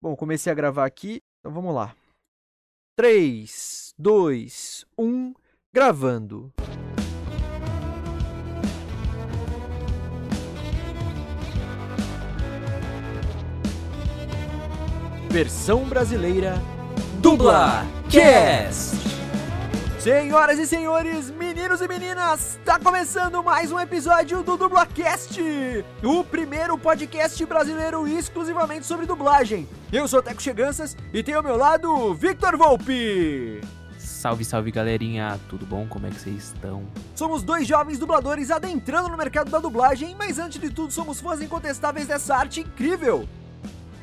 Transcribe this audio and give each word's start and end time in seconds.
Bom, 0.00 0.14
comecei 0.14 0.52
a 0.52 0.54
gravar 0.54 0.84
aqui, 0.84 1.20
então 1.40 1.52
vamos 1.52 1.74
lá. 1.74 1.92
3, 2.96 3.94
2, 3.98 4.86
1, 4.96 5.34
gravando. 5.72 6.52
Versão 15.30 15.84
brasileira 15.88 16.54
Dubla 17.20 17.82
Cast. 18.08 19.17
Senhoras 20.08 20.58
e 20.58 20.66
senhores, 20.66 21.30
meninos 21.30 21.82
e 21.82 21.86
meninas, 21.86 22.56
está 22.56 22.78
começando 22.78 23.44
mais 23.44 23.70
um 23.70 23.78
episódio 23.78 24.42
do 24.42 24.56
DublaCast, 24.56 25.38
o 26.02 26.24
primeiro 26.24 26.78
podcast 26.78 27.44
brasileiro 27.44 28.08
exclusivamente 28.08 28.86
sobre 28.86 29.04
dublagem. 29.04 29.68
Eu 29.92 30.08
sou 30.08 30.22
Teco 30.22 30.40
Cheganças 30.40 30.96
e 31.12 31.22
tenho 31.22 31.36
ao 31.36 31.44
meu 31.44 31.58
lado 31.58 32.14
Victor 32.14 32.56
Volpe. 32.56 33.60
Salve, 33.98 34.46
salve 34.46 34.70
galerinha, 34.70 35.38
tudo 35.46 35.66
bom? 35.66 35.86
Como 35.86 36.06
é 36.06 36.10
que 36.10 36.18
vocês 36.18 36.54
estão? 36.54 36.86
Somos 37.14 37.42
dois 37.42 37.66
jovens 37.66 37.98
dubladores 37.98 38.50
adentrando 38.50 39.10
no 39.10 39.16
mercado 39.18 39.50
da 39.50 39.58
dublagem, 39.58 40.16
mas 40.18 40.38
antes 40.38 40.58
de 40.58 40.70
tudo 40.70 40.90
somos 40.90 41.20
fãs 41.20 41.42
incontestáveis 41.42 42.06
dessa 42.06 42.34
arte 42.34 42.60
incrível. 42.60 43.28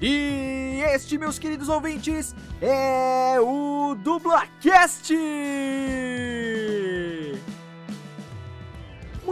E 0.02 0.82
este, 0.94 1.18
meus 1.18 1.40
queridos 1.40 1.70
ouvintes, 1.70 2.36
é 2.62 3.40
o 3.40 3.96
DublaCast! 3.96 5.14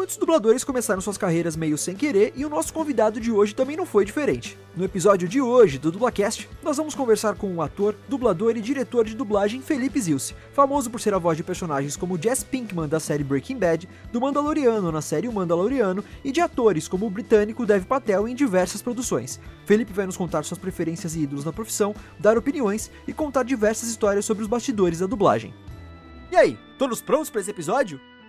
Muitos 0.04 0.18
dubladores 0.18 0.66
começaram 0.66 1.00
suas 1.00 1.18
carreiras 1.18 1.56
meio 1.56 1.78
sem 1.78 1.96
querer 1.96 2.34
e 2.36 2.44
o 2.44 2.50
nosso 2.50 2.74
convidado 2.74 3.22
de 3.22 3.32
hoje 3.32 3.56
também 3.56 3.78
não 3.78 3.86
foi 3.86 4.04
diferente. 4.04 4.60
No 4.76 4.84
episódio 4.84 5.30
de 5.30 5.40
hoje 5.40 5.78
do 5.78 5.94
Dublacast, 5.94 6.50
nós 6.62 6.76
vamos 6.76 6.94
conversar 6.94 7.36
com 7.36 7.56
o 7.56 7.62
ator, 7.62 7.96
dublador 8.10 8.58
e 8.58 8.62
diretor 8.62 9.06
de 9.06 9.16
dublagem 9.16 9.62
Felipe 9.62 10.02
Zilce, 10.02 10.36
famoso 10.52 10.92
por 10.92 11.00
ser 11.00 11.14
a 11.14 11.18
voz 11.18 11.38
de 11.38 11.44
personagens 11.44 11.96
como 11.96 12.22
Jess 12.22 12.44
Pinkman 12.44 12.90
da 12.90 13.00
série 13.00 13.24
Breaking 13.24 13.58
Bad, 13.58 13.88
do 14.12 14.20
Mandaloriano 14.20 14.92
na 14.92 15.02
série 15.02 15.30
O 15.30 15.32
Mandaloriano 15.32 16.04
e 16.22 16.34
de 16.34 16.42
atores 16.42 16.90
como 16.90 17.06
o 17.06 17.10
britânico 17.10 17.66
Dev 17.66 17.86
Patel 17.86 18.28
em 18.28 18.36
diversas 18.36 18.82
produções. 18.82 19.40
Felipe 19.66 19.94
vai 19.94 20.06
nos 20.06 20.18
contar 20.18 20.44
suas 20.44 20.60
preferências 20.60 21.16
e 21.16 21.22
ídolos 21.22 21.46
na 21.46 21.54
profissão, 21.54 21.96
dar 22.20 22.38
opiniões 22.38 22.92
e 23.08 23.14
contar 23.14 23.44
diversas 23.44 23.88
histórias 23.88 24.26
sobre 24.26 24.44
os 24.44 24.50
bastidores 24.50 25.00
da 25.00 25.08
dublagem. 25.08 25.54
E 26.30 26.36
aí, 26.36 26.60
todos 26.78 27.02
prontos 27.02 27.30
para 27.30 27.40
esse 27.40 27.52
episódio? 27.52 28.02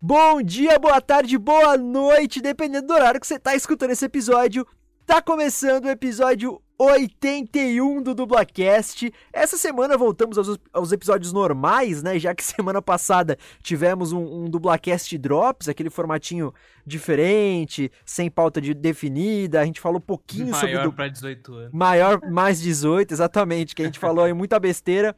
Bom 0.00 0.42
dia, 0.42 0.78
boa 0.78 1.00
tarde, 1.00 1.38
boa 1.38 1.74
noite, 1.78 2.42
dependendo 2.42 2.88
do 2.88 2.92
horário 2.92 3.18
que 3.18 3.26
você 3.26 3.38
tá 3.38 3.56
escutando 3.56 3.92
esse 3.92 4.04
episódio. 4.04 4.66
Tá 5.06 5.22
começando 5.22 5.86
o 5.86 5.88
episódio 5.88 6.60
81 6.78 8.02
do 8.02 8.14
Dublacast. 8.14 9.10
Essa 9.32 9.56
semana 9.56 9.96
voltamos 9.96 10.36
aos, 10.36 10.58
aos, 10.70 10.92
episódios 10.92 11.32
normais, 11.32 12.02
né? 12.02 12.18
Já 12.18 12.34
que 12.34 12.44
semana 12.44 12.82
passada 12.82 13.38
tivemos 13.62 14.12
um, 14.12 14.44
um 14.44 14.50
Dublacast 14.50 15.16
Drops, 15.16 15.66
aquele 15.66 15.88
formatinho 15.88 16.52
diferente, 16.86 17.90
sem 18.04 18.30
pauta 18.30 18.60
de 18.60 18.74
definida. 18.74 19.62
A 19.62 19.64
gente 19.64 19.80
falou 19.80 19.96
um 19.96 20.02
pouquinho 20.02 20.50
Maior 20.50 20.60
sobre. 20.60 20.76
Maior 20.76 20.92
pra 20.92 21.08
18 21.08 21.54
anos. 21.54 21.72
Maior, 21.72 22.20
mais 22.30 22.60
18, 22.60 23.14
exatamente, 23.14 23.74
que 23.74 23.80
a 23.80 23.86
gente 23.86 23.98
falou 23.98 24.26
aí 24.26 24.34
muita 24.34 24.60
besteira. 24.60 25.16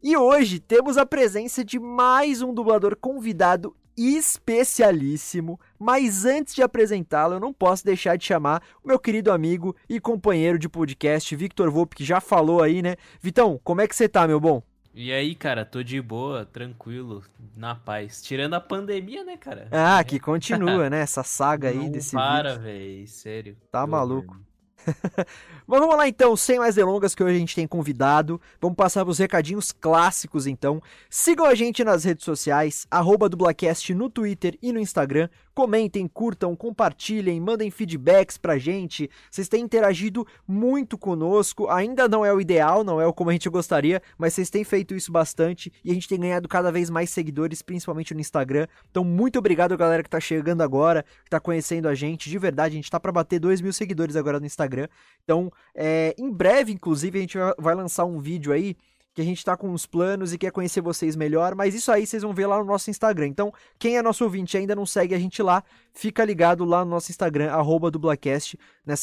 E 0.00 0.16
hoje 0.16 0.60
temos 0.60 0.96
a 0.96 1.04
presença 1.04 1.64
de 1.64 1.80
mais 1.80 2.40
um 2.40 2.54
dublador 2.54 2.96
convidado 2.96 3.74
especialíssimo, 3.96 5.58
mas 5.78 6.24
antes 6.24 6.54
de 6.54 6.62
apresentá-lo, 6.62 7.34
eu 7.34 7.40
não 7.40 7.52
posso 7.52 7.84
deixar 7.84 8.16
de 8.16 8.24
chamar 8.24 8.62
o 8.82 8.88
meu 8.88 8.98
querido 8.98 9.32
amigo 9.32 9.74
e 9.88 10.00
companheiro 10.00 10.58
de 10.58 10.68
podcast, 10.68 11.34
Victor 11.36 11.70
Volpe, 11.70 11.96
que 11.96 12.04
já 12.04 12.20
falou 12.20 12.62
aí, 12.62 12.82
né? 12.82 12.96
Vitão, 13.20 13.60
como 13.62 13.80
é 13.80 13.88
que 13.88 13.94
você 13.94 14.08
tá, 14.08 14.26
meu 14.26 14.40
bom? 14.40 14.62
E 14.92 15.12
aí, 15.12 15.36
cara, 15.36 15.64
tô 15.64 15.82
de 15.84 16.00
boa, 16.02 16.44
tranquilo, 16.44 17.22
na 17.56 17.76
paz. 17.76 18.20
Tirando 18.20 18.54
a 18.54 18.60
pandemia, 18.60 19.22
né, 19.22 19.36
cara? 19.36 19.68
Ah, 19.70 20.02
que 20.02 20.18
continua, 20.18 20.90
né? 20.90 21.00
Essa 21.00 21.22
saga 21.22 21.68
aí 21.68 21.76
não 21.76 21.90
desse 21.90 22.12
para, 22.12 22.58
velho, 22.58 23.06
sério. 23.06 23.56
Tá 23.70 23.86
maluco. 23.86 24.36
Mas 25.66 25.80
vamos 25.80 25.96
lá 25.96 26.08
então, 26.08 26.36
sem 26.36 26.58
mais 26.58 26.74
delongas, 26.74 27.14
que 27.14 27.22
hoje 27.22 27.36
a 27.36 27.38
gente 27.38 27.54
tem 27.54 27.66
convidado. 27.66 28.40
Vamos 28.60 28.76
passar 28.76 29.06
os 29.06 29.18
recadinhos 29.18 29.72
clássicos 29.72 30.46
então. 30.46 30.82
Sigam 31.08 31.46
a 31.46 31.54
gente 31.54 31.84
nas 31.84 32.04
redes 32.04 32.24
sociais, 32.24 32.86
arroba 32.90 33.28
dublacast 33.28 33.94
no 33.94 34.10
Twitter 34.10 34.58
e 34.60 34.72
no 34.72 34.80
Instagram. 34.80 35.28
Comentem, 35.60 36.08
curtam, 36.08 36.56
compartilhem, 36.56 37.38
mandem 37.38 37.70
feedbacks 37.70 38.38
pra 38.38 38.56
gente. 38.56 39.10
Vocês 39.30 39.46
têm 39.46 39.62
interagido 39.62 40.26
muito 40.48 40.96
conosco. 40.96 41.68
Ainda 41.68 42.08
não 42.08 42.24
é 42.24 42.32
o 42.32 42.40
ideal, 42.40 42.82
não 42.82 42.98
é 42.98 43.06
o 43.06 43.12
como 43.12 43.28
a 43.28 43.34
gente 43.34 43.46
gostaria, 43.50 44.00
mas 44.16 44.32
vocês 44.32 44.48
têm 44.48 44.64
feito 44.64 44.94
isso 44.94 45.12
bastante 45.12 45.70
e 45.84 45.90
a 45.90 45.94
gente 45.94 46.08
tem 46.08 46.18
ganhado 46.18 46.48
cada 46.48 46.72
vez 46.72 46.88
mais 46.88 47.10
seguidores, 47.10 47.60
principalmente 47.60 48.14
no 48.14 48.22
Instagram. 48.22 48.66
Então, 48.90 49.04
muito 49.04 49.38
obrigado, 49.38 49.76
galera 49.76 50.02
que 50.02 50.08
tá 50.08 50.18
chegando 50.18 50.62
agora, 50.62 51.04
que 51.24 51.28
tá 51.28 51.38
conhecendo 51.38 51.88
a 51.88 51.94
gente. 51.94 52.30
De 52.30 52.38
verdade, 52.38 52.72
a 52.72 52.76
gente 52.76 52.90
tá 52.90 52.98
pra 52.98 53.12
bater 53.12 53.38
2 53.38 53.60
mil 53.60 53.74
seguidores 53.74 54.16
agora 54.16 54.40
no 54.40 54.46
Instagram. 54.46 54.88
Então, 55.22 55.52
é, 55.74 56.14
em 56.16 56.32
breve, 56.32 56.72
inclusive, 56.72 57.18
a 57.18 57.20
gente 57.20 57.36
vai 57.58 57.74
lançar 57.74 58.06
um 58.06 58.18
vídeo 58.18 58.50
aí 58.50 58.78
que 59.14 59.20
a 59.20 59.24
gente 59.24 59.44
tá 59.44 59.56
com 59.56 59.68
uns 59.68 59.86
planos 59.86 60.32
e 60.32 60.38
quer 60.38 60.52
conhecer 60.52 60.80
vocês 60.80 61.16
melhor, 61.16 61.54
mas 61.54 61.74
isso 61.74 61.90
aí 61.90 62.06
vocês 62.06 62.22
vão 62.22 62.32
ver 62.32 62.46
lá 62.46 62.58
no 62.58 62.64
nosso 62.64 62.90
Instagram. 62.90 63.26
Então, 63.26 63.52
quem 63.78 63.96
é 63.96 64.02
nosso 64.02 64.24
ouvinte 64.24 64.56
e 64.56 64.58
ainda 64.58 64.74
não 64.74 64.86
segue 64.86 65.14
a 65.14 65.18
gente 65.18 65.42
lá, 65.42 65.62
fica 65.92 66.24
ligado 66.24 66.64
lá 66.64 66.84
no 66.84 66.90
nosso 66.90 67.10
Instagram, 67.10 67.50
arroba 67.50 67.90
dublacast, 67.90 68.58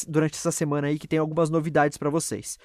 durante 0.06 0.34
essa 0.34 0.50
semana 0.50 0.88
aí 0.88 0.98
que 0.98 1.08
tem 1.08 1.18
algumas 1.18 1.50
novidades 1.50 1.98
para 1.98 2.10
vocês. 2.10 2.58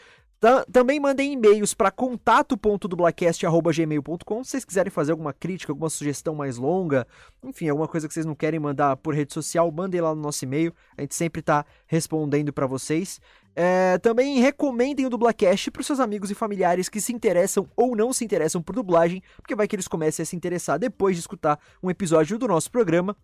Também 0.71 0.99
mandem 0.99 1.33
e-mails 1.33 1.73
para 1.73 1.89
contato.dublacast.gmail.com 1.89 4.43
se 4.43 4.51
vocês 4.51 4.63
quiserem 4.65 4.91
fazer 4.91 5.13
alguma 5.13 5.31
crítica, 5.31 5.71
alguma 5.71 5.89
sugestão 5.89 6.35
mais 6.35 6.57
longa, 6.57 7.07
enfim, 7.41 7.69
alguma 7.69 7.87
coisa 7.87 8.09
que 8.09 8.13
vocês 8.13 8.25
não 8.25 8.35
querem 8.35 8.59
mandar 8.59 8.97
por 8.97 9.15
rede 9.15 9.33
social, 9.33 9.71
mandem 9.71 10.01
lá 10.01 10.13
no 10.13 10.21
nosso 10.21 10.43
e-mail, 10.43 10.73
a 10.97 11.01
gente 11.01 11.15
sempre 11.15 11.39
está 11.39 11.65
respondendo 11.87 12.51
para 12.51 12.67
vocês. 12.67 13.21
É, 13.55 13.97
também 13.99 14.39
recomendem 14.39 15.05
o 15.05 15.09
Dublacast 15.09 15.71
para 15.71 15.83
seus 15.83 16.01
amigos 16.01 16.29
e 16.29 16.35
familiares 16.35 16.89
que 16.89 16.99
se 16.99 17.13
interessam 17.13 17.65
ou 17.75 17.95
não 17.95 18.11
se 18.11 18.25
interessam 18.25 18.61
por 18.61 18.75
dublagem, 18.75 19.23
porque 19.37 19.55
vai 19.55 19.65
que 19.65 19.77
eles 19.77 19.87
comecem 19.87 20.23
a 20.23 20.25
se 20.25 20.35
interessar 20.35 20.77
depois 20.77 21.15
de 21.15 21.21
escutar 21.21 21.57
um 21.81 21.89
episódio 21.89 22.37
do 22.37 22.49
nosso 22.49 22.69
programa. 22.69 23.15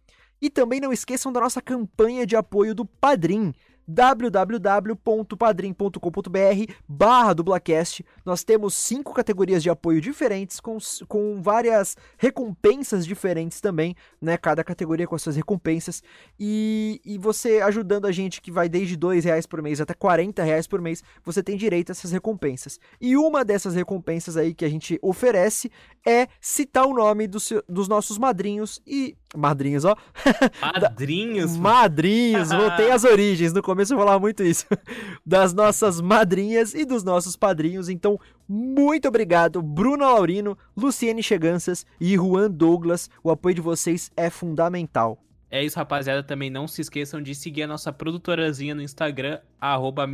E 0.41 0.49
também 0.49 0.79
não 0.79 0.93
esqueçam 0.93 1.33
da 1.33 1.41
nossa 1.41 1.61
campanha 1.61 2.25
de 2.25 2.37
apoio 2.37 2.73
do 2.73 2.85
Padrim 2.85 3.53
www.padrim.com.br 3.89 6.73
barra 6.87 7.33
dublacast. 7.33 8.05
Nós 8.23 8.43
temos 8.43 8.75
cinco 8.75 9.11
categorias 9.13 9.63
de 9.63 9.69
apoio 9.69 9.99
diferentes, 9.99 10.59
com, 10.59 10.77
com 11.07 11.41
várias 11.41 11.97
recompensas 12.17 13.05
diferentes 13.05 13.59
também, 13.59 13.95
né? 14.21 14.37
Cada 14.37 14.63
categoria 14.63 15.07
com 15.07 15.15
as 15.15 15.23
suas 15.23 15.35
recompensas. 15.35 16.03
E, 16.39 17.01
e 17.03 17.17
você 17.17 17.61
ajudando 17.61 18.05
a 18.05 18.11
gente, 18.11 18.41
que 18.41 18.51
vai 18.51 18.69
desde 18.69 18.95
dois 18.95 19.25
reais 19.25 19.47
por 19.47 19.59
mês 19.61 19.81
até 19.81 19.95
40 19.95 20.43
reais 20.43 20.67
por 20.67 20.79
mês, 20.79 21.03
você 21.23 21.41
tem 21.41 21.57
direito 21.57 21.89
a 21.89 21.93
essas 21.93 22.11
recompensas. 22.11 22.79
E 23.01 23.17
uma 23.17 23.43
dessas 23.43 23.73
recompensas 23.73 24.37
aí 24.37 24.53
que 24.53 24.65
a 24.65 24.69
gente 24.69 24.99
oferece 25.01 25.71
é 26.05 26.27
citar 26.39 26.85
o 26.85 26.93
nome 26.93 27.27
do 27.27 27.39
seu, 27.39 27.63
dos 27.67 27.87
nossos 27.87 28.19
madrinhos 28.19 28.79
e 28.85 29.17
Madrinhos, 29.35 29.85
ó. 29.85 29.95
Madrinhos? 30.81 31.55
madrinhos, 31.55 32.49
voltei 32.49 32.91
às 32.91 33.03
origens. 33.03 33.53
No 33.53 33.61
começo 33.61 33.78
eu 33.79 33.97
falava 33.97 34.19
muito 34.19 34.43
isso. 34.43 34.65
Das 35.25 35.53
nossas 35.53 36.01
madrinhas 36.01 36.73
e 36.73 36.85
dos 36.85 37.03
nossos 37.03 37.35
padrinhos. 37.35 37.87
Então, 37.87 38.19
muito 38.47 39.07
obrigado, 39.07 39.61
Bruno 39.61 40.03
Laurino, 40.03 40.57
Luciene 40.75 41.21
Cheganças 41.21 41.85
e 41.99 42.15
Juan 42.15 42.49
Douglas. 42.49 43.09
O 43.23 43.29
apoio 43.29 43.55
de 43.55 43.61
vocês 43.61 44.11
é 44.17 44.29
fundamental. 44.29 45.23
É 45.51 45.63
isso, 45.63 45.77
rapaziada. 45.77 46.23
Também 46.23 46.49
não 46.49 46.67
se 46.67 46.81
esqueçam 46.81 47.21
de 47.21 47.35
seguir 47.35 47.63
a 47.63 47.67
nossa 47.67 47.93
produtorazinha 47.93 48.73
no 48.73 48.81
Instagram, 48.81 49.39
arroba. 49.59 50.07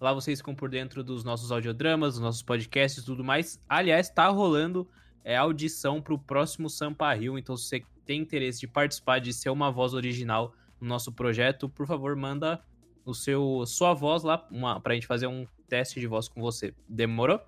Lá 0.00 0.14
vocês 0.14 0.38
ficam 0.38 0.54
por 0.54 0.70
dentro 0.70 1.04
dos 1.04 1.24
nossos 1.24 1.52
audiodramas, 1.52 2.14
dos 2.14 2.22
nossos 2.22 2.42
podcasts 2.42 3.02
e 3.02 3.06
tudo 3.06 3.22
mais. 3.22 3.60
Aliás, 3.68 4.08
tá 4.08 4.28
rolando 4.28 4.88
é 5.24 5.36
audição 5.36 6.00
para 6.00 6.14
o 6.14 6.18
próximo 6.18 6.68
Sampa 6.68 7.12
Rio. 7.12 7.38
Então, 7.38 7.56
se 7.56 7.64
você 7.64 7.82
tem 8.04 8.20
interesse 8.20 8.60
de 8.60 8.68
participar, 8.68 9.18
de 9.18 9.32
ser 9.32 9.50
uma 9.50 9.70
voz 9.70 9.94
original 9.94 10.54
no 10.80 10.88
nosso 10.88 11.12
projeto, 11.12 11.68
por 11.68 11.86
favor, 11.86 12.14
manda 12.16 12.60
o 13.04 13.14
seu 13.14 13.64
sua 13.66 13.94
voz 13.94 14.22
lá 14.22 14.38
para 14.82 14.92
a 14.92 14.94
gente 14.94 15.06
fazer 15.06 15.26
um 15.26 15.46
teste 15.68 16.00
de 16.00 16.06
voz 16.06 16.28
com 16.28 16.40
você. 16.40 16.74
Demorou? 16.88 17.40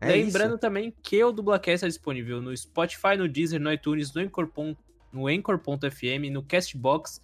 É 0.00 0.08
Lembrando 0.08 0.52
isso. 0.52 0.58
também 0.58 0.94
que 1.02 1.22
o 1.24 1.32
Dublacast 1.32 1.84
é 1.84 1.88
disponível 1.88 2.40
no 2.42 2.54
Spotify, 2.56 3.16
no 3.16 3.28
Deezer, 3.28 3.60
no 3.60 3.72
iTunes, 3.72 4.12
no 4.12 4.20
Anchor.fm, 4.20 4.76
no, 5.12 5.26
Anchor.fm, 5.26 6.30
no 6.30 6.42
Castbox, 6.42 7.22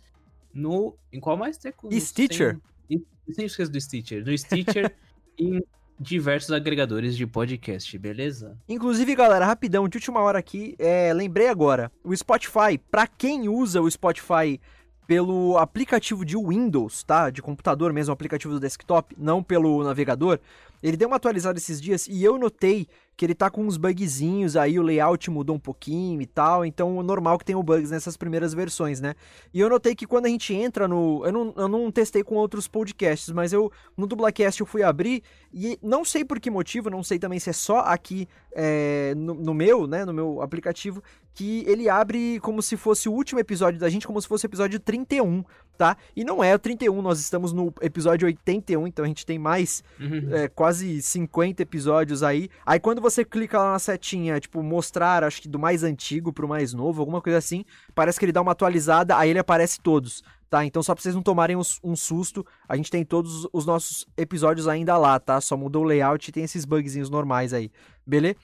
no... 0.54 0.96
Em 1.12 1.20
qual 1.20 1.36
mais? 1.36 1.58
No- 1.82 2.00
Stitcher. 2.00 2.58
Sem, 2.88 3.06
sem 3.30 3.44
esquecer 3.44 3.70
do 3.70 3.80
Stitcher. 3.80 4.24
No 4.24 4.36
Stitcher 4.36 4.96
e 5.38 5.58
em 5.58 5.62
diversos 6.00 6.50
agregadores 6.50 7.16
de 7.16 7.26
podcast, 7.26 7.96
beleza? 7.98 8.58
Inclusive, 8.68 9.14
galera, 9.14 9.44
rapidão, 9.44 9.88
de 9.88 9.98
última 9.98 10.20
hora 10.20 10.38
aqui, 10.38 10.74
é, 10.78 11.12
lembrei 11.12 11.48
agora, 11.48 11.92
o 12.02 12.16
Spotify, 12.16 12.78
pra 12.90 13.06
quem 13.06 13.48
usa 13.48 13.80
o 13.80 13.90
Spotify 13.90 14.58
pelo 15.06 15.58
aplicativo 15.58 16.24
de 16.24 16.36
Windows, 16.36 17.02
tá? 17.02 17.30
De 17.30 17.42
computador 17.42 17.92
mesmo, 17.92 18.12
aplicativo 18.12 18.54
do 18.54 18.60
desktop, 18.60 19.14
não 19.18 19.42
pelo 19.42 19.82
navegador, 19.82 20.38
ele 20.82 20.96
deu 20.96 21.08
uma 21.08 21.16
atualizada 21.16 21.58
esses 21.58 21.80
dias 21.80 22.06
e 22.06 22.24
eu 22.24 22.38
notei 22.38 22.88
que 23.16 23.26
ele 23.26 23.34
tá 23.34 23.50
com 23.50 23.64
uns 23.64 23.76
bugzinhos 23.76 24.56
aí, 24.56 24.78
o 24.78 24.82
layout 24.82 25.30
mudou 25.30 25.54
um 25.54 25.58
pouquinho 25.58 26.20
e 26.20 26.26
tal, 26.26 26.64
então 26.64 26.98
é 26.98 27.02
normal 27.02 27.38
que 27.38 27.44
tenha 27.44 27.62
bugs 27.62 27.90
nessas 27.90 28.16
primeiras 28.16 28.54
versões, 28.54 29.00
né? 29.00 29.14
E 29.52 29.60
eu 29.60 29.68
notei 29.68 29.94
que 29.94 30.06
quando 30.06 30.26
a 30.26 30.28
gente 30.28 30.54
entra 30.54 30.88
no. 30.88 31.24
Eu 31.24 31.32
não, 31.32 31.54
eu 31.56 31.68
não 31.68 31.90
testei 31.90 32.24
com 32.24 32.34
outros 32.34 32.66
podcasts, 32.66 33.30
mas 33.30 33.52
eu 33.52 33.70
no 33.96 34.06
Dublacast 34.06 34.60
eu 34.60 34.66
fui 34.66 34.82
abrir 34.82 35.22
e 35.52 35.78
não 35.82 36.04
sei 36.04 36.24
por 36.24 36.40
que 36.40 36.50
motivo, 36.50 36.90
não 36.90 37.02
sei 37.02 37.18
também 37.18 37.38
se 37.38 37.50
é 37.50 37.52
só 37.52 37.80
aqui 37.80 38.26
é, 38.52 39.14
no, 39.14 39.34
no 39.34 39.54
meu, 39.54 39.86
né? 39.86 40.04
No 40.04 40.12
meu 40.12 40.40
aplicativo, 40.40 41.02
que 41.34 41.64
ele 41.66 41.88
abre 41.88 42.40
como 42.40 42.62
se 42.62 42.76
fosse 42.76 43.08
o 43.08 43.12
último 43.12 43.40
episódio 43.40 43.78
da 43.78 43.88
gente, 43.88 44.06
como 44.06 44.20
se 44.20 44.28
fosse 44.28 44.46
o 44.46 44.48
episódio 44.48 44.80
31, 44.80 45.44
tá? 45.82 45.96
E 46.14 46.22
não 46.22 46.44
é 46.44 46.54
o 46.54 46.58
31, 46.60 47.02
nós 47.02 47.18
estamos 47.18 47.52
no 47.52 47.74
episódio 47.80 48.26
81, 48.26 48.86
então 48.86 49.04
a 49.04 49.08
gente 49.08 49.26
tem 49.26 49.36
mais 49.36 49.82
é, 50.30 50.46
quase 50.46 51.02
50 51.02 51.60
episódios 51.60 52.22
aí. 52.22 52.48
Aí 52.64 52.78
quando 52.78 53.02
você 53.02 53.24
clica 53.24 53.58
lá 53.58 53.72
na 53.72 53.80
setinha, 53.80 54.38
tipo, 54.38 54.62
mostrar, 54.62 55.24
acho 55.24 55.42
que 55.42 55.48
do 55.48 55.58
mais 55.58 55.82
antigo 55.82 56.32
pro 56.32 56.46
mais 56.46 56.72
novo, 56.72 57.02
alguma 57.02 57.20
coisa 57.20 57.38
assim, 57.38 57.64
parece 57.96 58.16
que 58.16 58.24
ele 58.24 58.30
dá 58.30 58.40
uma 58.40 58.52
atualizada, 58.52 59.16
aí 59.16 59.30
ele 59.30 59.40
aparece 59.40 59.80
todos, 59.80 60.22
tá? 60.48 60.64
Então 60.64 60.84
só 60.84 60.94
pra 60.94 61.02
vocês 61.02 61.16
não 61.16 61.22
tomarem 61.22 61.56
um, 61.56 61.62
um 61.82 61.96
susto, 61.96 62.46
a 62.68 62.76
gente 62.76 62.88
tem 62.88 63.04
todos 63.04 63.48
os 63.52 63.66
nossos 63.66 64.06
episódios 64.16 64.68
ainda 64.68 64.96
lá, 64.96 65.18
tá? 65.18 65.40
Só 65.40 65.56
mudou 65.56 65.82
o 65.82 65.86
layout 65.86 66.28
e 66.28 66.32
tem 66.32 66.44
esses 66.44 66.64
bugzinhos 66.64 67.10
normais 67.10 67.52
aí, 67.52 67.72
beleza? 68.06 68.36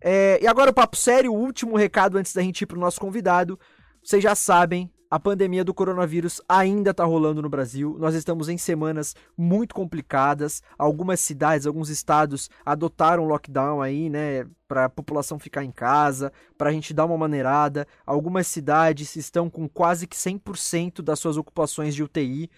É, 0.00 0.38
e 0.42 0.46
agora 0.46 0.70
o 0.70 0.74
papo 0.74 0.96
sério, 0.96 1.30
o 1.30 1.38
último 1.38 1.76
recado 1.76 2.16
antes 2.16 2.32
da 2.32 2.40
gente 2.40 2.62
ir 2.62 2.66
pro 2.66 2.80
nosso 2.80 2.98
convidado. 2.98 3.60
Vocês 4.02 4.22
já 4.22 4.34
sabem, 4.34 4.88
a 5.16 5.18
pandemia 5.18 5.64
do 5.64 5.72
coronavírus 5.72 6.42
ainda 6.46 6.92
tá 6.92 7.02
rolando 7.02 7.40
no 7.40 7.48
Brasil. 7.48 7.96
Nós 7.98 8.14
estamos 8.14 8.50
em 8.50 8.58
semanas 8.58 9.16
muito 9.34 9.74
complicadas. 9.74 10.62
Algumas 10.76 11.20
cidades, 11.20 11.66
alguns 11.66 11.88
estados 11.88 12.50
adotaram 12.66 13.24
lockdown 13.24 13.80
aí, 13.80 14.10
né, 14.10 14.46
para 14.68 14.84
a 14.84 14.88
população 14.90 15.38
ficar 15.38 15.64
em 15.64 15.70
casa, 15.72 16.30
para 16.58 16.68
a 16.68 16.72
gente 16.72 16.92
dar 16.92 17.06
uma 17.06 17.16
maneirada. 17.16 17.88
Algumas 18.04 18.46
cidades 18.46 19.16
estão 19.16 19.48
com 19.48 19.66
quase 19.66 20.06
que 20.06 20.14
100% 20.14 21.00
das 21.00 21.18
suas 21.18 21.38
ocupações 21.38 21.94
de 21.94 22.02
UTI. 22.02 22.50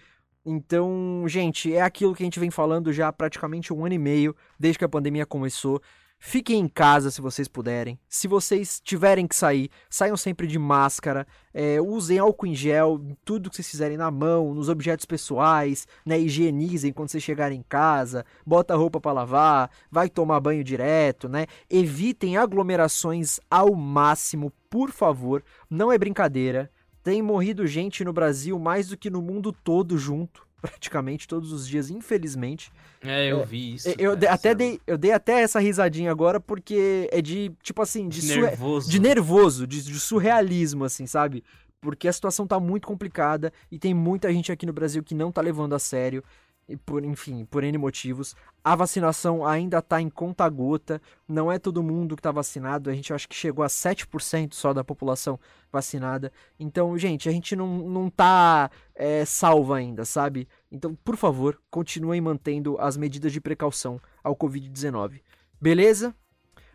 Então, 0.45 1.23
gente, 1.27 1.73
é 1.73 1.81
aquilo 1.81 2.13
que 2.13 2.23
a 2.23 2.25
gente 2.25 2.41
vem 2.41 2.51
falando 2.51 2.91
já 2.91 3.07
há 3.07 3.13
praticamente 3.13 3.71
um 3.71 3.85
ano 3.85 3.95
e 3.95 3.99
meio, 3.99 4.35
desde 4.59 4.79
que 4.79 4.85
a 4.85 4.89
pandemia 4.89 5.25
começou. 5.25 5.81
Fiquem 6.21 6.59
em 6.59 6.67
casa 6.67 7.09
se 7.09 7.21
vocês 7.21 7.47
puderem. 7.47 7.97
Se 8.09 8.27
vocês 8.27 8.81
tiverem 8.83 9.25
que 9.25 9.35
sair, 9.35 9.69
saiam 9.89 10.17
sempre 10.17 10.45
de 10.47 10.59
máscara. 10.59 11.25
é, 11.53 11.81
usem 11.81 12.19
álcool 12.19 12.45
em 12.45 12.53
gel, 12.53 13.01
tudo 13.23 13.49
que 13.49 13.55
vocês 13.55 13.69
fizerem 13.69 13.97
na 13.97 14.11
mão, 14.11 14.53
nos 14.53 14.67
objetos 14.67 15.05
pessoais, 15.05 15.87
né? 16.05 16.19
Higienizem 16.19 16.91
quando 16.91 17.09
vocês 17.09 17.23
chegarem 17.23 17.59
em 17.59 17.63
casa. 17.63 18.25
Bota 18.45 18.73
a 18.73 18.77
roupa 18.77 18.99
para 18.99 19.13
lavar, 19.13 19.71
vai 19.89 20.09
tomar 20.09 20.41
banho 20.41 20.63
direto, 20.63 21.29
né? 21.29 21.47
Evitem 21.69 22.35
aglomerações 22.35 23.39
ao 23.49 23.73
máximo, 23.73 24.51
por 24.69 24.91
favor. 24.91 25.41
Não 25.69 25.89
é 25.89 25.97
brincadeira. 25.97 26.69
Tem 27.01 27.21
morrido 27.21 27.65
gente 27.65 28.03
no 28.03 28.11
Brasil 28.11 28.59
mais 28.59 28.89
do 28.89 28.97
que 28.97 29.09
no 29.09 29.21
mundo 29.21 29.53
todo 29.53 29.97
junto, 29.97 30.45
praticamente 30.61 31.27
todos 31.27 31.51
os 31.51 31.67
dias, 31.67 31.89
infelizmente. 31.89 32.71
É, 33.01 33.31
eu 33.31 33.45
vi 33.45 33.75
isso. 33.75 33.89
Eu, 33.89 33.95
cara, 34.11 34.15
dei- 34.15 34.29
até 34.29 34.49
é 34.49 34.55
dei, 34.55 34.81
eu 34.85 34.97
dei 34.97 35.11
até 35.11 35.41
essa 35.41 35.59
risadinha 35.59 36.11
agora 36.11 36.39
porque 36.39 37.07
é 37.11 37.21
de, 37.21 37.51
tipo 37.63 37.81
assim, 37.81 38.07
de, 38.07 38.25
nervoso. 38.25 38.89
de 38.89 38.99
nervoso, 38.99 39.65
de, 39.67 39.83
de 39.83 39.99
surrealismo, 39.99 40.83
assim, 40.83 41.05
sabe? 41.05 41.43
Porque 41.81 42.07
a 42.07 42.13
situação 42.13 42.45
tá 42.45 42.59
muito 42.59 42.85
complicada 42.87 43.53
e 43.71 43.79
tem 43.79 43.93
muita 43.93 44.31
gente 44.33 44.51
aqui 44.51 44.65
no 44.65 44.73
Brasil 44.73 45.01
que 45.01 45.15
não 45.15 45.31
tá 45.31 45.41
levando 45.41 45.73
a 45.73 45.79
sério. 45.79 46.23
E 46.69 46.77
por, 46.77 47.03
enfim, 47.03 47.45
por 47.45 47.63
N 47.63 47.75
motivos. 47.79 48.35
A 48.63 48.75
vacinação 48.75 49.43
ainda 49.43 49.81
tá 49.81 49.99
em 49.99 50.07
conta 50.07 50.47
gota. 50.47 51.01
Não 51.27 51.51
é 51.51 51.57
todo 51.57 51.81
mundo 51.81 52.15
que 52.15 52.21
tá 52.21 52.31
vacinado. 52.31 52.91
A 52.91 52.93
gente 52.93 53.11
acho 53.11 53.27
que 53.27 53.35
chegou 53.35 53.65
a 53.65 53.67
7% 53.67 54.53
só 54.53 54.71
da 54.71 54.83
população 54.83 55.39
vacinada. 55.71 56.31
Então, 56.59 56.95
gente, 56.95 57.27
a 57.27 57.31
gente 57.31 57.55
não, 57.55 57.89
não 57.89 58.07
tá 58.07 58.69
é, 58.93 59.25
salvo 59.25 59.73
ainda, 59.73 60.05
sabe? 60.05 60.47
Então, 60.71 60.93
por 61.03 61.17
favor, 61.17 61.59
continuem 61.71 62.21
mantendo 62.21 62.77
as 62.79 62.95
medidas 62.95 63.33
de 63.33 63.41
precaução 63.41 63.99
ao 64.23 64.35
Covid-19. 64.35 65.21
Beleza? 65.59 66.13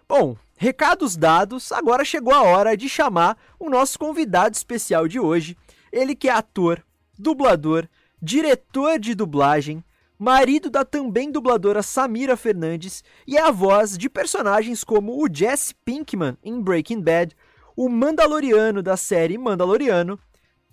Bom, 0.08 0.36
recados 0.56 1.16
dados, 1.16 1.70
agora 1.70 2.04
chegou 2.04 2.34
a 2.34 2.42
hora 2.42 2.76
de 2.76 2.88
chamar 2.88 3.38
o 3.60 3.70
nosso 3.70 3.96
convidado 3.96 4.56
especial 4.56 5.06
de 5.06 5.20
hoje. 5.20 5.56
Ele 5.92 6.16
que 6.16 6.28
é 6.28 6.32
ator, 6.32 6.84
dublador, 7.16 7.88
diretor 8.24 8.98
de 8.98 9.14
dublagem, 9.14 9.84
marido 10.18 10.70
da 10.70 10.82
também 10.82 11.30
dubladora 11.30 11.82
Samira 11.82 12.38
Fernandes 12.38 13.04
e 13.26 13.36
é 13.36 13.42
a 13.42 13.50
voz 13.50 13.98
de 13.98 14.08
personagens 14.08 14.82
como 14.82 15.22
o 15.22 15.28
Jesse 15.30 15.74
Pinkman 15.84 16.38
em 16.42 16.58
Breaking 16.58 17.02
Bad, 17.02 17.36
o 17.76 17.86
Mandaloriano 17.86 18.82
da 18.82 18.96
série 18.96 19.36
Mandaloriano, 19.36 20.18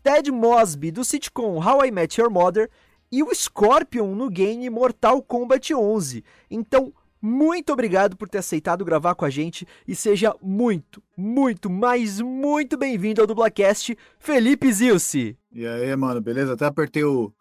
Ted 0.01 0.31
Mosby 0.31 0.91
do 0.91 1.03
sitcom 1.03 1.57
How 1.57 1.85
I 1.85 1.91
Met 1.91 2.21
Your 2.21 2.31
Mother 2.31 2.69
e 3.11 3.21
o 3.21 3.35
Scorpion 3.35 4.15
no 4.15 4.29
game 4.29 4.69
Mortal 4.69 5.21
Kombat 5.21 5.73
11. 5.73 6.23
Então, 6.49 6.93
muito 7.21 7.73
obrigado 7.73 8.15
por 8.15 8.29
ter 8.29 8.37
aceitado 8.37 8.85
gravar 8.85 9.13
com 9.13 9.25
a 9.25 9.29
gente 9.29 9.67
e 9.85 9.93
seja 9.93 10.33
muito, 10.41 11.03
muito, 11.17 11.69
mas 11.69 12.21
muito 12.21 12.77
bem-vindo 12.77 13.19
ao 13.19 13.27
Dublacast, 13.27 13.97
Felipe 14.17 14.71
Zilce. 14.71 15.37
E 15.51 15.67
aí, 15.67 15.93
mano, 15.97 16.21
beleza? 16.21 16.53
Até 16.53 16.65
apertei 16.65 17.03
o, 17.03 17.31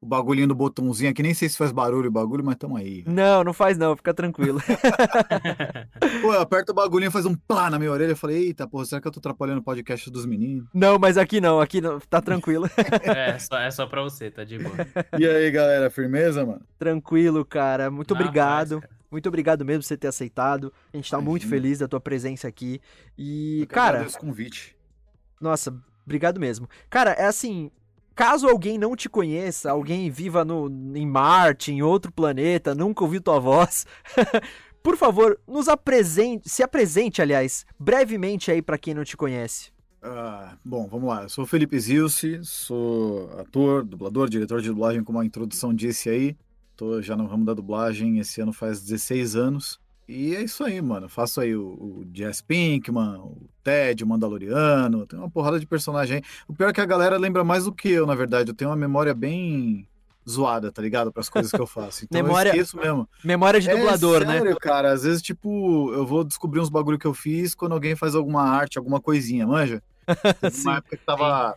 o 0.00 0.06
bagulhinho 0.06 0.46
do 0.46 0.54
botãozinho 0.54 1.10
aqui, 1.10 1.22
nem 1.22 1.34
sei 1.34 1.48
se 1.48 1.56
faz 1.58 1.72
barulho 1.72 2.08
o 2.08 2.12
bagulho, 2.12 2.44
mas 2.44 2.54
tamo 2.56 2.76
aí. 2.76 3.02
Não, 3.06 3.42
não 3.42 3.52
faz 3.52 3.76
não, 3.76 3.96
fica 3.96 4.14
tranquilo. 4.14 4.60
Pô, 6.22 6.32
eu 6.34 6.40
aperto 6.40 6.72
o 6.72 6.74
bagulhinho 6.74 7.10
faz 7.10 7.26
um 7.26 7.34
plá 7.34 7.68
na 7.68 7.78
minha 7.78 7.90
orelha. 7.90 8.12
Eu 8.12 8.16
falei, 8.16 8.46
eita, 8.46 8.66
porra, 8.68 8.84
será 8.84 9.00
que 9.00 9.08
eu 9.08 9.12
tô 9.12 9.18
atrapalhando 9.18 9.60
o 9.60 9.64
podcast 9.64 10.08
dos 10.10 10.24
meninos? 10.24 10.68
não, 10.72 10.98
mas 10.98 11.18
aqui 11.18 11.40
não, 11.40 11.60
aqui 11.60 11.80
não, 11.80 11.98
tá 12.00 12.20
tranquilo. 12.20 12.68
É, 13.02 13.38
só, 13.40 13.58
é 13.58 13.70
só 13.70 13.86
pra 13.86 14.02
você, 14.02 14.30
tá 14.30 14.44
de 14.44 14.58
boa. 14.58 14.74
E 15.18 15.26
aí, 15.26 15.50
galera, 15.50 15.90
firmeza, 15.90 16.44
mano? 16.44 16.60
tranquilo, 16.78 17.44
cara. 17.44 17.90
Muito 17.90 18.14
Na 18.14 18.20
obrigado. 18.20 18.80
paz, 18.80 18.80
cara. 18.80 18.98
Muito 19.10 19.26
obrigado 19.28 19.64
mesmo 19.64 19.82
por 19.82 19.86
você 19.86 19.96
ter 19.96 20.06
aceitado. 20.08 20.72
A 20.92 20.96
gente 20.96 21.10
tá 21.10 21.20
muito 21.20 21.42
Imagina. 21.42 21.62
feliz 21.62 21.78
da 21.78 21.88
tua 21.88 22.00
presença 22.00 22.46
aqui. 22.46 22.80
E, 23.16 23.60
Eu 23.62 23.66
cara, 23.66 23.96
agradeço 23.98 24.18
o 24.18 24.20
convite. 24.20 24.76
Nossa, 25.40 25.74
obrigado 26.04 26.38
mesmo. 26.38 26.68
Cara, 26.90 27.12
é 27.12 27.24
assim, 27.26 27.70
caso 28.18 28.48
alguém 28.48 28.76
não 28.76 28.96
te 28.96 29.08
conheça, 29.08 29.70
alguém 29.70 30.10
viva 30.10 30.44
no, 30.44 30.68
em 30.92 31.06
Marte, 31.06 31.70
em 31.70 31.82
outro 31.82 32.10
planeta, 32.10 32.74
nunca 32.74 33.04
ouviu 33.04 33.20
tua 33.20 33.38
voz, 33.38 33.86
por 34.82 34.96
favor, 34.96 35.38
nos 35.46 35.68
apresente, 35.68 36.48
se 36.48 36.60
apresente, 36.60 37.22
aliás, 37.22 37.64
brevemente 37.78 38.50
aí 38.50 38.60
pra 38.60 38.76
quem 38.76 38.92
não 38.92 39.04
te 39.04 39.16
conhece. 39.16 39.70
Ah, 40.02 40.56
bom, 40.64 40.88
vamos 40.88 41.08
lá. 41.08 41.22
Eu 41.22 41.28
sou 41.28 41.46
Felipe 41.46 41.78
Zilce, 41.78 42.40
sou 42.42 43.30
ator, 43.38 43.84
dublador, 43.84 44.28
diretor 44.28 44.60
de 44.60 44.68
dublagem, 44.68 45.04
como 45.04 45.20
a 45.20 45.24
introdução 45.24 45.72
disse 45.72 46.10
aí. 46.10 46.36
Tô 46.74 47.00
já 47.00 47.16
no 47.16 47.26
ramo 47.26 47.44
da 47.44 47.54
dublagem, 47.54 48.18
esse 48.18 48.40
ano 48.40 48.52
faz 48.52 48.82
16 48.82 49.36
anos. 49.36 49.80
E 50.08 50.34
é 50.34 50.42
isso 50.42 50.64
aí, 50.64 50.80
mano. 50.80 51.08
Faço 51.08 51.40
aí 51.40 51.54
o, 51.54 51.66
o 51.66 52.06
Jess 52.14 52.40
Pinkman, 52.40 53.18
o 53.18 53.48
Ted, 53.62 54.02
o 54.02 54.06
Mandaloriano. 54.06 55.06
Tem 55.06 55.18
uma 55.18 55.28
porrada 55.30 55.60
de 55.60 55.66
personagem 55.66 56.16
aí. 56.16 56.22
O 56.48 56.54
pior 56.54 56.70
é 56.70 56.72
que 56.72 56.80
a 56.80 56.86
galera 56.86 57.18
lembra 57.18 57.44
mais 57.44 57.64
do 57.64 57.72
que 57.72 57.90
eu, 57.90 58.06
na 58.06 58.14
verdade. 58.14 58.50
Eu 58.50 58.54
tenho 58.54 58.70
uma 58.70 58.76
memória 58.76 59.12
bem 59.14 59.86
zoada, 60.28 60.72
tá 60.72 60.80
ligado? 60.80 61.12
Para 61.12 61.20
as 61.20 61.28
coisas 61.28 61.52
que 61.52 61.60
eu 61.60 61.66
faço. 61.66 62.04
Então 62.04 62.22
Memória- 62.22 62.50
eu 62.50 62.54
esqueço 62.54 62.76
mesmo. 62.78 63.06
Memória 63.22 63.60
de 63.60 63.68
É 63.68 63.76
dublador, 63.76 64.24
né? 64.26 64.38
sério, 64.38 64.56
cara. 64.58 64.92
Às 64.92 65.02
vezes, 65.02 65.20
tipo, 65.20 65.92
eu 65.92 66.06
vou 66.06 66.24
descobrir 66.24 66.60
uns 66.60 66.70
bagulho 66.70 66.98
que 66.98 67.06
eu 67.06 67.14
fiz 67.14 67.54
quando 67.54 67.72
alguém 67.72 67.94
faz 67.94 68.14
alguma 68.14 68.42
arte, 68.42 68.78
alguma 68.78 69.00
coisinha, 69.00 69.46
manja? 69.46 69.82
Teve 70.40 70.60
uma 70.62 70.76
época 70.78 70.96
que 70.96 71.04
tava 71.04 71.54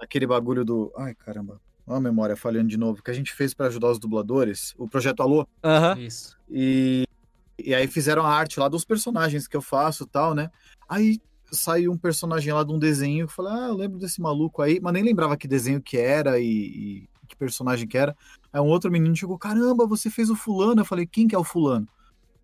aquele 0.00 0.26
bagulho 0.26 0.64
do. 0.64 0.90
Ai, 0.96 1.14
caramba. 1.14 1.60
Olha 1.86 1.98
a 1.98 2.00
memória 2.00 2.34
falhando 2.34 2.68
de 2.68 2.78
novo. 2.78 3.02
Que 3.02 3.10
a 3.10 3.14
gente 3.14 3.30
fez 3.34 3.52
pra 3.52 3.66
ajudar 3.66 3.90
os 3.90 3.98
dubladores, 3.98 4.74
o 4.78 4.88
projeto 4.88 5.22
Alô. 5.22 5.46
Aham. 5.62 5.98
Isso. 6.00 6.34
E, 6.50 7.04
e 7.58 7.74
aí 7.74 7.86
fizeram 7.86 8.24
a 8.24 8.32
arte 8.32 8.58
lá 8.58 8.68
dos 8.68 8.84
personagens 8.84 9.46
que 9.46 9.56
eu 9.56 9.62
faço 9.62 10.06
tal, 10.06 10.34
né? 10.34 10.50
Aí 10.88 11.20
saiu 11.52 11.92
um 11.92 11.98
personagem 11.98 12.52
lá 12.52 12.64
de 12.64 12.72
um 12.72 12.78
desenho 12.78 13.24
eu 13.24 13.28
falei, 13.28 13.52
ah, 13.52 13.68
eu 13.68 13.74
lembro 13.74 13.98
desse 13.98 14.20
maluco 14.20 14.60
aí, 14.60 14.80
mas 14.82 14.92
nem 14.92 15.02
lembrava 15.02 15.36
que 15.36 15.46
desenho 15.46 15.80
que 15.80 15.96
era 15.96 16.38
e, 16.40 16.44
e 16.44 17.08
que 17.28 17.36
personagem 17.36 17.86
que 17.86 17.96
era. 17.96 18.16
Aí 18.52 18.60
um 18.60 18.66
outro 18.66 18.90
menino 18.90 19.14
chegou, 19.16 19.38
caramba, 19.38 19.86
você 19.86 20.10
fez 20.10 20.30
o 20.30 20.36
fulano. 20.36 20.80
Eu 20.80 20.84
falei, 20.84 21.06
quem 21.06 21.26
que 21.26 21.34
é 21.34 21.38
o 21.38 21.44
fulano? 21.44 21.88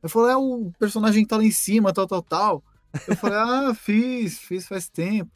Eu 0.02 0.08
falei, 0.08 0.32
é 0.32 0.36
o 0.36 0.72
personagem 0.78 1.22
que 1.22 1.28
tá 1.28 1.36
lá 1.36 1.44
em 1.44 1.50
cima, 1.50 1.92
tal, 1.92 2.06
tal, 2.06 2.22
tal. 2.22 2.64
Eu 3.06 3.16
falei, 3.16 3.38
ah, 3.38 3.72
fiz, 3.76 4.38
fiz 4.38 4.66
faz 4.66 4.88
tempo. 4.88 5.30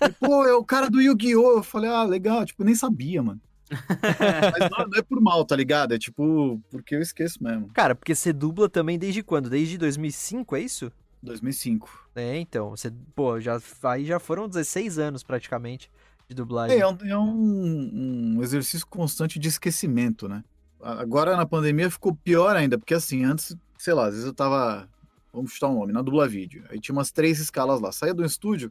Ele, 0.00 0.14
Pô, 0.20 0.44
é 0.44 0.54
o 0.54 0.64
cara 0.64 0.88
do 0.88 1.00
Yu-Gi-Oh! 1.00 1.58
Eu 1.58 1.62
falei, 1.62 1.90
ah, 1.90 2.04
legal, 2.04 2.44
tipo, 2.44 2.64
nem 2.64 2.74
sabia, 2.74 3.22
mano. 3.22 3.40
Mas 4.58 4.70
não, 4.70 4.86
não 4.88 4.98
é 4.98 5.02
por 5.02 5.20
mal, 5.20 5.44
tá 5.44 5.54
ligado? 5.56 5.92
É 5.94 5.98
tipo, 5.98 6.60
porque 6.70 6.94
eu 6.94 7.00
esqueço 7.00 7.42
mesmo. 7.42 7.68
Cara, 7.74 7.94
porque 7.94 8.14
você 8.14 8.32
dubla 8.32 8.68
também 8.68 8.98
desde 8.98 9.22
quando? 9.22 9.50
Desde 9.50 9.76
2005, 9.78 10.56
é 10.56 10.60
isso? 10.60 10.90
2005. 11.22 12.08
É, 12.14 12.38
então, 12.38 12.70
você, 12.70 12.92
pô, 13.14 13.40
já, 13.40 13.60
aí 13.84 14.04
já 14.04 14.18
foram 14.18 14.48
16 14.48 14.98
anos 14.98 15.22
praticamente 15.22 15.90
de 16.28 16.34
dublagem. 16.34 16.76
É, 16.76 16.80
é, 16.80 16.86
um, 16.86 16.96
é 17.02 17.18
um- 17.18 18.34
um 18.36 18.42
exercício 18.42 18.86
constante 18.86 19.38
de 19.38 19.48
esquecimento, 19.48 20.28
né? 20.28 20.44
Agora 20.80 21.36
na 21.36 21.44
pandemia 21.46 21.90
ficou 21.90 22.14
pior 22.14 22.54
ainda, 22.54 22.78
porque 22.78 22.94
assim, 22.94 23.24
antes, 23.24 23.56
sei 23.76 23.94
lá, 23.94 24.06
às 24.06 24.12
vezes 24.12 24.26
eu 24.26 24.32
tava, 24.34 24.88
vamos 25.32 25.52
chutar 25.52 25.68
um 25.68 25.74
nome, 25.80 25.92
na 25.92 26.02
dubla 26.02 26.28
vídeo. 26.28 26.64
Aí 26.70 26.78
tinha 26.78 26.94
umas 26.94 27.10
três 27.10 27.40
escalas 27.40 27.80
lá. 27.80 27.90
Saía 27.90 28.14
do 28.14 28.24
estúdio, 28.24 28.70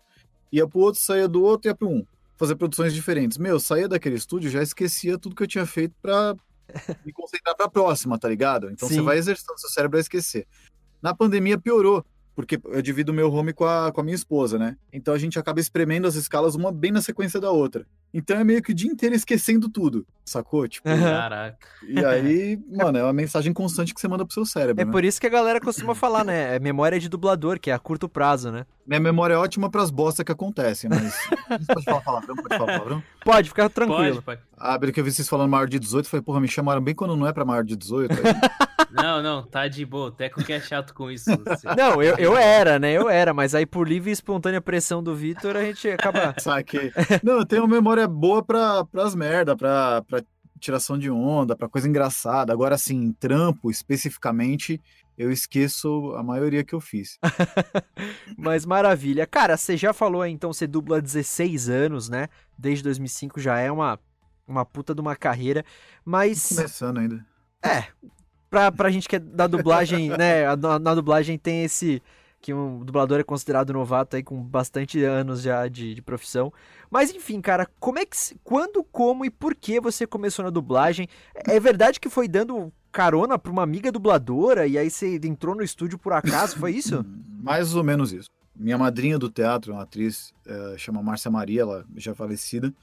ia 0.52 0.66
pro 0.66 0.80
outro, 0.80 1.02
saía 1.02 1.28
do 1.28 1.44
outro, 1.44 1.70
ia 1.70 1.76
pro 1.76 1.90
um. 1.90 2.06
Fazer 2.38 2.56
produções 2.56 2.94
diferentes. 2.94 3.38
Meu, 3.38 3.60
saía 3.60 3.88
daquele 3.88 4.16
estúdio, 4.16 4.50
já 4.50 4.62
esquecia 4.62 5.18
tudo 5.18 5.36
que 5.36 5.44
eu 5.44 5.48
tinha 5.48 5.66
feito 5.66 5.96
pra 6.02 6.36
me 7.06 7.12
concentrar 7.12 7.56
pra 7.56 7.68
próxima, 7.68 8.18
tá 8.18 8.30
ligado? 8.30 8.70
Então 8.70 8.88
Sim. 8.88 8.96
você 8.96 9.02
vai 9.02 9.18
exercitando 9.18 9.60
seu 9.60 9.70
cérebro 9.70 9.98
a 9.98 10.02
esquecer. 10.02 10.48
Na 11.02 11.16
pandemia 11.16 11.58
piorou, 11.58 12.06
porque 12.38 12.62
eu 12.66 12.84
divido 12.84 13.12
o 13.12 13.16
meu 13.16 13.34
home 13.34 13.52
com 13.52 13.66
a, 13.66 13.92
com 13.92 14.00
a 14.00 14.04
minha 14.04 14.14
esposa, 14.14 14.60
né? 14.60 14.78
Então 14.94 15.12
a 15.12 15.18
gente 15.18 15.40
acaba 15.40 15.60
espremendo 15.60 16.08
as 16.08 16.14
escalas 16.14 16.54
uma 16.54 16.72
bem 16.72 16.92
na 16.92 17.02
sequência 17.02 17.42
da 17.42 17.50
outra. 17.50 17.84
Então 18.14 18.40
é 18.40 18.44
meio 18.44 18.62
que 18.62 18.72
o 18.72 18.76
dia 18.76 18.92
inteiro 18.92 19.16
esquecendo 19.16 19.68
tudo, 19.68 20.06
sacou? 20.24 20.68
Tipo. 20.68 20.88
Caraca. 20.88 21.58
e 21.82 22.06
aí, 22.06 22.60
mano, 22.70 23.00
é 23.00 23.04
uma 23.04 23.12
mensagem 23.12 23.52
constante 23.52 23.92
que 23.92 24.00
você 24.00 24.08
manda 24.08 24.24
pro 24.24 24.36
seu 24.36 24.46
cérebro. 24.46 24.80
É 24.80 24.86
né? 24.86 24.92
por 24.92 25.04
isso 25.04 25.20
que 25.20 25.26
a 25.26 25.32
galera 25.32 25.60
costuma 25.60 25.96
falar, 25.96 26.24
né? 26.24 26.56
É 26.56 26.60
memória 26.60 27.00
de 27.00 27.10
dublador, 27.10 27.60
que 27.60 27.72
é 27.72 27.74
a 27.74 27.80
curto 27.80 28.08
prazo, 28.08 28.52
né? 28.52 28.68
Minha 28.86 29.00
memória 29.00 29.34
é 29.34 29.38
ótima 29.38 29.68
pras 29.68 29.90
bostas 29.90 30.24
que 30.24 30.32
acontecem, 30.32 30.92
mas. 30.92 31.18
pode 31.66 31.86
falar 31.86 32.02
palavrão? 32.02 32.36
Pode 32.36 32.56
falar 32.56 32.66
palavrão? 32.68 33.04
Pode, 33.26 33.50
ficar 33.50 33.70
tranquilo. 33.72 34.22
Pode, 34.22 34.38
pode. 34.38 34.42
Ah, 34.56 34.78
pelo 34.78 34.92
que 34.92 35.00
eu 35.00 35.04
vi 35.04 35.12
vocês 35.12 35.28
falando 35.28 35.50
maior 35.50 35.68
de 35.68 35.80
18, 35.80 36.06
eu 36.06 36.10
falei, 36.12 36.24
porra, 36.24 36.40
me 36.40 36.48
chamaram 36.48 36.82
bem 36.82 36.94
quando 36.94 37.16
não 37.16 37.26
é 37.26 37.34
pra 37.34 37.44
maior 37.44 37.64
de 37.64 37.76
18. 37.76 38.14
Aí, 38.14 38.20
Não, 38.92 39.22
não, 39.22 39.44
tá 39.44 39.68
de 39.68 39.86
boa. 39.86 40.08
O 40.08 40.12
Teco 40.12 40.44
que 40.44 40.54
é 40.54 40.60
chato 40.60 40.94
com 40.94 41.10
isso. 41.10 41.32
você. 41.44 41.68
Não, 41.76 42.02
eu, 42.02 42.16
eu 42.18 42.38
era, 42.38 42.78
né? 42.78 42.94
Eu 42.94 43.10
era, 43.10 43.34
mas 43.34 43.56
aí 43.56 43.66
por 43.66 43.88
livre 43.88 44.10
e 44.10 44.14
espontânea 44.14 44.62
pressão 44.62 45.02
do 45.02 45.16
Vitor, 45.16 45.56
a 45.56 45.64
gente 45.64 45.90
acaba. 45.90 46.34
saquei. 46.40 46.92
Não, 47.24 47.40
eu 47.40 47.46
tenho 47.46 47.64
uma 47.64 47.76
memória 47.76 48.08
boa 48.08 48.44
pra, 48.44 48.86
pras 48.86 49.16
merda, 49.16 49.56
pra, 49.56 50.04
pra 50.04 50.22
tiração 50.60 50.98
de 50.98 51.10
onda, 51.10 51.56
pra 51.56 51.70
coisa 51.70 51.88
engraçada. 51.88 52.54
Agora, 52.54 52.76
assim, 52.76 53.12
trampo 53.14 53.70
especificamente, 53.72 54.82
eu 55.18 55.32
esqueço 55.32 56.14
a 56.16 56.24
maioria 56.24 56.64
que 56.64 56.76
eu 56.76 56.80
fiz. 56.80 57.18
Mas 58.38 58.66
maravilha. 58.66 59.26
Cara, 59.26 59.58
você 59.58 59.76
já 59.76 59.94
falou 59.94 60.22
aí, 60.22 60.32
então, 60.32 60.54
você 60.54 60.68
dubla 60.68 60.98
há 60.98 61.02
16 61.02 61.70
anos, 61.70 62.10
né? 62.10 62.28
Desde 62.58 62.84
2005 62.84 63.40
já 63.40 63.58
é 63.60 63.72
uma, 63.72 64.00
uma 64.48 64.66
puta 64.66 64.94
de 64.94 65.02
uma 65.02 65.16
carreira. 65.16 65.64
Mas, 66.06 66.50
Começando 66.50 67.00
ainda. 67.00 67.26
Pra, 68.50 68.72
pra 68.72 68.90
gente 68.90 69.08
que 69.08 69.16
é 69.16 69.20
da 69.20 69.48
dublagem, 69.48 70.10
né? 70.10 70.56
Na, 70.56 70.80
na 70.80 70.96
dublagem 70.96 71.38
tem 71.38 71.64
esse. 71.64 72.02
Que 72.40 72.54
um 72.54 72.86
dublador 72.86 73.20
é 73.20 73.24
considerado 73.24 73.74
novato 73.74 74.16
aí 74.16 74.22
com 74.22 74.42
bastante 74.42 75.04
anos 75.04 75.42
já 75.42 75.68
de, 75.68 75.96
de 75.96 76.02
profissão. 76.04 76.54
Mas 76.90 77.10
enfim, 77.12 77.42
cara, 77.42 77.68
como 77.80 77.98
é 77.98 78.06
que. 78.06 78.16
Quando, 78.44 78.84
como 78.84 79.26
e 79.26 79.30
por 79.30 79.56
que 79.56 79.82
você 79.82 80.06
começou 80.06 80.46
na 80.46 80.52
dublagem? 80.52 81.08
É 81.34 81.60
verdade 81.60 82.00
que 82.00 82.10
foi 82.10 82.28
dando 82.28 82.72
carona 82.92 83.38
pra 83.38 83.52
uma 83.52 83.64
amiga 83.64 83.92
dubladora 83.92 84.68
e 84.68 84.78
aí 84.78 84.90
você 84.90 85.20
entrou 85.24 85.56
no 85.56 85.64
estúdio 85.64 85.98
por 85.98 86.14
acaso? 86.14 86.58
Foi 86.58 86.72
isso? 86.72 87.04
Mais 87.42 87.76
ou 87.76 87.84
menos 87.84 88.14
isso. 88.14 88.30
Minha 88.56 88.78
madrinha 88.78 89.20
do 89.20 89.30
teatro, 89.30 89.74
uma 89.74 89.84
atriz, 89.84 90.34
eh, 90.46 90.76
chama 90.78 91.04
Márcia 91.04 91.30
Maria, 91.30 91.62
ela 91.62 91.86
já 91.96 92.16
falecida. 92.16 92.74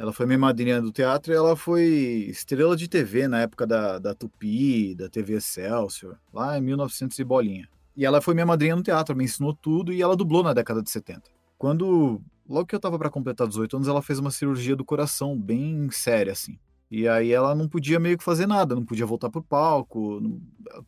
Ela 0.00 0.14
foi 0.14 0.24
minha 0.24 0.38
madrinha 0.38 0.80
do 0.80 0.90
teatro 0.90 1.30
e 1.30 1.36
ela 1.36 1.54
foi 1.54 1.84
estrela 2.30 2.74
de 2.74 2.88
TV 2.88 3.28
na 3.28 3.42
época 3.42 3.66
da, 3.66 3.98
da 3.98 4.14
Tupi, 4.14 4.94
da 4.94 5.10
TV 5.10 5.34
Excelsior, 5.34 6.16
lá 6.32 6.56
em 6.56 6.62
1900 6.62 7.18
e 7.18 7.22
bolinha. 7.22 7.68
E 7.94 8.06
ela 8.06 8.22
foi 8.22 8.32
minha 8.32 8.46
madrinha 8.46 8.74
no 8.74 8.82
teatro, 8.82 9.14
me 9.14 9.24
ensinou 9.24 9.52
tudo 9.52 9.92
e 9.92 10.00
ela 10.00 10.16
dublou 10.16 10.42
na 10.42 10.54
década 10.54 10.80
de 10.80 10.88
70. 10.88 11.24
Quando, 11.58 12.18
logo 12.48 12.64
que 12.64 12.74
eu 12.74 12.80
tava 12.80 12.98
para 12.98 13.10
completar 13.10 13.46
18 13.46 13.76
anos, 13.76 13.88
ela 13.88 14.00
fez 14.00 14.18
uma 14.18 14.30
cirurgia 14.30 14.74
do 14.74 14.86
coração 14.86 15.38
bem 15.38 15.90
séria, 15.90 16.32
assim. 16.32 16.58
E 16.90 17.06
aí 17.06 17.30
ela 17.30 17.54
não 17.54 17.68
podia 17.68 18.00
meio 18.00 18.16
que 18.16 18.24
fazer 18.24 18.46
nada, 18.46 18.74
não 18.74 18.86
podia 18.86 19.04
voltar 19.04 19.28
pro 19.28 19.42
palco, 19.42 20.18
não- 20.18 20.40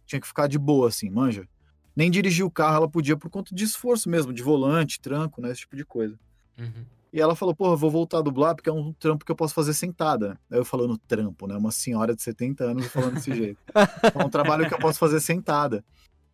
tinha 0.06 0.22
que 0.22 0.26
ficar 0.26 0.46
de 0.46 0.58
boa, 0.58 0.88
assim, 0.88 1.10
manja 1.10 1.46
nem 1.94 2.10
dirigir 2.10 2.46
o 2.46 2.50
carro 2.50 2.76
ela 2.76 2.88
podia 2.88 3.18
por 3.18 3.28
conta 3.28 3.54
de 3.54 3.64
esforço 3.64 4.08
mesmo, 4.08 4.32
de 4.32 4.42
volante, 4.42 4.98
tranco, 4.98 5.42
né, 5.42 5.50
esse 5.50 5.60
tipo 5.60 5.76
de 5.76 5.84
coisa. 5.84 6.18
Uhum. 6.58 6.86
E 7.12 7.20
ela 7.20 7.36
falou, 7.36 7.54
porra, 7.54 7.76
vou 7.76 7.90
voltar 7.90 8.18
a 8.18 8.22
dublar 8.22 8.54
porque 8.54 8.70
é 8.70 8.72
um 8.72 8.92
trampo 8.92 9.24
que 9.24 9.30
eu 9.30 9.36
posso 9.36 9.52
fazer 9.52 9.74
sentada. 9.74 10.40
Aí 10.50 10.58
eu 10.58 10.64
falando 10.64 10.96
trampo, 10.96 11.46
né, 11.46 11.56
uma 11.56 11.70
senhora 11.70 12.16
de 12.16 12.22
70 12.22 12.64
anos 12.64 12.86
falando 12.86 13.14
desse 13.14 13.34
jeito. 13.34 13.60
É 14.14 14.24
um 14.24 14.30
trabalho 14.30 14.66
que 14.66 14.74
eu 14.74 14.78
posso 14.78 14.98
fazer 14.98 15.20
sentada. 15.20 15.84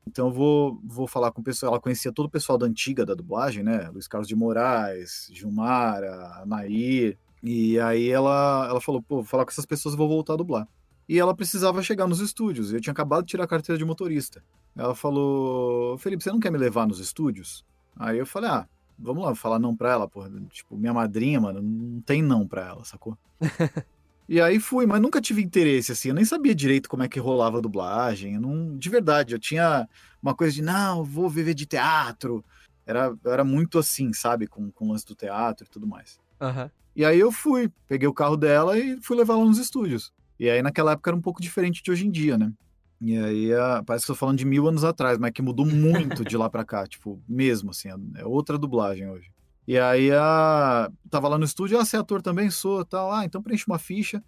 Então 0.06 0.28
eu 0.28 0.32
vou, 0.32 0.80
vou 0.84 1.06
falar 1.06 1.32
com 1.32 1.40
o 1.40 1.44
pessoal, 1.44 1.72
ela 1.72 1.80
conhecia 1.80 2.12
todo 2.12 2.26
o 2.26 2.30
pessoal 2.30 2.56
da 2.56 2.66
antiga 2.66 3.04
da 3.04 3.14
dublagem, 3.14 3.62
né, 3.62 3.90
Luiz 3.92 4.08
Carlos 4.08 4.28
de 4.28 4.34
Moraes, 4.34 5.28
Gilmara, 5.32 6.44
Nair, 6.46 7.18
e 7.42 7.78
aí 7.80 8.08
ela, 8.08 8.66
ela 8.68 8.80
falou, 8.80 9.02
pô, 9.02 9.16
vou 9.16 9.24
falar 9.24 9.44
com 9.44 9.50
essas 9.50 9.66
pessoas 9.66 9.94
e 9.94 9.98
vou 9.98 10.08
voltar 10.08 10.34
a 10.34 10.36
dublar. 10.36 10.66
E 11.08 11.18
ela 11.18 11.34
precisava 11.34 11.82
chegar 11.82 12.06
nos 12.06 12.20
estúdios, 12.20 12.72
eu 12.72 12.80
tinha 12.80 12.92
acabado 12.92 13.24
de 13.24 13.30
tirar 13.30 13.44
a 13.44 13.48
carteira 13.48 13.78
de 13.78 13.84
motorista. 13.84 14.42
Ela 14.78 14.94
falou: 14.94 15.98
Felipe, 15.98 16.22
você 16.22 16.30
não 16.30 16.38
quer 16.38 16.52
me 16.52 16.58
levar 16.58 16.86
nos 16.86 17.00
estúdios? 17.00 17.64
Aí 17.96 18.16
eu 18.16 18.24
falei: 18.24 18.48
ah, 18.48 18.68
vamos 18.98 19.24
lá, 19.24 19.34
falar 19.34 19.58
não 19.58 19.76
pra 19.76 19.92
ela, 19.92 20.08
porra. 20.08 20.30
Tipo, 20.50 20.76
minha 20.76 20.92
madrinha, 20.92 21.40
mano, 21.40 21.62
não 21.62 22.00
tem 22.00 22.22
não 22.22 22.46
pra 22.46 22.66
ela, 22.66 22.84
sacou? 22.84 23.16
e 24.28 24.40
aí 24.40 24.58
fui, 24.58 24.86
mas 24.86 25.00
nunca 25.00 25.20
tive 25.20 25.42
interesse, 25.42 25.92
assim. 25.92 26.08
Eu 26.08 26.14
nem 26.14 26.24
sabia 26.24 26.54
direito 26.54 26.88
como 26.88 27.02
é 27.02 27.08
que 27.08 27.20
rolava 27.20 27.58
a 27.58 27.62
dublagem. 27.62 28.38
Não, 28.38 28.76
de 28.76 28.90
verdade, 28.90 29.34
eu 29.34 29.38
tinha 29.38 29.88
uma 30.22 30.34
coisa 30.34 30.54
de, 30.54 30.62
não, 30.62 31.04
vou 31.04 31.30
viver 31.30 31.54
de 31.54 31.66
teatro. 31.66 32.44
Era, 32.84 33.14
era 33.24 33.44
muito 33.44 33.78
assim, 33.78 34.12
sabe, 34.12 34.46
com, 34.46 34.70
com 34.72 34.86
o 34.86 34.92
lance 34.92 35.06
do 35.06 35.14
teatro 35.14 35.66
e 35.66 35.70
tudo 35.70 35.86
mais. 35.86 36.18
Aham. 36.40 36.70
E 36.96 37.04
aí 37.04 37.20
eu 37.20 37.30
fui, 37.30 37.70
peguei 37.86 38.08
o 38.08 38.14
carro 38.14 38.36
dela 38.36 38.76
e 38.76 39.00
fui 39.00 39.16
levar 39.16 39.34
ela 39.34 39.44
nos 39.44 39.58
estúdios. 39.58 40.12
E 40.38 40.50
aí 40.50 40.62
naquela 40.62 40.92
época 40.92 41.10
era 41.10 41.16
um 41.16 41.20
pouco 41.20 41.40
diferente 41.40 41.82
de 41.82 41.90
hoje 41.90 42.06
em 42.06 42.10
dia, 42.10 42.36
né? 42.36 42.52
E 43.00 43.16
aí 43.16 43.52
a- 43.54 43.82
parece 43.86 44.04
que 44.04 44.10
eu 44.10 44.14
tô 44.16 44.18
falando 44.18 44.38
de 44.38 44.44
mil 44.44 44.66
anos 44.66 44.84
atrás, 44.84 45.18
mas 45.18 45.30
que 45.32 45.40
mudou 45.42 45.64
muito 45.64 46.24
de 46.24 46.36
lá 46.36 46.50
pra 46.50 46.64
cá, 46.64 46.86
tipo, 46.86 47.22
mesmo 47.28 47.70
assim, 47.70 47.88
é 48.16 48.24
outra 48.24 48.58
dublagem 48.58 49.08
hoje. 49.08 49.30
E 49.66 49.78
aí 49.78 50.10
a... 50.12 50.90
tava 51.10 51.28
lá 51.28 51.38
no 51.38 51.44
estúdio, 51.44 51.78
ah, 51.78 51.84
você 51.84 51.96
é 51.96 52.00
ator 52.00 52.22
também? 52.22 52.50
Sou, 52.50 52.84
tal, 52.84 53.12
ah, 53.12 53.24
então 53.24 53.42
preenche 53.42 53.64
uma 53.68 53.78
ficha. 53.78 54.22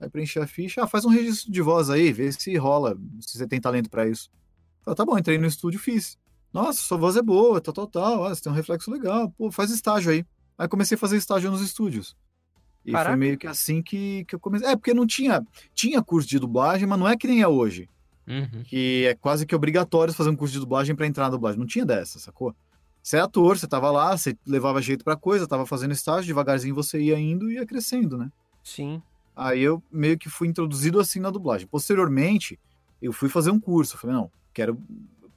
Aí 0.00 0.10
preenchi 0.10 0.38
a 0.38 0.46
ficha, 0.46 0.82
ah, 0.82 0.86
faz 0.86 1.04
um 1.04 1.08
registro 1.10 1.52
de 1.52 1.62
voz 1.62 1.88
aí, 1.90 2.12
vê 2.12 2.30
se 2.32 2.56
rola, 2.56 2.98
se 3.20 3.38
você 3.38 3.46
tem 3.46 3.60
talento 3.60 3.88
pra 3.88 4.08
isso. 4.08 4.28
Falei, 4.82 4.96
tá 4.96 5.04
bom, 5.04 5.16
entrei 5.18 5.38
no 5.38 5.46
estúdio, 5.46 5.78
fiz. 5.78 6.18
Nossa, 6.52 6.80
sua 6.80 6.96
voz 6.98 7.16
é 7.16 7.22
boa, 7.22 7.60
tal, 7.60 7.74
tal, 7.74 7.86
tal, 7.86 8.24
ah, 8.24 8.34
você 8.34 8.42
tem 8.42 8.50
um 8.52 8.54
reflexo 8.54 8.90
legal, 8.90 9.30
pô, 9.30 9.50
faz 9.50 9.70
estágio 9.70 10.10
aí. 10.10 10.24
Aí 10.58 10.66
comecei 10.66 10.94
a 10.96 10.98
fazer 10.98 11.16
estágio 11.16 11.50
nos 11.50 11.60
estúdios. 11.60 12.16
E 12.84 12.92
Caraca. 12.92 13.10
foi 13.10 13.16
meio 13.18 13.36
que 13.36 13.46
assim 13.46 13.82
que, 13.82 14.24
que 14.26 14.34
eu 14.34 14.40
comecei. 14.40 14.68
É, 14.68 14.76
porque 14.76 14.94
não 14.94 15.06
tinha. 15.06 15.44
Tinha 15.74 16.00
curso 16.02 16.28
de 16.28 16.38
dublagem, 16.38 16.86
mas 16.86 16.98
não 16.98 17.08
é 17.08 17.16
que 17.16 17.26
nem 17.26 17.42
é 17.42 17.48
hoje. 17.48 17.90
Uhum. 18.26 18.62
Que 18.64 19.06
é 19.06 19.14
quase 19.14 19.46
que 19.46 19.54
obrigatório 19.54 20.12
fazer 20.12 20.30
um 20.30 20.36
curso 20.36 20.54
de 20.54 20.60
dublagem 20.60 20.94
pra 20.94 21.06
entrar 21.06 21.24
na 21.24 21.30
dublagem. 21.30 21.58
Não 21.58 21.66
tinha 21.66 21.84
dessa, 21.84 22.18
sacou? 22.18 22.54
Você 23.02 23.16
é 23.16 23.20
ator, 23.20 23.56
você 23.56 23.68
tava 23.68 23.90
lá, 23.90 24.16
você 24.16 24.36
levava 24.44 24.82
jeito 24.82 25.04
pra 25.04 25.14
coisa, 25.14 25.46
tava 25.46 25.64
fazendo 25.64 25.92
estágio, 25.92 26.26
devagarzinho 26.26 26.74
você 26.74 27.00
ia 27.00 27.18
indo 27.18 27.48
e 27.48 27.54
ia 27.54 27.64
crescendo, 27.64 28.18
né? 28.18 28.30
Sim. 28.64 29.00
Aí 29.36 29.62
eu 29.62 29.80
meio 29.92 30.18
que 30.18 30.28
fui 30.28 30.48
introduzido 30.48 30.98
assim 30.98 31.20
na 31.20 31.30
dublagem. 31.30 31.68
Posteriormente, 31.68 32.58
eu 33.00 33.12
fui 33.12 33.28
fazer 33.28 33.50
um 33.50 33.60
curso. 33.60 33.96
Falei, 33.96 34.16
não, 34.16 34.30
quero. 34.52 34.76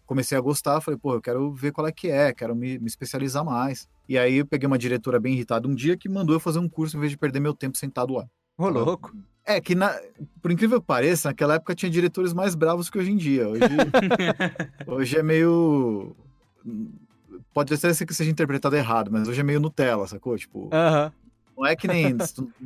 Comecei 0.05 0.35
a 0.35 0.41
gostar, 0.41 0.81
falei, 0.81 0.99
pô, 0.99 1.13
eu 1.13 1.21
quero 1.21 1.53
ver 1.53 1.71
qual 1.71 1.85
é 1.85 1.91
que 1.91 2.09
é, 2.09 2.33
quero 2.33 2.55
me, 2.55 2.79
me 2.79 2.87
especializar 2.87 3.45
mais. 3.45 3.87
E 4.07 4.17
aí 4.17 4.37
eu 4.37 4.45
peguei 4.47 4.65
uma 4.65 4.79
diretora 4.79 5.19
bem 5.19 5.35
irritada 5.35 5.67
um 5.67 5.75
dia 5.75 5.95
que 5.95 6.09
mandou 6.09 6.35
eu 6.35 6.39
fazer 6.39 6.57
um 6.57 6.67
curso 6.67 6.97
em 6.97 6.99
vez 6.99 7.11
de 7.11 7.17
perder 7.19 7.39
meu 7.39 7.53
tempo 7.53 7.77
sentado 7.77 8.13
lá. 8.13 8.27
Ô, 8.57 8.67
louco. 8.67 9.15
É 9.49 9.59
que, 9.59 9.73
na, 9.73 9.99
por 10.43 10.51
incrível 10.51 10.79
que 10.79 10.85
pareça, 10.85 11.29
naquela 11.29 11.55
época 11.55 11.73
tinha 11.73 11.89
diretores 11.89 12.33
mais 12.33 12.53
bravos 12.53 12.87
que 12.87 12.99
hoje 12.99 13.09
em 13.11 13.17
dia. 13.17 13.49
Hoje, 13.49 13.63
hoje 14.85 15.17
é 15.17 15.23
meio. 15.23 16.15
Pode 17.51 17.73
até 17.73 17.91
ser 17.91 18.05
que 18.05 18.13
seja 18.13 18.29
interpretado 18.29 18.75
errado, 18.75 19.09
mas 19.11 19.27
hoje 19.27 19.39
é 19.41 19.43
meio 19.43 19.59
Nutella, 19.59 20.05
sacou? 20.07 20.37
Tipo, 20.37 20.69
Aham. 20.71 21.11
não 21.57 21.65
é 21.65 21.75
que 21.75 21.87
nem 21.87 22.15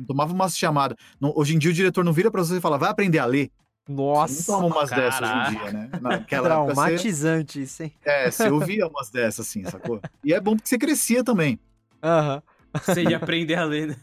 tomava 0.06 0.34
uma 0.34 0.46
chamada. 0.50 0.94
Não- 1.18 1.32
hoje 1.34 1.54
em 1.54 1.58
dia 1.58 1.70
o 1.70 1.74
diretor 1.74 2.04
não 2.04 2.12
vira 2.12 2.30
pra 2.30 2.44
você 2.44 2.58
e 2.58 2.60
fala, 2.60 2.76
vai 2.76 2.90
aprender 2.90 3.18
a 3.18 3.24
ler. 3.24 3.50
Você 3.88 3.92
Nossa. 3.94 4.52
não 4.52 4.60
toma 4.60 4.76
umas 4.76 4.90
dessas 4.90 5.22
hoje 5.22 5.38
em 5.38 5.58
dia, 5.58 5.72
né? 5.72 5.90
Naquela 6.02 6.48
época 6.48 6.74
você, 6.74 6.74
Traumatizante 6.74 7.62
isso, 7.62 7.82
hein? 7.82 7.92
é, 8.04 8.30
você 8.30 8.50
ouvia 8.50 8.86
umas 8.86 9.08
dessas 9.08 9.46
assim, 9.46 9.64
sacou? 9.64 10.02
E 10.22 10.34
é 10.34 10.40
bom 10.40 10.54
porque 10.54 10.68
você 10.68 10.76
crescia 10.76 11.24
também. 11.24 11.58
Aham. 12.02 12.42
Você 12.82 13.02
ia 13.02 13.16
aprender 13.16 13.54
a 13.54 13.64
ler, 13.64 13.88
né? 13.88 13.96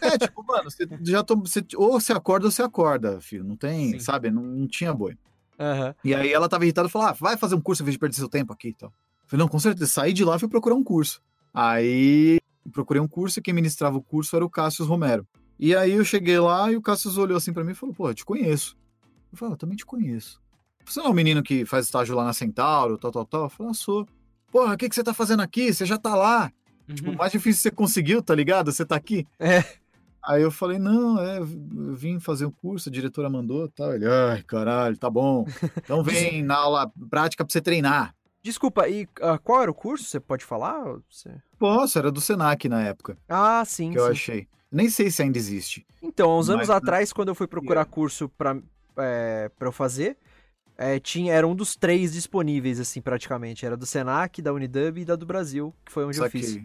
É, 0.00 0.18
tipo, 0.18 0.44
mano, 0.44 0.70
você 0.70 0.86
já 1.02 1.22
tom... 1.22 1.40
você... 1.40 1.64
ou 1.76 2.00
você 2.00 2.12
acorda 2.12 2.46
ou 2.46 2.50
você 2.50 2.62
acorda, 2.62 3.20
filho. 3.20 3.44
Não 3.44 3.56
tem, 3.56 3.92
Sim. 3.92 3.98
sabe? 4.00 4.30
Não, 4.30 4.42
não 4.42 4.66
tinha 4.66 4.92
boi. 4.92 5.16
Aham. 5.58 5.94
E 6.04 6.14
aí 6.14 6.32
ela 6.32 6.48
tava 6.48 6.64
irritada 6.64 6.88
e 6.88 6.90
falou: 6.90 7.08
ah, 7.08 7.12
vai 7.12 7.36
fazer 7.36 7.54
um 7.54 7.60
curso 7.60 7.82
em 7.82 7.86
vez 7.86 7.94
de 7.94 7.98
perder 7.98 8.16
seu 8.16 8.28
tempo 8.28 8.52
aqui 8.52 8.68
e 8.68 8.74
tal. 8.74 8.90
Eu 8.90 9.28
falei, 9.28 9.42
não, 9.42 9.48
com 9.48 9.58
certeza. 9.58 9.90
Saí 9.90 10.12
de 10.12 10.24
lá 10.24 10.36
e 10.36 10.38
fui 10.38 10.48
procurar 10.48 10.74
um 10.74 10.84
curso. 10.84 11.22
Aí 11.52 12.38
procurei 12.72 13.00
um 13.00 13.08
curso 13.08 13.38
e 13.38 13.42
quem 13.42 13.54
ministrava 13.54 13.96
o 13.96 14.02
curso 14.02 14.34
era 14.36 14.44
o 14.44 14.50
Cássio 14.50 14.84
Romero. 14.84 15.26
E 15.58 15.74
aí 15.74 15.92
eu 15.92 16.04
cheguei 16.04 16.38
lá 16.38 16.70
e 16.70 16.76
o 16.76 16.82
Cássio 16.82 17.16
olhou 17.20 17.36
assim 17.36 17.52
pra 17.52 17.64
mim 17.64 17.72
e 17.72 17.74
falou: 17.74 17.94
pô, 17.94 18.10
eu 18.10 18.14
te 18.14 18.24
conheço. 18.24 18.76
Eu 19.32 19.38
falei, 19.38 19.52
ah, 19.52 19.54
eu 19.54 19.58
também 19.58 19.76
te 19.76 19.86
conheço. 19.86 20.40
Você 20.84 21.00
não 21.00 21.06
é 21.06 21.10
o 21.10 21.14
menino 21.14 21.42
que 21.42 21.64
faz 21.64 21.86
estágio 21.86 22.14
lá 22.14 22.24
na 22.24 22.32
Centauro, 22.32 22.98
tal, 22.98 23.10
tal, 23.10 23.24
tal? 23.24 23.42
Eu 23.44 23.48
falei, 23.48 23.70
ah, 23.70 23.74
sou. 23.74 24.06
Porra, 24.52 24.74
o 24.74 24.76
que, 24.76 24.88
que 24.88 24.94
você 24.94 25.02
tá 25.02 25.14
fazendo 25.14 25.40
aqui? 25.40 25.72
Você 25.72 25.86
já 25.86 25.98
tá 25.98 26.14
lá. 26.14 26.52
Tipo, 26.92 27.08
Uhum. 27.10 27.14
o 27.14 27.18
mais 27.18 27.32
difícil 27.32 27.62
você 27.62 27.70
conseguiu, 27.70 28.22
tá 28.22 28.34
ligado? 28.34 28.72
Você 28.72 28.84
tá 28.84 28.96
aqui. 28.96 29.26
É. 29.38 29.62
Aí 30.22 30.42
eu 30.42 30.50
falei, 30.50 30.78
não, 30.78 31.18
é, 31.20 31.38
eu 31.38 31.44
vim 31.94 32.18
fazer 32.18 32.46
o 32.46 32.50
curso, 32.50 32.88
a 32.88 32.92
diretora 32.92 33.28
mandou 33.28 33.68
tal. 33.68 33.94
Ele, 33.94 34.06
ai, 34.06 34.42
caralho, 34.42 34.96
tá 34.96 35.10
bom. 35.10 35.46
Então 35.76 36.02
vem 36.04 36.42
na 36.42 36.56
aula 36.56 36.90
prática 37.10 37.44
pra 37.44 37.52
você 37.52 37.60
treinar. 37.60 38.14
Desculpa, 38.42 38.88
e 38.88 39.06
ah, 39.22 39.38
qual 39.38 39.62
era 39.62 39.70
o 39.70 39.74
curso? 39.74 40.04
Você 40.04 40.18
pode 40.20 40.44
falar? 40.44 40.82
Você- 41.10 41.34
Posso, 41.58 41.98
era 41.98 42.10
do 42.10 42.20
Senac 42.20 42.68
na 42.68 42.82
época, 42.82 43.16
Ah, 43.28 43.62
sim, 43.66 43.90
que 43.92 43.98
eu 43.98 44.04
sim. 44.06 44.10
achei. 44.12 44.48
Nem 44.70 44.88
sei 44.88 45.10
se 45.10 45.22
ainda 45.22 45.38
existe. 45.38 45.86
Então, 46.02 46.30
há 46.30 46.38
uns 46.38 46.48
anos 46.50 46.68
Mas- 46.68 46.76
atrás, 46.76 47.12
quando 47.12 47.28
eu 47.28 47.34
fui 47.34 47.46
procurar 47.46 47.84
curso 47.86 48.28
pra, 48.30 48.56
é, 48.98 49.50
pra 49.58 49.68
eu 49.68 49.72
fazer, 49.72 50.16
é, 50.76 50.98
tinha, 50.98 51.32
era 51.32 51.46
um 51.46 51.54
dos 51.54 51.76
três 51.76 52.12
disponíveis, 52.12 52.80
assim, 52.80 53.00
praticamente. 53.00 53.64
Era 53.64 53.76
do 53.76 53.86
Senac, 53.86 54.42
da 54.42 54.52
Unidub 54.52 54.98
e 55.00 55.04
da 55.04 55.16
do 55.16 55.24
Brasil, 55.24 55.72
que 55.84 55.92
foi 55.92 56.04
onde 56.04 56.18
eu 56.18 56.28
fiz. 56.28 56.58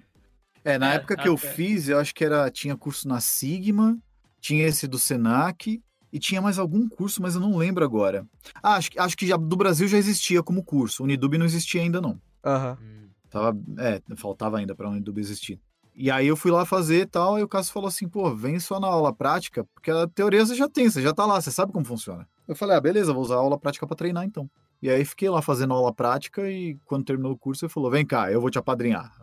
É, 0.63 0.77
na 0.77 0.91
É, 0.93 0.95
época 0.95 1.15
que 1.15 1.27
eu 1.27 1.33
até- 1.33 1.47
fiz, 1.47 1.87
eu 1.89 1.97
acho 1.99 2.13
que 2.13 2.23
era 2.23 2.49
tinha 2.51 2.75
curso 2.75 3.07
na 3.07 3.19
Sigma, 3.19 3.97
tinha 4.41 4.65
esse 4.67 4.87
do 4.87 4.99
Senac 4.99 5.81
e 6.11 6.19
tinha 6.19 6.41
mais 6.41 6.57
algum 6.59 6.87
curso, 6.87 7.21
mas 7.21 7.35
eu 7.35 7.41
não 7.41 7.55
lembro 7.57 7.83
agora. 7.83 8.25
Ah, 8.61 8.75
acho, 8.75 8.91
que- 8.91 8.99
acho 8.99 9.15
que 9.17 9.27
já, 9.27 9.37
do 9.37 9.55
Brasil 9.55 9.87
já 9.87 9.97
existia 9.97 10.41
como 10.43 10.63
curso. 10.63 11.03
Unidub 11.03 11.37
não 11.37 11.45
existia 11.45 11.81
ainda 11.81 12.01
não. 12.01 12.19
Aham. 12.43 12.77
Hum. 12.81 13.09
Tava, 13.29 13.55
é, 13.77 14.01
faltava 14.15 14.57
ainda 14.57 14.73
pra 14.73 14.89
Unidub 14.89 15.19
existir. 15.19 15.59
E 15.95 16.09
aí 16.09 16.27
eu 16.27 16.35
fui 16.35 16.49
lá 16.49 16.65
fazer 16.65 17.01
e 17.01 17.05
tal, 17.05 17.37
e 17.37 17.43
o 17.43 17.47
Cássio 17.47 17.73
falou 17.73 17.87
assim, 17.87 18.07
pô, 18.07 18.33
vem 18.35 18.59
só 18.59 18.79
na 18.79 18.87
aula 18.87 19.13
prática, 19.13 19.65
porque 19.75 19.91
a 19.91 20.07
teoria 20.07 20.45
você 20.45 20.55
já 20.55 20.67
tem, 20.67 20.89
você 20.89 21.01
já 21.01 21.13
tá 21.13 21.25
lá, 21.25 21.39
você 21.41 21.51
sabe 21.51 21.71
como 21.73 21.85
funciona. 21.85 22.27
Eu 22.47 22.55
falei, 22.55 22.75
ah, 22.77 22.81
beleza, 22.81 23.13
vou 23.13 23.21
usar 23.21 23.35
a 23.35 23.39
aula 23.39 23.59
prática 23.59 23.85
pra 23.85 23.95
treinar 23.95 24.23
então. 24.23 24.49
E 24.81 24.89
aí 24.89 25.03
fiquei 25.03 25.29
lá 25.29 25.41
fazendo 25.41 25.73
aula 25.73 25.93
prática 25.93 26.49
e 26.49 26.77
quando 26.85 27.03
terminou 27.05 27.33
o 27.33 27.37
curso 27.37 27.65
ele 27.65 27.71
falou, 27.71 27.91
vem 27.91 28.05
cá, 28.05 28.31
eu 28.31 28.39
vou 28.39 28.49
te 28.49 28.57
apadrinhar. 28.57 29.13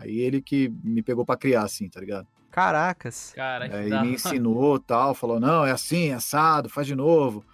Aí 0.00 0.18
ele 0.18 0.40
que 0.40 0.72
me 0.82 1.02
pegou 1.02 1.24
pra 1.24 1.36
criar, 1.36 1.62
assim, 1.62 1.88
tá 1.88 2.00
ligado? 2.00 2.26
Caracas. 2.50 3.32
Cara, 3.34 3.68
que 3.68 3.74
Aí 3.74 3.90
da 3.90 4.02
me 4.02 4.14
ensinou 4.14 4.78
tal, 4.78 5.14
falou, 5.14 5.38
não, 5.38 5.64
é 5.64 5.72
assim, 5.72 6.08
é 6.08 6.14
assado, 6.14 6.68
faz 6.68 6.86
de 6.86 6.94
novo. 6.94 7.44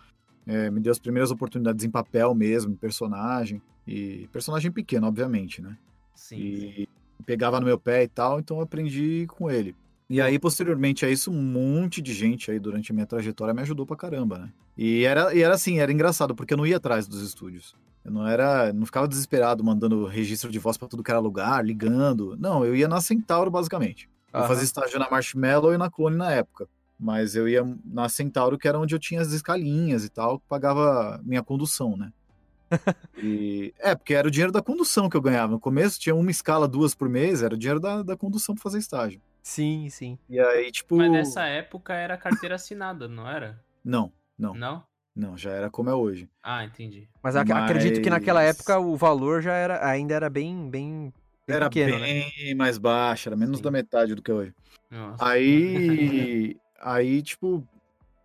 É, 0.47 0.71
me 0.71 0.81
deu 0.81 0.93
as 0.93 0.99
primeiras 0.99 1.31
oportunidades 1.31 1.85
em 1.85 1.91
papel 1.91 2.35
mesmo, 2.35 2.73
em 2.73 2.77
personagem. 2.77 3.61
E 3.87 4.29
personagem 4.33 4.71
pequeno, 4.71 5.07
obviamente, 5.07 5.61
né? 5.61 5.77
Sim. 6.15 6.37
e 6.37 6.89
pegava 7.27 7.59
no 7.59 7.67
meu 7.67 7.79
pé 7.79 8.03
e 8.03 8.09
tal, 8.09 8.39
então 8.39 8.59
eu 8.59 8.63
aprendi 8.63 9.27
com 9.29 9.51
ele. 9.51 9.75
E 10.09 10.21
aí, 10.21 10.39
posteriormente 10.39 11.07
a 11.07 11.11
isso, 11.11 11.31
um 11.31 11.43
monte 11.43 12.03
de 12.03 12.13
gente 12.13 12.51
aí 12.51 12.59
durante 12.59 12.93
a 12.93 12.95
minha 12.95 13.07
trajetória 13.07 13.55
me 13.55 13.63
ajudou 13.63 13.87
pra 13.87 13.97
caramba, 13.97 14.39
né? 14.39 14.53
E 14.77 15.05
era, 15.05 15.35
e 15.35 15.43
era 15.43 15.55
assim, 15.55 15.79
era 15.79 15.93
engraçado, 15.93 16.35
porque 16.35 16.53
eu 16.53 16.59
não 16.59 16.67
ia 16.67 16.77
atrás 16.77 17.07
dos 17.07 17.23
estúdios. 17.23 17.75
Eu 18.05 18.11
não 18.11 18.27
era, 18.27 18.73
não 18.73 18.85
ficava 18.85 19.07
desesperado 19.07 19.63
mandando 19.63 20.07
registro 20.07 20.51
de 20.51 20.59
voz 20.59 20.77
pra 20.77 20.89
tudo 20.89 21.03
que 21.03 21.11
era 21.11 21.21
lugar, 21.21 21.65
ligando. 21.65 22.37
Não, 22.39 22.65
eu 22.65 22.75
ia 22.75 22.89
na 22.89 23.01
Centauro, 23.01 23.51
basicamente. 23.51 24.09
Eu 24.33 24.45
fazia 24.45 24.65
estágio 24.65 24.99
na 24.99 25.11
Marshmallow 25.11 25.75
e 25.75 25.79
na 25.79 25.91
Clone 25.91 26.17
na 26.17 26.33
época. 26.33 26.69
Mas 26.99 27.35
eu 27.35 27.49
ia 27.49 27.63
na 27.85 28.09
Centauro, 28.09 28.57
que 28.57 28.67
era 28.67 28.79
onde 28.79 28.95
eu 28.95 28.99
tinha 28.99 29.21
as 29.21 29.33
escalinhas 29.33 30.05
e 30.05 30.09
tal, 30.09 30.39
que 30.39 30.47
pagava 30.49 31.21
minha 31.23 31.43
condução, 31.43 31.97
né? 31.97 32.13
E, 33.23 33.75
é, 33.79 33.95
porque 33.95 34.15
era 34.15 34.27
o 34.27 34.31
dinheiro 34.31 34.51
da 34.51 34.63
condução 34.63 35.09
que 35.09 35.17
eu 35.17 35.21
ganhava. 35.21 35.53
No 35.53 35.61
começo 35.61 36.01
tinha 36.01 36.15
uma 36.15 36.31
escala, 36.31 36.67
duas 36.67 36.95
por 36.95 37.09
mês, 37.09 37.43
era 37.43 37.55
o 37.55 37.59
dinheiro 37.59 37.79
da, 37.79 38.03
da 38.03 38.17
condução 38.17 38.55
pra 38.55 38.63
fazer 38.63 38.79
estágio. 38.79 39.21
Sim, 39.43 39.89
sim. 39.91 40.19
E 40.29 40.41
aí, 40.41 40.73
tipo. 40.73 40.97
Mas 40.97 41.11
nessa 41.11 41.45
época 41.45 41.93
era 41.93 42.17
carteira 42.17 42.55
assinada, 42.55 43.07
não 43.07 43.29
era? 43.29 43.63
Não, 43.85 44.13
não, 44.39 44.55
Não? 44.55 44.85
Não, 45.15 45.37
já 45.37 45.51
era 45.51 45.71
como 45.71 45.91
é 45.91 45.95
hoje. 45.95 46.29
Ah, 46.43 46.65
entendi. 46.65 47.09
Mas, 47.23 47.37
ac- 47.37 47.53
acredito 47.53 48.01
que 48.01 48.09
naquela 48.11 48.41
Mas- 48.41 48.57
época 48.57 48.79
o 48.79 48.97
valor 48.97 49.43
já 49.43 49.53
era, 49.55 49.87
ainda 49.87 50.15
era 50.15 50.31
bem, 50.31 50.71
bem, 50.71 51.13
bem 51.47 51.57
era 51.57 51.69
pequeno, 51.69 51.99
né? 51.99 52.25
bem 52.37 52.55
mais 52.55 52.79
baixo, 52.79 53.29
era 53.29 53.37
menos 53.37 53.59
Sim. 53.59 53.63
da 53.65 53.71
metade 53.71 54.15
do 54.15 54.23
que 54.23 54.31
é 54.31 54.35
hoje. 54.35 54.55
Nossa. 54.91 55.25
Aí, 55.25 56.57
aí, 56.81 57.23
tipo, 57.23 57.67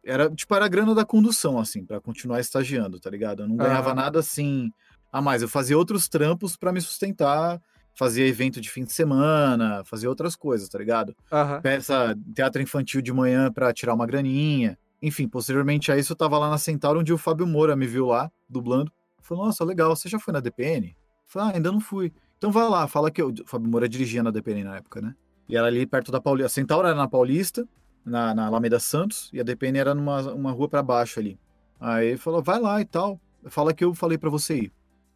era, 0.05 0.29
tipo, 0.29 0.55
era 0.55 0.65
a 0.65 0.69
grana 0.69 0.95
da 0.95 1.03
condução, 1.05 1.59
assim, 1.59 1.85
pra 1.85 1.99
continuar 1.99 2.39
estagiando, 2.39 2.99
tá 2.99 3.09
ligado? 3.09 3.43
Eu 3.43 3.47
não 3.49 3.57
ganhava 3.57 3.89
Aham. 3.89 3.95
nada 3.95 4.19
assim 4.19 4.71
a 5.11 5.21
mais. 5.21 5.41
Eu 5.41 5.49
fazia 5.49 5.77
outros 5.77 6.07
trampos 6.07 6.55
pra 6.55 6.71
me 6.71 6.79
sustentar, 6.81 7.61
fazia 7.93 8.25
evento 8.27 8.61
de 8.61 8.69
fim 8.69 8.83
de 8.85 8.93
semana, 8.93 9.83
fazia 9.85 10.07
outras 10.07 10.35
coisas, 10.35 10.69
tá 10.69 10.77
ligado? 10.77 11.15
Aham. 11.31 11.61
Peça 11.61 12.15
teatro 12.33 12.61
infantil 12.61 13.01
de 13.01 13.11
manhã 13.11 13.51
pra 13.51 13.73
tirar 13.73 13.93
uma 13.93 14.05
graninha. 14.05 14.77
Enfim, 15.01 15.27
posteriormente 15.27 15.91
a 15.91 15.97
isso, 15.97 16.13
eu 16.13 16.17
tava 16.17 16.37
lá 16.37 16.49
na 16.49 16.57
Centauro, 16.57 16.99
onde 16.99 17.13
o 17.13 17.17
Fábio 17.17 17.45
Moura 17.45 17.75
me 17.75 17.85
viu 17.85 18.07
lá, 18.07 18.31
dublando. 18.49 18.91
Falou, 19.21 19.45
nossa, 19.45 19.63
legal, 19.63 19.95
você 19.95 20.09
já 20.09 20.19
foi 20.19 20.33
na 20.33 20.39
DPN? 20.39 20.95
Falei, 21.27 21.49
ah, 21.49 21.55
ainda 21.55 21.71
não 21.71 21.79
fui. 21.79 22.13
Então 22.37 22.51
vai 22.51 22.67
lá, 22.67 22.87
fala 22.87 23.11
que 23.11 23.21
eu... 23.21 23.29
O 23.29 23.47
Fábio 23.47 23.69
Moura 23.69 23.87
dirigia 23.87 24.23
na 24.23 24.31
DPN 24.31 24.63
na 24.63 24.77
época, 24.77 25.01
né? 25.01 25.15
E 25.49 25.55
era 25.55 25.67
ali 25.67 25.85
perto 25.85 26.11
da 26.11 26.19
Paulista. 26.19 26.47
A 26.47 26.49
Centauro 26.49 26.87
era 26.87 26.95
na 26.95 27.07
Paulista, 27.07 27.67
na, 28.05 28.33
na 28.33 28.47
Alameda 28.47 28.79
Santos, 28.79 29.29
e 29.33 29.39
a 29.39 29.43
DPN 29.43 29.77
era 29.77 29.93
numa 29.93 30.33
uma 30.33 30.51
rua 30.51 30.67
pra 30.67 30.81
baixo 30.81 31.19
ali. 31.19 31.39
Aí 31.79 32.07
ele 32.09 32.17
falou, 32.17 32.41
vai 32.41 32.59
lá 32.59 32.81
e 32.81 32.85
tal. 32.85 33.19
Fala 33.45 33.73
que 33.73 33.83
eu 33.83 33.93
falei 33.93 34.17
pra 34.17 34.29
você 34.29 34.57
ir. 34.57 34.73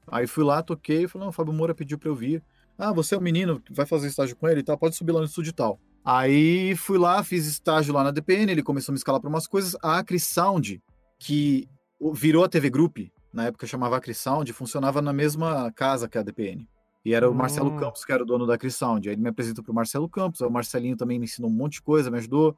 Aí 0.07 0.27
fui 0.27 0.43
lá, 0.43 0.61
toquei, 0.61 1.07
falou, 1.07 1.25
não, 1.25 1.29
o 1.29 1.33
Fábio 1.33 1.53
Moura 1.53 1.73
pediu 1.73 1.97
pra 1.97 2.09
eu 2.09 2.15
vir. 2.15 2.43
Ah, 2.77 2.91
você 2.91 3.15
é 3.15 3.17
o 3.17 3.21
menino 3.21 3.59
que 3.59 3.73
vai 3.73 3.85
fazer 3.85 4.07
estágio 4.07 4.35
com 4.35 4.47
ele 4.47 4.61
e 4.61 4.63
tal, 4.63 4.77
pode 4.77 4.95
subir 4.95 5.11
lá 5.11 5.19
no 5.19 5.25
estúdio 5.25 5.51
e 5.51 5.53
tal. 5.53 5.79
Aí 6.03 6.75
fui 6.75 6.97
lá, 6.97 7.23
fiz 7.23 7.45
estágio 7.45 7.93
lá 7.93 8.03
na 8.03 8.11
DPN, 8.11 8.51
ele 8.51 8.63
começou 8.63 8.91
a 8.91 8.93
me 8.93 8.97
escalar 8.97 9.21
pra 9.21 9.29
umas 9.29 9.45
coisas. 9.47 9.75
A 9.83 9.99
Acre 9.99 10.19
Sound, 10.19 10.81
que 11.19 11.67
o- 11.99 12.13
virou 12.13 12.43
a 12.43 12.49
TV 12.49 12.69
Group, 12.69 12.97
na 13.31 13.45
época 13.45 13.67
chamava 13.67 13.97
Acre 13.97 14.13
Sound, 14.13 14.51
funcionava 14.51 15.01
na 15.01 15.13
mesma 15.13 15.71
casa 15.73 16.09
que 16.09 16.17
a 16.17 16.23
DPN. 16.23 16.67
E 17.05 17.13
era 17.13 17.27
o 17.27 17.31
Hum. 17.33 17.35
Marcelo 17.35 17.75
Campos, 17.77 18.03
que 18.05 18.11
era 18.11 18.21
o 18.21 18.25
dono 18.25 18.45
da 18.45 18.55
Acre 18.55 18.69
Sound. 18.71 19.07
Aí 19.09 19.15
ele 19.15 19.21
me 19.21 19.29
apresentou 19.29 19.63
pro 19.63 19.73
Marcelo 19.73 20.07
Campos, 20.09 20.41
o 20.41 20.49
Marcelinho 20.49 20.95
também 20.97 21.17
me 21.19 21.25
ensinou 21.25 21.49
um 21.49 21.53
monte 21.53 21.73
de 21.73 21.81
coisa, 21.81 22.11
me 22.11 22.17
ajudou. 22.17 22.55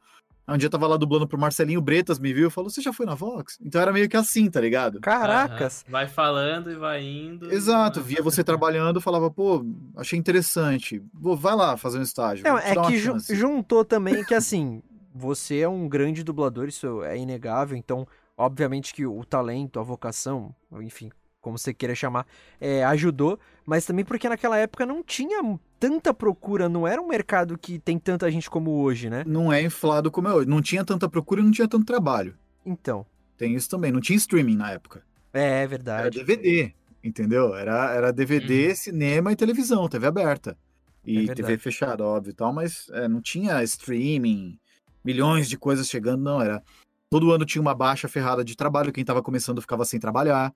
Um 0.48 0.58
dia 0.58 0.68
eu 0.68 0.70
tava 0.72 0.88
lá 0.88 0.98
dublando 0.98 1.28
pro 1.28 1.40
Marcelinho, 1.40 1.80
o 1.80 1.82
Bretas 1.82 2.20
me 2.20 2.34
viu 2.34 2.50
e 2.50 2.52
falou, 2.52 2.70
você 2.70 2.82
já 2.82 2.92
foi 2.92 3.06
na 3.06 3.16
Vox? 3.16 3.58
Então 3.62 3.82
era 3.82 3.94
meio 3.94 4.10
que 4.10 4.18
assim, 4.18 4.50
tá 4.50 4.60
ligado? 4.60 5.00
Caracas. 5.00 5.84
Aham. 5.86 5.92
Vai 5.92 6.08
falando 6.08 6.70
e 6.70 6.76
vai 6.76 7.02
indo. 7.02 7.50
Exato, 7.52 8.02
via 8.02 8.22
você 8.22 8.44
trabalhando, 8.44 9.00
falava, 9.00 9.32
pô, 9.32 9.66
achei 9.96 10.20
interessante, 10.20 11.02
Vou, 11.14 11.38
vai 11.38 11.56
lá 11.56 11.78
fazer 11.78 12.00
um 12.00 12.02
estágio. 12.02 12.46
É, 12.46 12.62
te 12.74 12.80
é 12.80 12.82
que 12.82 12.98
ju- 12.98 13.12
chance." 13.14 13.36
juntou 13.36 13.86
também 13.86 14.24
que, 14.26 14.34
assim, 14.34 14.82
você 15.16 15.60
é 15.60 15.70
um 15.70 15.88
grande 15.88 16.24
dublador, 16.24 16.68
isso 16.68 17.04
é 17.04 17.18
inegável, 17.18 17.78
então, 17.78 18.06
obviamente 18.38 18.94
que 18.94 19.06
o 19.06 19.24
talento, 19.24 19.80
a 19.80 19.84
vocação, 19.84 20.54
enfim, 20.82 21.10
como 21.40 21.58
você 21.58 21.74
queira 21.74 21.96
chamar, 21.96 22.26
é, 22.60 22.84
ajudou, 22.86 23.40
mas 23.66 23.86
também 23.86 24.04
porque 24.06 24.28
naquela 24.28 24.58
época 24.58 24.86
não 24.86 25.04
tinha 25.04 25.42
tanta 25.80 26.14
procura, 26.14 26.70
não 26.70 26.88
era 26.88 27.02
um 27.02 27.08
mercado 27.08 27.58
que 27.58 27.80
tem 27.80 27.98
tanta 28.00 28.30
gente 28.32 28.50
como 28.50 28.72
hoje, 28.82 29.10
né? 29.10 29.24
Não 29.28 29.52
é 29.52 29.62
inflado 29.62 30.10
como 30.10 30.28
é 30.28 30.34
hoje. 30.34 30.50
Não 30.50 30.62
tinha 30.62 30.84
tanta 30.86 31.10
procura 31.10 31.42
e 31.42 31.44
não 31.44 31.52
tinha 31.52 31.68
tanto 31.68 31.86
trabalho. 31.86 32.38
Então, 32.66 33.06
Tem 33.38 33.56
isso 33.56 33.70
também. 33.70 33.92
Não 33.92 34.00
tinha 34.00 34.16
streaming 34.16 34.56
na 34.56 34.72
época. 34.72 35.04
é, 35.34 35.42
é 35.42 35.58
Era 35.60 35.68
verdade. 35.68 36.18
DVD, 36.24 36.74
entendeu? 37.04 37.54
Era, 37.56 37.92
era 37.94 38.14
DVD, 38.14 38.74
cinema 38.76 39.32
e 39.32 39.36
televisão, 39.36 39.90
TV 39.90 40.08
aberta. 40.08 40.58
E 41.06 41.30
É. 41.30 41.34
TV 41.34 41.58
fechada, 41.58 42.06
óbvio 42.06 42.32
e 42.32 42.34
tal, 42.34 42.54
mas 42.54 42.88
é, 42.94 43.08
não 43.10 43.20
tinha 43.22 43.62
streaming, 43.64 44.58
milhões 45.04 45.50
de 45.50 45.58
coisas 45.58 45.90
chegando, 45.90 46.22
não. 46.24 46.42
Era. 46.42 46.64
Todo 47.10 47.32
ano 47.32 47.46
tinha 47.46 47.62
uma 47.62 47.76
baixa 47.76 48.08
ferrada 48.08 48.44
de 48.44 48.56
trabalho. 48.56 48.94
Quem 48.94 49.04
tava 49.04 49.22
começando 49.22 49.60
ficava 49.62 49.84
sem 49.84 50.00
trabalhar. 50.00 50.54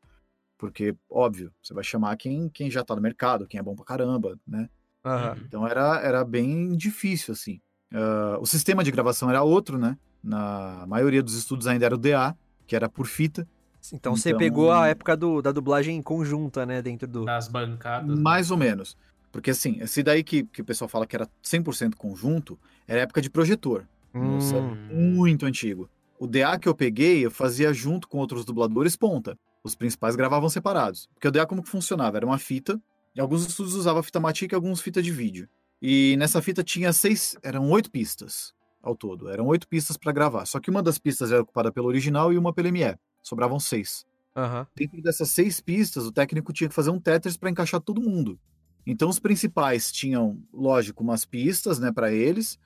Porque, 0.57 0.95
óbvio, 1.09 1.51
você 1.61 1.73
vai 1.73 1.83
chamar 1.83 2.15
quem, 2.17 2.49
quem 2.49 2.69
já 2.71 2.83
tá 2.83 2.95
no 2.95 3.01
mercado, 3.01 3.45
quem 3.47 3.59
é 3.59 3.63
bom 3.63 3.75
pra 3.75 3.85
caramba, 3.85 4.37
né? 4.47 4.69
Uhum. 5.05 5.43
Então 5.45 5.67
era, 5.67 5.99
era 6.01 6.25
bem 6.25 6.75
difícil, 6.75 7.33
assim. 7.33 7.61
Ah, 7.93 8.37
o 8.41 8.45
sistema 8.45 8.83
de 8.83 8.91
gravação 8.91 9.29
era 9.29 9.43
outro, 9.43 9.77
né? 9.77 9.97
Na 10.23 10.85
maioria 10.87 11.21
dos 11.23 11.35
estudos 11.35 11.67
ainda 11.67 11.85
era 11.85 11.95
o 11.95 11.97
DA, 11.97 12.35
que 12.65 12.75
era 12.75 12.89
por 12.89 13.05
fita. 13.05 13.47
Então 13.93 14.15
você 14.15 14.29
Então- 14.29 14.39
pegou 14.39 14.71
a 14.71 14.87
época 14.87 15.15
do, 15.15 15.41
da 15.41 15.51
dublagem 15.51 16.01
conjunta, 16.01 16.65
né, 16.65 16.81
dentro 16.81 17.07
do... 17.07 17.23
Das 17.23 17.47
bancadas. 17.47 18.19
Mais 18.19 18.51
ou 18.51 18.57
menos. 18.57 18.97
Porque 19.31 19.51
assim, 19.51 19.77
esse 19.79 20.01
daí 20.03 20.23
que, 20.23 20.43
que 20.43 20.61
o 20.61 20.65
pessoal 20.65 20.89
fala 20.89 21.05
que 21.05 21.15
era 21.15 21.29
100% 21.43 21.95
conjunto, 21.95 22.59
era 22.87 23.01
época 23.01 23.21
de 23.21 23.29
projetor. 23.29 23.85
Nossa, 24.13 24.57
Hum, 24.57 24.75
muito 24.91 25.45
antigo. 25.45 25.87
O 26.19 26.25
DA 26.25 26.57
que 26.57 26.67
eu 26.67 26.73
peguei, 26.73 27.23
eu 27.25 27.29
fazia 27.31 27.71
junto 27.71 28.07
com 28.07 28.17
outros 28.17 28.43
dubladores 28.43 28.95
ponta. 28.95 29.37
Os 29.63 29.75
principais 29.75 30.15
gravavam 30.15 30.49
separados. 30.49 31.07
Porque 31.13 31.27
o 31.27 31.31
DA 31.31 31.45
como 31.45 31.63
que 31.63 31.69
funcionava? 31.69 32.17
Era 32.17 32.25
uma 32.25 32.37
fita, 32.37 32.81
e 33.15 33.19
alguns 33.19 33.47
estúdios 33.47 33.75
usavam 33.75 34.03
fita 34.03 34.19
matica 34.19 34.55
e 34.55 34.57
alguns 34.57 34.79
fita 34.79 35.01
de 35.01 35.11
vídeo. 35.11 35.49
E 35.81 36.15
nessa 36.17 36.41
fita 36.41 36.63
tinha 36.63 36.93
seis, 36.93 37.35
eram 37.43 37.69
oito 37.71 37.91
pistas 37.91 38.53
ao 38.81 38.95
todo. 38.95 39.29
Eram 39.29 39.47
oito 39.47 39.67
pistas 39.67 39.97
para 39.97 40.11
gravar. 40.11 40.45
Só 40.45 40.59
que 40.59 40.69
uma 40.69 40.81
das 40.81 40.97
pistas 40.97 41.31
era 41.31 41.41
ocupada 41.41 41.71
pelo 41.71 41.87
original 41.87 42.31
e 42.31 42.37
uma 42.37 42.53
pelo 42.53 42.71
ME. 42.71 42.95
Sobravam 43.21 43.59
seis. 43.59 44.05
Aham. 44.35 44.67
Dentro 44.75 45.01
dessas 45.01 45.29
seis 45.29 45.59
pistas, 45.59 46.05
o 46.05 46.11
técnico 46.11 46.53
tinha 46.53 46.69
que 46.69 46.75
fazer 46.75 46.91
um 46.91 46.99
Tetris 46.99 47.37
para 47.37 47.49
encaixar 47.49 47.81
todo 47.81 48.01
mundo. 48.01 48.39
Então 48.85 49.09
os 49.09 49.19
principais 49.19 49.91
tinham, 49.91 50.39
lógico, 50.53 51.03
umas 51.03 51.25
pistas, 51.25 51.79
né, 51.79 51.91
para 51.91 52.11
eles. 52.11 52.57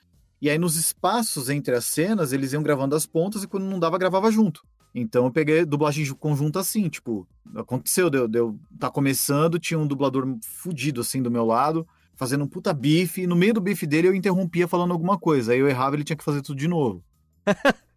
E 0.42 0.50
aí 0.50 0.58
nos 0.58 0.76
espaços 0.76 1.50
entre 1.50 1.76
as 1.76 1.86
cenas, 1.86 2.34
eles 2.34 2.54
iam 2.54 2.62
gravando 2.62 2.96
as 2.96 3.06
pontas 3.06 3.44
e 3.44 3.48
quando 3.48 3.64
não 3.64 3.80
dava, 3.80 3.98
gravava 3.98 4.30
junto. 4.32 4.64
Então 4.94 5.26
eu 5.26 5.32
peguei 5.32 5.66
dublagem 5.66 6.04
de 6.04 6.14
conjunto 6.14 6.60
assim, 6.60 6.90
tipo, 6.90 7.28
aconteceu, 7.56 8.10
deu, 8.10 8.28
deu 8.28 8.60
tá 8.80 8.90
começando, 8.90 9.60
tinha 9.60 9.80
um 9.80 9.88
dublador 9.88 10.26
fudido 10.42 11.02
assim 11.02 11.22
do 11.22 11.32
meu 11.32 11.46
lado, 11.46 11.88
fazendo 12.16 12.44
um 12.44 12.48
puta 12.48 12.74
bife, 12.74 13.22
e 13.22 13.28
no 13.28 13.36
meio 13.36 13.54
do 13.54 13.62
bife 13.62 13.88
dele 13.88 14.08
eu 14.08 14.16
interrompia 14.16 14.68
falando 14.68 14.92
alguma 14.92 15.18
coisa, 15.18 15.54
aí 15.54 15.60
eu 15.60 15.70
errava, 15.70 15.96
ele 15.96 16.04
tinha 16.04 16.18
que 16.18 16.24
fazer 16.24 16.42
tudo 16.42 16.58
de 16.58 16.68
novo. 16.68 17.04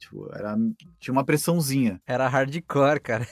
Tipo, 0.00 0.28
era, 0.34 0.56
tinha 0.98 1.12
uma 1.12 1.24
pressãozinha. 1.24 2.00
Era 2.04 2.26
hardcore, 2.26 3.00
cara. 3.00 3.24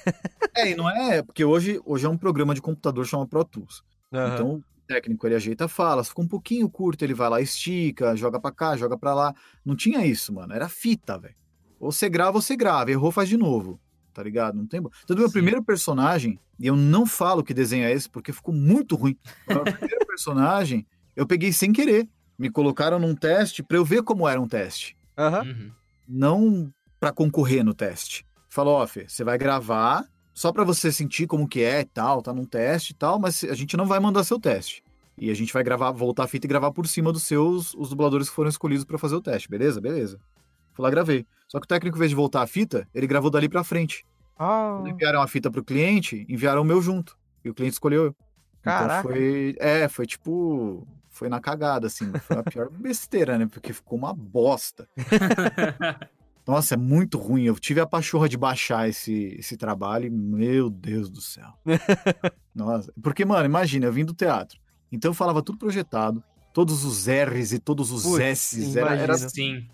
É, 0.56 0.70
e 0.70 0.76
não 0.76 0.88
é, 0.88 1.20
porque 1.20 1.44
hoje, 1.44 1.80
hoje 1.84 2.06
é 2.06 2.08
um 2.08 2.16
programa 2.16 2.54
de 2.54 2.62
computador 2.62 3.04
chamado 3.04 3.28
Pro 3.28 3.44
Tools. 3.44 3.82
Aham. 4.12 4.34
Então, 4.34 4.54
o 4.54 4.64
técnico 4.86 5.26
ele 5.26 5.34
ajeita 5.34 5.64
a 5.64 5.68
fala, 5.68 6.04
se 6.04 6.10
ficou 6.10 6.24
um 6.24 6.28
pouquinho 6.28 6.70
curto, 6.70 7.02
ele 7.02 7.12
vai 7.12 7.28
lá, 7.28 7.40
estica, 7.40 8.14
joga 8.14 8.38
pra 8.38 8.52
cá, 8.52 8.76
joga 8.76 8.96
pra 8.96 9.12
lá. 9.14 9.34
Não 9.64 9.74
tinha 9.74 10.06
isso, 10.06 10.32
mano. 10.32 10.52
Era 10.52 10.68
fita, 10.68 11.18
velho. 11.18 11.34
Ou 11.84 11.92
você 11.92 12.08
grava, 12.08 12.38
ou 12.38 12.42
você 12.42 12.56
grava. 12.56 12.90
Errou, 12.90 13.12
faz 13.12 13.28
de 13.28 13.36
novo. 13.36 13.78
Tá 14.12 14.22
ligado? 14.22 14.56
Não 14.56 14.66
tem. 14.66 14.80
Tanto 15.06 15.18
meu 15.18 15.28
Sim. 15.28 15.32
primeiro 15.32 15.62
personagem, 15.62 16.38
e 16.58 16.66
eu 16.66 16.76
não 16.76 17.04
falo 17.04 17.42
que 17.42 17.52
desenho 17.52 17.84
é 17.84 17.92
esse, 17.92 18.08
porque 18.08 18.32
ficou 18.32 18.54
muito 18.54 18.96
ruim. 18.96 19.16
O 19.48 19.54
meu 19.54 19.64
primeiro 19.64 20.06
personagem, 20.06 20.86
eu 21.14 21.26
peguei 21.26 21.52
sem 21.52 21.72
querer. 21.72 22.08
Me 22.38 22.48
colocaram 22.48 22.98
num 22.98 23.14
teste 23.14 23.62
pra 23.62 23.76
eu 23.76 23.84
ver 23.84 24.02
como 24.02 24.26
era 24.28 24.40
um 24.40 24.48
teste. 24.48 24.96
Aham. 25.18 25.42
Uhum. 25.42 25.70
Não 26.08 26.72
pra 26.98 27.12
concorrer 27.12 27.64
no 27.64 27.74
teste. 27.74 28.24
Falou, 28.48 28.76
ó, 28.76 28.86
Fê, 28.86 29.06
você 29.08 29.22
vai 29.22 29.36
gravar 29.36 30.04
só 30.32 30.52
pra 30.52 30.64
você 30.64 30.90
sentir 30.90 31.26
como 31.26 31.46
que 31.46 31.60
é 31.62 31.80
e 31.80 31.84
tal, 31.84 32.22
tá 32.22 32.32
num 32.32 32.44
teste 32.44 32.92
e 32.92 32.94
tal, 32.94 33.18
mas 33.18 33.44
a 33.44 33.54
gente 33.54 33.76
não 33.76 33.86
vai 33.86 34.00
mandar 34.00 34.24
seu 34.24 34.38
teste. 34.40 34.82
E 35.18 35.30
a 35.30 35.34
gente 35.34 35.52
vai 35.52 35.62
gravar, 35.62 35.92
voltar 35.92 36.24
a 36.24 36.28
fita 36.28 36.46
e 36.46 36.48
gravar 36.48 36.72
por 36.72 36.88
cima 36.88 37.12
dos 37.12 37.22
seus, 37.22 37.74
os 37.74 37.88
dubladores 37.88 38.28
que 38.28 38.34
foram 38.34 38.48
escolhidos 38.48 38.84
pra 38.84 38.98
fazer 38.98 39.14
o 39.14 39.20
teste, 39.20 39.48
beleza? 39.48 39.80
Beleza. 39.80 40.18
Fui 40.74 40.82
lá, 40.82 40.90
gravei. 40.90 41.26
Só 41.48 41.58
que 41.58 41.64
o 41.64 41.68
técnico, 41.68 41.96
em 41.96 42.00
vez 42.00 42.10
de 42.10 42.16
voltar 42.16 42.42
a 42.42 42.46
fita, 42.46 42.86
ele 42.94 43.06
gravou 43.06 43.30
dali 43.30 43.48
pra 43.48 43.64
frente. 43.64 44.04
Ah, 44.36 44.74
Quando 44.78 44.88
enviaram 44.90 45.22
a 45.22 45.28
fita 45.28 45.50
pro 45.50 45.64
cliente, 45.64 46.26
enviaram 46.28 46.62
o 46.62 46.64
meu 46.64 46.82
junto. 46.82 47.16
E 47.44 47.50
o 47.50 47.54
cliente 47.54 47.74
escolheu 47.74 48.06
eu. 48.06 48.16
Caraca. 48.60 49.00
Então 49.00 49.12
foi. 49.12 49.56
É, 49.58 49.88
foi 49.88 50.06
tipo. 50.06 50.86
Foi 51.10 51.28
na 51.28 51.40
cagada, 51.40 51.86
assim. 51.86 52.12
Foi 52.22 52.38
a 52.38 52.42
pior 52.42 52.68
besteira, 52.74 53.38
né? 53.38 53.46
Porque 53.46 53.72
ficou 53.72 53.96
uma 53.96 54.12
bosta. 54.12 54.88
Nossa, 56.46 56.74
é 56.74 56.76
muito 56.76 57.18
ruim. 57.18 57.44
Eu 57.44 57.58
tive 57.58 57.80
a 57.80 57.86
pachorra 57.86 58.28
de 58.28 58.36
baixar 58.36 58.88
esse, 58.88 59.36
esse 59.38 59.56
trabalho 59.56 60.06
e, 60.06 60.10
meu 60.10 60.68
Deus 60.68 61.08
do 61.08 61.20
céu. 61.20 61.54
Nossa. 62.54 62.92
Porque, 63.00 63.24
mano, 63.24 63.46
imagina, 63.46 63.86
eu 63.86 63.92
vim 63.92 64.04
do 64.04 64.12
teatro. 64.12 64.58
Então 64.90 65.10
eu 65.10 65.14
falava 65.14 65.42
tudo 65.42 65.58
projetado. 65.58 66.22
Todos 66.52 66.84
os 66.84 67.06
R's 67.06 67.52
e 67.52 67.58
todos 67.58 67.90
os 67.90 68.02
Putz, 68.02 68.20
S's. 68.20 68.76
Era, 68.76 68.94
era, 68.94 69.16
imagina. 69.16 69.66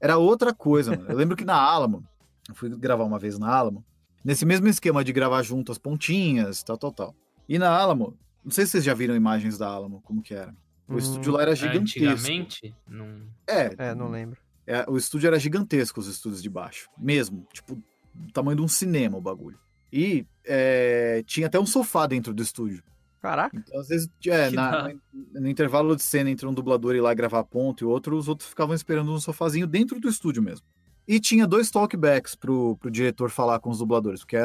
Era 0.00 0.16
outra 0.18 0.54
coisa, 0.54 0.96
mano. 0.96 1.08
Eu 1.10 1.16
lembro 1.16 1.36
que 1.36 1.44
na 1.44 1.54
Alamo, 1.56 2.04
eu 2.48 2.54
fui 2.54 2.68
gravar 2.70 3.04
uma 3.04 3.18
vez 3.18 3.38
na 3.38 3.48
Alamo, 3.48 3.84
nesse 4.24 4.44
mesmo 4.46 4.68
esquema 4.68 5.02
de 5.04 5.12
gravar 5.12 5.42
junto 5.42 5.72
as 5.72 5.78
pontinhas, 5.78 6.62
tal, 6.62 6.76
tal, 6.78 6.92
tal. 6.92 7.14
E 7.48 7.58
na 7.58 7.70
Alamo, 7.70 8.16
não 8.44 8.50
sei 8.52 8.64
se 8.66 8.72
vocês 8.72 8.84
já 8.84 8.94
viram 8.94 9.16
imagens 9.16 9.58
da 9.58 9.66
Alamo, 9.68 10.00
como 10.02 10.22
que 10.22 10.34
era. 10.34 10.54
O 10.88 10.94
Hum, 10.94 10.98
estúdio 10.98 11.32
lá 11.32 11.42
era 11.42 11.54
gigantesco. 11.54 11.98
Antigamente, 12.08 12.74
não. 12.88 13.22
É, 13.46 13.74
É, 13.90 13.94
não 13.94 14.10
lembro. 14.10 14.38
é, 14.66 14.84
o 14.88 14.96
estúdio 14.96 15.26
era 15.26 15.38
gigantesco, 15.38 16.00
os 16.00 16.06
estúdios 16.06 16.42
de 16.42 16.48
baixo. 16.48 16.88
Mesmo. 16.96 17.46
Tipo, 17.52 17.74
do 18.14 18.32
tamanho 18.32 18.56
de 18.56 18.62
um 18.62 18.68
cinema 18.68 19.18
o 19.18 19.20
bagulho. 19.20 19.58
E 19.92 20.26
é, 20.44 21.22
tinha 21.26 21.46
até 21.46 21.58
um 21.60 21.66
sofá 21.66 22.06
dentro 22.06 22.32
do 22.32 22.42
estúdio. 22.42 22.82
Caraca. 23.20 23.56
Então, 23.56 23.80
às 23.80 23.88
vezes, 23.88 24.08
é, 24.26 24.50
na- 24.50 24.92
no 25.34 25.48
intervalo 25.48 25.96
de 25.96 26.02
cena 26.02 26.30
entre 26.30 26.46
um 26.46 26.54
dublador 26.54 26.94
ir 26.94 27.00
lá 27.00 27.12
gravar 27.14 27.42
ponto 27.44 27.82
e 27.82 27.86
outro, 27.86 28.16
os 28.16 28.28
outros 28.28 28.48
ficavam 28.48 28.74
esperando 28.74 29.12
um 29.12 29.18
sofazinho 29.20 29.66
dentro 29.66 29.98
do 30.00 30.08
estúdio 30.08 30.42
mesmo. 30.42 30.66
E 31.06 31.18
tinha 31.18 31.46
dois 31.46 31.70
talkbacks 31.70 32.34
pro, 32.34 32.76
pro 32.76 32.90
diretor 32.90 33.30
falar 33.30 33.58
com 33.60 33.70
os 33.70 33.78
dubladores, 33.78 34.20
porque 34.20 34.36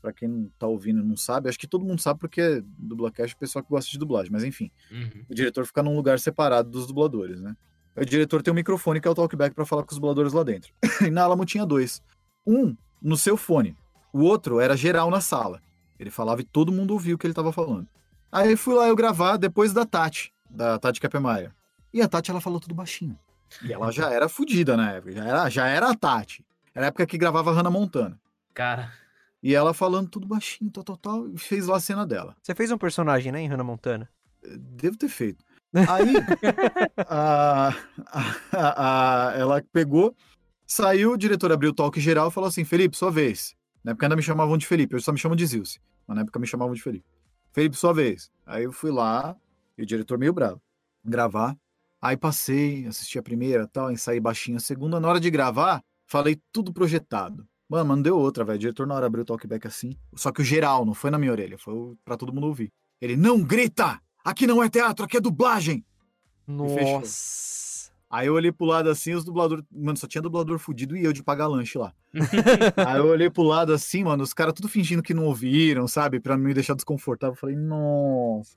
pra 0.00 0.12
quem 0.14 0.26
não 0.26 0.50
tá 0.58 0.66
ouvindo 0.66 1.00
e 1.00 1.04
não 1.04 1.16
sabe, 1.16 1.48
acho 1.48 1.58
que 1.58 1.66
todo 1.66 1.84
mundo 1.84 2.00
sabe 2.00 2.18
porque 2.18 2.64
dublacast 2.78 3.34
é 3.34 3.36
o 3.36 3.38
pessoal 3.38 3.62
que 3.62 3.68
gosta 3.68 3.90
de 3.90 3.98
dublagem, 3.98 4.32
mas 4.32 4.42
enfim, 4.42 4.70
Uhum. 4.90 5.24
o 5.28 5.34
diretor 5.34 5.66
fica 5.66 5.82
num 5.82 5.94
lugar 5.94 6.18
separado 6.18 6.70
dos 6.70 6.86
dubladores, 6.86 7.42
né? 7.42 7.54
O 7.94 8.04
diretor 8.04 8.42
tem 8.42 8.50
um 8.50 8.54
microfone 8.54 8.98
que 9.00 9.06
é 9.06 9.10
o 9.10 9.14
talkback 9.14 9.54
pra 9.54 9.66
falar 9.66 9.82
com 9.82 9.90
os 9.92 9.98
dubladores 9.98 10.32
lá 10.32 10.42
dentro. 10.42 10.72
e 11.06 11.10
na 11.10 11.22
Alamo 11.22 11.44
tinha 11.44 11.66
dois. 11.66 12.02
Um 12.46 12.74
no 13.00 13.16
seu 13.16 13.36
fone, 13.36 13.76
o 14.10 14.20
outro 14.20 14.58
era 14.58 14.74
geral 14.76 15.10
na 15.10 15.20
sala. 15.20 15.60
Ele 15.98 16.10
falava 16.10 16.40
e 16.40 16.44
todo 16.44 16.72
mundo 16.72 16.92
ouvia 16.92 17.14
o 17.14 17.18
que 17.18 17.26
ele 17.26 17.34
tava 17.34 17.52
falando. 17.52 17.86
Aí 18.30 18.56
fui 18.56 18.74
lá 18.74 18.86
eu 18.88 18.96
gravar 18.96 19.36
depois 19.36 19.72
da 19.72 19.84
Tati, 19.86 20.32
da 20.50 20.78
Tati 20.78 21.00
Capemaia. 21.00 21.54
E 21.92 22.02
a 22.02 22.08
Tati, 22.08 22.30
ela 22.30 22.40
falou 22.40 22.60
tudo 22.60 22.74
baixinho. 22.74 23.18
E 23.62 23.72
ela 23.72 23.90
já 23.92 24.10
era 24.10 24.28
fodida 24.28 24.76
na 24.76 24.92
época, 24.92 25.12
já 25.12 25.24
era, 25.24 25.48
já 25.48 25.66
era 25.66 25.90
a 25.90 25.94
Tati. 25.94 26.44
Era 26.74 26.86
a 26.86 26.88
época 26.88 27.06
que 27.06 27.16
gravava 27.16 27.52
Hannah 27.52 27.70
Montana. 27.70 28.20
Cara, 28.52 28.92
E 29.42 29.54
ela 29.54 29.72
falando 29.72 30.08
tudo 30.10 30.26
baixinho, 30.26 30.70
tal, 30.70 30.82
tal, 30.84 30.96
tal, 30.96 31.28
e 31.28 31.38
fez 31.38 31.66
lá 31.66 31.76
a 31.76 31.80
cena 31.80 32.06
dela. 32.06 32.34
Você 32.42 32.54
fez 32.54 32.70
um 32.72 32.78
personagem, 32.78 33.30
né, 33.32 33.40
em 33.40 33.48
Hannah 33.48 33.62
Montana? 33.64 34.08
Devo 34.58 34.96
ter 34.96 35.08
feito. 35.08 35.44
Aí, 35.88 36.14
a, 37.08 37.68
a- 38.52 39.28
a- 39.30 39.32
ela 39.36 39.62
pegou, 39.72 40.14
saiu, 40.66 41.12
o 41.12 41.16
diretor 41.16 41.52
abriu 41.52 41.70
o 41.70 41.74
talk 41.74 41.98
geral 42.00 42.28
e 42.28 42.32
falou 42.32 42.48
assim: 42.48 42.64
Felipe, 42.64 42.96
sua 42.96 43.10
vez. 43.10 43.54
Na 43.84 43.92
época 43.92 44.06
ainda 44.06 44.16
me 44.16 44.22
chamavam 44.22 44.56
de 44.58 44.66
Felipe, 44.66 44.96
hoje 44.96 45.04
só 45.04 45.12
me 45.12 45.18
chamam 45.18 45.36
de 45.36 45.46
Zilce. 45.46 45.80
Mas 46.06 46.16
na 46.16 46.22
época 46.22 46.38
me 46.38 46.46
chamavam 46.46 46.74
de 46.74 46.82
Felipe. 46.82 47.04
Felipe, 47.56 47.74
sua 47.74 47.94
vez. 47.94 48.30
Aí 48.44 48.64
eu 48.64 48.70
fui 48.70 48.90
lá, 48.90 49.34
e 49.78 49.82
o 49.82 49.86
diretor 49.86 50.18
meio 50.18 50.30
bravo, 50.30 50.60
gravar. 51.02 51.56
Aí 52.02 52.14
passei, 52.14 52.86
assisti 52.86 53.18
a 53.18 53.22
primeira 53.22 53.66
tal, 53.66 53.90
ensaiei 53.90 54.20
baixinho 54.20 54.58
a 54.58 54.60
segunda. 54.60 55.00
Na 55.00 55.08
hora 55.08 55.18
de 55.18 55.30
gravar, 55.30 55.82
falei 56.04 56.38
tudo 56.52 56.70
projetado. 56.70 57.48
Mano, 57.66 57.86
mas 57.86 57.96
não 57.96 58.02
deu 58.02 58.18
outra, 58.18 58.44
velho. 58.44 58.56
O 58.56 58.60
diretor 58.60 58.86
na 58.86 58.94
hora 58.94 59.06
abriu 59.06 59.22
o 59.22 59.24
talkback 59.24 59.66
assim. 59.66 59.96
Só 60.14 60.30
que 60.30 60.42
o 60.42 60.44
geral, 60.44 60.84
não 60.84 60.92
foi 60.92 61.10
na 61.10 61.16
minha 61.16 61.32
orelha, 61.32 61.56
foi 61.56 61.96
pra 62.04 62.14
todo 62.14 62.30
mundo 62.30 62.46
ouvir. 62.46 62.70
Ele, 63.00 63.16
não 63.16 63.42
grita! 63.42 64.02
Aqui 64.22 64.46
não 64.46 64.62
é 64.62 64.68
teatro, 64.68 65.06
aqui 65.06 65.16
é 65.16 65.20
dublagem! 65.20 65.82
Nossa. 66.46 66.76
Aí 68.08 68.28
eu 68.28 68.34
olhei 68.34 68.52
pro 68.52 68.66
lado 68.66 68.88
assim, 68.88 69.14
os 69.14 69.24
dubladores. 69.24 69.64
Mano, 69.70 69.96
só 69.96 70.06
tinha 70.06 70.22
dublador 70.22 70.58
fudido 70.58 70.96
e 70.96 71.04
eu 71.04 71.12
de 71.12 71.22
pagar 71.22 71.48
lanche 71.48 71.76
lá. 71.76 71.92
Aí 72.86 72.98
eu 72.98 73.06
olhei 73.06 73.28
pro 73.28 73.42
lado 73.42 73.72
assim, 73.72 74.04
mano, 74.04 74.22
os 74.22 74.32
caras 74.32 74.54
tudo 74.54 74.68
fingindo 74.68 75.02
que 75.02 75.12
não 75.12 75.24
ouviram, 75.24 75.88
sabe? 75.88 76.20
Pra 76.20 76.36
me 76.36 76.54
deixar 76.54 76.74
desconfortável. 76.74 77.34
Eu 77.34 77.38
falei, 77.38 77.56
nossa. 77.56 78.56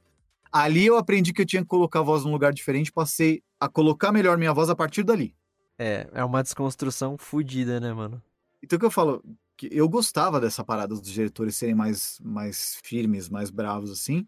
Ali 0.52 0.86
eu 0.86 0.98
aprendi 0.98 1.34
que 1.34 1.42
eu 1.42 1.46
tinha 1.46 1.62
que 1.62 1.68
colocar 1.68 2.00
a 2.00 2.04
voz 2.04 2.24
num 2.24 2.32
lugar 2.32 2.54
diferente, 2.54 2.92
passei 2.92 3.44
a 3.60 3.68
colocar 3.68 4.12
melhor 4.12 4.38
minha 4.38 4.54
voz 4.54 4.70
a 4.70 4.76
partir 4.76 5.04
dali. 5.04 5.36
É, 5.78 6.08
é 6.14 6.24
uma 6.24 6.44
desconstrução 6.44 7.18
fodida, 7.18 7.80
né, 7.80 7.94
mano? 7.94 8.22
Então 8.62 8.78
o 8.78 8.80
que 8.80 8.86
eu 8.86 8.92
falo, 8.92 9.24
que 9.56 9.70
eu 9.72 9.88
gostava 9.88 10.40
dessa 10.40 10.64
parada 10.64 10.96
dos 10.96 11.04
diretores 11.04 11.56
serem 11.56 11.76
mais, 11.76 12.20
mais 12.22 12.80
firmes, 12.84 13.30
mais 13.30 13.50
bravos 13.50 13.92
assim. 13.92 14.26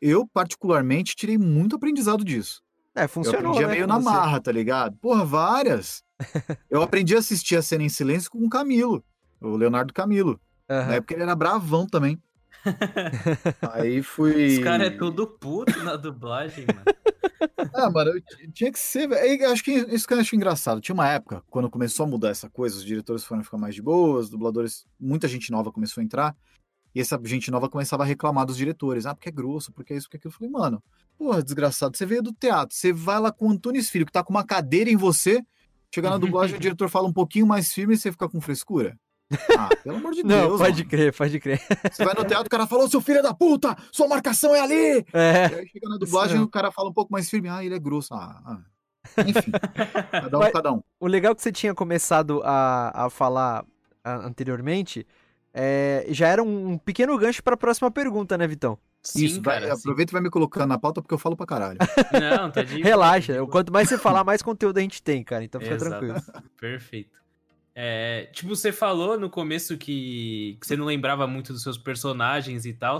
Eu, 0.00 0.26
particularmente, 0.26 1.16
tirei 1.16 1.38
muito 1.38 1.76
aprendizado 1.76 2.24
disso. 2.24 2.62
É, 2.96 3.04
Eu 3.04 3.08
funcionou, 3.08 3.50
aprendia 3.52 3.66
né, 3.66 3.74
meio 3.74 3.86
na 3.86 3.98
você. 3.98 4.04
marra, 4.04 4.40
tá 4.40 4.50
ligado? 4.50 4.96
Porra, 4.96 5.24
várias. 5.24 6.02
eu 6.70 6.82
aprendi 6.82 7.14
a 7.14 7.18
assistir 7.18 7.56
a 7.56 7.62
cena 7.62 7.84
em 7.84 7.88
silêncio 7.88 8.30
com 8.30 8.38
o 8.38 8.48
Camilo, 8.48 9.04
o 9.40 9.56
Leonardo 9.56 9.92
Camilo. 9.92 10.40
Aham. 10.68 10.86
Na 10.88 10.94
época 10.94 11.14
ele 11.14 11.22
era 11.22 11.36
bravão 11.36 11.86
também. 11.86 12.20
Aí 13.72 14.02
fui. 14.02 14.58
Os 14.58 14.64
caras 14.64 14.88
é 14.88 14.90
tudo 14.90 15.26
puto 15.26 15.78
na 15.84 15.96
dublagem, 15.96 16.66
mano. 16.66 16.84
Ah, 17.74 17.90
mano, 17.90 18.12
eu 18.12 18.52
tinha 18.52 18.72
que 18.72 18.78
ser. 18.78 19.10
Eu 19.10 19.50
Acho 19.50 19.62
que 19.62 19.72
isso 19.72 20.06
que 20.06 20.14
eu 20.14 20.18
acho 20.18 20.34
engraçado. 20.34 20.80
Tinha 20.80 20.94
uma 20.94 21.08
época, 21.08 21.42
quando 21.50 21.68
começou 21.70 22.04
a 22.04 22.08
mudar 22.08 22.30
essa 22.30 22.48
coisa, 22.48 22.76
os 22.76 22.84
diretores 22.84 23.24
foram 23.24 23.42
ficar 23.42 23.58
mais 23.58 23.74
de 23.74 23.82
boas, 23.82 24.24
os 24.24 24.30
dubladores, 24.30 24.86
muita 24.98 25.28
gente 25.28 25.50
nova 25.50 25.70
começou 25.72 26.00
a 26.00 26.04
entrar. 26.04 26.36
E 26.96 27.00
essa 27.00 27.20
gente 27.24 27.50
nova 27.50 27.68
começava 27.68 28.04
a 28.04 28.06
reclamar 28.06 28.46
dos 28.46 28.56
diretores. 28.56 29.04
Ah, 29.04 29.14
porque 29.14 29.28
é 29.28 29.32
grosso, 29.32 29.70
porque 29.70 29.92
é 29.92 29.96
isso, 29.98 30.06
porque 30.06 30.16
é 30.16 30.18
aquilo. 30.18 30.32
Eu 30.32 30.38
falei, 30.38 30.50
mano, 30.50 30.82
porra, 31.18 31.42
desgraçado, 31.42 31.94
você 31.94 32.06
veio 32.06 32.22
do 32.22 32.32
teatro, 32.32 32.74
você 32.74 32.90
vai 32.90 33.20
lá 33.20 33.30
com 33.30 33.48
o 33.48 33.50
Antunes 33.50 33.90
Filho, 33.90 34.06
que 34.06 34.12
tá 34.12 34.24
com 34.24 34.30
uma 34.32 34.42
cadeira 34.42 34.88
em 34.88 34.96
você, 34.96 35.42
chega 35.94 36.08
na 36.08 36.16
dublagem, 36.16 36.56
o 36.56 36.58
diretor 36.58 36.88
fala 36.88 37.06
um 37.06 37.12
pouquino 37.12 37.46
mais 37.46 37.70
firme 37.70 37.92
e 37.92 37.98
você 37.98 38.10
fica 38.10 38.26
com 38.26 38.40
frescura. 38.40 38.98
Ah, 39.58 39.68
pelo 39.84 39.96
amor 39.98 40.12
de 40.14 40.22
Não, 40.24 40.48
Deus. 40.48 40.58
pode 40.58 40.78
mano. 40.78 40.88
crer, 40.88 41.12
pode 41.14 41.38
crer. 41.38 41.60
Você 41.92 42.02
vai 42.02 42.14
no 42.14 42.24
teatro, 42.24 42.46
o 42.46 42.50
cara 42.50 42.66
falou, 42.66 42.88
seu 42.88 43.02
filho 43.02 43.18
é 43.18 43.22
da 43.22 43.34
puta, 43.34 43.76
sua 43.92 44.08
marcação 44.08 44.54
é 44.54 44.60
ali. 44.60 45.04
É. 45.12 45.50
E 45.50 45.54
aí 45.54 45.68
chega 45.68 45.88
na 45.90 45.98
dublagem, 45.98 46.40
o 46.40 46.48
cara 46.48 46.72
fala 46.72 46.88
um 46.88 46.94
pouco 46.94 47.12
mais 47.12 47.28
firme. 47.28 47.50
Ah, 47.50 47.62
ele 47.62 47.74
é 47.74 47.78
grosso. 47.78 48.14
Ah, 48.14 48.40
ah. 48.42 48.58
Enfim, 49.26 49.50
cada 50.10 50.36
um, 50.38 50.40
Mas- 50.40 50.52
cada 50.52 50.72
um. 50.72 50.82
O 50.98 51.06
legal 51.06 51.34
que 51.34 51.42
você 51.42 51.52
tinha 51.52 51.74
começado 51.74 52.40
a, 52.42 53.04
a 53.06 53.10
falar 53.10 53.66
ah, 54.02 54.26
anteriormente 54.26 55.06
é, 55.58 56.04
já 56.10 56.28
era 56.28 56.42
um, 56.42 56.72
um 56.72 56.78
pequeno 56.78 57.16
gancho 57.16 57.42
para 57.42 57.54
a 57.54 57.56
próxima 57.56 57.90
pergunta, 57.90 58.36
né, 58.36 58.46
Vitão? 58.46 58.78
Sim, 59.02 59.24
Isso, 59.24 59.40
vai- 59.40 59.60
cara. 59.60 59.74
sim. 59.74 59.80
aproveita 59.80 60.10
e 60.10 60.14
vai 60.14 60.20
me 60.20 60.28
colocando 60.28 60.66
na 60.68 60.78
pauta 60.78 61.00
porque 61.00 61.14
eu 61.14 61.18
falo 61.18 61.34
pra 61.34 61.46
caralho. 61.46 61.78
Não, 62.12 62.50
tá 62.50 62.62
de 62.62 62.82
Relaxa, 62.82 63.46
quanto 63.46 63.72
mais 63.72 63.88
você 63.88 63.96
falar, 63.96 64.22
mais 64.24 64.42
conteúdo 64.42 64.76
a 64.76 64.82
gente 64.82 65.02
tem, 65.02 65.24
cara. 65.24 65.44
Então 65.44 65.58
fica 65.60 65.74
Exato. 65.76 65.90
tranquilo. 66.06 66.22
Perfeito. 66.60 67.16
É, 67.74 68.28
tipo, 68.32 68.54
você 68.54 68.70
falou 68.72 69.18
no 69.18 69.30
começo 69.30 69.78
que, 69.78 70.58
que 70.60 70.66
você 70.66 70.76
não 70.76 70.84
lembrava 70.84 71.26
muito 71.26 71.52
dos 71.52 71.62
seus 71.62 71.78
personagens 71.78 72.66
e 72.66 72.72
tal, 72.72 72.98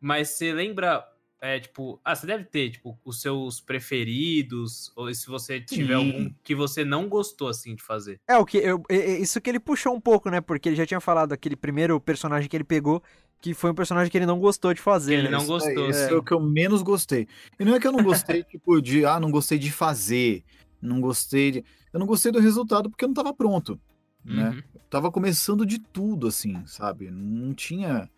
mas 0.00 0.30
você 0.30 0.52
lembra, 0.52 1.06
é, 1.40 1.60
tipo, 1.60 2.00
ah, 2.04 2.14
você 2.14 2.26
deve 2.26 2.44
ter, 2.44 2.70
tipo, 2.70 2.98
os 3.04 3.20
seus 3.20 3.60
preferidos, 3.60 4.90
ou 4.96 5.12
se 5.12 5.26
você 5.26 5.60
tiver 5.60 5.88
Sim. 5.98 6.06
algum 6.12 6.30
que 6.42 6.54
você 6.54 6.84
não 6.84 7.08
gostou, 7.08 7.48
assim, 7.48 7.74
de 7.74 7.82
fazer. 7.82 8.20
É, 8.26 8.36
o 8.36 8.44
que 8.44 8.58
eu, 8.58 8.82
é- 8.88 8.96
é 8.96 9.18
isso 9.20 9.40
que 9.40 9.50
ele 9.50 9.60
puxou 9.60 9.94
um 9.94 10.00
pouco, 10.00 10.30
né? 10.30 10.40
Porque 10.40 10.68
ele 10.68 10.76
já 10.76 10.86
tinha 10.86 11.00
falado 11.00 11.32
aquele 11.32 11.56
primeiro 11.56 12.00
personagem 12.00 12.48
que 12.48 12.56
ele 12.56 12.64
pegou, 12.64 13.02
que 13.40 13.52
foi 13.52 13.70
um 13.70 13.74
personagem 13.74 14.10
que 14.10 14.16
ele 14.16 14.26
não 14.26 14.40
gostou 14.40 14.72
de 14.72 14.80
fazer, 14.80 15.12
Que 15.12 15.18
ele 15.18 15.24
né? 15.24 15.30
não 15.32 15.38
Isso 15.40 15.46
gostou, 15.48 15.90
Esse 15.90 16.08
sim. 16.08 16.14
é 16.14 16.16
o 16.16 16.22
que 16.22 16.32
eu 16.32 16.40
menos 16.40 16.82
gostei. 16.82 17.28
E 17.60 17.64
não 17.64 17.74
é 17.74 17.80
que 17.80 17.86
eu 17.86 17.92
não 17.92 18.02
gostei, 18.02 18.42
tipo, 18.44 18.80
de, 18.80 19.04
ah, 19.04 19.20
não 19.20 19.30
gostei 19.30 19.58
de 19.58 19.70
fazer, 19.70 20.42
não 20.80 21.00
gostei 21.00 21.50
de... 21.50 21.64
Eu 21.92 22.00
não 22.00 22.06
gostei 22.06 22.32
do 22.32 22.40
resultado 22.40 22.90
porque 22.90 23.04
eu 23.04 23.08
não 23.08 23.14
tava 23.14 23.32
pronto, 23.34 23.78
né? 24.24 24.50
Uhum. 24.50 24.62
Eu 24.74 24.80
tava 24.90 25.10
começando 25.12 25.64
de 25.66 25.78
tudo, 25.78 26.26
assim, 26.26 26.64
sabe? 26.66 27.10
Não 27.10 27.52
tinha... 27.54 28.10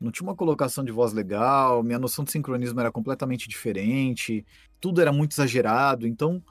Não 0.00 0.10
tinha 0.12 0.26
uma 0.28 0.34
colocação 0.36 0.84
de 0.84 0.92
voz 0.92 1.12
legal, 1.12 1.82
minha 1.82 1.98
noção 1.98 2.24
de 2.24 2.30
sincronismo 2.30 2.78
era 2.80 2.92
completamente 2.92 3.48
diferente, 3.48 4.46
tudo 4.80 5.00
era 5.00 5.12
muito 5.12 5.32
exagerado, 5.32 6.06
então 6.06 6.42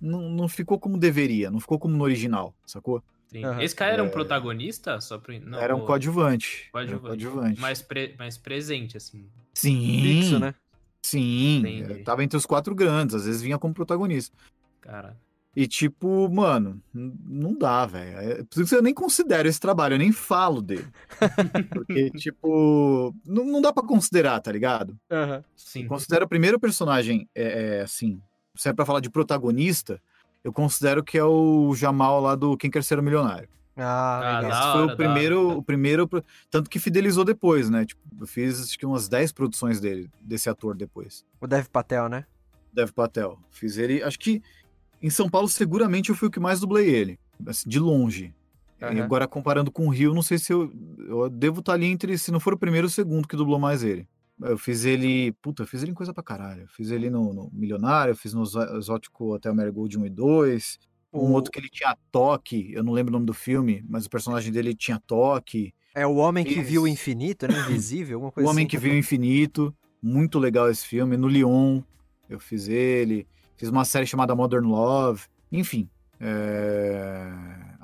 não, 0.00 0.28
não 0.28 0.48
ficou 0.48 0.78
como 0.78 0.98
deveria, 0.98 1.50
não 1.50 1.60
ficou 1.60 1.78
como 1.78 1.96
no 1.96 2.04
original, 2.04 2.54
sacou? 2.66 3.02
Sim. 3.28 3.44
Aham. 3.44 3.62
Esse 3.62 3.74
cara 3.74 3.92
era 3.94 4.02
um 4.02 4.06
É. 4.06 4.10
protagonista? 4.10 5.00
Só 5.00 5.16
pra... 5.18 5.38
não, 5.40 5.58
era 5.58 5.74
um 5.74 5.80
ou- 5.80 5.86
coadjuvante. 5.86 6.68
Era 6.74 6.82
um 6.82 6.98
Coadjuvante. 6.98 7.06
coadjuvante. 7.24 7.60
mais, 7.60 7.80
pre- 7.80 8.14
mais 8.18 8.36
presente, 8.36 8.96
assim. 8.96 9.26
Sim, 9.54 10.00
Fixo, 10.02 10.38
né? 10.38 10.54
sim. 11.02 11.58
Entendi. 11.60 11.92
eh, 12.00 12.02
Tava 12.02 12.22
entre 12.24 12.36
os 12.36 12.44
quatro 12.44 12.74
grandes, 12.74 13.14
às 13.14 13.24
vezes 13.24 13.40
vinha 13.40 13.58
como 13.58 13.72
protagonista. 13.72 14.36
Cara. 14.80 15.16
E 15.54 15.66
tipo, 15.66 16.28
mano, 16.32 16.80
não 16.94 17.52
dá, 17.58 17.84
velho. 17.84 18.18
É, 18.18 18.34
Por 18.44 18.60
isso 18.60 18.66
que 18.70 18.74
eu 18.76 18.82
nem 18.82 18.94
considero 18.94 19.48
esse 19.48 19.58
trabalho, 19.58 19.94
eu 19.94 19.98
nem 19.98 20.12
falo 20.12 20.62
dele. 20.62 20.86
Porque, 21.70 22.10
tipo, 22.10 23.14
não, 23.26 23.44
não 23.44 23.60
dá 23.60 23.72
pra 23.72 23.82
considerar, 23.82 24.40
tá 24.40 24.52
ligado? 24.52 24.96
Sim. 25.56 25.82
Eu 25.82 25.88
considero 25.88 26.24
o 26.24 26.28
primeiro 26.28 26.58
personagem, 26.60 27.28
é, 27.34 27.78
é, 27.78 27.80
assim, 27.82 28.20
se 28.54 28.68
é 28.68 28.72
pra 28.72 28.86
falar 28.86 29.00
de 29.00 29.10
protagonista, 29.10 30.00
eu 30.44 30.52
considero 30.52 31.02
que 31.02 31.18
é 31.18 31.24
o 31.24 31.74
Jamal 31.74 32.20
lá 32.20 32.34
do 32.36 32.56
Quem 32.56 32.70
Quer 32.70 32.84
Ser 32.84 32.98
o 32.98 33.02
Milionário. 33.02 33.48
Ah, 33.76 34.38
Ah, 34.38 34.48
Esse 34.48 34.52
hora, 34.52 34.72
foi 34.72 34.94
o 34.94 34.96
primeiro, 34.96 35.58
o 35.58 35.62
primeiro, 35.62 36.08
tanto 36.50 36.68
que 36.70 36.78
fidelizou 36.78 37.24
depois, 37.24 37.68
né? 37.70 37.84
Tipo, 37.84 38.00
eu 38.20 38.26
fiz 38.26 38.60
acho 38.62 38.78
que 38.78 38.86
umas 38.86 39.08
10 39.08 39.32
produções 39.32 39.80
dele, 39.80 40.08
desse 40.20 40.48
ator 40.48 40.76
depois. 40.76 41.24
O 41.40 41.46
Dev 41.46 41.66
Patel, 41.66 42.08
né? 42.08 42.24
Dev 42.72 42.90
Patel. 42.92 43.38
Fiz 43.50 43.78
ele, 43.78 44.02
acho 44.02 44.18
que 44.18 44.42
em 45.02 45.10
São 45.10 45.28
Paulo 45.28 45.48
seguramente 45.48 46.10
eu 46.10 46.14
fui 46.14 46.28
o 46.28 46.30
que 46.30 46.40
mais 46.40 46.60
dublei 46.60 46.88
ele, 46.88 47.18
assim, 47.46 47.68
de 47.68 47.78
longe. 47.78 48.34
E 48.80 48.84
Aham. 48.84 49.02
agora 49.02 49.28
comparando 49.28 49.70
com 49.70 49.86
o 49.86 49.90
Rio, 49.90 50.14
não 50.14 50.22
sei 50.22 50.38
se 50.38 50.52
eu, 50.52 50.72
eu 51.06 51.28
devo 51.28 51.60
estar 51.60 51.74
ali 51.74 51.86
entre, 51.86 52.16
se 52.16 52.30
não 52.32 52.40
for 52.40 52.54
o 52.54 52.58
primeiro, 52.58 52.86
o 52.86 52.90
segundo 52.90 53.28
que 53.28 53.36
dublou 53.36 53.58
mais 53.58 53.82
ele. 53.82 54.08
Eu 54.42 54.56
fiz 54.56 54.86
ele, 54.86 55.32
puta, 55.42 55.62
eu 55.62 55.66
fiz 55.66 55.82
ele 55.82 55.90
em 55.90 55.94
coisa 55.94 56.14
pra 56.14 56.22
caralho. 56.22 56.62
Eu 56.62 56.68
fiz 56.68 56.90
ele 56.90 57.10
no, 57.10 57.34
no 57.34 57.50
Milionário, 57.52 58.12
eu 58.12 58.16
fiz 58.16 58.32
no 58.32 58.42
Exó- 58.42 58.74
Exótico 58.78 59.34
Hotel 59.34 59.54
Marigold 59.54 59.98
1 59.98 60.06
e 60.06 60.08
2. 60.10 60.78
Um 61.12 61.18
O- 61.18 61.32
outro 61.32 61.52
que 61.52 61.58
ele 61.58 61.68
tinha 61.68 61.94
toque, 62.10 62.72
eu 62.72 62.82
não 62.82 62.94
lembro 62.94 63.10
o 63.10 63.14
nome 63.14 63.26
do 63.26 63.34
filme, 63.34 63.84
mas 63.86 64.06
o 64.06 64.10
personagem 64.10 64.50
dele 64.50 64.74
tinha 64.74 64.98
toque. 65.06 65.74
É 65.94 66.06
o 66.06 66.14
Homem 66.14 66.42
que 66.44 66.62
Viu 66.62 66.82
o. 66.84 66.88
Infinito, 66.88 67.46
né? 67.46 67.58
Invisível, 67.68 68.16
alguma 68.16 68.30
O 68.30 68.32
coisa 68.32 68.48
Homem 68.48 68.62
assim. 68.62 68.70
que 68.70 68.78
Viu 68.78 68.92
o 68.94 68.96
Infinito, 68.96 69.74
muito 70.02 70.38
legal 70.38 70.70
esse 70.70 70.86
filme. 70.86 71.18
No 71.18 71.28
Lyon, 71.28 71.82
eu 72.30 72.40
fiz 72.40 72.66
ele. 72.66 73.26
Fiz 73.60 73.68
uma 73.68 73.84
série 73.84 74.06
chamada 74.06 74.34
Modern 74.34 74.66
Love. 74.66 75.24
Enfim, 75.52 75.86
é, 76.18 77.30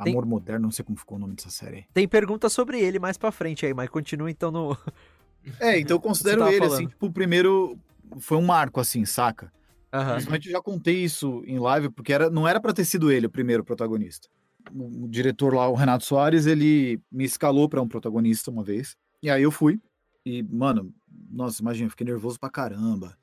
Tem- 0.03 0.15
Amor 0.15 0.25
Moderno, 0.25 0.63
não 0.63 0.71
sei 0.71 0.83
como 0.83 0.97
ficou 0.97 1.19
o 1.19 1.21
nome 1.21 1.35
dessa 1.35 1.51
série. 1.51 1.85
Tem 1.93 2.09
pergunta 2.09 2.49
sobre 2.49 2.81
ele 2.81 2.99
mais 2.99 3.19
pra 3.19 3.31
frente 3.31 3.67
aí, 3.67 3.75
mas 3.75 3.91
continua 3.91 4.31
então 4.31 4.51
no. 4.51 4.75
É, 5.61 5.79
então 5.79 5.97
eu 5.97 6.01
considero 6.01 6.49
ele, 6.49 6.57
falando. 6.59 6.73
assim, 6.75 6.87
tipo, 6.89 7.07
o 7.07 7.13
primeiro... 7.13 7.79
Foi 8.19 8.39
um 8.39 8.43
marco, 8.45 8.81
assim, 8.81 9.05
saca? 9.05 9.53
Aham. 9.93 10.15
Principalmente 10.15 10.47
eu 10.47 10.53
já 10.53 10.63
contei 10.63 11.05
isso 11.05 11.43
em 11.47 11.59
live, 11.59 11.91
porque 11.91 12.13
era, 12.13 12.31
não 12.31 12.49
era 12.49 12.59
pra 12.59 12.73
ter 12.73 12.85
sido 12.87 13.13
ele 13.13 13.27
o 13.27 13.31
primeiro 13.31 13.63
protagonista. 13.63 14.29
O, 14.75 15.05
o 15.05 15.09
diretor 15.09 15.55
lá, 15.55 15.69
o 15.69 15.75
Renato 15.75 16.05
Soares, 16.05 16.47
ele 16.47 16.99
me 17.13 17.25
escalou 17.25 17.69
pra 17.69 17.83
um 17.83 17.87
protagonista 17.87 18.51
uma 18.51 18.65
vez. 18.65 18.97
E 19.23 19.29
aí 19.29 19.43
eu 19.43 19.53
fui. 19.53 19.79
E, 20.25 20.43
mano, 20.43 20.91
nossa, 21.31 21.61
imagina, 21.63 21.87
eu 21.87 21.91
fiquei 21.91 22.07
nervoso 22.07 22.41
pra 22.41 22.49
caramba. 22.51 23.17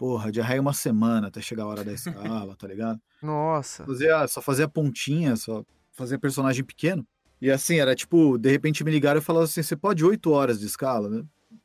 Porra, 0.00 0.32
de 0.32 0.40
uma 0.40 0.72
semana 0.72 1.26
até 1.28 1.42
chegar 1.42 1.64
a 1.64 1.66
hora 1.66 1.84
da 1.84 1.92
escala, 1.92 2.56
tá 2.56 2.66
ligado? 2.66 2.98
Nossa. 3.20 3.84
Fazia, 3.84 4.26
só 4.28 4.40
fazia 4.40 4.66
pontinha, 4.66 5.36
só 5.36 5.62
fazia 5.92 6.18
personagem 6.18 6.64
pequeno. 6.64 7.06
E 7.38 7.50
assim, 7.50 7.78
era 7.78 7.94
tipo, 7.94 8.38
de 8.38 8.50
repente 8.50 8.82
me 8.82 8.90
ligaram 8.90 9.20
e 9.20 9.22
falaram 9.22 9.44
assim: 9.44 9.62
você 9.62 9.76
pode 9.76 10.02
oito 10.02 10.30
horas 10.30 10.58
de 10.58 10.64
escala? 10.64 11.10
né? 11.10 11.22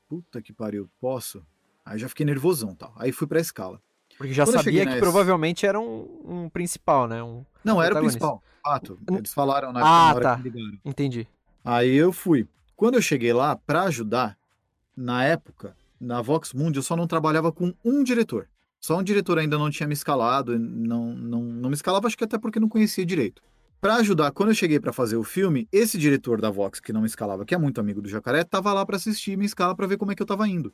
Puta 0.09 0.41
que 0.41 0.51
pariu, 0.51 0.89
posso? 0.99 1.45
Aí 1.85 1.97
já 1.97 2.09
fiquei 2.09 2.25
nervosão 2.25 2.75
tal. 2.75 2.93
Aí 2.97 3.13
fui 3.13 3.25
pra 3.25 3.39
escala. 3.39 3.81
Porque 4.17 4.33
já 4.33 4.43
Quando 4.43 4.55
sabia 4.57 4.81
que 4.81 4.85
nessa- 4.87 4.99
provavelmente 4.99 5.65
era 5.65 5.79
um, 5.79 6.19
um 6.25 6.49
principal, 6.49 7.07
né? 7.07 7.23
Um... 7.23 7.45
Não, 7.63 7.81
era 7.81 7.95
o 7.95 7.99
principal, 8.01 8.43
fato. 8.61 8.99
Eles 9.13 9.33
falaram 9.33 9.71
na, 9.71 9.79
Ah, 9.79 9.83
na 10.09 10.13
hora 10.15 10.23
tá. 10.23 10.35
que 10.35 10.43
me 10.43 10.49
ligaram. 10.49 10.77
Entendi. 10.83 11.25
Aí 11.63 11.95
eu 11.95 12.11
fui. 12.11 12.45
Quando 12.75 12.95
eu 12.95 13.01
cheguei 13.01 13.31
lá 13.31 13.55
pra 13.55 13.83
ajudar, 13.83 14.37
na 14.93 15.23
época, 15.23 15.73
na 15.99 16.21
Vox 16.21 16.53
Mundi, 16.53 16.77
eu 16.79 16.83
só 16.83 16.95
não 16.95 17.07
trabalhava 17.07 17.51
com 17.51 17.73
um 17.83 18.03
diretor. 18.03 18.49
Só 18.79 18.99
um 18.99 19.03
diretor 19.03 19.39
ainda 19.39 19.57
não 19.57 19.69
tinha 19.69 19.87
me 19.87 19.93
escalado, 19.93 20.53
e 20.53 20.59
não, 20.59 21.15
não, 21.15 21.41
não 21.41 21.69
me 21.69 21.75
escalava, 21.75 22.07
acho 22.07 22.17
que 22.17 22.23
até 22.23 22.37
porque 22.37 22.59
não 22.59 22.69
conhecia 22.69 23.05
direito. 23.05 23.41
Pra 23.81 23.95
ajudar, 23.95 24.31
quando 24.31 24.49
eu 24.49 24.55
cheguei 24.55 24.79
pra 24.79 24.93
fazer 24.93 25.15
o 25.15 25.23
filme, 25.23 25.67
esse 25.71 25.97
diretor 25.97 26.41
da 26.41 26.49
Vox, 26.49 26.79
que 26.79 26.93
não 26.93 27.01
me 27.01 27.07
escalava, 27.07 27.45
que 27.45 27.53
é 27.53 27.57
muito 27.57 27.79
amigo 27.79 28.01
do 28.01 28.09
Jacaré, 28.09 28.43
tava 28.43 28.73
lá 28.73 28.85
pra 28.85 28.95
assistir 28.95 29.31
e 29.31 29.37
me 29.37 29.45
escala 29.45 29.75
pra 29.75 29.87
ver 29.87 29.97
como 29.97 30.11
é 30.11 30.15
que 30.15 30.21
eu 30.21 30.25
tava 30.25 30.47
indo. 30.47 30.73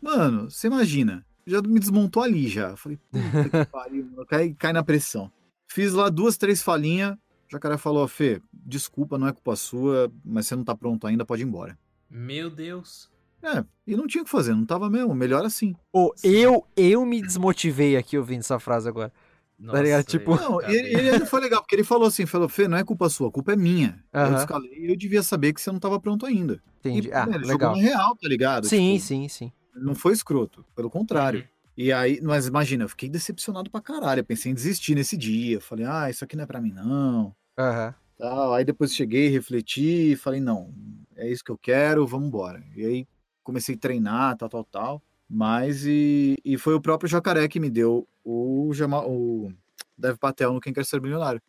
Mano, 0.00 0.50
você 0.50 0.66
imagina, 0.66 1.24
já 1.46 1.60
me 1.62 1.78
desmontou 1.78 2.22
ali 2.22 2.48
já. 2.48 2.76
Falei, 2.76 2.98
puta 3.10 3.48
que 3.48 3.64
pariu, 3.70 4.04
mano, 4.06 4.26
cai, 4.26 4.54
cai 4.58 4.72
na 4.72 4.82
pressão. 4.82 5.30
Fiz 5.66 5.92
lá 5.92 6.08
duas, 6.08 6.36
três 6.36 6.62
falinhas, 6.62 7.14
o 7.14 7.18
Jacaré 7.52 7.76
falou, 7.78 8.06
Fê, 8.06 8.40
desculpa, 8.52 9.18
não 9.18 9.26
é 9.26 9.32
culpa 9.32 9.56
sua, 9.56 10.12
mas 10.24 10.46
você 10.46 10.56
não 10.56 10.64
tá 10.64 10.74
pronto 10.74 11.06
ainda, 11.06 11.24
pode 11.24 11.42
ir 11.42 11.46
embora. 11.46 11.78
Meu 12.10 12.50
Deus. 12.50 13.10
É, 13.42 13.64
e 13.86 13.96
não 13.96 14.06
tinha 14.06 14.22
o 14.22 14.24
que 14.24 14.30
fazer, 14.30 14.54
não 14.54 14.64
tava 14.64 14.88
mesmo, 14.88 15.14
melhor 15.14 15.44
assim. 15.44 15.74
Ô, 15.92 16.12
Sim. 16.16 16.28
eu, 16.28 16.64
eu 16.76 17.04
me 17.04 17.20
desmotivei 17.20 17.96
aqui 17.96 18.16
ouvindo 18.16 18.40
essa 18.40 18.58
frase 18.58 18.88
agora. 18.88 19.12
Nossa, 19.58 19.82
ligado? 19.82 20.04
Tipo- 20.04 20.34
Não, 20.36 20.60
ele, 20.62 20.88
ele 20.96 21.10
ainda 21.10 21.26
foi 21.26 21.40
legal, 21.40 21.60
porque 21.60 21.74
ele 21.76 21.84
falou 21.84 22.08
assim, 22.08 22.26
falou, 22.26 22.48
Fê, 22.48 22.66
não 22.66 22.76
é 22.78 22.84
culpa 22.84 23.08
sua, 23.08 23.28
a 23.28 23.32
culpa 23.32 23.52
é 23.52 23.56
minha. 23.56 24.02
Eu 24.12 24.36
escalei 24.36 24.72
e 24.76 24.90
eu 24.90 24.96
devia 24.96 25.22
saber 25.22 25.52
que 25.52 25.60
você 25.60 25.70
não 25.70 25.78
tava 25.78 26.00
pronto 26.00 26.26
ainda. 26.26 26.60
Entendi. 26.80 27.08
E, 27.08 27.12
ah, 27.12 27.26
velho, 27.26 27.46
legal. 27.46 27.74
Jogou 27.74 27.88
real, 27.90 28.16
tá 28.16 28.28
ligado? 28.28 28.66
Sim, 28.66 28.94
Tipo, 28.94 29.06
sim, 29.06 29.28
sim. 29.28 29.52
Não 29.74 29.94
foi 29.94 30.12
escroto, 30.12 30.64
pelo 30.74 30.90
contrário. 30.90 31.40
Uhum. 31.40 31.46
E 31.76 31.92
aí, 31.92 32.20
mas 32.22 32.46
imagina, 32.46 32.84
eu 32.84 32.88
fiquei 32.88 33.08
decepcionado 33.08 33.70
pra 33.70 33.80
caralho. 33.80 34.20
Eu 34.20 34.24
pensei 34.24 34.52
em 34.52 34.54
desistir 34.54 34.94
nesse 34.94 35.16
dia. 35.16 35.60
Falei, 35.60 35.86
ah, 35.86 36.10
isso 36.10 36.22
aqui 36.24 36.36
não 36.36 36.44
é 36.44 36.46
pra 36.46 36.60
mim, 36.60 36.72
não. 36.72 37.34
Aham. 37.58 37.94
Tal. 38.18 38.52
Aí 38.54 38.64
depois 38.64 38.94
cheguei, 38.94 39.28
refleti, 39.28 40.14
falei, 40.16 40.40
não, 40.40 40.72
é 41.16 41.28
isso 41.30 41.42
que 41.42 41.50
eu 41.50 41.56
quero, 41.58 42.06
vamos 42.06 42.28
embora. 42.28 42.62
E 42.76 42.84
aí 42.84 43.06
comecei 43.42 43.74
a 43.74 43.78
treinar, 43.78 44.36
tal, 44.36 44.48
tal, 44.48 44.64
tal. 44.64 45.02
Mas 45.28 45.84
e, 45.86 46.36
e 46.44 46.58
foi 46.58 46.74
o 46.74 46.80
próprio 46.80 47.08
Jacaré 47.08 47.48
que 47.48 47.58
me 47.60 47.70
deu 47.70 48.06
o, 48.24 48.70
Jamal, 48.74 49.10
o 49.10 49.52
Dev 49.96 50.16
Patel 50.18 50.52
no 50.52 50.60
Quem 50.60 50.72
Quer 50.72 50.84
Ser 50.84 51.00
Milionário. 51.00 51.40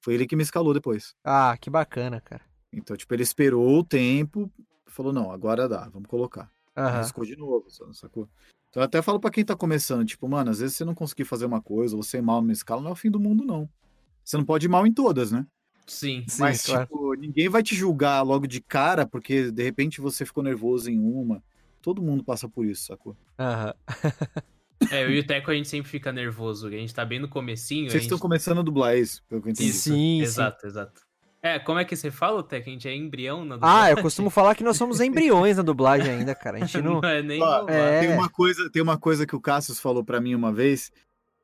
Foi 0.00 0.14
ele 0.14 0.26
que 0.26 0.34
me 0.36 0.42
escalou 0.42 0.74
depois. 0.74 1.14
Ah, 1.24 1.56
que 1.60 1.70
bacana, 1.70 2.20
cara. 2.20 2.42
Então, 2.72 2.96
tipo, 2.96 3.12
ele 3.14 3.22
esperou 3.22 3.78
o 3.78 3.84
tempo, 3.84 4.50
falou, 4.86 5.12
não, 5.12 5.30
agora 5.30 5.68
dá, 5.68 5.88
vamos 5.88 6.08
colocar. 6.08 6.50
Arriscou 6.98 7.24
de 7.24 7.36
novo, 7.36 7.70
sa- 7.70 7.92
sacou? 7.92 8.28
Então 8.70 8.82
eu 8.82 8.84
até 8.84 9.00
falo 9.00 9.18
pra 9.18 9.30
quem 9.30 9.44
tá 9.44 9.56
começando, 9.56 10.04
tipo, 10.06 10.28
mano, 10.28 10.50
às 10.50 10.58
vezes 10.60 10.76
você 10.76 10.84
não 10.84 10.94
conseguir 10.94 11.24
fazer 11.24 11.46
uma 11.46 11.62
coisa, 11.62 11.96
ou 11.96 12.02
você 12.02 12.18
ir 12.18 12.22
mal 12.22 12.40
numa 12.40 12.52
escala, 12.52 12.82
não 12.82 12.90
é 12.90 12.92
o 12.92 12.96
fim 12.96 13.10
do 13.10 13.18
mundo, 13.18 13.44
não. 13.44 13.68
Você 14.24 14.36
não 14.36 14.44
pode 14.44 14.66
ir 14.66 14.68
mal 14.68 14.86
em 14.86 14.92
todas, 14.92 15.32
né? 15.32 15.46
Sim. 15.88 16.24
Sim, 16.28 16.40
Mas, 16.40 16.64
claro. 16.64 16.86
tipo, 16.86 17.14
ninguém 17.14 17.48
vai 17.48 17.62
te 17.62 17.74
julgar 17.74 18.22
logo 18.22 18.46
de 18.46 18.60
cara, 18.60 19.06
porque 19.06 19.50
de 19.50 19.62
repente 19.62 20.00
você 20.00 20.24
ficou 20.24 20.42
nervoso 20.44 20.90
em 20.90 20.98
uma. 21.00 21.42
Todo 21.82 22.02
mundo 22.02 22.22
passa 22.22 22.48
por 22.48 22.66
isso, 22.66 22.84
sacou? 22.86 23.16
Aham. 23.38 23.74
É, 24.90 25.02
eu 25.04 25.10
e 25.10 25.18
o 25.18 25.26
Teco 25.26 25.50
a 25.50 25.54
gente 25.54 25.68
sempre 25.68 25.90
fica 25.90 26.12
nervoso. 26.12 26.68
A 26.68 26.70
gente 26.70 26.94
tá 26.94 27.04
bem 27.04 27.18
no 27.18 27.28
comecinho. 27.28 27.86
a 27.86 27.90
Vocês 27.90 28.02
gente... 28.02 28.12
estão 28.12 28.18
começando 28.18 28.58
a 28.58 28.62
dublar 28.62 28.96
isso, 28.96 29.22
pelo 29.28 29.42
que 29.42 29.48
eu 29.48 29.52
entendi. 29.52 29.72
Sim, 29.72 29.92
sim. 29.92 30.20
exato, 30.22 30.66
exato. 30.66 31.02
É, 31.42 31.58
como 31.58 31.78
é 31.78 31.84
que 31.84 31.94
você 31.96 32.10
fala, 32.10 32.42
Teco? 32.42 32.68
A 32.68 32.72
gente 32.72 32.88
é 32.88 32.94
embrião 32.94 33.44
na 33.44 33.54
Ah, 33.54 33.58
dublagem? 33.58 33.96
eu 33.96 34.02
costumo 34.02 34.28
falar 34.30 34.54
que 34.54 34.64
nós 34.64 34.76
somos 34.76 35.00
embriões 35.00 35.56
na 35.56 35.62
dublagem 35.62 36.10
ainda, 36.10 36.34
cara. 36.34 36.58
A 36.58 36.60
gente 36.60 36.78
não. 36.82 37.00
não 37.00 37.08
é 37.08 37.22
nem 37.22 37.42
Ó, 37.42 37.68
é. 37.68 38.00
Tem, 38.00 38.12
uma 38.14 38.28
coisa, 38.28 38.70
tem 38.70 38.82
uma 38.82 38.98
coisa 38.98 39.26
que 39.26 39.34
o 39.36 39.40
Cassius 39.40 39.80
falou 39.80 40.04
pra 40.04 40.20
mim 40.20 40.34
uma 40.34 40.52
vez, 40.52 40.90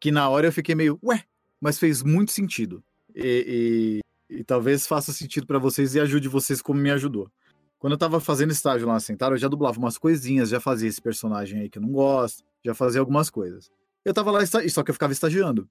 que 0.00 0.10
na 0.10 0.28
hora 0.28 0.46
eu 0.48 0.52
fiquei 0.52 0.74
meio, 0.74 0.98
ué, 1.02 1.24
mas 1.60 1.78
fez 1.78 2.02
muito 2.02 2.30
sentido. 2.32 2.82
E, 3.14 4.00
e- 4.28 4.44
talvez 4.44 4.86
faça 4.86 5.12
sentido 5.12 5.46
pra 5.46 5.58
vocês 5.58 5.94
e 5.94 6.00
ajude 6.00 6.28
vocês 6.28 6.60
como 6.62 6.80
me 6.80 6.90
ajudou. 6.90 7.30
Quando 7.78 7.92
eu 7.92 7.98
tava 7.98 8.18
fazendo 8.18 8.50
estágio 8.50 8.86
lá 8.86 8.94
na 8.94 9.28
eu 9.30 9.36
já 9.36 9.48
dublava 9.48 9.78
umas 9.78 9.98
coisinhas, 9.98 10.48
já 10.48 10.58
fazia 10.58 10.88
esse 10.88 11.02
personagem 11.02 11.60
aí 11.60 11.68
que 11.68 11.78
eu 11.78 11.82
não 11.82 11.92
gosto, 11.92 12.42
já 12.64 12.74
fazia 12.74 13.00
algumas 13.00 13.28
coisas. 13.28 13.70
Eu 14.04 14.14
tava 14.14 14.30
lá, 14.30 14.40
só 14.46 14.82
que 14.82 14.90
eu 14.90 14.94
ficava 14.94 15.12
estagiando. 15.12 15.68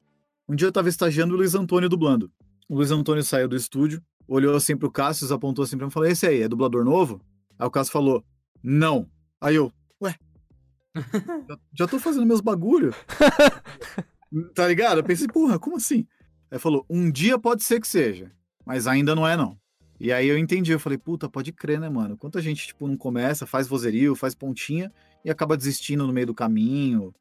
Um 0.47 0.55
dia 0.55 0.67
eu 0.67 0.71
tava 0.71 0.89
estagiando 0.89 1.33
o 1.33 1.37
Luiz 1.37 1.55
Antônio 1.55 1.89
dublando. 1.89 2.31
O 2.69 2.75
Luiz 2.75 2.91
Antônio 2.91 3.23
saiu 3.23 3.47
do 3.47 3.55
estúdio, 3.55 4.01
olhou 4.27 4.55
assim 4.55 4.75
pro 4.75 4.91
Cássio, 4.91 5.31
apontou 5.33 5.63
assim 5.63 5.77
pra 5.77 5.85
mim 5.85 5.89
e 5.89 5.93
falou: 5.93 6.07
Esse 6.07 6.27
aí, 6.27 6.41
é 6.41 6.47
dublador 6.47 6.83
novo? 6.83 7.21
Aí 7.57 7.67
o 7.67 7.71
Cássio 7.71 7.93
falou: 7.93 8.23
Não. 8.61 9.09
Aí 9.39 9.55
eu, 9.55 9.71
ué. 10.01 10.15
já, 11.49 11.57
já 11.79 11.87
tô 11.87 11.99
fazendo 11.99 12.25
meus 12.25 12.41
bagulho. 12.41 12.93
tá 14.53 14.67
ligado? 14.67 14.99
Eu 14.99 15.03
pensei, 15.03 15.27
porra, 15.27 15.57
como 15.57 15.77
assim? 15.77 16.05
Aí 16.51 16.59
falou: 16.59 16.85
Um 16.89 17.11
dia 17.11 17.37
pode 17.39 17.63
ser 17.63 17.79
que 17.79 17.87
seja, 17.87 18.31
mas 18.65 18.87
ainda 18.87 19.13
não 19.15 19.27
é, 19.27 19.35
não. 19.37 19.57
E 19.99 20.11
aí 20.11 20.27
eu 20.27 20.37
entendi, 20.37 20.71
eu 20.71 20.79
falei, 20.79 20.97
puta, 20.97 21.29
pode 21.29 21.51
crer, 21.51 21.79
né, 21.79 21.89
mano? 21.89 22.17
Quanta 22.17 22.41
gente, 22.41 22.67
tipo, 22.67 22.87
não 22.87 22.97
começa, 22.97 23.45
faz 23.45 23.67
vozerio, 23.67 24.15
faz 24.15 24.33
pontinha 24.35 24.91
e 25.23 25.29
acaba 25.29 25.55
desistindo 25.55 26.05
no 26.05 26.11
meio 26.11 26.27
do 26.27 26.33
caminho, 26.33 27.13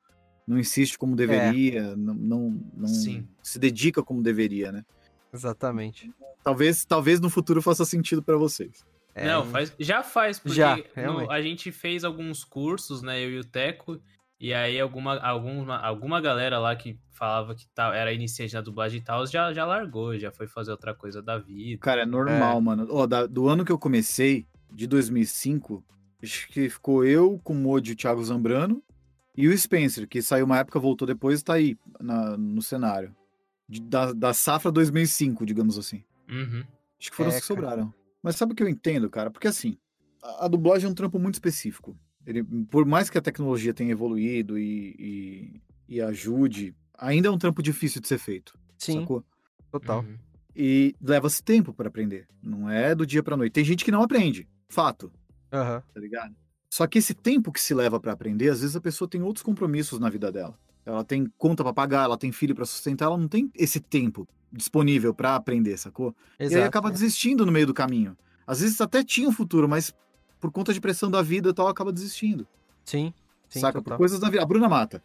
não 0.46 0.58
insiste 0.58 0.98
como 0.98 1.14
deveria, 1.14 1.94
não, 1.96 2.14
não, 2.14 2.60
não 2.74 2.88
Sim. 2.88 3.28
se 3.42 3.58
dedica 3.58 4.02
como 4.02 4.22
deveria, 4.22 4.72
né? 4.72 4.84
Exatamente. 5.32 6.10
Talvez, 6.42 6.84
talvez 6.84 7.20
no 7.20 7.30
futuro 7.30 7.62
faça 7.62 7.84
sentido 7.84 8.22
pra 8.22 8.36
vocês. 8.36 8.84
É, 9.14 9.26
Não, 9.26 9.44
faz, 9.46 9.72
já 9.78 10.02
faz, 10.02 10.38
porque 10.38 10.56
Já, 10.56 10.76
no- 11.06 11.30
a 11.30 11.40
gente 11.40 11.70
fez 11.70 12.02
alguns 12.02 12.44
cursos, 12.44 13.02
né, 13.02 13.22
eu 13.22 13.30
e 13.30 13.38
o 13.38 13.44
Teco, 13.44 14.00
e 14.42 14.52
aí 14.52 14.78
alguma, 14.80 15.18
alguma, 15.20 15.76
alguma 15.78 16.20
galera 16.20 16.58
lá 16.58 16.74
que 16.74 16.98
falava 17.12 17.54
que 17.54 17.66
tá, 17.68 17.94
era 17.94 18.12
iniciante 18.12 18.52
na 18.54 18.60
dublagem 18.60 18.98
e 19.00 19.02
tal, 19.04 19.24
já, 19.26 19.52
já 19.52 19.64
largou, 19.64 20.18
já 20.18 20.32
foi 20.32 20.48
fazer 20.48 20.72
outra 20.72 20.92
coisa 20.94 21.22
da 21.22 21.38
vida. 21.38 21.80
Cara, 21.80 22.02
é 22.02 22.06
normal, 22.06 22.60
mano. 22.60 22.86
Ó, 22.90 23.06
da- 23.06 23.26
do 23.26 23.48
ano 23.48 23.64
que 23.64 23.70
eu 23.70 23.78
comecei, 23.78 24.46
de 24.72 24.86
2005, 24.88 25.84
acho 26.22 26.48
que 26.48 26.68
ficou 26.68 27.04
eu 27.04 27.38
com 27.44 27.52
o 27.52 27.56
Modi 27.56 27.90
e 27.90 27.94
o 27.94 27.96
Thiago 27.96 28.22
Zambrano 28.24 28.82
e 29.36 29.46
o 29.48 29.56
Spencer, 29.56 30.08
que 30.08 30.20
saiu 30.20 30.44
uma 30.44 30.58
época, 30.58 30.80
voltou 30.80 31.06
depois 31.06 31.40
e 31.40 31.44
tá 31.44 31.54
aí 31.54 31.78
na- 32.00 32.36
no 32.36 32.60
cenário. 32.60 33.14
De- 33.68 33.80
da, 33.80 34.12
da 34.12 34.34
safra 34.34 34.70
2005, 34.72 35.46
digamos 35.46 35.78
assim. 35.78 36.02
Uhum. 36.28 36.64
Acho 37.00 37.10
que 37.10 37.16
foram 37.16 37.30
É, 37.30 37.34
os 37.36 37.40
que 37.40 37.46
cara. 37.46 37.60
sobraram. 37.60 37.94
Mas 38.22 38.36
sabe 38.36 38.52
o 38.52 38.56
que 38.56 38.62
eu 38.62 38.68
entendo, 38.68 39.08
cara? 39.08 39.30
Porque 39.30 39.46
assim, 39.48 39.76
a, 40.22 40.46
a 40.46 40.48
dublagem 40.48 40.88
é 40.88 40.90
um 40.90 40.94
trampo 40.94 41.18
muito 41.18 41.34
específico. 41.34 41.96
Ele, 42.26 42.42
por 42.70 42.84
mais 42.86 43.10
que 43.10 43.18
a 43.18 43.22
tecnologia 43.22 43.74
tenha 43.74 43.90
evoluído 43.90 44.58
e, 44.58 44.94
e, 44.98 45.60
e 45.96 46.00
ajude, 46.00 46.74
ainda 46.96 47.28
é 47.28 47.30
um 47.30 47.38
trampo 47.38 47.62
difícil 47.62 48.00
de 48.00 48.08
ser 48.08 48.18
feito. 48.18 48.56
Sim, 48.78 49.00
Sacou? 49.00 49.24
total. 49.70 50.00
Uhum. 50.00 50.16
E 50.54 50.94
leva-se 51.00 51.42
tempo 51.42 51.72
para 51.72 51.88
aprender. 51.88 52.28
Não 52.42 52.68
é 52.68 52.94
do 52.94 53.06
dia 53.06 53.22
pra 53.22 53.36
noite. 53.36 53.52
Tem 53.52 53.64
gente 53.64 53.84
que 53.84 53.90
não 53.90 54.02
aprende. 54.02 54.46
Fato, 54.68 55.10
Aham. 55.52 55.82
tá 55.92 56.00
ligado? 56.00 56.34
Só 56.70 56.86
que 56.86 56.98
esse 56.98 57.14
tempo 57.14 57.52
que 57.52 57.60
se 57.60 57.74
leva 57.74 57.98
para 58.00 58.12
aprender, 58.12 58.48
às 58.50 58.60
vezes 58.60 58.76
a 58.76 58.80
pessoa 58.80 59.08
tem 59.08 59.22
outros 59.22 59.42
compromissos 59.42 59.98
na 59.98 60.08
vida 60.08 60.30
dela. 60.30 60.58
Ela 60.84 61.04
tem 61.04 61.26
conta 61.38 61.62
pra 61.62 61.72
pagar, 61.72 62.04
ela 62.04 62.18
tem 62.18 62.32
filho 62.32 62.54
pra 62.54 62.64
sustentar, 62.64 63.06
ela 63.06 63.18
não 63.18 63.28
tem 63.28 63.50
esse 63.54 63.80
tempo 63.80 64.26
disponível 64.50 65.14
pra 65.14 65.36
aprender, 65.36 65.76
sacou? 65.78 66.14
E 66.38 66.44
aí 66.44 66.46
Exato. 66.46 66.66
acaba 66.66 66.90
desistindo 66.90 67.46
no 67.46 67.52
meio 67.52 67.66
do 67.66 67.74
caminho. 67.74 68.16
Às 68.46 68.60
vezes 68.60 68.80
até 68.80 69.02
tinha 69.04 69.28
um 69.28 69.32
futuro, 69.32 69.68
mas 69.68 69.94
por 70.42 70.50
conta 70.50 70.74
de 70.74 70.80
pressão 70.80 71.08
da 71.08 71.22
vida 71.22 71.50
e 71.50 71.54
tal, 71.54 71.68
acaba 71.68 71.92
desistindo. 71.92 72.44
Sim, 72.84 73.14
sim, 73.48 73.60
saca? 73.60 73.78
total. 73.78 73.92
Por 73.92 73.98
coisas 73.98 74.18
da 74.18 74.28
vida. 74.28 74.42
A 74.42 74.44
Bruna 74.46 74.68
Mata. 74.68 75.00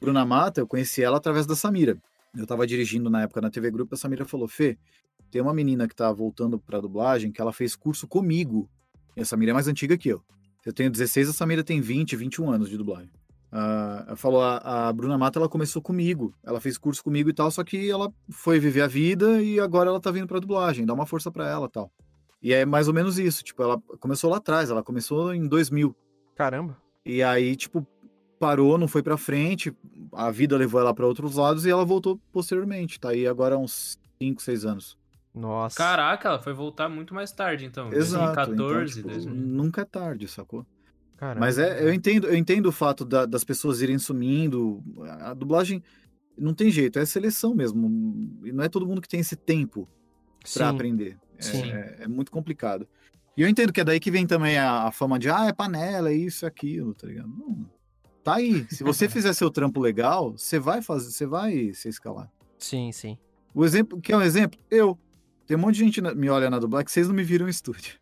Bruna 0.00 0.26
Mata, 0.26 0.60
eu 0.60 0.66
conheci 0.66 1.00
ela 1.00 1.18
através 1.18 1.46
da 1.46 1.54
Samira. 1.54 1.96
Eu 2.36 2.44
tava 2.48 2.66
dirigindo 2.66 3.08
na 3.08 3.22
época 3.22 3.40
na 3.40 3.48
TV 3.48 3.70
Grupo, 3.70 3.94
a 3.94 3.96
Samira 3.96 4.24
falou: 4.24 4.48
Fê, 4.48 4.76
tem 5.30 5.40
uma 5.40 5.54
menina 5.54 5.86
que 5.86 5.94
tá 5.94 6.10
voltando 6.12 6.58
pra 6.58 6.80
dublagem 6.80 7.30
que 7.30 7.40
ela 7.40 7.52
fez 7.52 7.76
curso 7.76 8.08
comigo. 8.08 8.68
E 9.16 9.20
a 9.20 9.24
Samira 9.24 9.52
é 9.52 9.54
mais 9.54 9.68
antiga 9.68 9.96
que 9.96 10.08
eu. 10.08 10.20
Eu 10.66 10.72
tenho 10.72 10.90
16, 10.90 11.28
a 11.28 11.32
Samira 11.32 11.62
tem 11.62 11.80
20, 11.80 12.16
21 12.16 12.50
anos 12.50 12.68
de 12.68 12.76
dublagem. 12.76 13.10
Ela 13.52 14.16
falou, 14.16 14.42
a, 14.42 14.88
a 14.88 14.92
Bruna 14.92 15.16
Mata, 15.16 15.38
ela 15.38 15.48
começou 15.48 15.80
comigo. 15.80 16.34
Ela 16.42 16.60
fez 16.60 16.76
curso 16.76 17.04
comigo 17.04 17.30
e 17.30 17.32
tal, 17.32 17.50
só 17.52 17.62
que 17.62 17.88
ela 17.88 18.12
foi 18.30 18.58
viver 18.58 18.80
a 18.80 18.88
vida 18.88 19.40
e 19.40 19.60
agora 19.60 19.90
ela 19.90 20.00
tá 20.00 20.10
vindo 20.10 20.26
pra 20.26 20.40
dublagem. 20.40 20.84
Dá 20.84 20.92
uma 20.92 21.06
força 21.06 21.30
pra 21.30 21.48
ela 21.48 21.68
tal. 21.68 21.92
E 22.42 22.52
é 22.52 22.64
mais 22.66 22.88
ou 22.88 22.94
menos 22.94 23.18
isso. 23.18 23.42
Tipo, 23.44 23.62
ela 23.62 23.80
começou 24.00 24.30
lá 24.30 24.38
atrás, 24.38 24.70
ela 24.70 24.82
começou 24.82 25.32
em 25.34 25.46
2000. 25.46 25.94
Caramba. 26.34 26.76
E 27.04 27.22
aí, 27.22 27.54
tipo, 27.56 27.86
parou, 28.38 28.76
não 28.76 28.88
foi 28.88 29.02
pra 29.02 29.16
frente, 29.16 29.72
a 30.12 30.30
vida 30.30 30.56
levou 30.56 30.80
ela 30.80 30.92
pra 30.94 31.06
outros 31.06 31.36
lados 31.36 31.64
e 31.64 31.70
ela 31.70 31.84
voltou 31.84 32.18
posteriormente. 32.32 32.98
Tá 32.98 33.10
aí 33.10 33.26
agora 33.26 33.54
há 33.54 33.58
uns 33.58 33.96
5, 34.20 34.42
6 34.42 34.64
anos. 34.64 34.98
Nossa. 35.34 35.76
Caraca, 35.76 36.28
ela 36.28 36.38
foi 36.40 36.52
voltar 36.52 36.88
muito 36.88 37.14
mais 37.14 37.32
tarde, 37.32 37.64
então. 37.64 37.92
Exato. 37.92 38.50
2014, 38.50 39.00
então, 39.00 39.12
tipo, 39.12 39.24
2000. 39.30 39.34
nunca 39.46 39.80
é 39.82 39.84
tarde, 39.84 40.28
sacou? 40.28 40.66
Caramba. 41.16 41.40
Mas 41.46 41.58
é, 41.58 41.82
eu 41.86 41.94
entendo, 41.94 42.26
eu 42.26 42.34
entendo 42.34 42.66
o 42.66 42.72
fato 42.72 43.04
da- 43.04 43.24
das 43.24 43.44
pessoas 43.44 43.80
irem 43.80 43.98
sumindo. 43.98 44.82
A 45.20 45.32
dublagem 45.32 45.82
não 46.36 46.52
tem 46.52 46.70
jeito, 46.70 46.98
é 46.98 47.06
seleção 47.06 47.54
mesmo. 47.54 48.40
E 48.44 48.52
não 48.52 48.64
é 48.64 48.68
todo 48.68 48.86
mundo 48.86 49.00
que 49.00 49.08
tem 49.08 49.20
esse 49.20 49.36
tempo 49.36 49.88
pra 50.40 50.68
Sim. 50.68 50.74
aprender. 50.74 51.16
É, 51.50 51.96
é- 52.00 52.04
é 52.04 52.08
muito 52.08 52.30
complicado. 52.30 52.86
E 53.36 53.42
eu 53.42 53.48
entendo 53.48 53.72
que 53.72 53.80
é 53.80 53.84
daí 53.84 53.98
que 53.98 54.10
vem 54.10 54.26
também 54.26 54.58
a, 54.58 54.84
a 54.84 54.92
fama 54.92 55.18
de, 55.18 55.30
ah, 55.30 55.46
é 55.46 55.52
panela, 55.52 56.10
é 56.10 56.14
isso, 56.14 56.44
é 56.44 56.48
aquilo, 56.48 56.94
tá 56.94 57.06
ligado? 57.06 57.28
Não, 57.28 57.66
tá 58.22 58.34
aí. 58.36 58.66
Se 58.70 58.84
você 58.84 59.08
fizer 59.08 59.32
seu 59.32 59.50
trampo 59.50 59.80
legal, 59.80 60.32
você 60.36 60.58
vai 60.58 60.82
fazer, 60.82 61.10
você 61.10 61.26
vai 61.26 61.72
se 61.72 61.88
escalar. 61.88 62.30
Sim, 62.58 62.92
sim. 62.92 63.16
O 63.54 63.64
exemplo, 63.64 64.00
que 64.00 64.12
é 64.12 64.16
um 64.16 64.22
exemplo? 64.22 64.60
Eu. 64.70 64.98
Tem 65.46 65.56
um 65.56 65.60
monte 65.60 65.74
de 65.76 65.80
gente 65.84 66.00
na- 66.00 66.14
me 66.14 66.28
olha 66.28 66.48
na 66.50 66.58
dublagem 66.58 66.84
que 66.86 66.92
vocês 66.92 67.08
não 67.08 67.14
me 67.14 67.24
viram 67.24 67.46
em 67.46 67.50
estúdio. 67.50 67.98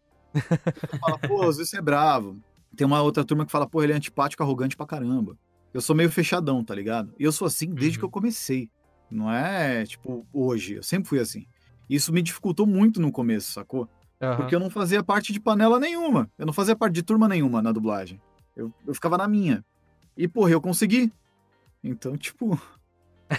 Fala, 1.00 1.18
pô, 1.18 1.42
às 1.48 1.56
vezes 1.56 1.70
você 1.70 1.78
é 1.78 1.82
bravo. 1.82 2.38
Tem 2.76 2.86
uma 2.86 3.02
outra 3.02 3.24
turma 3.24 3.44
que 3.46 3.50
fala, 3.52 3.68
pô, 3.68 3.82
ele 3.82 3.92
é 3.92 3.96
antipático, 3.96 4.42
arrogante 4.42 4.76
pra 4.76 4.86
caramba. 4.86 5.36
Eu 5.72 5.80
sou 5.80 5.94
meio 5.96 6.10
fechadão, 6.10 6.62
tá 6.64 6.74
ligado? 6.74 7.12
E 7.18 7.24
eu 7.24 7.32
sou 7.32 7.46
assim 7.46 7.68
desde 7.72 7.96
Uhum. 7.96 8.00
que 8.00 8.04
eu 8.04 8.10
comecei. 8.10 8.70
Não 9.10 9.30
é, 9.32 9.84
tipo, 9.86 10.26
hoje. 10.32 10.74
Eu 10.74 10.82
sempre 10.82 11.08
fui 11.08 11.18
assim. 11.18 11.46
Isso 11.90 12.12
me 12.12 12.22
dificultou 12.22 12.66
muito 12.66 13.00
no 13.00 13.10
começo, 13.10 13.52
sacou? 13.52 13.88
Aham. 14.20 14.36
Porque 14.36 14.54
eu 14.54 14.60
não 14.60 14.70
fazia 14.70 15.02
parte 15.02 15.32
de 15.32 15.40
panela 15.40 15.80
nenhuma. 15.80 16.30
Eu 16.38 16.46
não 16.46 16.52
fazia 16.52 16.76
parte 16.76 16.94
de 16.94 17.02
turma 17.02 17.26
nenhuma 17.26 17.60
na 17.60 17.72
dublagem. 17.72 18.20
Eu, 18.54 18.72
eu 18.86 18.94
ficava 18.94 19.18
na 19.18 19.26
minha. 19.26 19.64
E, 20.16 20.28
porra, 20.28 20.50
eu 20.52 20.60
consegui. 20.60 21.12
Então, 21.82 22.16
tipo. 22.16 22.60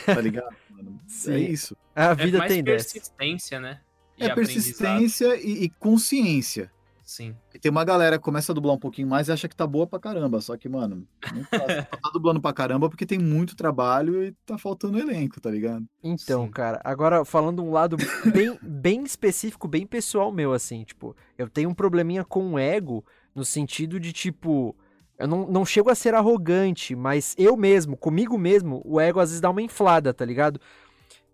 Tá 0.05 0.19
ligado? 0.21 0.55
mano? 0.69 0.99
Sim. 1.07 1.33
É 1.33 1.39
isso. 1.39 1.77
A 1.95 2.03
É 2.11 2.15
vida 2.15 2.37
mais 2.39 2.51
tem 2.51 2.63
dessa. 2.63 2.93
persistência, 2.93 3.59
né? 3.59 3.79
E 4.17 4.23
É 4.23 4.35
persistência 4.35 5.35
e, 5.41 5.63
e 5.63 5.69
consciência. 5.69 6.71
Sim. 7.11 7.35
E 7.53 7.59
tem 7.59 7.69
uma 7.69 7.83
galera 7.83 8.17
que 8.17 8.23
começa 8.23 8.53
a 8.53 8.55
dublar 8.55 8.73
um 8.73 8.79
pouquinho 8.79 9.05
mais 9.05 9.27
e 9.27 9.33
acha 9.33 9.49
que 9.49 9.55
tá 9.55 9.67
boa 9.67 9.85
pra 9.85 9.99
caramba. 9.99 10.39
Só 10.39 10.55
que, 10.55 10.69
mano, 10.69 11.05
não 11.33 11.43
tá, 11.43 11.59
só 11.59 11.97
tá 11.99 12.09
dublando 12.13 12.39
pra 12.39 12.53
caramba 12.53 12.89
porque 12.89 13.05
tem 13.05 13.19
muito 13.19 13.53
trabalho 13.53 14.23
e 14.23 14.31
tá 14.45 14.57
faltando 14.57 14.97
elenco, 14.97 15.41
tá 15.41 15.51
ligado? 15.51 15.85
Então, 16.01 16.45
Sim. 16.45 16.51
cara, 16.51 16.79
agora 16.85 17.25
falando 17.25 17.61
um 17.61 17.69
lado 17.69 17.97
bem, 18.33 18.57
bem 18.61 19.03
específico, 19.03 19.67
bem 19.67 19.85
pessoal 19.85 20.31
meu, 20.31 20.53
assim, 20.53 20.85
tipo, 20.85 21.13
eu 21.37 21.49
tenho 21.49 21.69
um 21.69 21.73
probleminha 21.73 22.23
com 22.23 22.53
o 22.53 22.57
ego 22.57 23.03
no 23.35 23.43
sentido 23.43 23.99
de, 23.99 24.13
tipo, 24.13 24.73
eu 25.19 25.27
não, 25.27 25.45
não 25.47 25.65
chego 25.65 25.89
a 25.89 25.95
ser 25.95 26.13
arrogante, 26.13 26.95
mas 26.95 27.35
eu 27.37 27.57
mesmo, 27.57 27.97
comigo 27.97 28.37
mesmo, 28.37 28.81
o 28.85 29.01
ego 29.01 29.19
às 29.19 29.31
vezes 29.31 29.41
dá 29.41 29.49
uma 29.49 29.61
inflada, 29.61 30.13
tá 30.13 30.23
ligado? 30.23 30.61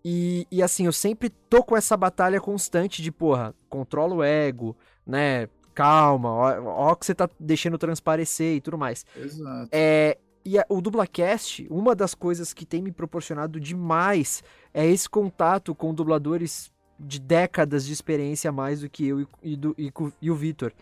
E, 0.04 0.44
e 0.50 0.60
assim, 0.60 0.86
eu 0.86 0.92
sempre 0.92 1.28
tô 1.28 1.62
com 1.62 1.76
essa 1.76 1.96
batalha 1.96 2.40
constante 2.40 3.00
de, 3.00 3.12
porra, 3.12 3.54
controla 3.68 4.16
o 4.16 4.24
ego, 4.24 4.76
né? 5.06 5.48
Calma, 5.78 6.28
ó, 6.30 6.90
ó 6.90 6.94
que 6.96 7.06
você 7.06 7.14
tá 7.14 7.30
deixando 7.38 7.78
transparecer 7.78 8.56
e 8.56 8.60
tudo 8.60 8.76
mais. 8.76 9.06
Exato. 9.16 9.68
É, 9.70 10.18
e 10.44 10.58
a- 10.58 10.66
o 10.68 10.80
Dublacast, 10.80 11.66
uma 11.70 11.94
das 11.94 12.14
coisas 12.14 12.52
que 12.52 12.66
tem 12.66 12.82
me 12.82 12.90
proporcionado 12.90 13.60
demais 13.60 14.42
é 14.74 14.84
esse 14.84 15.08
contato 15.08 15.74
com 15.76 15.94
dubladores 15.94 16.72
de 16.98 17.20
décadas 17.20 17.86
de 17.86 17.92
experiência 17.92 18.48
a 18.50 18.52
mais 18.52 18.80
do 18.80 18.90
que 18.90 19.06
eu 19.06 19.20
e, 19.20 19.28
e 19.44 19.56
do- 19.56 19.74
e 19.78 19.92
e 20.20 20.30
o 20.32 20.34
Vitor. 20.34 20.72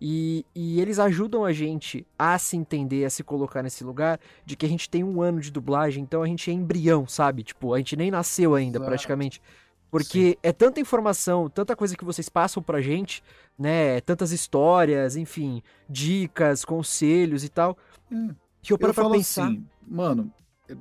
E, 0.00 0.44
e 0.52 0.80
eles 0.80 0.98
ajudam 0.98 1.44
a 1.44 1.52
gente 1.52 2.04
a 2.18 2.36
se 2.38 2.56
entender, 2.56 3.04
a 3.04 3.10
se 3.10 3.22
colocar 3.22 3.62
nesse 3.62 3.84
lugar 3.84 4.18
de 4.44 4.56
que 4.56 4.66
a 4.66 4.68
gente 4.68 4.90
tem 4.90 5.04
um 5.04 5.22
ano 5.22 5.38
de 5.40 5.50
dublagem, 5.52 6.02
então 6.02 6.22
a 6.22 6.26
gente 6.26 6.50
é 6.50 6.54
embrião, 6.54 7.06
sabe? 7.06 7.44
Tipo, 7.44 7.72
a 7.74 7.78
gente 7.78 7.94
nem 7.96 8.10
nasceu 8.10 8.54
ainda, 8.56 8.78
Exato. 8.78 8.88
praticamente. 8.90 9.40
Porque 9.90 10.38
é 10.42 10.52
tanta 10.52 10.80
informação, 10.80 11.48
tanta 11.50 11.74
coisa 11.74 11.96
que 11.96 12.04
vocês 12.04 12.28
passam 12.28 12.62
pra 12.62 12.80
gente, 12.80 13.22
né? 13.58 14.00
Tantas 14.02 14.30
histórias, 14.32 15.16
enfim, 15.16 15.62
dicas, 15.88 16.64
conselhos 16.64 17.42
e 17.44 17.48
tal. 17.48 17.76
É. 18.12 18.34
Que 18.62 18.72
eu 18.72 18.78
paro 18.78 18.90
Eu 18.90 18.94
pra 18.94 19.02
falo 19.04 19.14
pensar. 19.14 19.46
assim, 19.46 19.66
mano, 19.86 20.32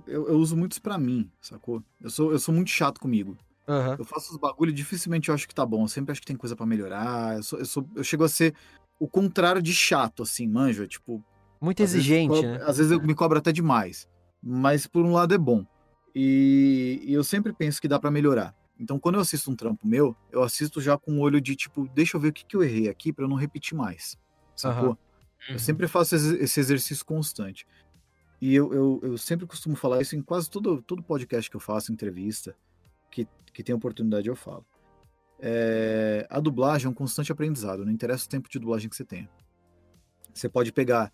eu, 0.05 0.27
eu 0.27 0.38
uso 0.38 0.55
muito 0.55 0.73
isso 0.73 0.81
pra 0.81 0.97
mim, 0.97 1.29
sacou? 1.41 1.81
Eu 2.01 2.09
sou, 2.09 2.31
eu 2.31 2.39
sou 2.39 2.53
muito 2.53 2.69
chato 2.69 2.99
comigo. 2.99 3.38
Aham. 3.67 3.95
Eu 3.97 4.05
faço 4.05 4.31
os 4.31 4.38
bagulho, 4.38 4.71
dificilmente 4.73 5.29
eu 5.29 5.36
acho 5.36 5.47
que 5.47 5.55
tá 5.55 5.65
bom. 5.65 5.84
Eu 5.84 5.88
sempre 5.88 6.11
acho 6.11 6.21
que 6.21 6.27
tem 6.27 6.36
coisa 6.36 6.55
pra 6.55 6.65
melhorar. 6.65 7.38
Eu, 7.38 7.43
sou, 7.43 7.59
eu, 7.59 7.65
sou, 7.65 7.88
eu 7.95 8.03
chego 8.03 8.23
a 8.23 8.29
ser 8.29 8.53
o 8.99 9.07
contrário 9.07 9.61
de 9.61 9.73
chato, 9.73 10.23
assim, 10.23 10.47
manjo. 10.47 10.84
É 10.84 10.88
tipo, 10.88 11.23
Muito 11.61 11.77
vezes 11.79 11.95
exigente, 11.95 12.36
co- 12.36 12.41
né? 12.41 12.59
Às 12.65 12.77
vezes 12.77 12.91
eu 12.91 13.01
me 13.01 13.15
cobro 13.15 13.38
até 13.38 13.51
demais. 13.51 14.07
Mas 14.41 14.86
por 14.88 15.05
um 15.05 15.13
lado 15.13 15.34
é 15.34 15.38
bom. 15.38 15.65
E, 16.15 16.99
e 17.03 17.13
eu 17.13 17.23
sempre 17.23 17.53
penso 17.53 17.79
que 17.81 17.88
dá 17.88 17.99
pra 17.99 18.09
melhorar. 18.11 18.53
Então 18.80 18.99
quando 18.99 19.15
eu 19.15 19.21
assisto 19.21 19.51
um 19.51 19.55
trampo 19.55 19.86
meu, 19.86 20.15
eu 20.32 20.41
assisto 20.41 20.80
já 20.80 20.97
com 20.97 21.11
o 21.13 21.19
olho 21.19 21.41
de 21.41 21.55
tipo, 21.55 21.88
deixa 21.89 22.15
eu 22.15 22.21
ver 22.21 22.30
o 22.30 22.34
que, 22.34 22.45
que 22.45 22.55
eu 22.55 22.63
errei 22.63 22.88
aqui 22.88 23.11
pra 23.11 23.25
eu 23.25 23.30
não 23.30 23.36
repetir 23.36 23.77
mais. 23.77 24.17
sacou? 24.55 24.91
Uhum. 24.91 24.97
Eu 25.49 25.59
sempre 25.59 25.88
faço 25.88 26.15
esse 26.15 26.36
esse 26.38 26.59
exercício 26.59 27.05
constante. 27.05 27.67
E 28.41 28.55
eu, 28.55 28.73
eu, 28.73 28.99
eu 29.03 29.17
sempre 29.17 29.45
costumo 29.45 29.75
falar 29.75 30.01
isso 30.01 30.15
em 30.15 30.21
quase 30.21 30.49
todo, 30.49 30.82
todo 30.82 31.03
podcast 31.03 31.49
que 31.49 31.55
eu 31.57 31.59
faço, 31.59 31.91
entrevista, 31.91 32.55
que, 33.11 33.27
que 33.53 33.61
tem 33.61 33.75
oportunidade 33.75 34.30
eu 34.30 34.36
falo. 34.36 34.65
É, 35.39 36.25
a 36.30 36.39
dublagem 36.39 36.88
é 36.88 36.89
um 36.89 36.93
constante 36.93 37.32
aprendizado, 37.32 37.86
não 37.86 37.91
interessa 37.91 38.25
o 38.25 38.30
tempo 38.30 38.49
de 38.49 38.57
dublagem 38.57 38.89
que 38.89 38.95
você 38.95 39.03
tenha. 39.03 39.30
Você 40.34 40.47
pode 40.47 40.71
pegar, 40.71 41.11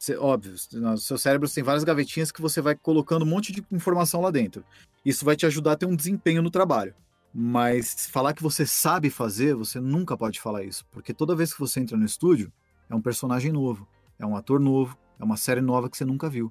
você- 0.00 0.16
óbvio, 0.16 0.54
no 0.72 0.96
seu 0.96 1.18
cérebro 1.18 1.48
tem 1.48 1.62
várias 1.62 1.84
gavetinhas 1.84 2.32
que 2.32 2.40
você 2.40 2.62
vai 2.62 2.74
colocando 2.74 3.22
um 3.22 3.28
monte 3.28 3.52
de 3.52 3.62
informação 3.70 4.22
lá 4.22 4.30
dentro. 4.30 4.64
Isso 5.04 5.24
vai 5.26 5.36
te 5.36 5.44
ajudar 5.44 5.72
a 5.72 5.76
ter 5.76 5.84
um 5.84 5.94
desempenho 5.94 6.40
no 6.42 6.50
trabalho. 6.50 6.94
Mas 7.34 8.06
falar 8.06 8.32
que 8.32 8.42
você 8.42 8.66
sabe 8.66 9.10
fazer, 9.10 9.54
você 9.54 9.78
nunca 9.78 10.16
pode 10.16 10.40
falar 10.40 10.64
isso, 10.64 10.84
porque 10.90 11.12
toda 11.12 11.36
vez 11.36 11.52
que 11.52 11.60
você 11.60 11.78
entra 11.80 11.96
no 11.96 12.04
estúdio, 12.04 12.50
é 12.88 12.94
um 12.94 13.00
personagem 13.00 13.52
novo, 13.52 13.86
é 14.18 14.24
um 14.26 14.34
ator 14.34 14.58
novo, 14.58 14.98
é 15.18 15.22
uma 15.22 15.36
série 15.36 15.60
nova 15.60 15.88
que 15.88 15.96
você 15.96 16.04
nunca 16.04 16.28
viu. 16.30 16.50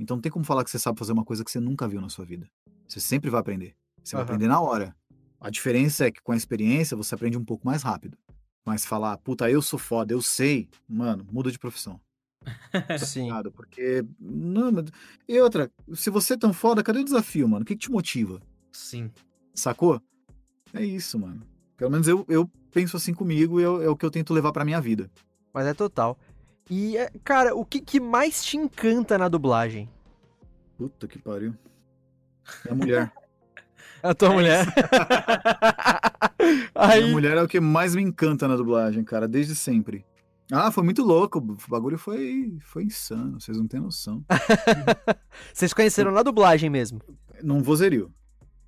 Então 0.00 0.16
não 0.16 0.22
tem 0.22 0.32
como 0.32 0.44
falar 0.44 0.64
que 0.64 0.70
você 0.70 0.78
sabe 0.78 0.98
fazer 0.98 1.12
uma 1.12 1.24
coisa 1.24 1.44
que 1.44 1.50
você 1.50 1.60
nunca 1.60 1.86
viu 1.86 2.00
na 2.00 2.08
sua 2.08 2.24
vida. 2.24 2.48
Você 2.88 2.98
sempre 2.98 3.30
vai 3.30 3.40
aprender. 3.40 3.76
Você 4.02 4.16
vai 4.16 4.22
Aham. 4.22 4.34
aprender 4.34 4.48
na 4.48 4.60
hora. 4.60 4.96
A 5.38 5.50
diferença 5.50 6.06
é 6.06 6.10
que 6.10 6.22
com 6.22 6.32
a 6.32 6.36
experiência 6.36 6.96
você 6.96 7.14
aprende 7.14 7.36
um 7.36 7.44
pouco 7.44 7.66
mais 7.66 7.82
rápido. 7.82 8.16
Mas 8.64 8.84
falar, 8.84 9.16
puta, 9.18 9.48
eu 9.50 9.62
sou 9.62 9.78
foda, 9.78 10.12
eu 10.12 10.22
sei, 10.22 10.68
mano, 10.88 11.24
muda 11.30 11.52
de 11.52 11.58
profissão. 11.58 12.00
Sim. 12.98 13.28
Porque. 13.54 14.04
Não, 14.20 14.70
mas- 14.72 14.86
e 15.28 15.40
outra, 15.40 15.70
se 15.94 16.10
você 16.10 16.34
é 16.34 16.36
tão 16.38 16.52
foda, 16.52 16.82
cadê 16.82 17.00
o 17.00 17.04
desafio, 17.04 17.48
mano? 17.48 17.62
O 17.62 17.66
que, 17.66 17.74
que 17.74 17.80
te 17.86 17.90
motiva? 17.90 18.40
Sim. 18.72 19.10
Sacou? 19.54 20.00
É 20.74 20.84
isso, 20.84 21.18
mano. 21.18 21.42
Pelo 21.76 21.90
menos 21.90 22.06
eu, 22.08 22.24
eu 22.28 22.50
penso 22.72 22.96
assim 22.96 23.12
comigo 23.14 23.60
e 23.60 23.64
é, 23.64 23.68
o- 23.68 23.82
é 23.82 23.88
o 23.88 23.96
que 23.96 24.04
eu 24.04 24.10
tento 24.10 24.34
levar 24.34 24.52
pra 24.52 24.64
minha 24.64 24.80
vida. 24.80 25.10
Mas 25.52 25.66
é 25.66 25.74
total. 25.74 26.18
E, 26.70 26.96
é, 26.96 27.10
cara, 27.24 27.54
o 27.54 27.64
que, 27.64 27.80
que 27.80 27.98
mais 28.00 28.44
te 28.44 28.56
encanta 28.56 29.16
na 29.16 29.28
dublagem? 29.28 29.88
Puta 30.76 31.06
que 31.08 31.18
pariu. 31.18 31.54
É 32.66 32.72
a 32.72 32.74
mulher. 32.74 33.12
A 34.02 34.14
tua 34.14 34.28
É 34.28 34.32
mulher. 34.34 34.66
A 36.74 36.86
Aí, 36.92 37.10
mulher 37.10 37.36
é 37.38 37.42
o 37.42 37.48
que 37.48 37.58
mais 37.60 37.94
me 37.94 38.02
encanta 38.02 38.46
na 38.46 38.54
dublagem, 38.56 39.02
cara, 39.02 39.26
desde 39.26 39.54
sempre. 39.56 40.04
Ah, 40.50 40.70
foi 40.70 40.84
muito 40.84 41.02
louco. 41.02 41.38
O 41.38 41.70
bagulho 41.70 41.98
foi, 41.98 42.56
foi 42.60 42.84
insano, 42.84 43.40
vocês 43.40 43.58
não 43.58 43.66
têm 43.66 43.80
noção. 43.80 44.24
vocês 45.52 45.72
conheceram 45.72 46.12
na 46.12 46.22
dublagem 46.22 46.70
mesmo. 46.70 47.00
Não 47.42 47.62
vozerio. 47.62 48.12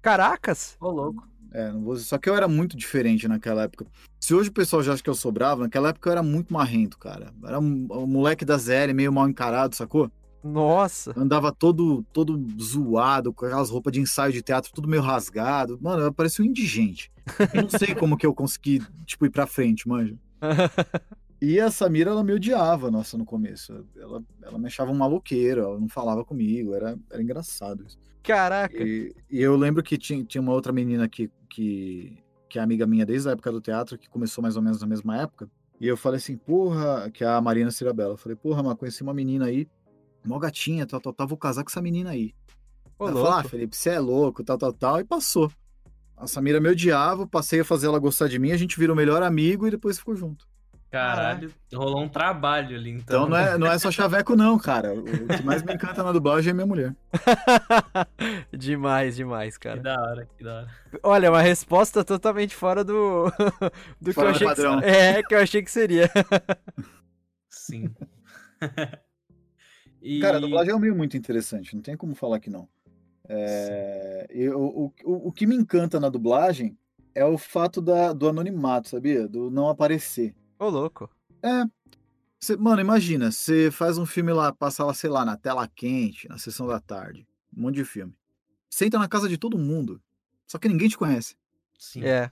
Caracas! 0.03 0.77
Ô, 0.81 0.91
louco. 0.91 1.27
É, 1.53 1.73
não 1.73 1.83
vou... 1.83 1.97
Só 1.97 2.19
que 2.19 2.29
eu 2.29 2.35
era 2.35 2.47
muito 2.47 2.77
diferente 2.77 3.27
naquela 3.27 3.63
época. 3.63 3.87
Se 4.21 4.35
hoje 4.35 4.51
o 4.51 4.53
pessoal 4.53 4.83
já 4.83 4.93
acha 4.93 5.03
que 5.03 5.09
eu 5.09 5.15
sou 5.15 5.33
bravo, 5.33 5.63
naquela 5.63 5.91
época 5.91 6.09
eu 6.09 6.13
era 6.13 6.23
muito 6.23 6.53
marrento, 6.53 6.99
cara. 6.99 7.33
Era 7.45 7.59
um, 7.59 7.87
um 7.91 8.07
moleque 8.07 8.45
da 8.45 8.59
ZL, 8.59 8.93
meio 8.95 9.13
mal 9.13 9.29
encarado, 9.29 9.75
sacou? 9.75 10.11
Nossa. 10.43 11.13
Andava 11.17 11.53
todo 11.53 12.05
todo 12.13 12.41
zoado, 12.61 13.33
com 13.33 13.45
aquelas 13.45 13.71
roupas 13.71 13.93
de 13.93 14.01
ensaio 14.01 14.33
de 14.33 14.43
teatro, 14.43 14.71
tudo 14.73 14.89
meio 14.89 15.03
rasgado. 15.03 15.79
Mano, 15.81 16.03
eu 16.03 16.13
parecia 16.13 16.45
um 16.45 16.49
indigente. 16.49 17.11
Eu 17.55 17.63
não 17.63 17.71
sei 17.71 17.95
como 17.97 18.17
que 18.17 18.27
eu 18.27 18.35
consegui, 18.35 18.83
tipo, 19.05 19.27
ir 19.27 19.31
pra 19.31 19.47
frente, 19.47 19.89
manja. 19.89 20.17
E 21.41 21.61
a 21.61 21.71
Samira, 21.71 22.11
ela 22.11 22.25
me 22.25 22.33
odiava, 22.33 22.91
nossa, 22.91 23.17
no 23.17 23.25
começo. 23.25 23.87
Ela, 23.97 24.23
ela 24.43 24.59
me 24.59 24.67
achava 24.67 24.91
um 24.91 24.95
maloqueiro, 24.95 25.61
ela 25.61 25.79
não 25.79 25.89
falava 25.89 26.25
comigo, 26.25 26.75
era, 26.75 26.99
era 27.11 27.23
engraçado 27.23 27.85
isso. 27.87 27.99
Caraca. 28.23 28.83
E, 28.83 29.15
e 29.31 29.41
eu 29.41 29.57
lembro 29.57 29.83
que 29.83 29.97
tinha, 29.97 30.25
tinha 30.25 30.43
uma 30.43 30.53
outra 30.53 30.73
menina 30.73 31.09
que, 31.09 31.31
que, 31.49 32.19
que 32.49 32.59
é 32.59 32.63
amiga 32.63 32.87
minha 32.87 33.07
desde 33.07 33.29
a 33.29 33.33
época 33.33 33.53
do 33.53 33.61
teatro, 33.61 33.97
que 33.97 34.09
começou 34.09 34.43
mais 34.43 34.57
ou 34.57 34.63
menos 34.63 34.81
na 34.81 34.87
mesma 34.87 35.17
época. 35.17 35.49
E 35.81 35.87
eu 35.87 35.97
falei 35.97 36.19
assim, 36.19 36.37
porra, 36.37 37.09
que 37.11 37.23
é 37.23 37.29
a 37.29 37.41
Marina 37.41 37.71
Cirabella. 37.71 38.15
Eu 38.15 38.19
falei, 38.19 38.35
porra, 38.35 38.63
mas 38.63 38.75
conheci 38.75 39.03
uma 39.03 39.15
menina 39.15 39.47
aí, 39.47 39.69
mó 40.27 40.39
gatinha, 40.41 40.87
tal, 40.87 41.01
tal, 41.01 41.13
tal, 41.13 41.29
vou 41.29 41.39
casar 41.39 41.63
com 41.63 41.71
essa 41.71 41.81
menina 41.81 42.11
aí. 42.11 42.35
Ô, 42.99 43.09
ela 43.09 43.23
falou, 43.23 43.39
ah. 43.39 43.45
Felipe, 43.45 43.77
você 43.77 43.91
é 43.91 44.01
louco, 44.01 44.43
tal, 44.43 44.59
tal, 44.59 44.73
tal, 44.73 45.01
e 45.01 45.05
passou. 45.05 45.51
A 46.17 46.27
Samira 46.27 46.61
me 46.61 46.69
odiava, 46.69 47.29
passei 47.29 47.61
a 47.61 47.65
fazer 47.65 47.87
ela 47.87 48.01
gostar 48.01 48.27
de 48.27 48.41
mim, 48.41 48.51
a 48.51 48.57
gente 48.57 48.77
virou 48.77 48.97
melhor 48.97 49.23
amigo 49.23 49.69
e 49.69 49.71
depois 49.71 49.99
ficou 49.99 50.17
junto. 50.17 50.49
Caralho, 50.91 51.53
rolou 51.75 52.03
um 52.03 52.09
trabalho 52.09 52.75
ali, 52.75 52.91
então. 52.91 53.27
Então 53.27 53.29
não 53.29 53.37
é, 53.37 53.59
não 53.59 53.67
é 53.67 53.79
só 53.79 53.91
chaveco, 53.91 54.35
não, 54.35 54.59
cara. 54.59 54.95
O 54.95 55.05
que 55.05 55.43
mais 55.43 55.63
me 55.63 55.75
encanta 55.75 56.03
na 56.03 56.13
dublagem 56.13 56.51
é 56.51 56.55
minha 56.55 56.67
mulher. 56.67 56.97
demais, 58.57 59.15
demais, 59.17 59.59
Que 59.59 59.69
cara. 59.69 59.81
da 59.81 60.01
hora, 60.01 60.27
que 60.37 60.43
da 60.43 60.55
hora. 60.61 60.69
Olha, 61.03 61.31
uma 61.31 61.43
resposta 61.43 62.03
totalmente 62.03 62.55
fora 62.55 62.83
do, 62.83 63.27
do 64.01 64.07
que 64.11 64.13
Fora 64.15 64.29
eu 64.29 64.33
do 64.33 64.37
achei 64.37 64.47
padrão. 64.47 64.81
que 64.81 64.87
É, 64.87 65.23
que 65.23 65.35
eu 65.35 65.39
achei 65.41 65.63
que 65.63 65.71
seria. 65.71 66.11
Sim. 67.51 67.91
e... 70.01 70.21
Cara, 70.21 70.39
a 70.39 70.41
dublagem 70.41 70.73
é 70.73 70.75
um 70.75 70.79
meio 70.81 70.97
muito 70.97 71.17
interessante, 71.17 71.75
não 71.75 71.83
tem 71.83 71.97
como 71.97 72.15
falar 72.15 72.41
que 72.41 72.51
não. 72.51 72.69
É, 73.29 74.27
eu- 74.31 74.59
o, 74.59 74.87
o, 75.05 75.29
o 75.29 75.33
que 75.33 75.47
me 75.47 75.55
encanta 75.55 76.01
na 76.01 76.09
dublagem 76.09 76.79
é 77.15 77.25
o 77.25 77.37
fato 77.37 77.83
da, 77.83 78.13
do 78.13 78.29
anonimato, 78.29 78.89
sabia? 78.89 79.29
Do 79.29 79.51
não 79.51 79.69
aparecer. 79.69 80.35
Ô, 80.59 80.69
louco. 80.69 81.09
Cê- 82.41 82.57
mano, 82.57 82.81
imagina, 82.81 83.31
você 83.33 83.71
faz 83.71 83.99
um 83.99 84.07
filme 84.07 84.33
lá, 84.33 84.53
passa 84.53 84.85
lá, 84.85 84.95
sei 84.95 85.11
lá, 85.11 85.25
na 85.25 85.37
tela 85.37 85.67
quente, 85.69 86.29
na 86.29 86.39
sessão 86.39 86.67
da 86.67 86.81
tarde, 86.81 87.27
um 87.57 87.63
monte 87.63 87.77
de 87.77 87.85
filme. 87.85 88.15
Você 88.71 88.87
entra 88.87 88.99
na 88.99 89.09
casa 89.09 89.29
de 89.29 89.37
todo 89.37 89.59
mundo, 89.59 90.01
só 90.47 90.59
que 90.59 90.69
ninguém 90.69 90.89
te 90.89 90.97
conhece, 90.97 91.35
Sim. 91.79 92.05
É. 92.05 92.31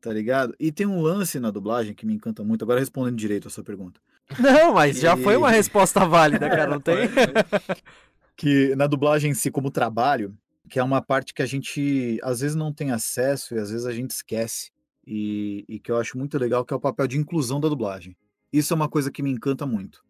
tá 0.00 0.12
ligado? 0.12 0.54
E 0.58 0.70
tem 0.72 0.86
um 0.86 1.00
lance 1.00 1.38
na 1.40 1.50
dublagem 1.50 1.94
que 1.94 2.04
me 2.04 2.14
encanta 2.14 2.44
muito, 2.44 2.62
agora 2.64 2.80
respondendo 2.80 3.16
direito 3.16 3.48
a 3.48 3.50
sua 3.50 3.64
pergunta. 3.64 4.00
Não, 4.38 4.74
mas 4.74 4.98
já 5.00 5.16
E- 5.16 5.22
foi 5.22 5.36
uma 5.36 5.50
resposta 5.50 6.04
válida, 6.06 6.48
cara, 6.48 6.66
não 6.68 6.80
tem? 6.80 6.96
que 8.36 8.74
na 8.76 8.86
dublagem 8.86 9.30
em 9.32 9.34
si, 9.34 9.50
como 9.50 9.70
trabalho, 9.70 10.36
que 10.68 10.78
é 10.78 10.82
uma 10.82 11.02
parte 11.02 11.34
que 11.34 11.42
a 11.42 11.46
gente 11.46 12.18
às 12.22 12.40
vezes 12.40 12.54
não 12.54 12.72
tem 12.72 12.90
acesso 12.92 13.54
e 13.54 13.58
às 13.58 13.70
vezes 13.70 13.86
a 13.86 13.92
gente 13.92 14.10
esquece, 14.10 14.70
e, 15.12 15.64
e 15.68 15.80
que 15.80 15.90
eu 15.90 15.96
acho 15.96 16.16
muito 16.16 16.38
legal, 16.38 16.64
que 16.64 16.72
é 16.72 16.76
o 16.76 16.80
papel 16.80 17.08
de 17.08 17.18
inclusão 17.18 17.58
da 17.58 17.68
dublagem. 17.68 18.16
Isso 18.52 18.72
é 18.72 18.76
uma 18.76 18.88
coisa 18.88 19.10
que 19.10 19.24
me 19.24 19.30
encanta 19.30 19.66
muito. 19.66 20.04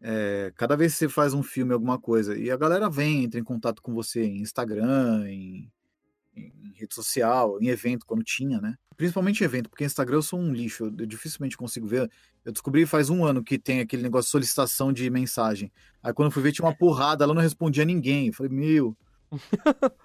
É, 0.00 0.52
cada 0.56 0.76
vez 0.76 0.92
que 0.92 0.98
você 0.98 1.08
faz 1.08 1.32
um 1.32 1.44
filme, 1.44 1.72
alguma 1.72 1.96
coisa, 1.96 2.36
e 2.36 2.50
a 2.50 2.56
galera 2.56 2.90
vem, 2.90 3.22
entra 3.22 3.38
em 3.38 3.44
contato 3.44 3.80
com 3.80 3.94
você 3.94 4.24
em 4.24 4.40
Instagram, 4.40 5.28
em, 5.28 5.70
em 6.34 6.72
rede 6.74 6.92
social, 6.92 7.56
em 7.62 7.68
evento, 7.68 8.04
quando 8.04 8.24
tinha, 8.24 8.60
né? 8.60 8.74
Principalmente 8.96 9.42
em 9.42 9.44
evento, 9.44 9.70
porque 9.70 9.84
Instagram 9.84 10.16
eu 10.16 10.22
sou 10.22 10.40
um 10.40 10.52
lixo, 10.52 10.86
eu, 10.86 10.92
eu 10.98 11.06
dificilmente 11.06 11.56
consigo 11.56 11.86
ver. 11.86 12.10
Eu 12.44 12.50
descobri 12.50 12.84
faz 12.84 13.10
um 13.10 13.24
ano 13.24 13.44
que 13.44 13.56
tem 13.56 13.78
aquele 13.78 14.02
negócio 14.02 14.26
de 14.26 14.32
solicitação 14.32 14.92
de 14.92 15.08
mensagem. 15.08 15.70
Aí 16.02 16.12
quando 16.12 16.26
eu 16.26 16.32
fui 16.32 16.42
ver, 16.42 16.50
tinha 16.50 16.66
uma 16.66 16.76
porrada, 16.76 17.22
ela 17.22 17.32
não 17.32 17.42
respondia 17.42 17.84
a 17.84 17.86
ninguém. 17.86 18.26
Eu 18.26 18.32
falei, 18.32 18.50
meu. 18.50 18.96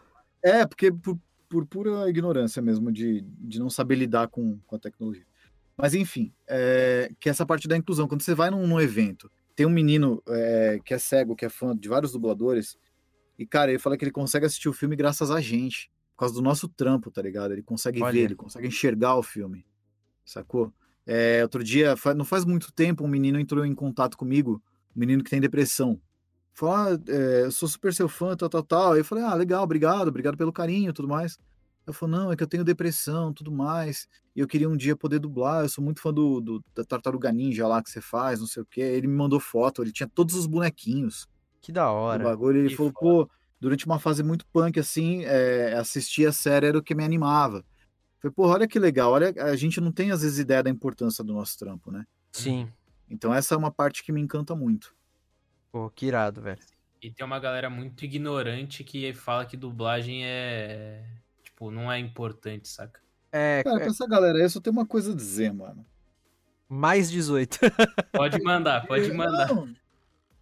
é, 0.43 0.63
porque 0.63 0.91
por, 0.91 1.19
por 1.49 1.65
pura 1.65 2.09
ignorância 2.09 2.61
mesmo, 2.61 2.91
de, 2.91 3.21
de 3.21 3.59
não 3.59 3.69
saber 3.69 3.95
lidar 3.95 4.27
com, 4.27 4.59
com 4.65 4.75
a 4.75 4.79
tecnologia. 4.79 5.25
Mas 5.77 5.93
enfim, 5.93 6.33
é, 6.47 7.11
que 7.19 7.29
essa 7.29 7.45
parte 7.45 7.67
da 7.67 7.77
inclusão. 7.77 8.07
Quando 8.07 8.21
você 8.21 8.33
vai 8.33 8.49
num, 8.49 8.65
num 8.65 8.79
evento, 8.79 9.31
tem 9.55 9.65
um 9.65 9.71
menino 9.71 10.21
é, 10.27 10.79
que 10.83 10.93
é 10.93 10.97
cego, 10.97 11.35
que 11.35 11.45
é 11.45 11.49
fã 11.49 11.75
de 11.75 11.87
vários 11.87 12.11
dubladores, 12.11 12.77
e 13.37 13.45
cara, 13.45 13.71
ele 13.71 13.79
fala 13.79 13.95
que 13.95 14.03
ele 14.03 14.11
consegue 14.11 14.45
assistir 14.45 14.67
o 14.67 14.73
filme 14.73 14.95
graças 14.95 15.29
a 15.29 15.39
gente, 15.39 15.91
por 16.15 16.21
causa 16.21 16.33
do 16.33 16.41
nosso 16.41 16.67
trampo, 16.67 17.11
tá 17.11 17.21
ligado? 17.21 17.53
Ele 17.53 17.61
consegue 17.61 18.01
Olha. 18.01 18.11
ver, 18.11 18.21
ele 18.21 18.35
consegue 18.35 18.67
enxergar 18.67 19.15
o 19.15 19.23
filme, 19.23 19.65
sacou? 20.25 20.73
É, 21.05 21.41
outro 21.43 21.63
dia, 21.63 21.95
não 22.15 22.25
faz 22.25 22.43
muito 22.43 22.71
tempo, 22.73 23.03
um 23.03 23.07
menino 23.07 23.39
entrou 23.39 23.63
em 23.63 23.75
contato 23.75 24.17
comigo, 24.17 24.61
um 24.95 24.99
menino 24.99 25.23
que 25.23 25.29
tem 25.29 25.39
depressão. 25.39 26.01
Falou, 26.57 26.73
ah, 26.75 26.87
é, 27.07 27.43
eu 27.43 27.51
sou 27.51 27.69
super 27.69 27.93
seu 27.93 28.09
fã, 28.09 28.35
tal, 28.35 28.49
tal, 28.49 28.63
tal. 28.63 28.93
Aí 28.93 28.99
eu 29.01 29.05
falei, 29.05 29.23
ah, 29.23 29.35
legal, 29.35 29.63
obrigado, 29.63 30.07
obrigado 30.07 30.35
pelo 30.35 30.51
carinho 30.51 30.91
tudo 30.91 31.07
mais. 31.07 31.37
Ele 31.85 31.95
falou, 31.95 32.17
não, 32.17 32.31
é 32.31 32.35
que 32.35 32.41
eu 32.41 32.47
tenho 32.47 32.63
depressão, 32.63 33.31
tudo 33.31 33.51
mais, 33.51 34.07
e 34.35 34.39
eu 34.39 34.47
queria 34.47 34.67
um 34.67 34.75
dia 34.75 34.95
poder 34.95 35.19
dublar, 35.19 35.63
eu 35.63 35.69
sou 35.69 35.83
muito 35.83 36.01
fã 36.01 36.11
do, 36.11 36.41
do- 36.41 36.63
da 36.75 36.83
Tartaruga 36.83 37.31
Ninja 37.31 37.65
lá 37.67 37.81
que 37.81 37.89
você 37.91 38.01
faz, 38.01 38.39
não 38.39 38.47
sei 38.47 38.63
o 38.63 38.65
quê. 38.65 38.81
Ele 38.81 39.05
me 39.07 39.13
mandou 39.15 39.39
foto, 39.39 39.83
ele 39.83 39.91
tinha 39.91 40.09
todos 40.09 40.33
os 40.35 40.47
bonequinhos 40.47 41.27
Que 41.61 41.71
da 41.71 41.91
hora. 41.91 42.23
bagulho, 42.23 42.57
ele 42.57 42.69
Que 42.69 42.75
falou, 42.75 42.91
pô, 42.91 43.29
durante 43.59 43.85
uma 43.85 43.99
fase 43.99 44.23
muito 44.23 44.43
punk, 44.51 44.79
assim, 44.79 45.23
é, 45.25 45.73
assistir 45.75 46.25
a 46.27 46.31
série 46.33 46.65
era 46.65 46.77
o 46.79 46.83
que 46.83 46.95
me 46.95 47.03
animava. 47.05 47.63
Falei, 48.19 48.33
pô, 48.35 48.47
olha 48.47 48.67
que 48.67 48.79
legal, 48.79 49.11
olha, 49.11 49.31
a 49.43 49.55
gente 49.55 49.79
não 49.79 49.91
tem 49.91 50.09
às 50.09 50.23
vezes 50.23 50.39
ideia 50.39 50.63
da 50.63 50.71
importância 50.71 51.23
do 51.23 51.33
nosso 51.35 51.55
trampo, 51.57 51.91
né? 51.91 52.03
Sim. 52.33 52.67
Então 53.07 53.31
essa 53.31 53.53
é 53.53 53.57
uma 53.57 53.71
parte 53.71 54.03
que 54.03 54.11
me 54.11 54.19
encanta 54.19 54.55
muito. 54.55 54.96
Pô, 55.71 55.89
que 55.89 56.05
irado, 56.05 56.41
velho. 56.41 56.59
E 57.01 57.11
tem 57.11 57.25
uma 57.25 57.39
galera 57.39 57.69
muito 57.69 58.03
ignorante 58.03 58.83
que 58.83 59.13
fala 59.13 59.45
que 59.45 59.55
dublagem 59.55 60.25
é. 60.25 61.05
Tipo, 61.43 61.69
não 61.71 61.91
é 61.91 61.99
importante, 61.99 62.67
saca? 62.67 62.99
É, 63.31 63.63
Cara, 63.63 63.77
é 63.77 63.79
pra 63.79 63.89
essa 63.89 64.07
galera 64.07 64.37
aí, 64.37 64.43
eu 64.43 64.49
só 64.49 64.59
tenho 64.59 64.75
uma 64.75 64.85
coisa 64.85 65.11
a 65.11 65.15
dizer, 65.15 65.53
mano. 65.53 65.85
mais 66.67 67.11
18. 67.11 67.59
Pode 68.11 68.41
mandar, 68.41 68.87
pode 68.87 69.11
mandar. 69.11 69.53
Não, 69.53 69.67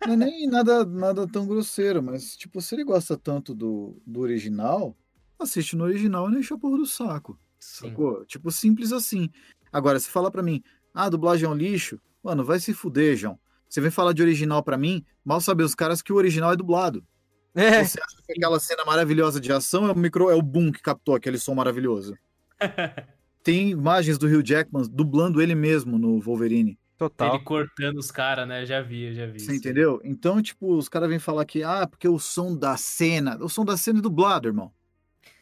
não 0.06 0.14
é 0.14 0.16
nem 0.16 0.48
nada, 0.48 0.86
nada 0.86 1.28
tão 1.28 1.46
grosseiro, 1.46 2.02
mas, 2.02 2.38
tipo, 2.38 2.62
se 2.62 2.76
ele 2.76 2.84
gosta 2.84 3.18
tanto 3.18 3.54
do, 3.54 4.02
do 4.06 4.22
original, 4.22 4.96
assiste 5.40 5.76
no 5.76 5.84
original 5.84 6.28
e 6.28 6.32
não 6.32 6.40
enche 6.40 6.54
a 6.54 6.58
porra 6.58 6.78
do 6.78 6.86
saco. 6.86 7.38
Sim. 7.60 7.90
Sacou? 7.90 8.24
Tipo, 8.26 8.52
simples 8.52 8.92
assim. 8.92 9.30
Agora, 9.74 10.00
se 10.00 10.10
falar 10.10 10.32
pra 10.32 10.44
mim, 10.44 10.64
ah, 10.94 11.06
a 11.06 11.10
dublagem 11.10 11.46
é 11.46 11.50
um 11.50 11.56
lixo, 11.56 12.00
Mano, 12.26 12.44
vai 12.44 12.60
se 12.60 12.74
fuder, 12.74 13.16
João. 13.16 13.40
Você 13.76 13.82
vem 13.82 13.92
falar 13.92 14.14
de 14.14 14.22
original 14.22 14.64
pra 14.64 14.78
mim, 14.78 15.04
mal 15.22 15.42
saber 15.42 15.66
os 15.66 15.76
caras 15.76 16.02
que 16.02 16.14
o 16.14 16.16
original 16.16 16.54
é 16.54 16.56
dublado. 16.56 17.06
É, 17.54 17.84
Você 17.84 18.00
acha 18.02 18.16
que 18.26 18.32
aquela 18.32 18.58
cena 18.58 18.86
maravilhosa 18.86 19.38
de 19.38 19.52
ação 19.52 19.86
é 19.86 19.92
o 19.92 19.98
micro, 19.98 20.30
é 20.30 20.34
o 20.34 20.42
boom 20.42 20.72
que 20.72 20.82
captou 20.82 21.14
aquele 21.14 21.38
som 21.38 21.54
maravilhoso. 21.54 22.18
Tem 23.44 23.72
imagens 23.72 24.18
do 24.18 24.28
Hugh 24.28 24.42
Jackman 24.48 24.86
dublando 24.90 25.42
ele 25.42 25.54
mesmo 25.54 25.98
no 25.98 26.22
Wolverine. 26.22 26.80
total. 26.98 27.36
Ele 27.36 27.44
cortando 27.44 27.98
os 27.98 28.12
caras, 28.12 28.48
né? 28.48 28.66
Já 28.66 28.82
vi, 28.82 29.14
já 29.14 29.26
vi. 29.26 29.42
Você 29.42 29.52
isso. 29.52 29.56
entendeu? 29.56 30.00
Então, 30.06 30.42
tipo, 30.42 30.78
os 30.78 30.88
caras 30.88 31.10
vêm 31.10 31.20
falar 31.20 31.44
que, 31.44 31.62
ah, 31.62 31.86
porque 31.86 32.08
o 32.08 32.18
som 32.18 32.56
da 32.56 32.78
cena. 32.78 33.38
O 33.44 33.50
som 33.50 33.66
da 33.66 33.76
cena 33.76 34.00
é 34.00 34.02
dublado, 34.02 34.48
irmão. 34.48 34.72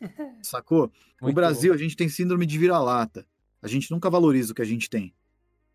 Sacou? 0.41 0.88
no 1.21 1.27
Muito 1.27 1.36
Brasil, 1.36 1.71
a 1.71 1.77
gente 1.77 1.95
tem 1.95 2.09
síndrome 2.09 2.47
de 2.47 2.57
vira-lata. 2.57 3.27
A 3.61 3.67
gente 3.67 3.91
nunca 3.91 4.09
valoriza 4.09 4.53
o 4.53 4.55
que 4.55 4.61
a 4.63 4.65
gente 4.65 4.89
tem. 4.89 5.13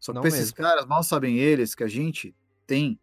Só 0.01 0.11
que 0.11 0.17
Não 0.17 0.23
pra 0.23 0.29
esses 0.29 0.41
mesmo. 0.53 0.57
caras, 0.57 0.87
mal 0.87 1.05
sabem 1.05 1.39
eles 1.39 1.77
que 1.77 1.85
a 1.85 1.89
gente 1.89 2.35
tem. 2.69 3.01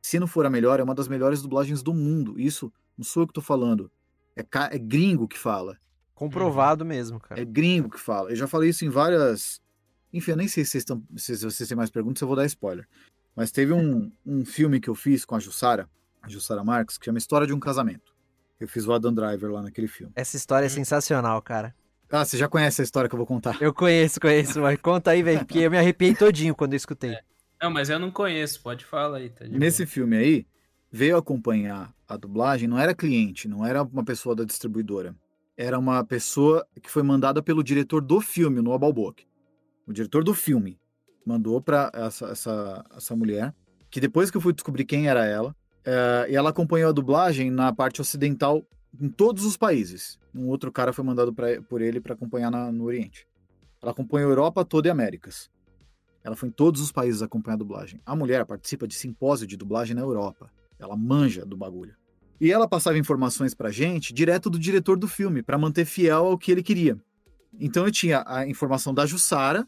Se 0.00 0.18
não 0.18 0.26
for 0.26 0.46
a 0.46 0.50
melhor, 0.50 0.80
é 0.80 0.82
uma 0.82 0.94
das 0.94 1.08
melhores 1.08 1.42
dublagens 1.42 1.82
do 1.82 1.92
mundo. 1.92 2.40
Isso 2.40 2.72
não 2.96 3.04
sou 3.04 3.24
eu 3.24 3.26
que 3.26 3.34
tô 3.34 3.42
falando. 3.42 3.90
É, 4.34 4.42
ca- 4.42 4.70
é 4.72 4.78
gringo 4.78 5.28
que 5.28 5.38
fala. 5.38 5.76
Comprovado 6.14 6.84
mesmo, 6.84 7.20
cara. 7.20 7.40
É 7.40 7.44
gringo 7.44 7.90
que 7.90 8.00
fala. 8.00 8.30
Eu 8.30 8.36
já 8.36 8.46
falei 8.46 8.70
isso 8.70 8.84
em 8.84 8.88
várias. 8.88 9.60
Enfim, 10.12 10.30
eu 10.32 10.36
nem 10.36 10.48
sei 10.48 10.64
se 10.64 10.70
vocês, 10.70 10.80
estão... 10.82 11.02
se 11.16 11.36
vocês 11.36 11.68
têm 11.68 11.76
mais 11.76 11.90
perguntas, 11.90 12.22
eu 12.22 12.28
vou 12.28 12.36
dar 12.36 12.46
spoiler. 12.46 12.86
Mas 13.36 13.50
teve 13.50 13.72
um, 13.72 14.10
um 14.24 14.44
filme 14.44 14.80
que 14.80 14.88
eu 14.88 14.94
fiz 14.94 15.24
com 15.24 15.34
a 15.34 15.38
Jussara, 15.40 15.88
a 16.22 16.28
Jussara 16.28 16.64
Marques, 16.64 16.96
que 16.96 17.04
chama 17.04 17.18
História 17.18 17.46
de 17.46 17.52
um 17.52 17.60
Casamento. 17.60 18.14
Eu 18.58 18.68
fiz 18.68 18.86
o 18.86 18.92
Adam 18.92 19.12
Driver 19.12 19.50
lá 19.50 19.62
naquele 19.62 19.88
filme. 19.88 20.12
Essa 20.14 20.36
história 20.36 20.66
é 20.66 20.68
sensacional, 20.68 21.40
cara. 21.42 21.74
Ah, 22.10 22.24
você 22.24 22.36
já 22.36 22.48
conhece 22.48 22.80
a 22.82 22.84
história 22.84 23.08
que 23.08 23.14
eu 23.14 23.18
vou 23.18 23.26
contar? 23.26 23.56
Eu 23.62 23.72
conheço, 23.72 24.20
conheço, 24.20 24.60
mas 24.60 24.78
conta 24.80 25.12
aí, 25.12 25.22
velho, 25.22 25.38
porque 25.46 25.60
eu 25.60 25.70
me 25.70 25.78
arrepiei 25.78 26.14
todinho 26.14 26.54
quando 26.54 26.72
eu 26.72 26.76
escutei. 26.76 27.16
Não, 27.60 27.70
mas 27.70 27.90
eu 27.90 27.98
não 27.98 28.10
conheço, 28.10 28.62
pode 28.62 28.84
falar 28.84 29.18
aí, 29.18 29.28
tá 29.28 29.44
Nesse 29.46 29.84
filme 29.84 30.16
aí, 30.16 30.46
veio 30.90 31.16
acompanhar 31.16 31.94
a 32.08 32.16
dublagem, 32.16 32.66
não 32.68 32.78
era 32.78 32.94
cliente, 32.94 33.46
não 33.46 33.64
era 33.66 33.82
uma 33.82 34.04
pessoa 34.04 34.34
da 34.34 34.44
distribuidora. 34.44 35.14
Era 35.56 35.78
uma 35.78 36.02
pessoa 36.04 36.66
que 36.82 36.90
foi 36.90 37.02
mandada 37.02 37.42
pelo 37.42 37.62
diretor 37.62 38.00
do 38.00 38.20
filme, 38.20 38.62
no 38.62 38.76
Balboc. 38.78 39.20
O 39.86 39.92
diretor 39.92 40.24
do 40.24 40.32
filme 40.34 40.78
mandou 41.24 41.60
pra 41.60 41.90
essa, 41.92 42.26
essa, 42.28 42.84
essa 42.96 43.14
mulher, 43.14 43.54
que 43.90 44.00
depois 44.00 44.30
que 44.30 44.36
eu 44.36 44.40
fui 44.40 44.54
descobrir 44.54 44.84
quem 44.86 45.08
era 45.08 45.26
ela, 45.26 45.54
eh, 45.84 46.28
e 46.30 46.36
ela 46.36 46.50
acompanhou 46.50 46.88
a 46.88 46.92
dublagem 46.92 47.50
na 47.50 47.72
parte 47.74 48.00
ocidental 48.00 48.64
em 48.98 49.08
todos 49.10 49.44
os 49.44 49.56
países. 49.56 50.18
Um 50.34 50.48
outro 50.48 50.72
cara 50.72 50.92
foi 50.92 51.04
mandado 51.04 51.32
pra, 51.32 51.60
por 51.62 51.82
ele 51.82 52.00
para 52.00 52.14
acompanhar 52.14 52.50
na- 52.50 52.72
no 52.72 52.84
Oriente. 52.84 53.26
Ela 53.82 53.92
acompanhou 53.92 54.30
Europa 54.30 54.64
toda 54.64 54.88
e 54.88 54.90
Américas. 54.90 55.50
Ela 56.22 56.36
foi 56.36 56.48
em 56.48 56.52
todos 56.52 56.80
os 56.80 56.92
países 56.92 57.22
acompanhar 57.22 57.54
a 57.54 57.58
dublagem. 57.58 58.00
A 58.04 58.14
mulher 58.14 58.44
participa 58.44 58.86
de 58.86 58.94
simpósio 58.94 59.46
de 59.46 59.56
dublagem 59.56 59.94
na 59.94 60.02
Europa. 60.02 60.50
Ela 60.78 60.96
manja 60.96 61.44
do 61.44 61.56
bagulho. 61.56 61.94
E 62.40 62.50
ela 62.50 62.66
passava 62.66 62.98
informações 62.98 63.54
pra 63.54 63.70
gente 63.70 64.12
direto 64.12 64.48
do 64.48 64.58
diretor 64.58 64.98
do 64.98 65.06
filme, 65.06 65.42
pra 65.42 65.58
manter 65.58 65.84
fiel 65.84 66.26
ao 66.26 66.38
que 66.38 66.50
ele 66.50 66.62
queria. 66.62 66.98
Então 67.58 67.84
eu 67.84 67.92
tinha 67.92 68.22
a 68.26 68.46
informação 68.46 68.94
da 68.94 69.04
Jussara, 69.04 69.66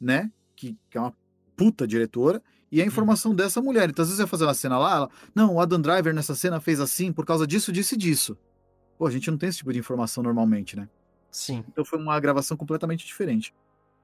né? 0.00 0.30
Que, 0.56 0.76
que 0.88 0.96
é 0.96 1.00
uma 1.00 1.14
puta 1.56 1.86
diretora, 1.86 2.42
e 2.70 2.82
a 2.82 2.84
informação 2.84 3.34
dessa 3.34 3.62
mulher. 3.62 3.88
Então, 3.88 4.02
às 4.02 4.08
vezes 4.08 4.18
eu 4.18 4.24
ia 4.24 4.28
fazer 4.28 4.44
uma 4.44 4.54
cena 4.54 4.78
lá, 4.78 4.96
ela, 4.96 5.10
não, 5.34 5.54
o 5.54 5.60
Adam 5.60 5.80
Driver 5.80 6.12
nessa 6.14 6.34
cena 6.34 6.60
fez 6.60 6.80
assim 6.80 7.12
por 7.12 7.24
causa 7.24 7.46
disso, 7.46 7.70
disso 7.70 7.94
e 7.94 7.98
disso. 7.98 8.36
Pô, 8.98 9.06
a 9.06 9.10
gente 9.10 9.30
não 9.30 9.38
tem 9.38 9.48
esse 9.48 9.58
tipo 9.58 9.72
de 9.72 9.78
informação 9.78 10.24
normalmente, 10.24 10.76
né? 10.76 10.88
Sim. 11.30 11.64
Então 11.68 11.84
foi 11.84 11.98
uma 11.98 12.18
gravação 12.18 12.56
completamente 12.56 13.06
diferente. 13.06 13.54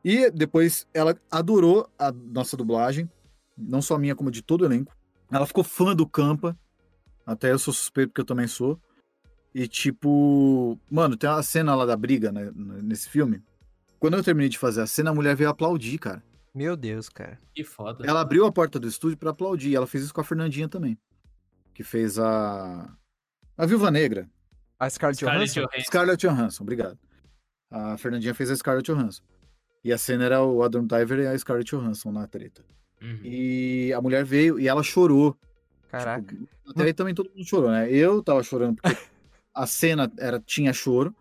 E 0.04 0.30
depois 0.30 0.86
ela 0.94 1.16
adorou 1.30 1.88
a 1.98 2.10
nossa 2.10 2.56
dublagem, 2.56 3.10
não 3.56 3.82
só 3.82 3.96
a 3.96 3.98
minha, 3.98 4.14
como 4.14 4.30
de 4.30 4.42
todo 4.42 4.62
o 4.62 4.64
elenco. 4.64 4.96
Ela 5.30 5.46
ficou 5.46 5.62
fã 5.62 5.94
do 5.94 6.06
Campa, 6.06 6.58
até 7.26 7.52
eu 7.52 7.58
sou 7.58 7.72
suspeito 7.72 8.10
porque 8.10 8.22
eu 8.22 8.26
também 8.26 8.46
sou. 8.46 8.80
E 9.54 9.68
tipo, 9.68 10.78
mano, 10.90 11.16
tem 11.16 11.28
uma 11.28 11.42
cena 11.42 11.74
lá 11.74 11.84
da 11.84 11.96
briga 11.96 12.32
né, 12.32 12.50
nesse 12.54 13.08
filme. 13.08 13.42
Quando 13.98 14.16
eu 14.16 14.24
terminei 14.24 14.48
de 14.48 14.58
fazer 14.58 14.80
a 14.80 14.86
cena, 14.86 15.10
a 15.10 15.14
mulher 15.14 15.36
veio 15.36 15.50
aplaudir, 15.50 15.98
cara. 15.98 16.22
Meu 16.54 16.76
Deus, 16.76 17.08
cara. 17.08 17.38
Que 17.54 17.62
foda. 17.62 18.04
Ela 18.06 18.20
abriu 18.20 18.46
a 18.46 18.52
porta 18.52 18.78
do 18.78 18.88
estúdio 18.88 19.18
pra 19.18 19.30
aplaudir. 19.30 19.74
Ela 19.74 19.86
fez 19.86 20.04
isso 20.04 20.14
com 20.14 20.20
a 20.20 20.24
Fernandinha 20.24 20.68
também, 20.68 20.98
que 21.74 21.84
fez 21.84 22.18
a 22.18 22.90
a 23.56 23.66
Viúva 23.66 23.90
Negra. 23.90 24.28
A 24.78 24.88
Scarlett 24.88 25.18
Scarlett 25.18 25.52
Johansson? 25.52 25.60
Johansson. 25.60 25.86
Scarlett 25.86 26.26
Johansson, 26.26 26.62
obrigado. 26.62 26.98
A 27.70 27.98
Fernandinha 27.98 28.34
fez 28.34 28.50
a 28.50 28.56
Scarlett 28.56 28.90
Johansson. 28.90 29.22
E 29.82 29.92
a 29.92 29.98
cena 29.98 30.24
era 30.24 30.42
o 30.42 30.62
Adam 30.62 30.86
Driver 30.86 31.20
e 31.20 31.26
a 31.26 31.36
Scarlett 31.36 31.70
Johansson 31.74 32.12
na 32.12 32.26
treta. 32.26 32.62
Uhum. 33.02 33.18
E 33.24 33.92
a 33.94 34.00
mulher 34.00 34.24
veio 34.24 34.58
e 34.60 34.68
ela 34.68 34.82
chorou. 34.82 35.36
Caraca. 35.88 36.34
Tipo, 36.34 36.48
até 36.68 36.84
aí 36.84 36.92
também 36.92 37.14
todo 37.14 37.30
mundo 37.30 37.44
chorou, 37.44 37.70
né? 37.70 37.90
Eu 37.90 38.22
tava 38.22 38.42
chorando 38.42 38.76
porque 38.76 38.96
a 39.54 39.66
cena 39.66 40.10
era, 40.18 40.38
tinha 40.38 40.72
choro. 40.72 41.14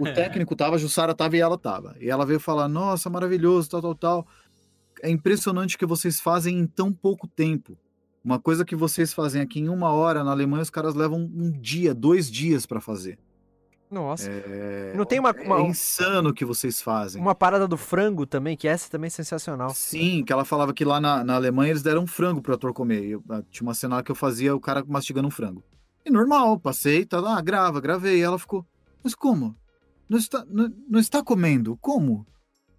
O 0.00 0.04
técnico 0.04 0.56
tava, 0.56 0.76
a 0.76 0.78
Jussara 0.78 1.14
tava 1.14 1.36
e 1.36 1.40
ela 1.40 1.58
tava. 1.58 1.94
E 2.00 2.08
ela 2.08 2.24
veio 2.24 2.40
falar: 2.40 2.66
Nossa, 2.66 3.10
maravilhoso, 3.10 3.68
tal, 3.68 3.82
tal, 3.82 3.94
tal. 3.94 4.26
É 5.02 5.10
impressionante 5.10 5.76
o 5.76 5.78
que 5.78 5.84
vocês 5.84 6.20
fazem 6.20 6.58
em 6.58 6.66
tão 6.66 6.92
pouco 6.92 7.28
tempo. 7.28 7.76
Uma 8.24 8.38
coisa 8.38 8.64
que 8.64 8.76
vocês 8.76 9.12
fazem 9.12 9.42
aqui 9.42 9.60
em 9.60 9.68
uma 9.68 9.90
hora, 9.90 10.22
na 10.22 10.30
Alemanha, 10.30 10.62
os 10.62 10.70
caras 10.70 10.94
levam 10.94 11.18
um 11.20 11.50
dia, 11.50 11.92
dois 11.92 12.30
dias 12.30 12.64
pra 12.64 12.80
fazer. 12.80 13.18
Nossa. 13.92 14.30
É, 14.30 14.94
Não 14.96 15.04
tem 15.04 15.20
uma, 15.20 15.30
é 15.30 15.42
uma, 15.46 15.60
insano 15.60 16.30
o 16.30 16.34
que 16.34 16.46
vocês 16.46 16.80
fazem. 16.80 17.20
uma 17.20 17.34
parada 17.34 17.68
do 17.68 17.76
frango 17.76 18.24
também, 18.24 18.56
que 18.56 18.66
essa 18.66 18.90
também 18.90 19.08
é 19.08 19.10
sensacional. 19.10 19.68
Sim, 19.74 20.24
que 20.24 20.32
ela 20.32 20.46
falava 20.46 20.72
que 20.72 20.82
lá 20.82 20.98
na, 20.98 21.22
na 21.22 21.34
Alemanha 21.34 21.70
eles 21.72 21.82
deram 21.82 22.04
um 22.04 22.06
frango 22.06 22.40
pro 22.40 22.54
ator 22.54 22.72
comer. 22.72 23.04
Eu- 23.04 23.22
ah, 23.28 23.42
tinha 23.50 23.66
uma 23.68 23.74
cena 23.74 23.96
lá 23.96 24.02
que 24.02 24.10
eu 24.10 24.14
fazia 24.16 24.56
o 24.56 24.60
cara 24.60 24.82
mastigando 24.88 25.28
um 25.28 25.30
frango. 25.30 25.62
E 26.06 26.10
normal, 26.10 26.58
passei, 26.58 27.04
tá 27.04 27.20
lá, 27.20 27.38
grava, 27.42 27.80
gravei. 27.82 28.18
E 28.18 28.22
ela 28.22 28.38
ficou, 28.38 28.66
mas 29.04 29.14
como? 29.14 29.54
Não 30.08 30.16
está, 30.18 30.42
não, 30.48 30.72
não 30.88 30.98
está 30.98 31.22
comendo? 31.22 31.76
Como? 31.80 32.26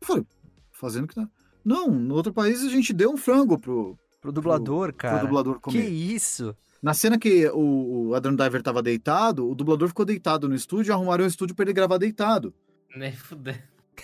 Eu 0.01 0.07
falei, 0.07 0.25
fazendo 0.71 1.07
que 1.07 1.15
tá. 1.15 1.29
Não, 1.63 1.87
no 1.89 2.15
outro 2.15 2.33
país 2.33 2.63
a 2.63 2.69
gente 2.69 2.91
deu 2.91 3.11
um 3.11 3.17
frango 3.17 3.57
pro, 3.59 3.95
Pro 4.19 4.31
dublador, 4.31 4.87
pro 4.89 4.97
cara. 4.97 5.19
dublador 5.19 5.55
que 5.55 5.61
comer. 5.61 5.87
isso? 5.87 6.55
Na 6.83 6.93
cena 6.93 7.17
que 7.17 7.47
o, 7.47 8.09
o 8.09 8.13
Adam 8.13 8.35
Driver 8.35 8.61
tava 8.61 8.83
deitado, 8.83 9.49
o 9.49 9.55
dublador 9.55 9.87
ficou 9.87 10.03
deitado 10.03 10.49
no 10.49 10.53
estúdio 10.53 10.91
e 10.91 10.93
arrumaram 10.93 11.23
um 11.23 11.27
estúdio 11.27 11.55
pra 11.55 11.63
ele 11.63 11.71
gravar 11.71 11.97
deitado. 11.97 12.53
Nem 12.93 13.13
fudendo. 13.13 13.59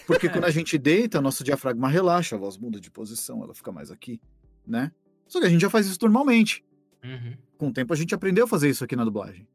Porque 0.07 0.29
quando 0.29 0.45
a 0.45 0.49
gente 0.49 0.77
deita, 0.77 1.19
nosso 1.19 1.43
diafragma 1.43 1.89
relaxa, 1.89 2.37
a 2.37 2.39
voz 2.39 2.57
muda 2.57 2.79
de 2.79 2.89
posição, 2.89 3.43
ela 3.43 3.53
fica 3.53 3.69
mais 3.69 3.91
aqui, 3.91 4.21
né? 4.65 4.93
Só 5.27 5.41
que 5.41 5.45
a 5.45 5.49
gente 5.49 5.59
já 5.59 5.69
faz 5.69 5.87
isso 5.87 5.99
normalmente. 6.01 6.63
Uhum. 7.03 7.33
Com 7.57 7.67
o 7.67 7.73
tempo 7.73 7.91
a 7.91 7.97
gente 7.97 8.15
aprendeu 8.15 8.45
a 8.45 8.47
fazer 8.47 8.69
isso 8.69 8.85
aqui 8.85 8.95
na 8.95 9.03
dublagem, 9.03 9.45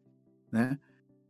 né? 0.53 0.79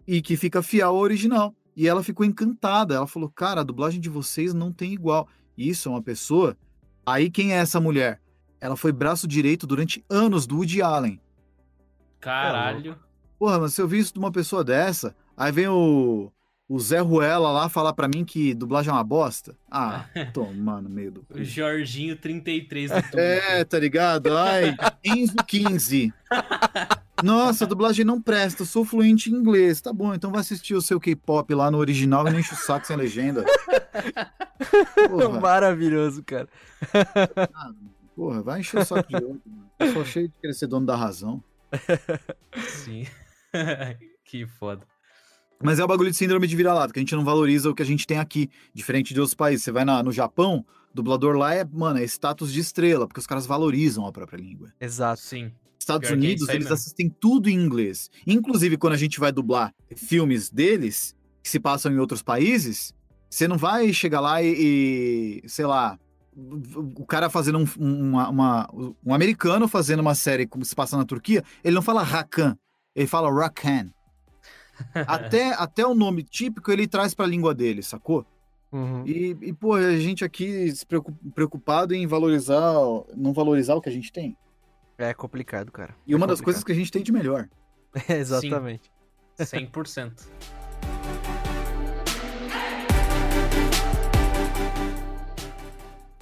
E 0.05 0.21
que 0.21 0.37
fica 0.37 0.65
fiel 0.65 0.89
ao 0.89 0.97
original. 0.97 1.55
E 1.77 1.87
ela 1.87 2.03
ficou 2.03 2.27
encantada. 2.27 2.97
Ela 2.97 3.07
falou: 3.07 3.31
"Cara, 3.31 3.61
a 3.61 3.65
dublagem 3.65 4.01
de 4.01 4.09
vocês 4.09 4.53
não 4.53 4.73
tem 4.73 4.93
igual". 4.93 5.29
Isso 5.57 5.89
é 5.89 5.93
uma 5.93 6.03
pessoa. 6.03 6.57
Aí 7.07 7.31
quem 7.31 7.53
é 7.53 7.59
essa 7.59 7.81
mulher? 7.81 8.21
Ela 8.61 8.77
foi 8.77 8.91
braço 8.91 9.29
direito 9.29 9.65
durante 9.65 10.05
anos 10.11 10.45
do 10.45 10.57
Woody 10.57 10.83
Allen. 10.83 11.21
Caralho. 12.25 12.97
Porra, 13.39 13.61
mas 13.61 13.75
se 13.75 13.83
eu 13.83 13.87
vi 13.87 13.99
isso 13.99 14.15
de 14.15 14.19
uma 14.19 14.33
pessoa 14.33 14.65
dessa, 14.65 15.15
aí 15.37 15.53
vem 15.53 15.69
o, 15.69 16.33
o 16.67 16.81
Zé 16.81 17.01
Ruela 17.01 17.51
lá 17.53 17.69
falar 17.69 17.93
pra 17.93 18.09
mim 18.09 18.25
que 18.25 18.55
dublagem 18.55 18.91
é 18.91 18.95
uma 18.95 19.05
bosta. 19.05 19.55
Ah, 19.71 20.07
toma 20.33 20.81
no 20.81 20.89
meio 20.89 21.13
do. 21.13 21.27
O 21.31 21.45
Jorginho 21.45 22.17
33 22.17 22.91
do 22.91 23.03
Twitter. 23.03 23.21
É, 23.21 23.65
tá 23.65 23.79
ligado? 23.79 24.35
Ai, 24.37 24.75
Enzo 25.05 25.37
15. 25.47 26.13
Nossa, 27.23 27.65
a 27.65 27.69
dublagem 27.69 28.05
não 28.05 28.21
presta, 28.21 28.63
eu 28.63 28.67
sou 28.67 28.85
fluente 28.85 29.31
em 29.31 29.35
inglês. 29.35 29.81
Tá 29.81 29.93
bom, 29.93 30.15
então 30.15 30.31
vai 30.31 30.41
assistir 30.41 30.75
o 30.75 30.83
seu 30.83 30.99
K-pop 30.99 31.55
lá 31.55 31.71
no 31.71 31.79
original 31.79 32.27
e 32.27 32.31
não 32.31 32.39
enche 32.39 32.55
o 32.55 32.57
saco 32.57 32.87
sem 32.87 32.97
legenda. 32.97 33.45
Porra, 35.09 35.41
Maravilhoso, 35.41 36.23
cara. 36.23 36.49
porra, 38.17 38.43
vai 38.43 38.61
encher 38.61 38.81
o 38.81 38.85
saco 38.85 39.09
de 39.09 39.25
outro, 39.25 39.43
mano. 39.47 39.71
Eu 39.79 39.93
sou 39.93 40.05
cheio 40.05 40.29
de 40.29 40.35
querer 40.41 40.55
ser 40.55 40.67
dono 40.67 40.87
da 40.87 40.97
razão. 40.97 41.43
Sim. 42.69 43.07
que 44.25 44.47
foda. 44.47 44.87
Mas 45.63 45.79
é 45.79 45.85
o 45.85 45.87
bagulho 45.87 46.11
de 46.11 46.17
síndrome 46.17 46.47
de 46.47 46.57
vira-lata, 46.57 46.93
que 46.93 46.99
a 46.99 47.03
gente 47.03 47.15
não 47.15 47.25
valoriza 47.25 47.71
o 47.71 47.75
que 47.75 47.83
a 47.83 47.87
gente 47.87 48.07
tem 48.07 48.19
aqui, 48.19 48.51
diferente 48.75 49.15
de 49.15 49.21
outros 49.21 49.35
países. 49.35 49.65
Você 49.65 49.73
vai 49.73 49.85
na- 49.85 50.03
no 50.03 50.13
Japão, 50.13 50.65
dublador 50.93 51.37
lá 51.37 51.55
é, 51.55 51.65
mano, 51.65 51.99
é 52.01 52.05
status 52.05 52.53
de 52.53 52.61
estrela, 52.61 53.07
porque 53.07 53.21
os 53.21 53.27
caras 53.27 53.47
valorizam 53.47 54.07
a 54.07 54.13
própria 54.13 54.37
língua. 54.37 54.73
Exato. 54.81 55.21
Sim. 55.23 55.53
Estados 55.79 56.09
Pior 56.09 56.17
é 56.17 56.19
Unidos, 56.19 56.49
aí 56.49 56.57
eles 56.57 56.65
mesmo. 56.65 56.75
assistem 56.75 57.09
tudo 57.09 57.49
em 57.49 57.55
inglês. 57.55 58.11
Inclusive, 58.27 58.77
quando 58.77 58.95
a 58.95 58.97
gente 58.99 59.21
vai 59.21 59.31
dublar 59.31 59.73
filmes 59.97 60.51
deles, 60.51 61.15
que 61.43 61.49
se 61.49 61.61
passam 61.61 61.93
em 61.93 61.99
outros 61.99 62.23
países, 62.23 62.93
você 63.31 63.47
não 63.47 63.59
vai 63.59 63.93
chegar 63.93 64.21
lá 64.21 64.43
e, 64.43 65.41
e, 65.45 65.49
sei 65.49 65.67
lá, 65.67 65.99
o 66.37 67.07
cara 67.07 67.31
fazendo 67.31 67.59
um, 67.59 67.67
uma- 67.79 68.29
uma- 68.29 68.69
um 69.05 69.15
americano 69.15 69.69
fazendo 69.69 70.01
uma 70.01 70.15
série 70.15 70.47
como 70.47 70.65
se 70.65 70.75
passa 70.75 70.97
na 70.97 71.05
Turquia, 71.05 71.43
ele 71.63 71.75
não 71.75 71.83
fala 71.83 72.03
Rakan, 72.03 72.57
ele 72.95 73.07
fala 73.07 73.31
Rakan. 73.33 73.91
até, 75.07 75.53
até 75.55 75.87
o 75.87 75.95
nome 75.95 76.23
típico 76.23 76.73
ele 76.73 76.87
traz 76.89 77.15
pra 77.15 77.27
língua 77.27 77.55
dele, 77.55 77.83
sacou? 77.83 78.27
Uhum. 78.73 79.07
E, 79.07 79.37
e, 79.41 79.53
pô, 79.53 79.75
a 79.75 79.97
gente 79.97 80.25
aqui 80.25 80.73
preocupado 81.35 81.95
em 81.95 82.07
valorizar, 82.09 82.73
não 83.17 83.33
valorizar 83.33 83.75
o 83.77 83.81
que 83.81 83.89
a 83.89 83.93
gente 83.93 84.13
tem. 84.13 84.37
É 84.99 85.15
complicado, 85.15 85.71
cara. 85.71 85.95
E 86.05 86.15
uma 86.15 86.27
É 86.27 86.29
das 86.29 86.41
coisas 86.41 86.65
que 86.65 86.73
a 86.73 86.75
gente 86.75 86.91
tem 86.91 87.03
de 87.03 87.13
melhor. 87.13 87.49
complicado. 87.93 88.11
Exatamente. 88.19 88.91
100%. 89.39 90.13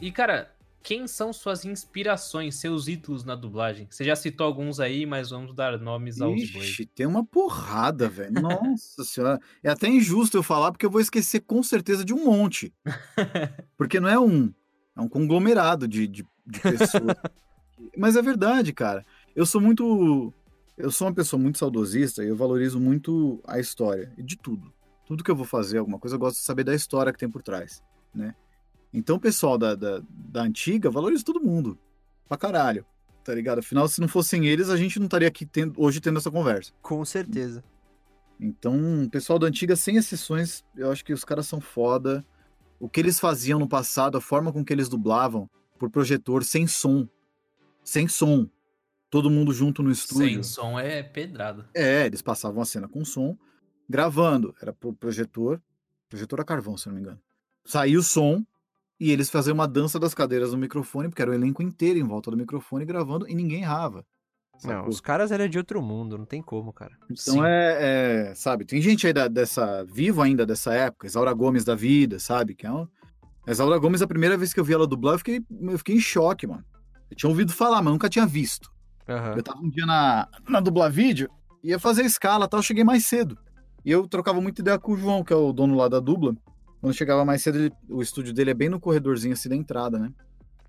E, 0.03 0.11
cara, 0.11 0.53
quem 0.83 1.07
são 1.07 1.33
suas 1.33 1.65
inspirações, 1.65 2.57
seus 2.57 2.89
ídolos 2.89 3.23
na 3.23 3.37
dublagem? 3.37 3.87
Você 3.89 4.03
já 4.03 4.17
citou 4.17 4.45
alguns 4.45 4.81
aí, 4.81 5.07
mas 5.07 5.31
vamos 5.31 5.55
dar 5.55 5.79
nomes 5.79 6.21
aos. 6.21 6.43
Ixi, 6.43 6.87
tem 6.87 7.07
uma 7.07 7.25
porrada, 7.25 8.09
velho. 8.09 8.33
Nossa 8.33 9.05
senhora. 9.07 9.39
É 9.63 9.71
até 9.71 9.87
injusto 9.87 10.37
eu 10.37 10.43
falar, 10.43 10.73
porque 10.73 10.85
eu 10.85 10.91
vou 10.91 11.01
esquecer 11.01 11.39
com 11.43 11.63
certeza 11.63 12.05
de 12.05 12.13
um 12.13 12.25
monte. 12.25 12.75
Porque 13.79 14.01
não 14.01 14.09
é 14.09 14.19
um, 14.19 14.53
é 14.97 15.01
um 15.01 15.09
conglomerado 15.09 15.87
de, 15.87 16.09
de, 16.09 16.27
de 16.47 16.61
pessoas. 16.61 17.17
Mas 17.97 18.17
é 18.17 18.23
verdade, 18.23 18.73
cara. 18.73 19.05
Eu 19.37 19.47
sou 19.47 19.61
muito. 19.61 20.35
Eu 20.77 20.91
sou 20.91 21.07
uma 21.07 21.15
pessoa 21.15 21.41
muito 21.41 21.59
saudosista 21.59 22.25
e 22.25 22.29
eu 22.29 22.35
valorizo 22.35 22.81
muito 22.81 23.41
a 23.47 23.61
história. 23.61 24.13
De 24.19 24.37
tudo. 24.37 24.73
Tudo 25.07 25.23
que 25.23 25.31
eu 25.31 25.37
vou 25.37 25.47
fazer, 25.47 25.79
alguma 25.79 26.01
coisa, 26.01 26.17
eu 26.17 26.21
gosto 26.21 26.39
de 26.39 26.43
saber 26.43 26.65
da 26.65 26.75
história 26.75 27.13
que 27.13 27.19
tem 27.21 27.31
por 27.31 27.43
trás, 27.43 27.85
né? 28.13 28.35
Então 28.93 29.17
o 29.17 29.21
pessoal 29.21 29.57
da, 29.57 29.75
da, 29.75 30.03
da 30.11 30.43
antiga 30.43 30.91
valoriza 30.91 31.25
todo 31.25 31.41
mundo. 31.43 31.79
Pra 32.29 32.37
caralho. 32.37 32.85
Tá 33.25 33.35
ligado? 33.35 33.61
Afinal, 33.61 33.87
se 33.89 34.01
não 34.01 34.09
fossem 34.09 34.47
eles, 34.47 34.69
a 34.69 34.77
gente 34.77 34.99
não 34.99 35.07
estaria 35.07 35.29
aqui 35.29 35.47
tendo- 35.47 35.81
hoje 35.81 36.01
tendo 36.01 36.19
essa 36.19 36.31
conversa. 36.31 36.73
Com 36.83 37.05
certeza. 37.05 37.63
Então, 38.41 39.05
o 39.05 39.11
pessoal 39.11 39.39
da 39.39 39.47
antiga, 39.47 39.77
sem 39.77 39.97
exceções, 39.97 40.65
eu 40.77 40.91
acho 40.91 41.05
que 41.05 41.13
os 41.13 41.25
caras 41.25 41.47
são 41.47 41.61
foda. 41.61 42.25
O 42.81 42.89
que 42.89 42.99
eles 42.99 43.21
faziam 43.21 43.61
no 43.61 43.69
passado, 43.69 44.19
a 44.19 44.21
forma 44.21 44.53
com 44.53 44.65
que 44.65 44.73
eles 44.73 44.89
dublavam 44.89 45.49
por 45.79 45.89
projetor, 45.89 46.43
sem 46.43 46.67
som. 46.67 47.07
Sem 47.85 48.09
som. 48.09 48.49
Todo 49.09 49.31
mundo 49.31 49.53
junto 49.53 49.83
no 49.83 49.91
estúdio. 49.93 50.27
Sem 50.27 50.43
som 50.43 50.79
é 50.81 51.03
pedrada. 51.03 51.69
É, 51.75 52.07
eles 52.07 52.23
passavam 52.23 52.61
a 52.61 52.65
cena 52.65 52.89
com 52.89 53.05
som, 53.05 53.37
gravando. 53.89 54.53
Era 54.61 54.73
pro 54.73 54.93
projetor. 54.93 55.63
Projetor 56.09 56.41
a 56.41 56.45
carvão, 56.45 56.77
se 56.77 56.89
eu 56.89 56.91
não 56.91 56.97
me 56.97 57.03
engano. 57.03 57.21
Saía 57.65 57.99
o 57.99 58.03
som 58.03 58.45
e 59.03 59.11
eles 59.11 59.29
faziam 59.29 59.55
uma 59.55 59.67
dança 59.67 59.99
das 59.99 60.15
cadeiras 60.15 60.53
no 60.53 60.59
microfone, 60.59 61.09
porque 61.09 61.21
era 61.23 61.31
o 61.31 61.35
elenco 61.35 61.63
inteiro 61.63 61.99
em 61.99 62.05
volta 62.05 62.31
do 62.31 62.37
microfone 62.37 62.85
gravando 62.85 63.29
e 63.29 63.35
ninguém 63.35 63.63
errava. 63.63 64.05
Não, 64.65 64.87
os 64.87 65.01
caras 65.01 65.33
eram 65.33 65.49
de 65.49 65.59
outro 65.59 65.83
mundo, 65.83 66.17
não 66.17 66.25
tem 66.25 66.41
como, 66.41 66.73
cara. 66.73 66.93
Então 67.11 67.45
é, 67.45 68.31
é, 68.31 68.35
sabe, 68.37 68.65
tem 68.65 68.81
gente 68.81 69.07
aí 69.07 69.13
da- 69.13 69.27
dessa, 69.27 69.85
vivo 69.85 70.23
ainda 70.23 70.47
dessa 70.47 70.73
época, 70.73 71.07
Isaura 71.09 71.33
Gomes 71.33 71.65
da 71.65 71.75
vida, 71.75 72.21
sabe, 72.21 72.55
que 72.55 72.65
é 72.65 72.71
um... 72.71 72.87
A 73.45 73.51
Isaura 73.51 73.77
Gomes, 73.79 74.03
a 74.03 74.07
primeira 74.07 74.37
vez 74.37 74.55
que 74.55 74.61
eu 74.61 74.65
vi 74.65 74.73
ela 74.73 74.87
dublar, 74.87 75.15
eu 75.15 75.19
fiquei, 75.19 75.45
eu 75.63 75.79
fiquei 75.79 75.97
em 75.97 76.01
choque, 76.01 76.47
mano. 76.47 76.65
Eu 77.11 77.17
tinha 77.17 77.29
ouvido 77.29 77.53
falar, 77.53 77.83
mas 77.83 77.93
nunca 77.93 78.09
tinha 78.09 78.25
visto. 78.25 78.71
Aham. 79.09 79.35
Eu 79.37 79.43
tava 79.43 79.59
um 79.61 79.69
dia 79.69 79.85
na, 79.85 80.29
na 80.49 80.61
dublar 80.61 80.93
vídeo, 80.93 81.29
ia 81.61 81.77
fazer 81.81 82.05
escala 82.05 82.45
e 82.45 82.49
tal, 82.49 82.61
eu 82.61 82.65
cheguei 82.65 82.85
mais 82.85 83.05
cedo. 83.05 83.37
E 83.85 83.91
eu 83.91 84.07
trocava 84.07 84.41
muita 84.41 84.61
ideia 84.61 84.79
com 84.79 84.93
o 84.93 84.97
João, 84.97 85.25
que 85.25 85.33
é 85.33 85.37
o 85.37 85.53
dono 85.53 85.75
lá 85.77 85.89
da 85.89 85.99
dubla. 85.99 86.37
Quando 86.83 86.93
chegava 86.95 87.25
mais 87.25 87.41
cedo, 87.43 87.59
ele- 87.59 87.73
o 87.89 88.03
estúdio 88.03 88.35
dele 88.35 88.51
é 88.51 88.55
bem 88.55 88.69
no 88.69 88.79
corredorzinho 88.79 89.33
assim 89.33 89.49
da 89.49 89.57
entrada, 89.57 89.99
né? 89.99 90.13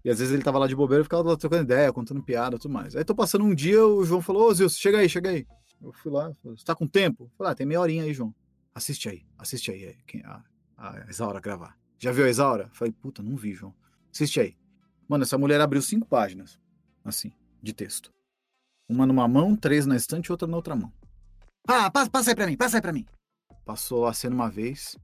E 0.06 0.10
às 0.10 0.20
vezes 0.20 0.34
ele 0.34 0.44
tava 0.44 0.60
lá 0.60 0.68
de 0.68 0.76
bobeira, 0.76 1.02
eu 1.02 1.06
ficava 1.06 1.28
lá 1.28 1.36
trocando 1.36 1.64
ideia, 1.64 1.92
contando 1.92 2.22
piada 2.24 2.56
e 2.56 2.60
tudo 2.60 2.72
mais. 2.74 2.96
Aí 2.96 3.04
tô 3.04 3.16
passando 3.16 3.44
um 3.44 3.54
dia, 3.56 3.86
o 3.86 4.06
João 4.06 4.22
falou, 4.22 4.48
ô 4.48 4.54
Zilson, 4.54 4.78
chega 4.80 5.00
aí, 5.00 5.10
chega 5.10 5.30
aí. 5.32 5.46
Eu 5.82 5.92
fui 5.92 6.12
lá, 6.12 6.32
você 6.44 6.64
tá 6.64 6.76
com 6.76 6.88
tempo? 6.88 7.30
Falei, 7.38 7.52
ah, 7.52 7.56
tem 7.56 7.66
meia 7.66 7.82
horinha 7.82 8.04
aí, 8.04 8.14
João. 8.14 8.34
Assiste 8.76 9.10
aí, 9.10 9.26
assiste 9.38 9.72
aí, 9.72 9.84
é, 9.86 9.96
quem- 10.08 10.24
a, 10.24 10.42
a 10.78 11.06
Isaura 11.10 11.40
gravar. 11.42 11.76
Já 11.98 12.12
viu 12.12 12.26
a 12.26 12.30
Isaura? 12.30 12.70
Falei, 12.74 12.92
puta, 12.94 13.24
não 13.24 13.36
vi, 13.36 13.54
João. 13.54 13.74
Assiste 14.14 14.40
aí. 14.40 14.56
Mano, 15.08 15.24
essa 15.24 15.38
mulher 15.38 15.60
abriu 15.62 15.82
cinco 15.82 16.06
páginas, 16.08 16.60
assim, 17.04 17.32
de 17.62 17.74
texto. 17.74 18.12
Uma 18.88 19.06
numa 19.06 19.28
mão, 19.28 19.56
três 19.56 19.86
na 19.86 19.96
estante 19.96 20.28
e 20.28 20.32
outra 20.32 20.48
na 20.48 20.58
outra 20.58 20.76
mão. 20.76 20.92
Ah, 21.68 21.90
passa, 21.90 22.10
passa 22.12 22.32
aí 22.32 22.36
pra 22.36 22.46
mim, 22.46 22.58
passa 22.58 22.78
aí 22.78 22.82
pra 22.82 22.92
mim. 22.94 23.06
Passou 23.66 24.06
a 24.06 24.14
cena 24.14 24.36
uma 24.36 24.50
vez. 24.50 24.98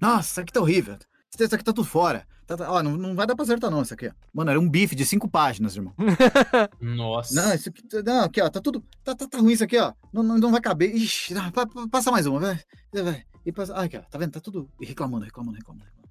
Nossa, 0.00 0.30
isso 0.30 0.40
aqui 0.40 0.52
tá 0.52 0.60
horrível. 0.60 0.94
Esse 0.94 1.38
texto 1.38 1.54
aqui 1.54 1.64
tá 1.64 1.72
tudo 1.72 1.86
fora. 1.86 2.26
Tá, 2.46 2.56
tá- 2.56 2.70
ó, 2.70 2.80
não, 2.82 2.96
não 2.96 3.14
vai 3.14 3.26
dar 3.26 3.34
pra 3.34 3.42
acertar 3.44 3.70
não, 3.70 3.82
isso 3.82 3.92
aqui. 3.92 4.10
Mano, 4.32 4.50
era 4.50 4.60
um 4.60 4.68
bife 4.68 4.94
de 4.94 5.04
cinco 5.04 5.28
páginas, 5.28 5.74
irmão. 5.76 5.92
Nossa. 6.80 7.34
Não, 7.34 7.54
isso 7.54 7.68
aqui, 7.68 7.82
tá- 7.82 8.02
não, 8.04 8.24
aqui, 8.24 8.40
ó, 8.40 8.48
tá 8.48 8.60
tudo, 8.60 8.84
tá, 9.02 9.14
tá, 9.14 9.26
tá 9.26 9.38
ruim 9.38 9.52
isso 9.52 9.64
aqui, 9.64 9.76
ó. 9.78 9.92
Não, 10.12 10.22
não, 10.22 10.38
não 10.38 10.52
vai 10.52 10.60
caber. 10.60 10.94
Ixi, 10.94 11.34
não, 11.34 11.50
pa- 11.50 11.66
pa- 11.66 11.88
passa 11.90 12.10
mais 12.10 12.26
uma, 12.26 12.38
vai. 12.38 12.60
vai. 12.92 13.24
E 13.44 13.52
passa, 13.52 13.74
ah, 13.74 13.82
aqui, 13.82 13.96
ó, 13.96 14.02
tá 14.02 14.16
vendo? 14.18 14.32
Tá 14.32 14.40
tudo 14.40 14.70
e 14.80 14.86
reclamando, 14.86 15.24
reclamando, 15.24 15.56
reclamando. 15.56 15.84
reclamando. 15.84 16.06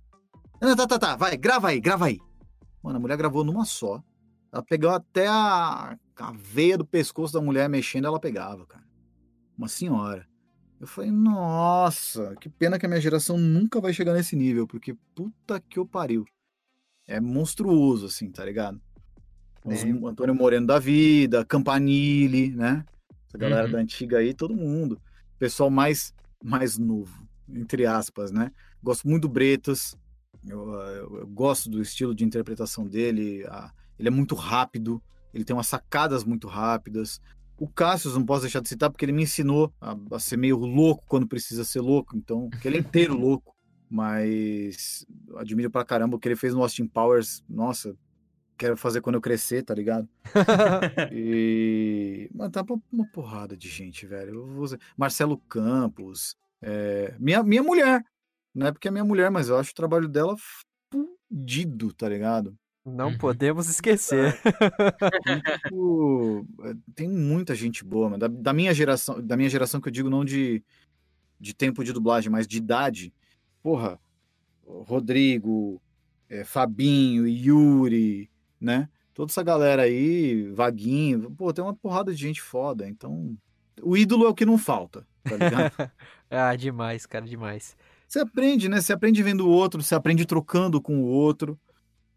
Não, 0.61 0.75
tá, 0.75 0.88
tá, 0.88 0.99
tá, 0.99 1.15
vai, 1.15 1.38
grava 1.38 1.69
aí, 1.69 1.79
grava 1.79 2.05
aí. 2.07 2.19
Mano, 2.83 2.97
a 2.97 2.99
mulher 2.99 3.17
gravou 3.17 3.43
numa 3.43 3.65
só. 3.65 4.01
Ela 4.51 4.63
pegou 4.63 4.89
até 4.89 5.27
a, 5.27 5.97
a 6.17 6.31
veia 6.33 6.77
do 6.77 6.86
pescoço 6.86 7.33
da 7.33 7.41
mulher 7.41 7.67
mexendo, 7.69 8.07
ela 8.07 8.19
pegava, 8.19 8.65
cara. 8.65 8.83
Uma 9.57 9.67
senhora. 9.67 10.25
Eu 10.80 10.88
falei, 10.88 11.09
nossa, 11.11 12.36
que 12.39 12.49
pena 12.49 12.78
que 12.78 12.86
a 12.86 12.89
minha 12.89 12.99
geração 13.01 13.38
nunca 13.38 13.80
vai 13.80 13.93
chegar 13.93 14.13
nesse 14.13 14.36
nível, 14.36 14.67
porque 14.67 14.93
puta 15.15 15.59
que 15.59 15.80
eu 15.80 15.86
pariu. 15.86 16.26
É 17.07 17.19
monstruoso, 17.19 18.07
assim, 18.07 18.30
tá 18.32 18.43
ligado? 18.43 18.80
Os 19.63 19.84
É. 19.84 19.89
Antônio 19.89 20.36
Moreno 20.36 20.67
da 20.67 20.78
vida, 20.80 21.45
Campanile, 21.45 22.51
né? 22.51 22.86
Essa 23.28 23.38
galera 23.38 23.65
Uhum. 23.67 23.71
da 23.71 23.80
antiga 23.80 24.17
aí, 24.19 24.34
todo 24.34 24.55
mundo. 24.55 24.99
Pessoal 25.39 25.69
mais, 25.69 26.13
mais 26.43 26.78
novo, 26.78 27.28
entre 27.49 27.86
aspas, 27.86 28.32
né? 28.32 28.51
Gosto 28.84 29.07
muito 29.07 29.23
do 29.23 29.30
Bretas. 29.30 29.97
Eu, 30.47 30.71
eu- 30.73 31.17
eu 31.21 31.28
gosto 31.28 31.69
do 31.69 31.82
estilo 31.82 32.13
de 32.13 32.23
interpretação 32.23 32.86
dele. 32.88 33.43
a- 33.47 33.71
ele 33.97 34.07
é 34.09 34.11
muito 34.11 34.36
rápido. 34.36 35.01
Ele 35.34 35.43
tem 35.43 35.55
umas 35.55 35.67
sacadas 35.67 36.23
muito 36.23 36.47
rápidas. 36.47 37.19
O 37.58 37.68
Cassius 37.68 38.14
não 38.16 38.26
posso 38.26 38.41
deixar 38.41 38.60
de 38.62 38.68
citar 38.70 38.89
porque 38.89 39.06
ele 39.06 39.12
me 39.14 39.24
ensinou 39.24 39.74
a, 39.80 39.95
a 40.12 40.20
ser 40.20 40.38
meio 40.38 40.58
louco 40.58 41.03
quando 41.08 41.28
precisa 41.28 41.64
ser 41.64 41.80
louco. 41.82 42.16
Então, 42.18 42.49
porque 42.49 42.68
ele 42.68 42.78
é 42.78 42.80
inteiro 42.82 43.14
louco. 43.18 43.56
Mas 43.89 45.06
admiro 45.38 45.70
pra 45.70 45.86
caramba 45.86 46.18
o 46.18 46.20
que 46.20 46.28
ele 46.28 46.36
fez 46.36 46.53
no 46.53 46.62
Austin 46.62 46.88
Powers. 46.88 47.43
Nossa, 47.47 47.95
quero 48.58 48.76
fazer 48.76 48.99
quando 49.01 49.16
eu 49.16 49.22
crescer, 49.22 49.64
tá 49.64 49.74
ligado? 49.74 50.10
E. 51.14 52.30
Mano, 52.34 52.51
tá 52.51 52.66
uma- 52.91 53.08
porrada 53.12 53.56
de 53.56 53.70
gente, 53.70 54.06
velho. 54.06 54.43
Marcelo 54.97 55.38
Campos. 55.38 56.36
é, 56.62 57.16
Minha, 57.20 57.43
minha 57.43 57.64
mulher. 57.64 58.03
Não 58.53 58.68
é 58.68 58.72
porque 58.72 58.88
é 58.88 58.91
minha 58.91 59.03
mulher, 59.03 59.30
mas 59.30 59.49
eu 59.49 59.58
acho 59.58 59.72
o 59.72 59.76
trabalho 59.76 60.08
dela 60.08 60.36
fudido, 61.30 61.93
tá 61.93 62.08
ligado? 62.10 62.58
Não 62.86 63.07
Uhum. 63.09 63.17
podemos 63.17 63.67
esquecer. 63.67 64.38
É, 64.45 65.71
tem 66.93 67.09
muita 67.09 67.55
gente 67.55 67.83
boa, 67.83 68.09
mano. 68.11 68.19
Da, 68.19 68.27
da 68.27 68.53
minha 68.53 68.73
geração, 68.73 69.19
da 69.21 69.36
minha 69.36 69.49
geração 69.49 69.81
que 69.81 69.88
eu 69.88 69.91
digo 69.91 70.09
não 70.09 70.23
de, 70.23 70.63
de 71.39 71.53
tempo 71.53 71.83
de 71.83 71.91
dublagem, 71.91 72.31
mas 72.31 72.47
de 72.47 72.57
idade. 72.57 73.11
Porra, 73.63 73.99
Rodrigo, 74.65 75.81
é, 76.29 76.43
Fabinho, 76.43 77.27
Yuri, 77.27 78.29
né? 78.61 78.88
Toda 79.13 79.31
essa 79.31 79.41
galera 79.41 79.83
aí, 79.83 80.51
Vaguinho, 80.51 81.31
pô, 81.31 81.51
tem 81.51 81.63
uma 81.63 81.73
porrada 81.73 82.13
de 82.13 82.21
gente 82.21 82.41
foda. 82.41 82.88
Então, 82.88 83.36
o 83.81 83.95
ídolo 83.97 84.25
é 84.25 84.29
o 84.29 84.36
que 84.36 84.45
não 84.45 84.57
falta, 84.57 85.07
tá 85.23 85.36
ligado? 85.38 85.71
ah, 86.29 86.55
demais, 86.55 87.05
cara, 87.05 87.25
demais. 87.25 87.75
você 88.07 88.19
aprende, 88.19 88.67
né? 88.69 88.81
Você 88.81 88.93
aprende 88.93 89.23
vendo 89.23 89.47
o 89.47 89.49
outro, 89.49 89.81
você 89.81 89.95
aprende 89.95 90.25
trocando 90.25 90.79
com 90.81 90.97
o 90.99 91.05
outro. 91.05 91.57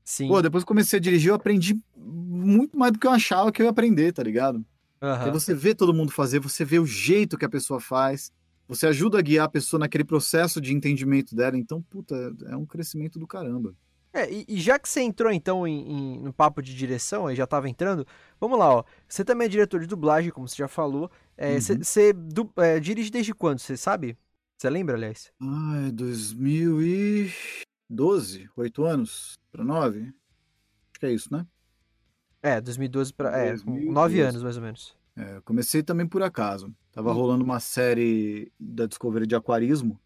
Sim. 0.08 0.26
Pô, 0.26 0.40
depois 0.40 0.64
que 0.64 0.68
comecei 0.68 0.98
a 0.98 1.02
dirigir, 1.02 1.28
eu 1.28 1.34
aprendi 1.34 1.78
muito 1.94 2.78
mais 2.78 2.92
do 2.92 2.98
que 2.98 3.06
eu 3.06 3.10
achava 3.10 3.52
que 3.52 3.60
eu 3.60 3.64
ia 3.64 3.70
aprender, 3.70 4.10
tá 4.10 4.22
ligado? 4.22 4.64
Porque 4.98 5.30
você 5.30 5.52
vê 5.54 5.74
todo 5.74 5.92
mundo 5.92 6.10
fazer, 6.10 6.38
você 6.40 6.64
vê 6.64 6.78
o 6.78 6.86
jeito 6.86 7.36
que 7.36 7.44
a 7.44 7.48
pessoa 7.48 7.78
faz, 7.78 8.32
você 8.66 8.86
ajuda 8.86 9.18
a 9.18 9.22
guiar 9.22 9.44
a 9.44 9.50
pessoa 9.50 9.78
naquele 9.78 10.04
processo 10.04 10.62
de 10.62 10.72
entendimento 10.74 11.36
dela. 11.36 11.58
Então, 11.58 11.82
puta, 11.82 12.34
é 12.46 12.56
um 12.56 12.64
crescimento 12.64 13.18
do 13.18 13.26
caramba. 13.26 13.74
É, 14.10 14.32
e, 14.32 14.46
e 14.48 14.58
já 14.58 14.78
que 14.78 14.88
você 14.88 15.02
entrou 15.02 15.30
então 15.30 15.66
em, 15.68 15.92
em- 15.92 16.20
no 16.22 16.32
papo 16.32 16.62
de 16.62 16.74
direção, 16.74 17.26
aí 17.26 17.36
já 17.36 17.46
tava 17.46 17.68
entrando, 17.68 18.06
vamos 18.40 18.58
lá, 18.58 18.76
ó. 18.76 18.84
Você 19.06 19.22
também 19.22 19.44
é 19.44 19.48
diretor 19.50 19.78
de 19.78 19.86
dublagem, 19.86 20.30
como 20.30 20.48
você 20.48 20.56
já 20.56 20.68
falou. 20.68 21.10
É, 21.36 21.60
Você 21.60 21.74
Uhum. 21.74 21.82
você 21.84 22.12
du- 22.14 22.50
é, 22.56 22.80
dirige 22.80 23.10
desde 23.10 23.34
quando, 23.34 23.58
você 23.58 23.76
sabe? 23.76 24.16
Você 24.56 24.70
lembra, 24.70 24.96
aliás? 24.96 25.30
Ah, 25.38 25.84
é 25.86 25.92
2012, 27.88 28.48
oito 28.56 28.84
anos 28.84 29.38
para 29.50 29.64
nove. 29.64 30.00
Acho 30.02 31.00
que 31.00 31.06
é 31.06 31.12
isso, 31.12 31.32
né? 31.32 31.46
É, 32.42 32.60
2012 32.60 33.12
pra. 33.12 33.36
É, 33.36 33.48
2012. 33.50 33.90
nove 33.92 34.20
anos 34.20 34.42
mais 34.42 34.56
ou 34.56 34.62
menos. 34.62 34.96
É, 35.16 35.40
comecei 35.44 35.82
também 35.82 36.06
por 36.06 36.22
acaso. 36.22 36.72
Tava 36.92 37.10
Hum. 37.10 37.14
rolando 37.14 37.44
uma 37.44 37.58
série 37.60 38.52
da 38.58 38.86
Discovery 38.86 39.26
de 39.26 39.34
aquarismo 39.34 39.98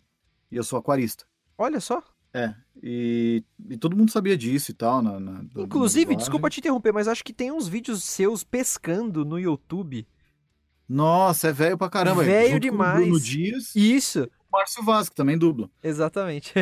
e 0.51 0.57
eu 0.57 0.65
sou 0.65 0.79
aquarista. 0.79 1.27
Olha 1.59 1.81
só. 1.81 2.03
É, 2.35 2.55
e, 2.83 3.45
e 3.69 3.77
todo 3.77 3.95
mundo 3.95 4.11
sabia 4.11 4.39
disso 4.39 4.71
e 4.71 4.75
tal. 4.75 5.03
Na, 5.03 5.21
na- 5.21 5.45
Inclusive, 5.57 6.17
desculpa 6.17 6.49
te 6.49 6.61
interromper, 6.61 6.91
mas 6.93 7.07
acho 7.07 7.23
que 7.23 7.33
tem 7.35 7.53
uns 7.53 7.69
vídeos 7.69 8.03
seus 8.05 8.43
pescando 8.43 9.23
no 9.23 9.39
YouTube. 9.39 10.07
Nossa, 10.89 11.49
é 11.49 11.53
velho 11.53 11.77
pra 11.77 11.91
caramba. 11.91 12.23
Velho 12.25 12.55
Junto 12.55 12.69
com 12.69 12.75
o 12.75 12.79
Bruno 12.79 13.05
demais. 13.05 13.25
Dias 13.27 13.77
Isso, 13.77 14.21
e 14.21 14.23
o 14.81 14.85
Márcio 14.85 15.11
que 15.11 15.17
também 15.17 15.37
dubla. 15.37 15.71
exatamente. 15.83 16.53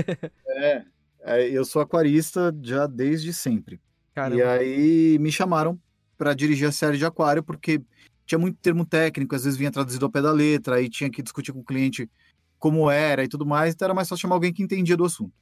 É. 0.49 0.85
É, 1.23 1.49
eu 1.49 1.64
sou 1.64 1.83
aquarista 1.83 2.55
já 2.62 2.87
desde 2.87 3.33
sempre. 3.33 3.77
E 3.77 4.14
Caramba. 4.14 4.51
aí 4.51 5.18
me 5.18 5.31
chamaram 5.31 5.79
pra 6.16 6.35
dirigir 6.35 6.68
a 6.68 6.73
série 6.73 6.99
de 6.99 7.05
aquário, 7.05 7.43
porque 7.43 7.81
tinha 8.27 8.39
muito 8.39 8.59
termo 8.59 8.85
técnico, 8.85 9.35
às 9.35 9.45
vezes 9.45 9.59
vinha 9.59 9.71
traduzido 9.71 10.05
ao 10.05 10.11
pé 10.11 10.21
da 10.23 10.33
letra, 10.33 10.77
aí 10.77 10.89
tinha 10.89 11.11
que 11.11 11.23
discutir 11.23 11.53
com 11.53 11.61
o 11.61 11.64
cliente 11.64 12.09
como 12.59 12.91
era 12.91 13.25
e 13.25 13.29
tudo 13.29 13.47
mais, 13.47 13.75
então 13.75 13.87
era 13.87 13.95
mais 13.95 14.09
fácil 14.09 14.23
chamar 14.23 14.35
alguém 14.37 14.53
que 14.53 14.62
entendia 14.62 14.97
do 14.97 15.05
assunto. 15.05 15.33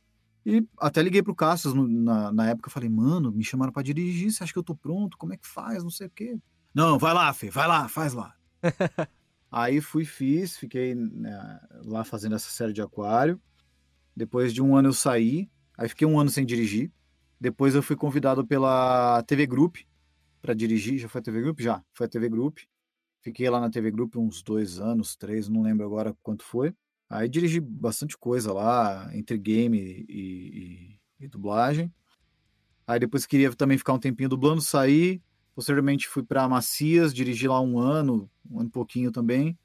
E 0.46 0.64
até 0.78 1.02
liguei 1.02 1.22
pro 1.22 1.34
Cassius 1.34 1.74
no- 1.74 1.86
na, 1.88 2.32
na 2.32 2.48
época, 2.50 2.70
falei, 2.70 2.88
mano, 2.88 3.32
me 3.32 3.42
chamaram 3.44 3.72
pra 3.72 3.82
dirigir, 3.82 4.30
você 4.30 4.42
acha 4.44 4.52
que 4.52 4.58
eu 4.58 4.62
tô 4.62 4.74
pronto? 4.74 5.18
Como 5.18 5.32
é 5.34 5.36
que 5.36 5.46
faz? 5.46 5.82
Não 5.82 5.90
sei 5.90 6.06
o 6.06 6.10
quê. 6.10 6.38
Não, 6.74 6.98
vai 6.98 7.12
lá, 7.12 7.32
Fê, 7.34 7.50
vai 7.50 7.66
lá, 7.66 7.88
faz 7.88 8.12
lá. 8.14 8.34
aí 9.50 9.80
fui, 9.80 10.04
fiz, 10.04 10.56
fiquei 10.56 10.94
né, 10.94 11.60
lá 11.84 12.04
fazendo 12.04 12.34
essa 12.36 12.48
série 12.50 12.72
de 12.72 12.80
aquário. 12.80 13.40
Depois 14.16 14.52
de 14.54 14.62
um 14.62 14.76
ano 14.76 14.88
eu 14.88 14.92
saí, 14.92 15.50
aí 15.78 15.88
fiquei 15.88 16.06
um 16.06 16.20
ano 16.20 16.30
sem 16.30 16.44
dirigir. 16.44 16.92
Depois 17.40 17.74
eu 17.76 17.82
fui 17.82 17.96
convidado 17.96 18.46
pela 18.46 19.22
TV 19.22 19.46
Group 19.46 19.76
para 20.42 20.54
dirigir. 20.54 20.98
Já 20.98 21.08
foi 21.08 21.20
a 21.20 21.22
TV 21.24 21.40
Group? 21.40 21.60
Já, 21.60 21.82
foi 21.94 22.06
a 22.06 22.10
TV 22.10 22.28
Group. 22.28 22.58
Fiquei 23.22 23.48
lá 23.48 23.60
na 23.60 23.70
TV 23.70 23.90
Group 23.90 24.16
uns 24.16 24.42
dois 24.42 24.80
anos, 24.80 25.16
três, 25.16 25.48
não 25.48 25.62
lembro 25.62 25.86
agora 25.86 26.16
quanto 26.22 26.44
foi. 26.44 26.74
Aí 27.08 27.28
dirigi 27.28 27.60
bastante 27.60 28.18
coisa 28.18 28.52
lá, 28.52 29.10
entre 29.16 29.38
game 29.38 29.78
e, 30.08 30.98
e- 31.20 31.24
e 31.24 31.28
dublagem. 31.28 31.92
Aí 32.86 32.98
depois 32.98 33.26
queria 33.26 33.54
também 33.54 33.78
ficar 33.78 33.92
um 33.92 33.98
tempinho 33.98 34.28
dublando, 34.28 34.60
saí. 34.60 35.22
Posteriormente 35.54 36.08
fui 36.08 36.22
para 36.22 36.48
Macias, 36.48 37.12
dirigi 37.12 37.48
lá 37.48 37.60
um 37.60 37.78
ano, 37.78 38.30
um 38.50 38.60
ano 38.60 38.68
e 38.68 38.72
pouquinho 38.72 39.10
também. 39.10 39.58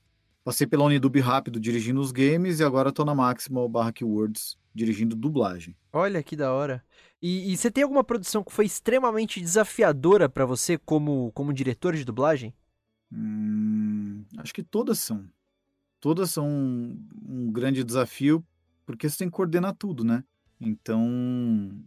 Passei 0.43 0.67
pela 0.67 0.83
Unidub 0.83 1.17
rápido 1.21 1.59
dirigindo 1.59 2.01
os 2.01 2.11
games 2.11 2.59
e 2.59 2.63
agora 2.63 2.91
tô 2.91 3.05
na 3.05 3.15
Maximal 3.15 3.69
barra 3.69 3.93
Keywords 3.93 4.57
dirigindo 4.75 5.15
dublagem. 5.15 5.75
Olha 5.93 6.21
que 6.21 6.35
da 6.35 6.51
hora. 6.51 6.83
E, 7.21 7.53
e 7.53 7.55
você 7.55 7.71
tem 7.71 7.83
alguma 7.83 8.03
produção 8.03 8.43
que 8.43 8.51
foi 8.51 8.65
extremamente 8.65 9.39
desafiadora 9.39 10.27
pra 10.27 10.45
você 10.45 10.77
como, 10.77 11.31
como 11.33 11.53
diretor 11.53 11.95
de 11.95 12.03
dublagem? 12.03 12.53
Hum, 13.11 14.25
acho 14.37 14.53
que 14.53 14.63
todas 14.63 14.99
são. 14.99 15.25
Todas 16.01 16.31
são 16.31 16.45
um, 16.45 17.07
um 17.25 17.51
grande 17.51 17.81
desafio, 17.81 18.45
porque 18.85 19.07
você 19.07 19.19
tem 19.19 19.29
que 19.29 19.35
coordenar 19.35 19.73
tudo, 19.75 20.03
né? 20.03 20.23
Então, 20.59 21.07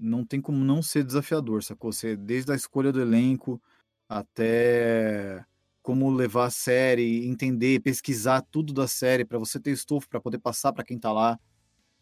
não 0.00 0.24
tem 0.24 0.40
como 0.40 0.64
não 0.64 0.80
ser 0.80 1.04
desafiador, 1.04 1.62
sacou? 1.62 1.92
Você, 1.92 2.16
desde 2.16 2.52
a 2.52 2.54
escolha 2.54 2.90
do 2.90 3.00
elenco 3.00 3.60
até 4.08 5.44
como 5.86 6.10
levar 6.10 6.46
a 6.46 6.50
série, 6.50 7.28
entender, 7.28 7.78
pesquisar 7.78 8.42
tudo 8.50 8.72
da 8.72 8.88
série 8.88 9.24
para 9.24 9.38
você 9.38 9.60
ter 9.60 9.70
estofo 9.70 10.08
para 10.08 10.20
poder 10.20 10.38
passar 10.40 10.72
para 10.72 10.82
quem 10.82 10.98
tá 10.98 11.12
lá, 11.12 11.38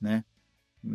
né? 0.00 0.24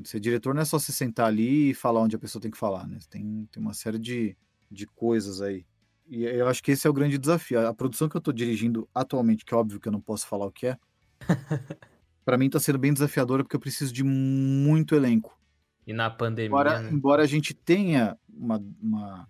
Ser 0.06 0.20
diretor 0.20 0.56
não 0.56 0.64
é 0.64 0.66
só 0.66 0.80
se 0.80 0.92
sentar 0.92 1.28
ali 1.28 1.70
e 1.70 1.74
falar 1.76 2.02
onde 2.02 2.16
a 2.16 2.20
pessoa 2.20 2.42
tem 2.42 2.50
que 2.50 2.58
falar, 2.58 2.88
né? 2.88 2.98
Tem, 3.08 3.48
tem 3.52 3.62
uma 3.62 3.76
série 3.76 4.00
de, 4.00 4.36
de 4.72 4.88
coisas 4.88 5.40
aí. 5.40 5.68
E 6.08 6.24
eu 6.24 6.48
acho 6.48 6.64
que 6.64 6.72
esse 6.72 6.88
é 6.88 6.90
o 6.90 6.94
grande 6.94 7.20
desafio. 7.20 7.68
A 7.68 7.72
produção 7.76 8.10
que 8.10 8.18
eu 8.18 8.22
tô 8.22 8.32
dirigindo 8.32 8.90
atualmente, 8.92 9.46
que 9.46 9.54
é 9.54 9.58
óbvio 9.58 9.80
que 9.80 9.88
eu 9.88 9.92
não 9.92 10.02
posso 10.02 10.26
falar 10.26 10.48
o 10.48 10.52
que 10.52 10.66
é, 10.66 10.78
para 12.26 12.40
mim 12.40 12.50
tá 12.50 12.60
sendo 12.60 12.80
bem 12.80 12.92
desafiadora 12.92 13.44
porque 13.44 13.56
eu 13.56 13.60
preciso 13.60 13.94
de 13.94 14.04
muito 14.04 14.96
elenco. 14.96 15.40
E 15.86 15.94
na 15.94 16.10
pandemia, 16.10 16.48
Embora, 16.48 16.80
né? 16.80 16.90
embora 16.92 17.22
a 17.22 17.28
gente 17.28 17.54
tenha 17.54 18.18
uma, 18.28 18.60
uma, 18.82 19.30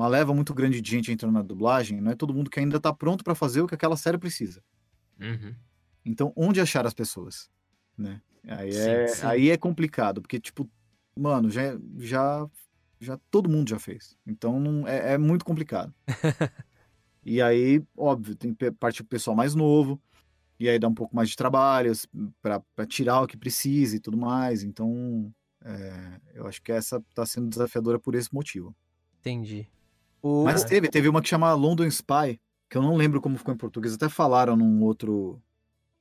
uma 0.00 0.08
leva 0.08 0.32
muito 0.34 0.54
grande 0.54 0.80
de 0.80 0.90
gente 0.90 1.12
entrando 1.12 1.34
na 1.34 1.42
dublagem, 1.42 2.00
não 2.00 2.10
é 2.10 2.14
todo 2.14 2.32
mundo 2.32 2.48
que 2.48 2.58
ainda 2.58 2.80
tá 2.80 2.90
pronto 2.90 3.22
para 3.22 3.34
fazer 3.34 3.60
o 3.60 3.66
que 3.66 3.74
aquela 3.74 3.98
série 3.98 4.16
precisa. 4.16 4.62
Uhum. 5.20 5.54
Então, 6.04 6.32
onde 6.34 6.58
achar 6.58 6.86
as 6.86 6.94
pessoas? 6.94 7.50
Né? 7.98 8.22
Aí, 8.48 8.72
Sim, 8.72 8.88
é, 8.88 9.06
sim. 9.08 9.26
aí 9.26 9.50
é 9.50 9.58
complicado, 9.58 10.22
porque, 10.22 10.40
tipo, 10.40 10.66
mano, 11.14 11.50
já, 11.50 11.78
já, 11.98 12.48
já 12.98 13.18
todo 13.30 13.50
mundo 13.50 13.68
já 13.68 13.78
fez. 13.78 14.16
Então, 14.26 14.58
não, 14.58 14.88
é, 14.88 15.12
é 15.12 15.18
muito 15.18 15.44
complicado. 15.44 15.94
e 17.22 17.42
aí, 17.42 17.84
óbvio, 17.94 18.34
tem 18.34 18.54
partir 18.54 19.02
pro 19.02 19.10
pessoal 19.10 19.36
mais 19.36 19.54
novo, 19.54 20.00
e 20.58 20.66
aí 20.66 20.78
dá 20.78 20.88
um 20.88 20.94
pouco 20.94 21.14
mais 21.14 21.28
de 21.28 21.36
trabalho 21.36 21.92
para 22.40 22.86
tirar 22.86 23.20
o 23.20 23.26
que 23.26 23.36
precisa 23.36 23.96
e 23.96 24.00
tudo 24.00 24.16
mais. 24.16 24.62
Então, 24.62 25.30
é, 25.62 26.20
eu 26.32 26.46
acho 26.46 26.62
que 26.62 26.72
essa 26.72 27.04
tá 27.14 27.26
sendo 27.26 27.50
desafiadora 27.50 27.98
por 27.98 28.14
esse 28.14 28.32
motivo. 28.32 28.74
Entendi. 29.18 29.68
O... 30.22 30.44
Mas 30.44 30.64
teve, 30.64 30.88
teve 30.88 31.08
uma 31.08 31.22
que 31.22 31.28
chama 31.28 31.52
London 31.54 31.86
Spy, 31.86 32.40
que 32.68 32.76
eu 32.76 32.82
não 32.82 32.96
lembro 32.96 33.20
como 33.20 33.38
ficou 33.38 33.54
em 33.54 33.56
português, 33.56 33.94
até 33.94 34.08
falaram 34.08 34.56
num 34.56 34.82
outro. 34.82 35.40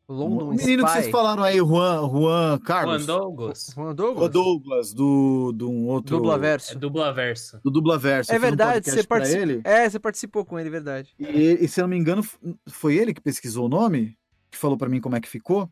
London 0.07 0.49
o 0.49 0.53
menino 0.55 0.83
que 0.83 0.91
vocês 0.91 1.09
falaram 1.09 1.43
aí, 1.43 1.57
Juan, 1.57 2.09
Juan 2.09 2.09
Juan 2.09 2.59
Carlos. 2.59 3.05
Douglas. 3.05 3.71
Juan 3.75 3.91
O 3.91 3.93
Douglas? 3.93 4.29
Douglas, 4.31 4.93
do, 4.93 5.51
do 5.51 5.69
um 5.69 5.87
outro. 5.87 6.15
É 6.15 6.17
Dublaverso. 6.17 6.79
Dublaverso. 6.79 7.59
Do 7.63 7.69
Dublaverso. 7.69 8.31
É 8.31 8.37
um 8.37 8.41
verdade, 8.41 8.73
podcast 8.73 9.01
você 9.01 9.07
participou. 9.07 9.41
ele. 9.41 9.61
É, 9.63 9.89
você 9.89 9.99
participou 9.99 10.45
com 10.45 10.59
ele, 10.59 10.69
é 10.69 10.71
verdade. 10.71 11.13
E, 11.19 11.59
e 11.61 11.67
se 11.67 11.79
eu 11.79 11.83
não 11.83 11.89
me 11.89 11.97
engano, 11.97 12.23
foi 12.67 12.95
ele 12.95 13.13
que 13.13 13.21
pesquisou 13.21 13.67
o 13.67 13.69
nome? 13.69 14.17
Que 14.49 14.57
falou 14.57 14.77
pra 14.77 14.89
mim 14.89 14.99
como 14.99 15.15
é 15.15 15.21
que 15.21 15.29
ficou? 15.29 15.69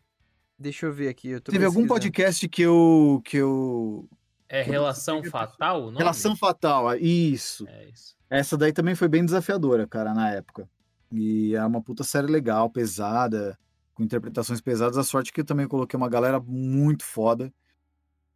Deixa 0.59 0.85
eu 0.87 0.93
ver 0.93 1.09
aqui. 1.09 1.29
Eu 1.29 1.41
tô 1.41 1.51
Teve 1.51 1.65
algum 1.65 1.85
podcast 1.85 2.47
que 2.47 2.61
eu. 2.61 3.21
Que 3.23 3.37
eu... 3.37 4.07
É 4.49 4.61
Relação 4.61 5.23
Fatal? 5.23 5.89
Relação 5.89 6.35
Fatal, 6.35 6.87
ah, 6.87 6.97
isso. 6.97 7.67
É 7.67 7.89
isso. 7.89 8.15
Essa 8.29 8.57
daí 8.57 8.71
também 8.71 8.95
foi 8.95 9.07
bem 9.07 9.25
desafiadora, 9.25 9.85
cara, 9.87 10.13
na 10.13 10.31
época. 10.31 10.69
E 11.11 11.55
é 11.55 11.65
uma 11.65 11.81
puta 11.81 12.03
série 12.03 12.27
legal, 12.27 12.69
pesada, 12.69 13.57
com 13.93 14.03
interpretações 14.03 14.61
pesadas. 14.61 14.97
A 14.97 15.03
sorte 15.03 15.31
é 15.31 15.33
que 15.33 15.41
eu 15.41 15.45
também 15.45 15.67
coloquei 15.67 15.97
uma 15.97 16.09
galera 16.09 16.39
muito 16.39 17.03
foda 17.03 17.53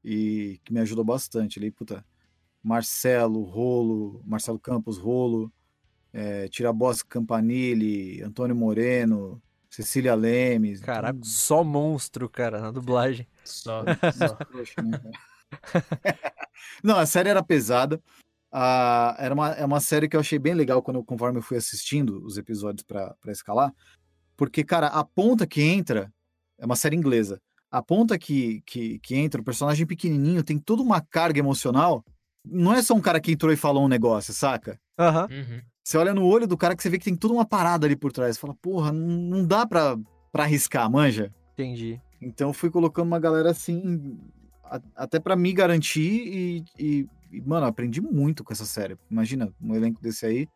e 0.03 0.59
que 0.63 0.73
me 0.73 0.79
ajudou 0.79 1.03
bastante 1.03 1.59
ali, 1.59 1.71
puta. 1.71 2.05
Marcelo, 2.63 3.43
Rolo, 3.43 4.21
Marcelo 4.25 4.59
Campos, 4.59 4.97
Rolo, 4.97 5.51
é, 6.13 6.47
Tirabossi 6.47 7.05
Campanile, 7.05 8.21
Antônio 8.21 8.55
Moreno, 8.55 9.41
Cecília 9.69 10.13
Lemes. 10.13 10.81
Caraca, 10.81 11.17
então, 11.17 11.23
só 11.23 11.63
monstro, 11.63 12.29
cara, 12.29 12.61
na 12.61 12.71
dublagem. 12.71 13.27
Só, 13.43 13.83
só. 14.13 14.83
né, 14.83 14.99
cara? 14.99 15.30
Não, 16.83 16.97
a 16.97 17.05
série 17.05 17.29
era 17.29 17.43
pesada. 17.43 18.01
Ah, 18.51 19.15
era 19.17 19.33
uma, 19.33 19.49
é 19.51 19.65
uma 19.65 19.79
série 19.79 20.09
que 20.09 20.15
eu 20.15 20.19
achei 20.19 20.37
bem 20.37 20.53
legal 20.53 20.81
quando, 20.81 21.03
conforme 21.03 21.39
eu 21.39 21.43
fui 21.43 21.57
assistindo 21.57 22.23
os 22.25 22.37
episódios 22.37 22.83
pra 22.83 23.15
pra 23.21 23.31
escalar. 23.31 23.73
Porque, 24.35 24.63
cara, 24.63 24.87
a 24.87 25.03
ponta 25.03 25.45
que 25.45 25.61
entra 25.61 26.11
é 26.57 26.65
uma 26.65 26.75
série 26.75 26.95
inglesa. 26.95 27.39
A 27.69 27.81
ponta 27.81 28.17
que, 28.17 28.61
que, 28.65 28.99
que 28.99 29.15
entra, 29.15 29.39
o 29.39 29.43
personagem 29.43 29.85
pequenininho, 29.85 30.43
tem 30.43 30.57
toda 30.57 30.81
uma 30.81 30.99
carga 30.99 31.39
emocional. 31.39 32.03
Não 32.43 32.73
é 32.73 32.81
só 32.81 32.93
um 32.93 33.01
cara 33.01 33.21
que 33.21 33.31
entrou 33.31 33.53
e 33.53 33.55
falou 33.55 33.85
um 33.85 33.87
negócio, 33.87 34.33
saca? 34.33 34.79
Aham. 34.99 35.27
Uhum. 35.31 35.61
Você 35.83 35.97
olha 35.97 36.13
no 36.13 36.25
olho 36.25 36.47
do 36.47 36.57
cara 36.57 36.75
que 36.75 36.83
você 36.83 36.89
vê 36.89 36.97
que 36.99 37.05
tem 37.05 37.15
toda 37.15 37.33
uma 37.33 37.45
parada 37.45 37.87
ali 37.87 37.95
por 37.95 38.11
trás. 38.11 38.35
Você 38.35 38.41
fala, 38.41 38.55
porra, 38.55 38.91
não, 38.91 39.07
não 39.07 39.45
dá 39.45 39.65
pra, 39.65 39.97
pra 40.31 40.43
arriscar, 40.43 40.89
manja? 40.91 41.33
Entendi. 41.53 41.99
Então 42.21 42.49
eu 42.49 42.53
fui 42.53 42.69
colocando 42.69 43.07
uma 43.07 43.19
galera 43.19 43.51
assim, 43.51 44.19
a- 44.77 44.81
até 45.03 45.19
pra 45.19 45.35
me 45.35 45.51
garantir 45.53 46.01
e, 46.27 46.63
e- 46.79 47.07
e, 47.31 47.41
mano, 47.41 47.65
aprendi 47.65 48.01
muito 48.01 48.43
com 48.43 48.51
essa 48.53 48.65
série. 48.65 48.97
Imagina, 49.09 49.53
um 49.61 49.75
elenco 49.75 50.01
desse 50.01 50.25
aí 50.25 50.47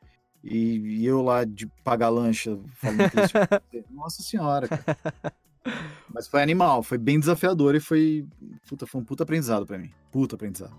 e, 0.43 0.77
e 0.99 1.05
eu 1.05 1.21
lá 1.21 1.43
de 1.43 1.67
pagar 1.83 2.09
lancha 2.09 2.57
falando 2.75 3.09
que 3.09 3.17
eles. 3.19 3.31
Nossa 3.91 4.21
senhora, 4.23 4.67
cara. 4.67 4.97
Mas 6.13 6.27
foi 6.27 6.41
animal, 6.43 6.83
foi 6.83 6.97
bem 6.97 7.19
desafiador 7.19 7.75
e 7.75 7.79
foi, 7.79 8.25
puta, 8.67 8.85
foi 8.85 9.01
um 9.01 9.03
puta 9.03 9.23
aprendizado 9.23 9.65
pra 9.65 9.77
mim. 9.77 9.89
Puta 10.11 10.35
aprendizado. 10.35 10.75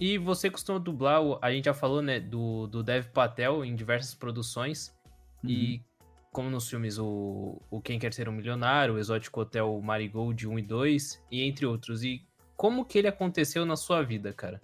E 0.00 0.16
você 0.16 0.48
costuma 0.48 0.78
dublar, 0.78 1.20
a 1.42 1.50
gente 1.52 1.64
já 1.64 1.74
falou, 1.74 2.00
né, 2.00 2.20
do, 2.20 2.68
do 2.68 2.82
Dev 2.84 3.06
Patel 3.06 3.64
em 3.64 3.74
diversas 3.74 4.14
produções. 4.14 4.94
E 5.44 5.80
como 6.38 6.50
nos 6.50 6.70
filmes 6.70 7.00
o, 7.00 7.60
o 7.68 7.80
Quem 7.80 7.98
Quer 7.98 8.14
Ser 8.14 8.28
um 8.28 8.32
Milionário, 8.32 8.94
o 8.94 8.98
Exótico 8.98 9.40
Hotel 9.40 9.80
Marigold 9.82 10.46
1 10.46 10.60
e 10.60 10.62
2, 10.62 11.24
e 11.32 11.42
entre 11.42 11.66
outros. 11.66 12.04
E 12.04 12.22
como 12.56 12.84
que 12.84 12.96
ele 12.96 13.08
aconteceu 13.08 13.66
na 13.66 13.74
sua 13.74 14.04
vida, 14.04 14.32
cara? 14.32 14.60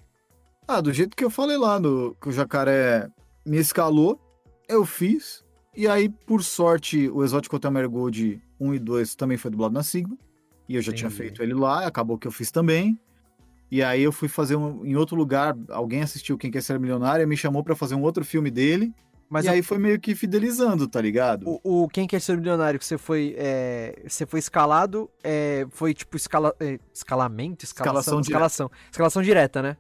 Ah, 0.69 0.81
do 0.81 0.93
jeito 0.93 1.17
que 1.17 1.25
eu 1.25 1.31
falei 1.31 1.57
lá, 1.57 1.81
do, 1.81 2.17
que 2.23 2.29
o 2.29 2.33
jacaré 2.33 3.09
me 3.45 3.57
escalou, 3.57 4.21
eu 4.69 4.87
fiz. 4.87 5.45
E 5.75 5.89
aí, 5.89 6.09
por 6.09 6.45
sorte, 6.45 7.09
o 7.09 7.25
Exótico 7.25 7.57
Hotel 7.57 7.73
Marigold 7.73 8.41
1 8.61 8.75
e 8.75 8.79
2 8.79 9.17
também 9.17 9.37
foi 9.37 9.51
dublado 9.51 9.75
na 9.75 9.83
Sigma. 9.83 10.17
E 10.69 10.77
eu 10.77 10.81
já 10.81 10.93
tinha 10.93 11.09
Entendi. 11.09 11.23
feito 11.23 11.43
ele 11.43 11.55
lá, 11.55 11.85
acabou 11.85 12.17
que 12.17 12.29
eu 12.29 12.33
fiz 12.33 12.53
também. 12.53 12.97
E 13.69 13.83
aí 13.83 14.01
eu 14.01 14.13
fui 14.13 14.29
fazer 14.29 14.55
um, 14.55 14.87
em 14.87 14.95
outro 14.95 15.17
lugar, 15.17 15.57
alguém 15.71 16.03
assistiu 16.03 16.39
Quem 16.39 16.53
Quer 16.53 16.63
Ser 16.63 16.79
Milionário 16.79 17.25
e 17.25 17.27
me 17.27 17.37
chamou 17.37 17.65
pra 17.65 17.75
fazer 17.75 17.97
um 17.97 18.03
outro 18.03 18.25
filme 18.25 18.49
dele. 18.49 18.95
Mas 19.29 19.47
e 19.47 19.49
aí 19.49 19.63
foi 19.63 19.79
meio 19.79 19.99
que 19.99 20.15
fidelizando, 20.15 20.87
tá 20.87 21.01
ligado? 21.01 21.45
o, 21.65 21.85
o 21.85 21.89
Quem 21.89 22.07
Quer 22.07 22.21
Ser 22.21 22.37
Milionário 22.37 22.79
que 22.79 22.85
você 22.85 22.99
foi, 22.99 23.35
é, 23.37 24.03
você 24.07 24.27
foi 24.27 24.39
escalado, 24.39 25.11
é, 25.23 25.67
foi 25.71 25.93
tipo 25.95 26.17
escala, 26.17 26.55
é, 26.61 26.79
escalamento? 26.93 27.65
Escalação, 27.65 28.01
Escalação 28.01 28.21
direta. 28.21 28.31
escalação. 28.31 28.71
Escalação 28.91 29.23
direta, 29.23 29.63
né? 29.63 29.77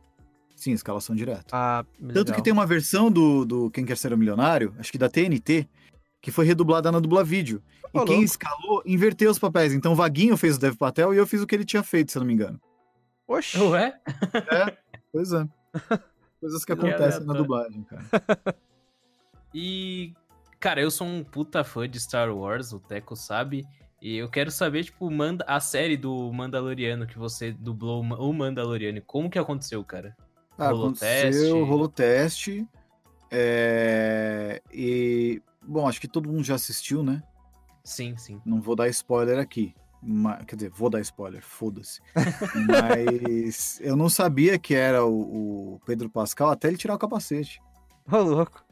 Sim, 0.57 0.72
escalação 0.72 1.14
direta. 1.14 1.45
Ah, 1.53 1.84
Tanto 2.01 2.16
legal. 2.16 2.34
que 2.36 2.42
tem 2.42 2.53
uma 2.53 2.66
versão 2.66 3.11
do, 3.11 3.45
do 3.45 3.70
Quem 3.70 3.84
Quer 3.84 3.97
Ser 3.97 4.12
o 4.12 4.18
Milionário, 4.18 4.74
acho 4.78 4.90
que 4.90 4.99
da 4.99 5.09
TNT, 5.09 5.68
que 6.20 6.30
foi 6.30 6.47
redublada 6.47 6.90
na 6.90 7.01
dubla 7.01 7.22
vídeo. 7.22 7.62
E 7.88 7.99
quem 8.05 8.16
louco. 8.16 8.24
escalou 8.24 8.82
inverteu 8.84 9.30
os 9.30 9.38
papéis. 9.38 9.72
Então 9.72 9.92
o 9.92 9.97
Vaguinho 9.97 10.36
fez 10.36 10.57
o 10.57 10.61
Dev 10.61 10.74
Patel 10.74 11.14
e 11.14 11.16
eu 11.16 11.26
fiz 11.26 11.40
o 11.42 11.47
que 11.47 11.55
ele 11.55 11.64
tinha 11.64 11.82
feito, 11.82 12.11
se 12.11 12.18
eu 12.18 12.20
não 12.20 12.26
me 12.26 12.32
engano. 12.34 12.61
Oxi. 13.28 13.59
Ué? 13.59 13.95
É, 14.51 14.76
pois 15.12 15.32
é. 15.32 15.47
Coisas 16.40 16.64
que 16.64 16.72
acontecem 16.72 17.24
na 17.24 17.34
dublagem, 17.34 17.84
cara. 17.84 18.05
E, 19.55 20.12
cara, 20.59 20.80
eu 20.80 20.90
sou 20.90 21.07
um 21.07 21.22
puta 21.22 21.62
fã 21.62 21.88
de 21.88 22.00
Star 22.00 22.34
Wars, 22.36 22.72
o 22.72 22.80
Teco 22.80 23.14
sabe. 23.14 23.64
E 24.02 24.16
eu 24.16 24.28
quero 24.28 24.50
saber, 24.50 24.84
tipo, 24.84 25.11
manda 25.11 25.44
a 25.48 25.61
série 25.61 25.96
do 25.96 26.30
Mandaloriano 26.32 27.07
que 27.07 27.18
você 27.18 27.52
dublou 27.52 28.02
o 28.02 28.32
Mandaloriano. 28.34 29.00
Como 29.02 29.30
que 29.30 29.38
aconteceu, 29.38 29.82
cara? 29.84 30.14
Ah, 30.59 30.66
Rolou 30.68 30.88
aconteceu, 30.88 31.30
teste? 31.30 31.50
rolou 31.68 31.88
teste. 31.88 32.68
é, 33.30 34.61
E, 34.72 35.40
bom, 35.62 35.88
acho 35.88 36.00
que 36.00 36.09
todo 36.09 36.28
mundo 36.28 36.44
já 36.44 36.55
assistiu, 36.57 37.02
né? 37.02 37.22
Sim, 37.82 38.16
sim. 38.16 38.40
Não 38.44 38.61
vou 38.61 38.76
dar 38.76 38.88
spoiler 38.88 39.38
aqui. 39.38 39.74
ma- 40.02 40.44
Quer 40.44 40.57
dizer, 40.57 40.70
vou 40.70 40.90
dar 40.90 41.00
spoiler, 41.00 41.42
foda-se. 41.42 42.00
Mas 42.55 43.80
eu 43.80 43.96
não 43.96 44.09
sabia 44.11 44.59
que 44.59 44.74
era 44.74 45.05
o, 45.05 45.74
o 45.76 45.80
Pedro 45.86 46.11
Pascal 46.11 46.50
até 46.50 46.68
ele 46.68 46.76
tirar 46.76 46.94
o 46.94 46.98
capacete. 46.98 47.61
Ô, 48.11 48.18
louco. 48.18 48.64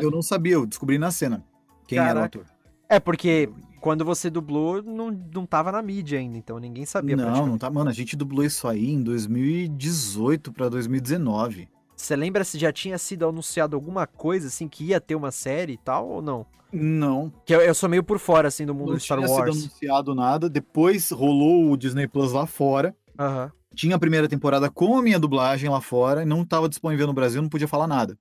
Eu 0.00 0.10
não 0.10 0.22
sabia, 0.22 0.54
eu 0.54 0.66
descobri 0.66 0.98
na 0.98 1.10
cena 1.10 1.42
quem 1.86 1.98
era 1.98 2.10
o 2.10 2.14
Caraca. 2.14 2.38
ator. 2.40 2.44
É, 2.88 2.98
porque 3.00 3.48
quando 3.80 4.04
você 4.04 4.28
dublou, 4.28 4.82
não, 4.82 5.10
não 5.32 5.46
tava 5.46 5.72
na 5.72 5.80
mídia 5.80 6.18
ainda, 6.18 6.36
então 6.36 6.58
ninguém 6.58 6.84
sabia. 6.84 7.16
Não, 7.16 7.46
não 7.46 7.58
tá. 7.58 7.70
Mano, 7.70 7.88
a 7.88 7.92
gente 7.92 8.16
dublou 8.16 8.44
isso 8.44 8.66
aí 8.68 8.90
em 8.90 9.02
2018 9.02 10.52
pra 10.52 10.68
2019. 10.68 11.68
Você 11.96 12.16
lembra 12.16 12.44
se 12.44 12.58
já 12.58 12.72
tinha 12.72 12.96
sido 12.98 13.28
anunciado 13.28 13.76
alguma 13.76 14.06
coisa, 14.06 14.48
assim, 14.48 14.66
que 14.68 14.84
ia 14.84 15.00
ter 15.00 15.14
uma 15.14 15.30
série 15.30 15.74
e 15.74 15.78
tal, 15.78 16.08
ou 16.08 16.22
não? 16.22 16.46
Não, 16.72 17.32
Que 17.44 17.54
eu, 17.54 17.60
eu 17.60 17.74
sou 17.74 17.88
meio 17.88 18.02
por 18.04 18.18
fora, 18.18 18.46
assim, 18.48 18.64
do 18.64 18.72
mundo 18.74 18.90
não 18.90 18.94
do 18.94 19.00
Star 19.00 19.18
tinha 19.18 19.28
sido 19.28 19.38
Wars. 19.38 19.56
anunciado 19.56 20.14
nada. 20.14 20.48
Depois 20.48 21.10
rolou 21.10 21.70
o 21.70 21.76
Disney 21.76 22.06
Plus 22.06 22.32
lá 22.32 22.46
fora. 22.46 22.94
Aham. 23.18 23.50
Tinha 23.74 23.96
a 23.96 23.98
primeira 23.98 24.28
temporada 24.28 24.68
com 24.70 24.96
a 24.96 25.02
minha 25.02 25.18
dublagem 25.18 25.68
lá 25.70 25.80
fora, 25.80 26.22
e 26.22 26.26
não 26.26 26.42
estava 26.42 26.68
disponível 26.68 27.06
no 27.06 27.12
Brasil, 27.12 27.40
não 27.42 27.48
podia 27.48 27.68
falar 27.68 27.86
nada. 27.86 28.16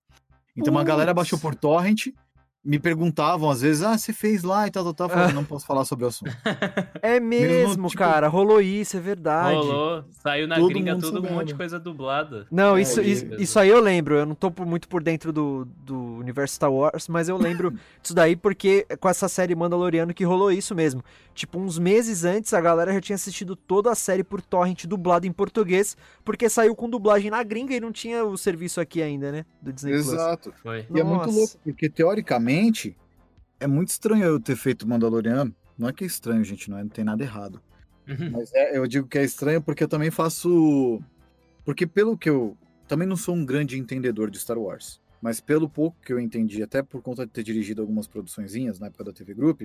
Então 0.59 0.73
uma 0.73 0.83
galera 0.83 1.13
baixou 1.13 1.39
por 1.39 1.55
torrent, 1.55 2.07
me 2.63 2.77
perguntavam 2.77 3.49
às 3.49 3.61
vezes, 3.61 3.81
ah, 3.83 3.97
você 3.97 4.11
fez 4.11 4.43
lá 4.43 4.67
e 4.67 4.71
tal, 4.71 4.83
tal, 4.83 4.93
tal. 4.93 5.07
Eu 5.07 5.13
falei, 5.13 5.33
não 5.33 5.45
posso 5.45 5.65
falar 5.65 5.85
sobre 5.85 6.05
o 6.05 6.07
assunto. 6.09 6.31
É 7.01 7.19
mesmo, 7.19 7.87
tipo, 7.87 7.97
cara, 7.97 8.27
rolou 8.27 8.59
isso, 8.61 8.97
é 8.97 8.99
verdade. 8.99 9.55
Rolou, 9.55 10.03
saiu 10.21 10.47
na 10.47 10.55
Todo 10.57 10.67
gringa 10.67 10.93
mundo 10.93 11.01
tudo 11.11 11.25
um 11.27 11.31
monte 11.31 11.47
de 11.47 11.55
coisa 11.55 11.79
dublada. 11.79 12.45
Não, 12.51 12.75
É, 12.77 12.81
isso, 12.81 13.01
isso, 13.01 13.25
isso 13.35 13.57
aí 13.57 13.69
eu 13.69 13.79
lembro. 13.79 14.15
Eu 14.15 14.25
não 14.25 14.35
tô 14.35 14.51
por- 14.51 14.65
muito 14.65 14.87
por 14.89 15.01
dentro 15.01 15.31
do, 15.31 15.65
do 15.85 15.97
universo 16.17 16.55
Star 16.55 16.71
Wars, 16.71 17.07
mas 17.07 17.29
eu 17.29 17.37
lembro 17.37 17.71
disso 18.01 18.13
daí 18.13 18.35
porque 18.35 18.85
é 18.89 18.97
com 18.97 19.07
essa 19.07 19.29
série 19.29 19.55
Mandaloriano 19.55 20.13
que 20.13 20.25
rolou 20.25 20.51
isso 20.51 20.75
mesmo. 20.75 21.01
Tipo, 21.33 21.57
uns 21.57 21.79
meses 21.79 22.25
antes 22.25 22.53
a 22.53 22.59
galera 22.59 22.91
já 22.93 22.99
tinha 22.99 23.15
assistido 23.15 23.55
toda 23.55 23.89
a 23.91 23.95
série 23.95 24.23
por 24.23 24.41
torrent 24.41 24.85
dublada 24.85 25.25
em 25.25 25.31
português, 25.31 25.95
porque 26.25 26.49
saiu 26.49 26.75
com 26.75 26.89
dublagem 26.89 27.31
na 27.31 27.41
gringa 27.43 27.73
e 27.73 27.79
não 27.79 27.93
tinha 27.93 28.25
o 28.25 28.37
serviço 28.37 28.81
aqui 28.81 29.01
ainda, 29.01 29.31
né? 29.31 29.45
Do 29.61 29.71
Disney 29.71 29.93
Plus. 29.93 30.09
Exato. 30.09 30.53
Foi. 30.61 30.85
E 30.93 30.99
é 30.99 31.03
muito 31.03 31.27
Nossa. 31.27 31.39
louco, 31.39 31.57
porque 31.63 31.89
é 33.59 33.67
muito 33.67 33.89
estranho 33.89 34.23
eu 34.23 34.39
ter 34.39 34.55
feito 34.55 34.87
Mandaloriano. 34.87 35.53
Não 35.77 35.89
é 35.89 35.93
que 35.93 36.03
é 36.03 36.07
estranho, 36.07 36.43
gente, 36.43 36.69
não, 36.69 36.77
é, 36.77 36.83
não 36.83 36.89
tem 36.89 37.05
nada 37.05 37.23
errado. 37.23 37.61
Uhum. 38.07 38.31
Mas 38.31 38.53
é, 38.53 38.77
eu 38.77 38.87
digo 38.87 39.07
que 39.07 39.17
é 39.17 39.23
estranho 39.23 39.61
porque 39.61 39.83
eu 39.83 39.87
também 39.87 40.09
faço. 40.09 41.01
Porque 41.63 41.85
pelo 41.85 42.17
que 42.17 42.29
eu. 42.29 42.57
Também 42.87 43.07
não 43.07 43.15
sou 43.15 43.35
um 43.35 43.45
grande 43.45 43.77
entendedor 43.77 44.31
de 44.31 44.39
Star 44.39 44.57
Wars. 44.57 44.99
Mas 45.21 45.39
pelo 45.39 45.69
pouco 45.69 45.97
que 46.01 46.11
eu 46.11 46.19
entendi, 46.19 46.63
até 46.63 46.81
por 46.81 47.01
conta 47.01 47.25
de 47.25 47.31
ter 47.31 47.43
dirigido 47.43 47.81
algumas 47.81 48.07
produçõezinhas 48.07 48.79
na 48.79 48.87
época 48.87 49.03
da 49.03 49.13
TV 49.13 49.33
Group, 49.35 49.63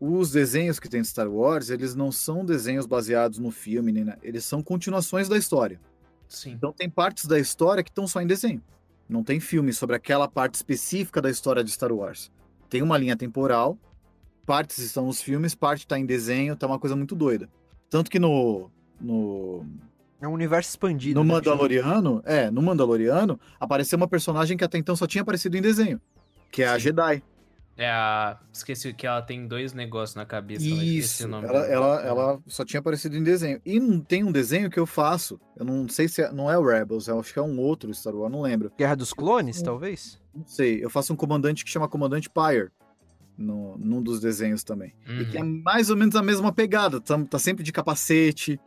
os 0.00 0.30
desenhos 0.30 0.80
que 0.80 0.88
tem 0.88 1.02
de 1.02 1.08
Star 1.08 1.28
Wars, 1.28 1.70
eles 1.70 1.94
não 1.94 2.10
são 2.10 2.44
desenhos 2.44 2.86
baseados 2.86 3.38
no 3.38 3.50
filme, 3.50 3.92
nem 3.92 4.04
na... 4.04 4.16
eles 4.22 4.44
são 4.44 4.62
continuações 4.62 5.28
da 5.28 5.36
história. 5.36 5.80
Sim. 6.28 6.52
Então 6.52 6.72
tem 6.72 6.88
partes 6.88 7.26
da 7.26 7.38
história 7.38 7.82
que 7.82 7.90
estão 7.90 8.06
só 8.06 8.22
em 8.22 8.26
desenho. 8.26 8.62
Não 9.12 9.22
tem 9.22 9.38
filme 9.38 9.72
sobre 9.72 9.94
aquela 9.94 10.26
parte 10.26 10.54
específica 10.54 11.20
da 11.20 11.30
história 11.30 11.62
de 11.62 11.70
Star 11.70 11.92
Wars. 11.92 12.30
Tem 12.68 12.80
uma 12.82 12.96
linha 12.96 13.16
temporal, 13.16 13.78
partes 14.46 14.78
estão 14.78 15.06
nos 15.06 15.20
filmes, 15.20 15.54
parte 15.54 15.80
está 15.80 15.98
em 15.98 16.06
desenho, 16.06 16.56
tá 16.56 16.66
uma 16.66 16.78
coisa 16.78 16.96
muito 16.96 17.14
doida. 17.14 17.48
Tanto 17.90 18.10
que 18.10 18.18
no 18.18 18.70
no, 19.00 19.66
É 20.20 20.26
um 20.26 20.32
universo 20.32 20.70
expandido. 20.70 21.20
no 21.20 21.26
né? 21.26 21.34
Mandaloriano, 21.34 22.22
é, 22.24 22.50
no 22.50 22.62
Mandaloriano 22.62 23.38
apareceu 23.60 23.96
uma 23.96 24.08
personagem 24.08 24.56
que 24.56 24.64
até 24.64 24.78
então 24.78 24.96
só 24.96 25.06
tinha 25.06 25.22
aparecido 25.22 25.56
em 25.56 25.60
desenho, 25.60 26.00
que 26.50 26.62
é 26.62 26.68
a 26.68 26.74
Sim. 26.74 26.80
Jedi. 26.80 27.22
É 27.76 27.88
a. 27.88 28.38
Esqueci 28.52 28.92
que 28.92 29.06
ela 29.06 29.22
tem 29.22 29.46
dois 29.46 29.72
negócios 29.72 30.14
na 30.14 30.26
cabeça. 30.26 30.62
Isso, 30.64 31.24
o 31.24 31.28
nome 31.28 31.48
ela, 31.48 31.62
dela. 31.62 31.72
ela, 32.00 32.02
ela 32.02 32.42
só 32.46 32.64
tinha 32.64 32.80
aparecido 32.80 33.16
em 33.16 33.22
desenho. 33.22 33.60
E 33.64 33.80
não 33.80 33.98
tem 34.00 34.22
um 34.24 34.30
desenho 34.30 34.68
que 34.70 34.78
eu 34.78 34.84
faço, 34.86 35.40
eu 35.56 35.64
não 35.64 35.88
sei 35.88 36.06
se 36.06 36.20
é, 36.22 36.30
não 36.30 36.50
é 36.50 36.58
o 36.58 36.66
Rebels, 36.66 37.08
eu 37.08 37.18
acho 37.18 37.32
que 37.32 37.38
é 37.38 37.42
um 37.42 37.58
outro 37.58 37.92
Star 37.94 38.14
Wars, 38.14 38.30
não 38.30 38.42
lembro. 38.42 38.70
Guerra 38.76 38.94
dos 38.94 39.12
Clones, 39.14 39.62
talvez? 39.62 40.20
Não 40.34 40.46
sei, 40.46 40.84
eu 40.84 40.90
faço 40.90 41.12
um 41.12 41.16
comandante 41.16 41.64
que 41.64 41.70
chama 41.70 41.88
Comandante 41.88 42.28
Pyre, 42.28 42.68
no, 43.38 43.76
num 43.78 44.02
dos 44.02 44.20
desenhos 44.20 44.62
também. 44.62 44.94
E 45.08 45.24
que 45.24 45.38
é 45.38 45.42
Uhum. 45.42 45.62
mais 45.64 45.88
ou 45.88 45.96
menos 45.96 46.14
a 46.14 46.22
mesma 46.22 46.52
pegada, 46.52 47.00
tá, 47.00 47.18
tá 47.24 47.38
sempre 47.38 47.64
de 47.64 47.72
capacete, 47.72 48.60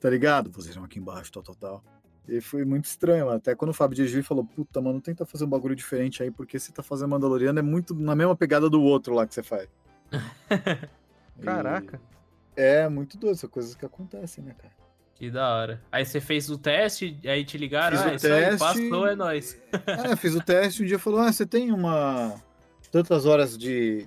tá 0.00 0.08
ligado? 0.08 0.50
Vocês 0.52 0.76
vão 0.76 0.84
aqui 0.84 1.00
embaixo, 1.00 1.32
tal, 1.32 1.42
tal, 1.42 1.54
tal. 1.56 1.84
E 2.26 2.40
foi 2.40 2.64
muito 2.64 2.86
estranho, 2.86 3.28
até 3.28 3.54
quando 3.54 3.70
o 3.70 3.74
Fábio 3.74 3.96
dirigiu 3.96 4.20
e 4.20 4.22
falou, 4.22 4.44
puta, 4.44 4.80
mano, 4.80 5.00
tenta 5.00 5.26
fazer 5.26 5.44
um 5.44 5.48
bagulho 5.48 5.76
diferente 5.76 6.22
aí, 6.22 6.30
porque 6.30 6.58
você 6.58 6.72
tá 6.72 6.82
fazendo 6.82 7.10
Mandaloriano, 7.10 7.58
é 7.58 7.62
muito 7.62 7.94
na 7.94 8.14
mesma 8.14 8.34
pegada 8.34 8.70
do 8.70 8.82
outro 8.82 9.14
lá 9.14 9.26
que 9.26 9.34
você 9.34 9.42
faz. 9.42 9.68
E 11.36 11.42
Caraca. 11.42 12.00
É, 12.54 12.88
muito 12.88 13.18
doido, 13.18 13.34
são 13.34 13.50
coisas 13.50 13.74
que 13.74 13.84
acontecem, 13.84 14.44
né, 14.44 14.54
cara? 14.56 14.72
Que 15.16 15.28
da 15.30 15.52
hora. 15.52 15.82
Aí 15.90 16.06
você 16.06 16.20
fez 16.20 16.48
o 16.48 16.56
teste, 16.56 17.18
aí 17.24 17.44
te 17.44 17.58
ligaram, 17.58 17.96
Fiz 17.96 18.06
ah, 18.06 18.12
o 18.12 18.14
isso 18.14 18.26
aí, 18.26 18.44
teste. 18.44 18.58
passou, 18.60 19.06
é 19.08 19.16
nóis. 19.16 19.60
É, 20.12 20.14
fiz 20.14 20.34
o 20.36 20.40
teste, 20.40 20.84
um 20.84 20.86
dia 20.86 20.96
falou, 20.96 21.18
ah, 21.18 21.32
você 21.32 21.44
tem 21.44 21.72
uma... 21.72 22.40
tantas 22.92 23.26
horas 23.26 23.58
de... 23.58 24.06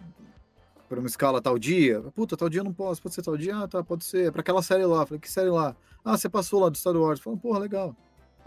Por 0.87 0.97
uma 0.97 1.07
escala 1.07 1.41
tal 1.41 1.59
dia? 1.59 1.99
Puta, 2.15 2.37
tal 2.37 2.47
dia 2.47 2.61
eu 2.61 2.63
não 2.63 2.73
posso, 2.73 3.01
pode 3.01 3.13
ser 3.13 3.21
tal 3.21 3.35
dia? 3.35 3.57
Ah, 3.57 3.67
tá, 3.67 3.83
pode 3.83 4.05
ser. 4.05 4.27
É 4.27 4.31
pra 4.31 4.39
aquela 4.39 4.61
série 4.61 4.85
lá. 4.85 5.05
Falei, 5.05 5.19
que 5.19 5.29
série 5.29 5.49
lá? 5.49 5.75
Ah, 6.03 6.17
você 6.17 6.29
passou 6.29 6.61
lá 6.61 6.69
do 6.69 6.77
Star 6.77 6.95
Wars. 6.95 7.19
Falei, 7.19 7.37
porra, 7.37 7.59
legal. 7.59 7.93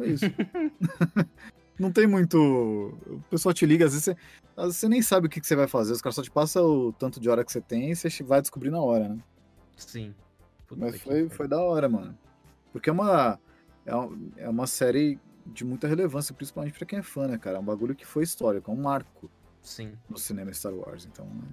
Foi 0.01 0.11
isso. 0.13 0.25
não 1.79 1.93
tem 1.93 2.07
muito... 2.07 2.39
O 3.07 3.23
pessoal 3.31 3.53
te 3.53 3.67
liga, 3.67 3.85
às 3.85 3.93
vezes 3.93 4.05
você, 4.05 4.17
às 4.57 4.65
vezes 4.65 4.77
você 4.79 4.89
nem 4.89 5.03
sabe 5.03 5.27
o 5.27 5.31
que, 5.31 5.41
que 5.41 5.47
você 5.47 5.55
vai 5.55 5.69
fazer. 5.69 5.93
Os 5.93 6.01
caras 6.01 6.15
só 6.15 6.23
te 6.23 6.31
passam 6.31 6.65
o 6.65 6.93
tanto 6.93 7.21
de 7.21 7.29
hora 7.29 7.45
que 7.45 7.53
você 7.53 7.61
tem 7.61 7.91
e 7.91 7.97
você 7.97 8.23
vai 8.23 8.41
descobrir 8.41 8.71
na 8.71 8.81
hora, 8.81 9.09
né? 9.09 9.19
Sim. 9.77 10.15
Puta 10.67 10.81
Mas 10.81 11.01
foi, 11.01 11.29
foi 11.29 11.47
da 11.47 11.61
hora, 11.61 11.89
mano. 11.89 12.17
Porque 12.73 12.89
é 12.89 12.93
uma, 12.93 13.39
é 13.85 13.93
é 14.45 14.49
uma 14.49 14.67
série 14.67 15.19
de 15.47 15.65
muita 15.65 15.89
relevância, 15.89 16.35
principalmente 16.35 16.77
pra 16.77 16.87
quem 16.87 16.99
é 16.99 17.03
fã, 17.03 17.27
né, 17.27 17.37
cara? 17.39 17.57
É 17.57 17.61
um 17.61 17.65
bagulho 17.65 17.95
que 17.95 18.07
foi 18.07 18.23
histórico, 18.23 18.71
é 18.71 18.75
um 18.75 18.81
marco 18.81 19.31
Sim. 19.61 19.93
no 20.09 20.17
cinema 20.17 20.53
Star 20.53 20.73
Wars. 20.73 21.07
Então, 21.07 21.27
né, 21.27 21.49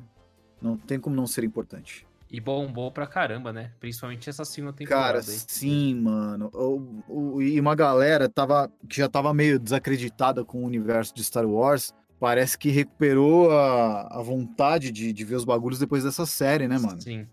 não 0.61 0.77
tem 0.77 0.99
como 0.99 1.15
não 1.15 1.27
ser 1.27 1.43
importante. 1.43 2.05
E 2.29 2.41
bombou 2.41 2.91
pra 2.91 3.07
caramba, 3.07 3.53
né? 3.53 3.71
Principalmente 3.79 4.29
essa 4.29 4.43
segunda 4.43 4.73
temporada 4.73 5.03
Cara, 5.05 5.19
aí. 5.19 5.23
sim, 5.25 5.95
mano. 5.95 6.49
O, 6.53 7.35
o- 7.35 7.41
e 7.41 7.57
uma 7.59 7.73
galera 7.73 8.27
tava, 8.27 8.69
que 8.89 8.97
já 8.97 9.07
tava 9.07 9.33
meio 9.33 9.57
desacreditada 9.57 10.43
com 10.43 10.61
o 10.61 10.65
universo 10.65 11.15
de 11.15 11.23
Star 11.23 11.45
Wars. 11.45 11.93
Parece 12.19 12.57
que 12.57 12.69
recuperou 12.69 13.51
a, 13.51 14.19
a 14.19 14.21
vontade 14.21 14.91
de, 14.91 15.13
de 15.13 15.23
ver 15.23 15.35
os 15.35 15.45
bagulhos 15.45 15.79
depois 15.79 16.03
dessa 16.03 16.25
série, 16.25 16.67
né, 16.67 16.77
mano? 16.77 16.99
Sim. 17.01 17.27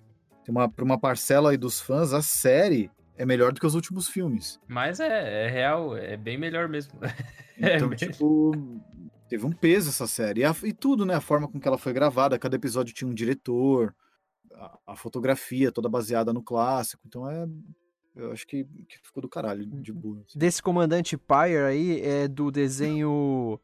Tem 0.45 0.55
uma, 0.55 0.69
pra 0.69 0.85
uma 0.85 0.99
parcela 0.99 1.51
aí 1.51 1.57
dos 1.57 1.81
fãs, 1.81 2.13
a 2.13 2.21
série 2.23 2.91
é 3.17 3.25
melhor 3.25 3.53
do 3.53 3.61
que 3.61 3.67
os 3.67 3.75
últimos 3.75 4.09
filmes. 4.09 4.61
Mas 4.69 5.01
é, 5.01 5.47
é 5.47 5.49
real, 5.51 5.97
é 5.97 6.17
bem 6.17 6.37
melhor 6.39 6.69
mesmo. 6.69 6.93
É 7.57 7.77
Então, 7.77 7.89
mesmo. 7.89 8.11
tipo, 8.13 8.53
teve 9.29 9.47
um 9.47 9.53
peso 9.53 9.89
essa 9.89 10.07
série. 10.09 10.41
E, 10.41 10.45
a- 10.45 10.55
e 10.65 10.73
tudo, 10.73 11.07
né? 11.07 11.15
A 11.15 11.21
forma 11.21 11.47
com 11.49 11.59
que 11.61 11.67
ela 11.69 11.79
foi 11.79 11.93
gravada, 11.93 12.37
cada 12.39 12.57
episódio 12.57 12.93
tinha 12.93 13.09
um 13.09 13.15
diretor, 13.15 13.95
a, 14.55 14.79
a 14.89 14.97
fotografia 14.97 15.73
toda 15.73 15.89
baseada 15.89 16.33
no 16.33 16.43
clássico. 16.43 17.03
Então 17.07 17.29
é. 17.31 17.47
Eu 18.17 18.31
acho 18.31 18.47
que, 18.47 18.65
que 18.89 18.99
ficou 19.03 19.21
do 19.21 19.29
caralho 19.29 19.67
de 19.67 19.93
boa. 19.93 20.23
assim. 20.25 20.39
Desse 20.39 20.63
comandante 20.63 21.17
Pyre 21.17 21.65
aí 21.67 22.01
é 22.01 22.29
do 22.29 22.51
desenho 22.51 23.59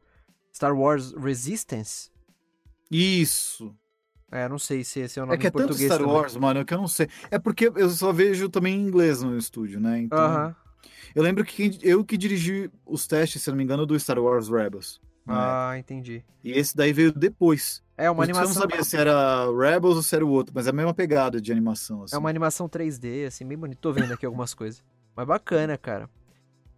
Star 0.53 0.77
Wars 0.77 1.13
Resistance. 1.13 2.11
Isso! 2.89 3.73
É, 4.29 4.47
não 4.47 4.59
sei 4.59 4.83
se 4.83 4.99
esse 5.01 5.19
é 5.19 5.23
o 5.23 5.25
nome 5.25 5.35
É 5.35 5.39
que 5.39 5.47
é 5.47 5.51
tanto 5.51 5.73
Star 5.73 5.99
também. 5.99 6.13
Wars, 6.13 6.35
mano, 6.35 6.65
que 6.65 6.73
eu 6.73 6.77
não 6.77 6.87
sei. 6.87 7.07
É 7.29 7.39
porque 7.39 7.71
eu 7.73 7.89
só 7.89 8.11
vejo 8.11 8.49
também 8.49 8.75
em 8.75 8.87
inglês 8.87 9.21
no 9.21 9.37
estúdio, 9.37 9.79
né? 9.79 9.99
Então. 9.99 10.19
Aham. 10.19 10.55
Eu 11.13 11.23
lembro 11.23 11.43
que 11.43 11.77
eu 11.81 12.03
que 12.03 12.17
dirigi 12.17 12.71
os 12.85 13.05
testes, 13.05 13.41
se 13.41 13.49
não 13.49 13.57
me 13.57 13.63
engano, 13.63 13.85
do 13.85 13.99
Star 13.99 14.19
Wars 14.19 14.47
Rebels. 14.49 15.01
Né? 15.25 15.33
Ah, 15.37 15.73
entendi. 15.77 16.23
E 16.43 16.51
esse 16.51 16.75
daí 16.75 16.91
veio 16.93 17.11
depois. 17.11 17.81
É 17.97 18.09
uma 18.09 18.23
animação. 18.23 18.49
Eu 18.49 18.55
não 18.55 18.61
sabia 18.61 18.83
se 18.83 18.97
era 18.97 19.45
Rebels 19.51 19.95
ou 19.97 20.01
se 20.03 20.15
era 20.15 20.25
o 20.25 20.29
outro, 20.29 20.51
mas 20.55 20.65
é 20.65 20.71
a 20.71 20.73
mesma 20.73 20.93
pegada 20.93 21.39
de 21.39 21.51
animação. 21.51 22.03
Assim. 22.03 22.15
É 22.15 22.17
uma 22.19 22.29
animação 22.29 22.67
3D, 22.67 23.27
assim, 23.27 23.45
bem 23.45 23.57
bonito. 23.57 23.77
Tô 23.79 23.91
vendo 23.93 24.11
aqui 24.13 24.25
algumas 24.25 24.53
coisas. 24.53 24.83
Mas 25.15 25.27
bacana, 25.27 25.77
cara. 25.77 26.09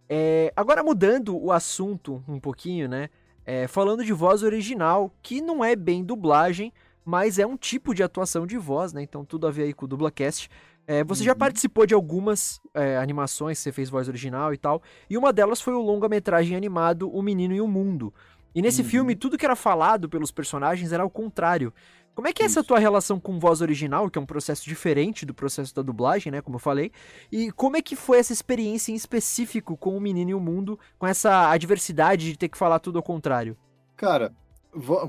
É, 0.08 0.52
agora 0.54 0.82
mudando 0.82 1.36
o 1.36 1.50
assunto 1.50 2.22
um 2.28 2.38
pouquinho, 2.38 2.88
né? 2.88 3.08
É, 3.46 3.66
falando 3.66 4.04
de 4.04 4.12
voz 4.12 4.42
original, 4.42 5.10
que 5.22 5.40
não 5.40 5.64
é 5.64 5.74
bem 5.76 6.04
dublagem, 6.04 6.72
mas 7.04 7.38
é 7.38 7.46
um 7.46 7.56
tipo 7.56 7.94
de 7.94 8.02
atuação 8.02 8.46
de 8.46 8.56
voz, 8.58 8.92
né? 8.92 9.02
Então 9.02 9.24
tudo 9.24 9.46
a 9.46 9.50
ver 9.50 9.64
aí 9.64 9.72
com 9.72 9.84
o 9.84 9.88
Dublacast. 9.88 10.50
É, 10.86 11.02
você 11.02 11.22
Uhum. 11.22 11.26
já 11.26 11.34
participou 11.34 11.86
de 11.86 11.94
algumas 11.94 12.60
é, 12.74 12.98
animações, 12.98 13.58
você 13.58 13.72
fez 13.72 13.88
voz 13.88 14.06
original 14.08 14.52
e 14.52 14.58
tal, 14.58 14.82
e 15.08 15.16
uma 15.16 15.32
delas 15.32 15.58
foi 15.62 15.72
o 15.72 15.80
longa-metragem 15.80 16.54
animado 16.54 17.08
O 17.10 17.22
Menino 17.22 17.54
e 17.54 17.60
o 17.62 17.66
Mundo. 17.66 18.12
E 18.54 18.62
nesse 18.62 18.82
Uhum. 18.82 18.88
filme, 18.88 19.16
tudo 19.16 19.36
que 19.36 19.44
era 19.44 19.56
falado 19.56 20.08
pelos 20.08 20.30
personagens 20.30 20.92
era 20.92 21.02
ao 21.02 21.10
contrário. 21.10 21.72
Como 22.14 22.28
é 22.28 22.32
que 22.32 22.42
é 22.44 22.46
essa 22.46 22.62
tua 22.62 22.78
relação 22.78 23.18
com 23.18 23.40
voz 23.40 23.60
original, 23.60 24.08
que 24.08 24.16
é 24.16 24.22
um 24.22 24.26
processo 24.26 24.64
diferente 24.64 25.26
do 25.26 25.34
processo 25.34 25.74
da 25.74 25.82
dublagem, 25.82 26.30
né, 26.30 26.40
como 26.40 26.54
eu 26.56 26.60
falei? 26.60 26.92
E 27.32 27.50
como 27.50 27.76
é 27.76 27.82
que 27.82 27.96
foi 27.96 28.18
essa 28.18 28.32
experiência 28.32 28.92
em 28.92 28.94
específico 28.94 29.76
com 29.76 29.96
o 29.96 30.00
Menino 30.00 30.30
e 30.30 30.34
o 30.34 30.38
Mundo, 30.38 30.78
com 30.96 31.08
essa 31.08 31.50
adversidade 31.50 32.30
de 32.30 32.38
ter 32.38 32.48
que 32.48 32.56
falar 32.56 32.78
tudo 32.78 32.98
ao 32.98 33.02
contrário? 33.02 33.56
Cara, 33.96 34.32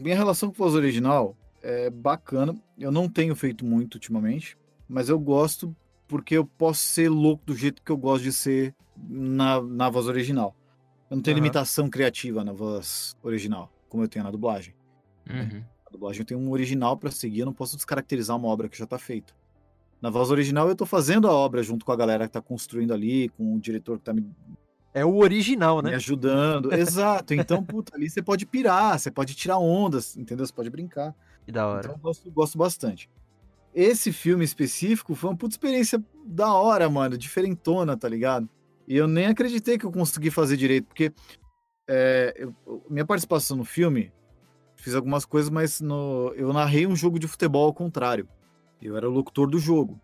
minha 0.01 0.15
relação 0.15 0.49
com 0.49 0.55
voz 0.55 0.73
original 0.73 1.37
é 1.61 1.91
bacana. 1.91 2.55
Eu 2.75 2.91
não 2.91 3.07
tenho 3.07 3.35
feito 3.35 3.63
muito 3.63 3.95
ultimamente, 3.95 4.57
mas 4.89 5.07
eu 5.07 5.19
gosto 5.19 5.75
porque 6.07 6.35
eu 6.35 6.45
posso 6.45 6.79
ser 6.81 7.09
louco 7.09 7.43
do 7.45 7.55
jeito 7.55 7.83
que 7.83 7.91
eu 7.91 7.97
gosto 7.97 8.23
de 8.23 8.33
ser 8.33 8.73
na, 8.97 9.61
na 9.61 9.89
voz 9.91 10.07
original. 10.07 10.55
Eu 11.09 11.15
não 11.17 11.21
tenho 11.23 11.35
Aham. 11.35 11.43
limitação 11.43 11.89
criativa 11.89 12.43
na 12.43 12.51
voz 12.51 13.15
original, 13.21 13.71
como 13.89 14.03
eu 14.03 14.07
tenho 14.07 14.25
na 14.25 14.31
dublagem. 14.31 14.73
Uhum. 15.29 15.59
Na 15.85 15.91
dublagem 15.91 16.21
eu 16.21 16.25
tenho 16.25 16.39
um 16.39 16.51
original 16.51 16.97
pra 16.97 17.11
seguir, 17.11 17.41
eu 17.41 17.45
não 17.45 17.53
posso 17.53 17.75
descaracterizar 17.75 18.35
uma 18.35 18.47
obra 18.47 18.67
que 18.67 18.77
já 18.77 18.85
tá 18.85 18.97
feita. 18.97 19.33
Na 20.01 20.09
voz 20.09 20.29
original 20.29 20.67
eu 20.67 20.75
tô 20.75 20.85
fazendo 20.85 21.27
a 21.27 21.31
obra 21.31 21.63
junto 21.63 21.85
com 21.85 21.91
a 21.91 21.95
galera 21.95 22.27
que 22.27 22.33
tá 22.33 22.41
construindo 22.41 22.93
ali, 22.93 23.29
com 23.29 23.55
o 23.55 23.59
diretor 23.59 23.97
que 23.97 24.03
tá 24.03 24.13
me 24.13 24.29
É 24.93 25.05
o 25.05 25.15
original, 25.17 25.77
me 25.81 25.89
né? 25.89 25.95
ajudando. 25.95 26.73
Exato. 26.75 27.33
Então, 27.33 27.63
puta, 27.63 27.95
ali 27.95 28.09
você 28.09 28.21
pode 28.21 28.45
pirar, 28.45 28.99
você 28.99 29.09
pode 29.11 29.35
tirar 29.35 29.57
ondas, 29.57 30.17
entendeu? 30.17 30.45
Você 30.45 30.53
pode 30.53 30.69
brincar. 30.69 31.15
Que 31.45 31.51
da 31.51 31.67
hora. 31.67 31.79
Então, 31.79 31.91
eu 31.93 31.99
gosto, 31.99 32.31
gosto 32.31 32.57
bastante. 32.57 33.09
Esse 33.73 34.11
filme 34.11 34.43
específico 34.45 35.13
foi 35.15 35.29
uma 35.29 35.35
puta 35.37 35.53
experiência 35.53 36.03
da 36.25 36.53
hora, 36.53 36.89
mano, 36.89 37.17
diferentona, 37.17 37.95
tá 37.97 38.07
ligado? 38.07 38.49
E 38.87 38.95
eu 38.97 39.07
nem 39.07 39.27
acreditei 39.27 39.77
que 39.77 39.85
eu 39.85 39.91
consegui 39.91 40.29
fazer 40.31 40.57
direito, 40.57 40.85
porque 40.87 41.11
é, 41.87 42.33
eu- 42.37 42.83
minha 42.89 43.05
participação 43.05 43.55
no 43.57 43.63
filme, 43.65 44.11
fiz 44.75 44.93
algumas 44.95 45.25
coisas, 45.25 45.49
mas 45.49 45.81
no- 45.81 46.33
eu 46.35 46.51
narrei 46.53 46.85
um 46.87 46.95
jogo 46.95 47.19
de 47.19 47.27
futebol 47.27 47.65
ao 47.65 47.73
contrário. 47.73 48.27
Eu 48.81 48.95
era 48.97 49.09
o 49.09 49.11
locutor 49.13 49.49
do 49.49 49.57
jogo. 49.59 49.99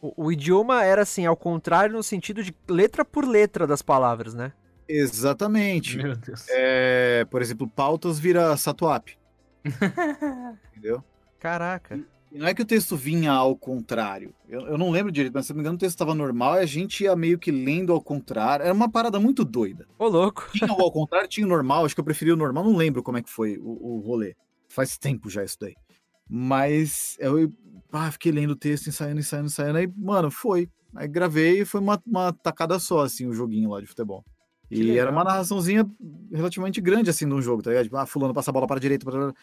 O, 0.00 0.26
o 0.26 0.32
idioma 0.32 0.82
era 0.84 1.02
assim, 1.02 1.26
ao 1.26 1.36
contrário, 1.36 1.94
no 1.94 2.02
sentido 2.02 2.42
de 2.42 2.54
letra 2.68 3.04
por 3.04 3.26
letra 3.26 3.66
das 3.66 3.82
palavras, 3.82 4.34
né? 4.34 4.52
Exatamente. 4.88 5.96
Meu 5.96 6.16
Deus. 6.16 6.46
É, 6.50 7.24
por 7.30 7.40
exemplo, 7.40 7.68
pautas 7.68 8.18
vira 8.18 8.56
satuap, 8.56 9.16
entendeu? 10.72 11.02
Caraca. 11.38 11.98
E 12.32 12.38
não 12.38 12.46
é 12.46 12.54
que 12.54 12.62
o 12.62 12.64
texto 12.64 12.96
vinha 12.96 13.30
ao 13.30 13.54
contrário. 13.54 14.34
Eu, 14.48 14.62
eu 14.62 14.78
não 14.78 14.90
lembro 14.90 15.12
direito, 15.12 15.34
mas 15.34 15.44
se 15.44 15.52
não 15.52 15.56
me 15.56 15.60
engano, 15.60 15.76
o 15.76 15.78
texto 15.78 15.94
estava 15.94 16.14
normal 16.14 16.56
e 16.56 16.60
a 16.60 16.66
gente 16.66 17.04
ia 17.04 17.14
meio 17.14 17.38
que 17.38 17.50
lendo 17.50 17.92
ao 17.92 18.00
contrário. 18.00 18.64
Era 18.64 18.72
uma 18.72 18.90
parada 18.90 19.20
muito 19.20 19.44
doida. 19.44 19.86
Ô, 19.98 20.08
louco. 20.08 20.48
Tinha 20.52 20.72
o 20.72 20.80
ao 20.80 20.90
contrário, 20.90 21.28
tinha 21.28 21.46
o 21.46 21.48
normal. 21.48 21.84
Acho 21.84 21.94
que 21.94 22.00
eu 22.00 22.04
preferi 22.04 22.32
o 22.32 22.36
normal. 22.36 22.64
Não 22.64 22.74
lembro 22.74 23.02
como 23.02 23.18
é 23.18 23.22
que 23.22 23.28
foi 23.28 23.58
o, 23.58 23.96
o 23.96 24.00
rolê. 24.00 24.34
Faz 24.68 24.96
tempo 24.96 25.28
já 25.28 25.44
isso 25.44 25.58
daí. 25.60 25.74
Mas 26.26 27.16
eu 27.18 27.52
ah, 27.92 28.10
fiquei 28.10 28.32
lendo 28.32 28.52
o 28.52 28.56
texto, 28.56 28.86
ensaiando, 28.86 29.20
ensaiando, 29.20 29.46
ensaiando. 29.48 29.78
Aí, 29.78 29.92
mano, 29.94 30.30
foi. 30.30 30.70
Aí 30.96 31.06
gravei 31.06 31.60
e 31.60 31.64
foi 31.66 31.80
uma, 31.80 32.02
uma 32.06 32.32
tacada 32.32 32.78
só, 32.78 33.00
assim, 33.00 33.26
o 33.26 33.34
joguinho 33.34 33.70
lá 33.70 33.80
de 33.80 33.86
futebol. 33.86 34.24
Que 34.68 34.76
E 34.76 34.90
era 34.92 35.10
legal. 35.10 35.12
uma 35.12 35.24
narraçãozinha 35.24 35.86
relativamente 36.32 36.80
grande, 36.80 37.10
assim, 37.10 37.28
de 37.28 37.34
um 37.34 37.42
jogo, 37.42 37.62
tá 37.62 37.70
ligado? 37.70 37.84
Tipo, 37.84 37.96
ah, 37.98 38.06
fulano 38.06 38.32
passa 38.32 38.50
a 38.50 38.54
bola 38.54 38.66
para 38.66 38.76
a 38.78 38.80
direita, 38.80 39.04
para... 39.04 39.34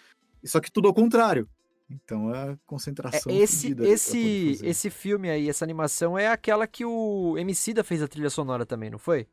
só 0.44 0.60
que 0.60 0.72
tudo 0.72 0.88
ao 0.88 0.94
contrário. 0.94 1.48
Então 1.90 2.34
é 2.34 2.52
É, 2.52 2.58
concentração. 2.68 3.32
esse, 3.32 3.70
poder 3.76 3.90
esse, 3.90 4.54
fazer. 4.56 4.68
esse 4.70 4.90
filme 4.90 5.30
aí, 5.30 5.50
essa 5.50 5.66
animação, 5.66 6.18
é 6.18 6.28
aquela 6.28 6.68
que 6.68 6.86
o 6.86 7.36
Emicida 7.38 7.84
fez 7.84 8.02
a 8.04 8.08
trilha 8.08 8.30
sonora 8.30 8.66
também, 8.66 8.90
não 8.90 9.00
foi? 9.00 9.28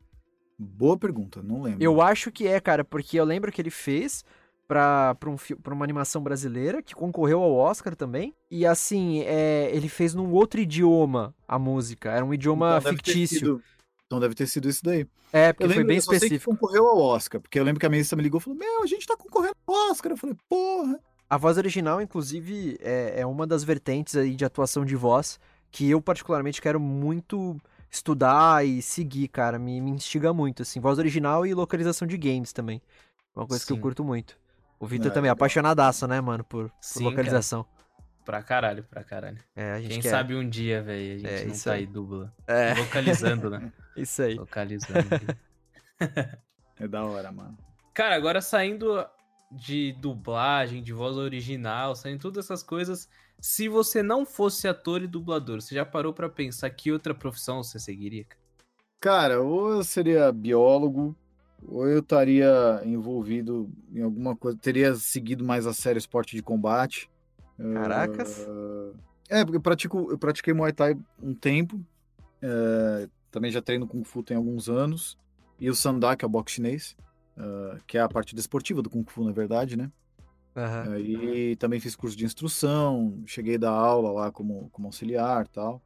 Boa 0.59 0.97
pergunta, 0.99 1.43
não 1.43 1.63
lembro. 1.63 1.83
Eu 1.83 2.01
acho 2.01 2.33
que 2.33 2.47
é, 2.47 2.59
cara, 2.61 2.83
porque 2.83 3.21
eu 3.21 3.25
lembro 3.25 3.53
que 3.53 3.61
ele 3.61 3.71
fez 3.71 4.25
pra, 4.67 5.15
pra, 5.17 5.29
um, 5.29 5.37
pra 5.63 5.75
uma 5.75 5.85
animação 5.85 6.23
brasileira 6.23 6.83
que 6.83 6.95
concorreu 6.95 7.43
ao 7.43 7.53
Oscar 7.55 7.95
também. 7.95 8.35
E 8.51 8.65
assim, 8.65 9.21
é, 9.27 9.69
ele 9.75 9.89
fez 9.89 10.15
num 10.15 10.33
outro 10.33 10.59
idioma 10.59 11.35
a 11.47 11.59
música. 11.59 12.11
Era 12.11 12.25
um 12.25 12.33
idioma 12.33 12.79
Então 12.81 12.93
fictício. 12.93 13.39
sido- 13.39 13.63
Então 14.07 14.19
deve 14.19 14.35
ter 14.35 14.47
sido 14.47 14.67
isso 14.67 14.83
daí. 14.83 15.07
É, 15.31 15.53
porque 15.53 15.65
Eu 15.65 15.69
foi 15.69 15.77
lembro, 15.79 15.89
bem 15.89 15.99
específico. 15.99 16.51
concorreu 16.53 16.87
ao 16.87 16.99
Oscar, 16.99 17.39
porque 17.41 17.59
eu 17.59 17.65
lembro 17.65 17.79
que 17.81 17.85
a 17.87 17.91
Melissa 17.91 18.17
me 18.17 18.23
ligou 18.23 18.41
e 18.41 18.43
falou: 18.43 18.59
Meu, 18.59 18.83
a 18.83 18.87
gente 18.87 19.07
tá 19.07 19.15
concorrendo 19.17 19.57
ao 19.67 19.91
Oscar. 19.91 20.13
Eu 20.13 20.17
falei: 20.17 20.35
Porra. 20.49 20.99
A 21.29 21.37
voz 21.37 21.59
original, 21.59 22.01
inclusive, 22.01 22.79
é, 22.81 23.21
é 23.21 23.27
uma 23.27 23.47
das 23.47 23.65
vertentes 23.65 24.17
aí 24.17 24.35
de 24.37 24.45
atuação 24.45 24.85
de 24.85 24.95
voz 24.95 25.41
que 25.71 25.91
eu 25.91 26.01
particularmente 26.01 26.63
quero 26.63 26.79
muito 26.81 27.57
estudar 27.91 28.65
e 28.65 28.81
seguir, 28.81 29.29
cara. 29.29 29.59
Me, 29.59 29.81
me 29.81 29.91
instiga 29.91 30.33
muito, 30.33 30.63
assim. 30.63 30.81
Voz 30.81 30.99
original 30.99 31.45
e 31.45 31.53
localização 31.53 32.07
de 32.07 32.17
games 32.17 32.53
também. 32.53 32.81
É 33.35 33.39
uma 33.41 33.47
coisa 33.47 33.65
que 33.67 33.73
eu 33.73 33.77
Sim. 33.77 33.83
curto 33.83 34.05
muito. 34.05 34.39
O 34.79 34.87
Vitor 34.87 35.07
É, 35.07 35.11
também, 35.11 35.23
legal. 35.31 35.35
apaixonadaço, 35.35 36.07
né, 36.07 36.21
mano, 36.21 36.45
por, 36.45 36.69
por 36.69 36.75
Sim, 36.81 37.05
localização. 37.05 37.67
Pra 38.25 38.43
caralho, 38.43 38.85
pra 38.85 39.03
caralho. 39.05 39.39
É, 39.55 39.73
a 39.73 39.81
gente 39.81 39.93
Quem 39.93 40.01
quer. 40.03 40.11
sabe 40.11 40.35
um 40.35 40.49
dia, 40.49 40.83
velho, 40.83 41.15
a 41.15 41.19
gente 41.19 41.43
É, 41.43 41.45
não 41.47 41.59
tá 41.59 41.73
aí. 41.73 41.81
aí 41.81 41.87
dubla. 41.87 42.33
É, 42.47 42.75
Localizando, 42.75 43.51
né? 43.51 43.73
isso 43.97 44.23
aí. 44.23 44.35
Localizando. 44.35 45.09
É 46.79 46.87
da 46.87 47.05
hora, 47.05 47.33
mano. 47.33 47.57
Cara, 47.95 48.15
agora 48.17 48.43
saindo 48.43 49.03
de 49.51 49.93
dublagem, 49.93 50.83
de 50.83 50.93
voz 50.93 51.17
original, 51.17 51.95
saindo 51.95 52.21
todas 52.21 52.45
essas 52.45 52.63
coisas, 52.63 53.09
se 53.41 53.69
você 53.69 54.03
não 54.03 54.27
fosse 54.27 54.67
ator 54.67 55.03
e 55.03 55.07
dublador, 55.07 55.61
você 55.61 55.75
já 55.75 55.85
parou 55.85 56.13
pra 56.13 56.29
pensar 56.29 56.69
que 56.71 56.91
outra 56.91 57.15
profissão 57.15 57.63
você 57.63 57.79
seguiria? 57.79 58.27
cara? 59.01 59.41
Ou 59.41 59.75
eu 59.75 59.85
seria 59.85 60.33
biólogo, 60.33 61.17
ou 61.65 61.87
eu 61.87 62.01
estaria 62.01 62.83
envolvido 62.85 63.71
em 63.93 64.03
alguma 64.03 64.35
coisa, 64.35 64.59
teria 64.59 64.95
seguido 64.97 65.45
mais 65.45 65.65
a 65.65 65.73
sério 65.73 65.99
esporte 65.99 66.35
de 66.35 66.43
combate. 66.43 67.09
Caracas. 67.73 68.45
Ah, 68.49 68.93
É, 69.29 69.45
porque 69.45 69.59
eu, 69.59 69.61
pratico, 69.61 70.11
eu 70.11 70.19
pratiquei 70.19 70.53
Muay 70.53 70.73
Thai 70.73 70.99
um 71.23 71.35
tempo, 71.35 71.81
é, 72.43 73.09
também 73.31 73.51
já 73.51 73.63
treino 73.63 73.87
Kung 73.87 74.03
Fu 74.03 74.25
tem 74.25 74.37
alguns 74.37 74.69
anos, 74.69 75.17
e 75.61 75.71
o 75.71 75.75
Sanda, 75.75 76.17
que 76.17 76.25
é 76.25 76.27
o 76.27 76.31
boxe 76.31 76.57
chinês, 76.57 76.97
ah, 77.37 77.79
que 77.87 77.99
é 77.99 78.01
a 78.01 78.09
parte 78.09 78.35
desportiva 78.35 78.83
do 78.83 78.91
Kung 78.91 79.05
Fu, 79.07 79.25
na 79.25 79.33
verdade, 79.33 79.77
né? 79.77 79.91
Aí 80.91 81.55
também 81.57 81.79
fiz 81.81 81.95
curso 81.95 82.17
de 82.17 82.25
instrução, 82.25 83.23
cheguei 83.27 83.57
a 83.57 83.59
dar 83.59 83.71
aula 83.73 84.11
lá 84.11 84.33
como, 84.33 84.71
como 84.71 84.89
auxiliar 84.89 85.45
e 85.45 85.49
tal. 85.49 85.83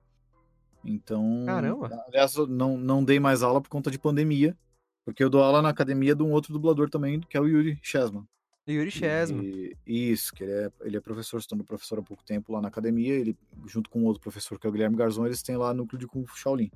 Então. 0.85 1.43
Caramba. 1.47 2.05
Aliás, 2.07 2.35
não, 2.49 2.79
não 2.79 3.05
dei 3.05 3.19
mais 3.21 3.43
aula 3.43 3.61
por 3.61 3.69
conta 3.69 3.91
de 3.91 3.99
pandemia, 3.99 4.57
porque 5.05 5.23
eu 5.23 5.29
dou 5.31 5.43
aula 5.43 5.61
na 5.61 5.69
academia 5.69 6.15
de 6.15 6.23
um 6.23 6.31
outro 6.31 6.53
dublador 6.53 6.89
também, 6.89 7.21
que 7.21 7.37
é 7.37 7.41
o 7.41 7.47
Yuri 7.47 7.79
Chesman. 7.83 8.27
Yuri 8.69 8.91
Chesman. 8.91 9.45
E- 9.45 9.77
Isso, 9.85 10.33
que 10.33 10.45
ele 10.45 10.53
é, 10.53 10.73
ele 10.83 10.97
é 10.97 11.01
professor, 11.01 11.43
se 11.43 11.49
tornou 11.49 11.67
professor 11.67 11.99
há 11.99 12.03
pouco 12.03 12.25
tempo 12.25 12.53
lá 12.53 12.61
na 12.61 12.69
academia. 12.69 13.13
Ele, 13.13 13.37
junto 13.67 13.91
com 13.91 14.05
outro 14.05 14.23
professor, 14.23 14.59
que 14.59 14.67
é 14.67 14.71
o 14.71 14.73
Guilherme 14.73 14.97
Garzon, 14.97 15.27
eles 15.27 15.43
têm 15.43 15.57
lá 15.57 15.75
núcleo 15.75 15.99
de 15.99 16.07
Kung 16.07 16.25
Fu 16.25 16.39
Shaolin. 16.39 16.71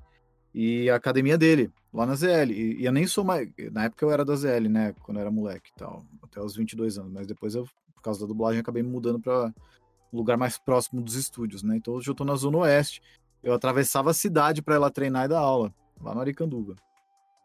E 0.55 0.89
a 0.89 0.95
academia 0.95 1.37
dele, 1.37 1.73
lá 1.93 2.07
na 2.07 2.15
ZL. 2.15 2.53
E, 2.53 2.81
e 2.81 2.85
eu 2.85 2.93
nem 2.93 3.07
sou 3.07 3.25
mais. 3.25 3.51
Na 3.73 3.85
época 3.85 4.05
eu 4.05 4.11
era 4.11 4.25
da 4.25 4.37
ZL, 4.37 4.69
né? 4.69 4.95
Quando 5.03 5.17
eu 5.19 5.23
era 5.23 5.31
moleque 5.31 5.71
e 5.71 5.79
tal, 5.79 6.05
até 6.23 6.41
os 6.41 6.55
22 6.55 6.97
anos. 6.97 7.13
Mas 7.13 7.27
depois 7.27 7.55
eu, 7.55 7.65
por 7.95 8.03
causa 8.03 8.21
da 8.21 8.27
dublagem, 8.27 8.61
acabei 8.61 8.83
me 8.83 8.89
mudando 8.89 9.21
para 9.21 9.53
um 10.13 10.17
lugar 10.17 10.37
mais 10.37 10.57
próximo 10.57 11.03
dos 11.03 11.17
estúdios, 11.17 11.63
né? 11.63 11.77
Então 11.77 11.95
hoje 11.95 12.09
eu 12.09 12.15
tô 12.15 12.25
na 12.25 12.37
Zona 12.37 12.59
Oeste. 12.59 13.03
Eu 13.43 13.53
atravessava 13.53 14.11
a 14.11 14.15
cidade 14.15 14.63
para 14.63 14.77
ir 14.77 14.79
lá 14.79 14.91
treinar 14.91 15.25
e 15.25 15.29
dar 15.29 15.41
aula, 15.41 15.75
lá 16.01 16.15
no 16.15 16.21
Aricanduva. 16.21 16.77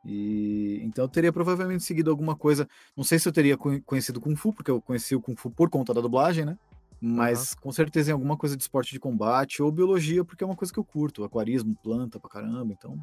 E 0.06 0.80
então 0.84 1.04
eu 1.04 1.10
teria 1.10 1.34
provavelmente 1.34 1.84
seguido 1.84 2.10
alguma 2.10 2.36
coisa. 2.36 2.68
Não 2.96 3.04
sei 3.04 3.20
se 3.20 3.28
eu 3.28 3.34
teria 3.34 3.58
conhe- 3.58 3.82
conhecido 3.82 4.22
Kung 4.22 4.36
Fu, 4.36 4.54
porque 4.54 4.72
eu 4.72 4.82
conheci 4.82 5.16
o 5.16 5.22
Kung 5.22 5.36
Fu 5.36 5.50
por 5.50 5.70
conta 5.70 5.94
da 5.94 6.00
dublagem, 6.00 6.46
né? 6.46 6.58
Mas 7.02 7.54
com 7.54 7.72
certeza 7.72 8.12
em 8.12 8.14
alguma 8.14 8.36
coisa 8.36 8.58
de 8.58 8.64
esporte 8.64 8.92
de 8.92 9.00
combate 9.00 9.62
ou 9.62 9.72
biologia, 9.72 10.26
porque 10.26 10.44
é 10.44 10.48
uma 10.48 10.56
coisa 10.56 10.74
que 10.74 10.80
eu 10.80 10.84
curto. 10.84 11.24
Aquarismo, 11.24 11.76
planta 11.82 12.20
pra 12.20 12.30
caramba, 12.30 12.74
então 12.74 12.98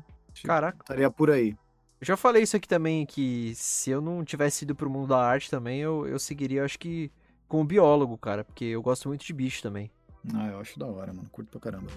Caraca. 0.44 0.78
estaria 0.82 1.10
por 1.10 1.30
aí. 1.30 1.56
Eu 1.98 2.06
já 2.06 2.16
falei 2.16 2.42
isso 2.42 2.56
aqui 2.56 2.68
também, 2.68 3.06
que 3.06 3.54
se 3.54 3.90
eu 3.90 4.02
não 4.02 4.22
tivesse 4.22 4.64
ido 4.64 4.74
pro 4.74 4.90
mundo 4.90 5.08
da 5.08 5.18
arte 5.18 5.50
também, 5.50 5.80
eu, 5.80 6.06
eu 6.06 6.18
seguiria, 6.18 6.62
acho 6.62 6.78
que, 6.78 7.10
como 7.48 7.64
biólogo, 7.64 8.18
cara. 8.18 8.44
Porque 8.44 8.66
eu 8.66 8.82
gosto 8.82 9.08
muito 9.08 9.24
de 9.24 9.32
bicho 9.32 9.62
também. 9.62 9.90
Ah, 10.34 10.48
eu 10.48 10.60
acho 10.60 10.78
da 10.78 10.86
hora, 10.86 11.12
mano. 11.14 11.28
Curto 11.30 11.58
pra 11.58 11.60
caramba. 11.60 11.90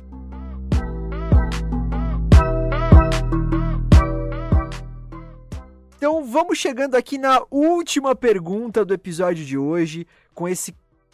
Então 5.97 6.23
vamos 6.23 6.57
chegando 6.57 6.95
aqui 6.95 7.17
na 7.17 7.41
última 7.51 8.15
pergunta 8.15 8.85
do 8.85 8.93
episódio 8.93 9.43
de 9.43 9.57
hoje, 9.57 10.07
com 10.33 10.47
esse 10.47 10.73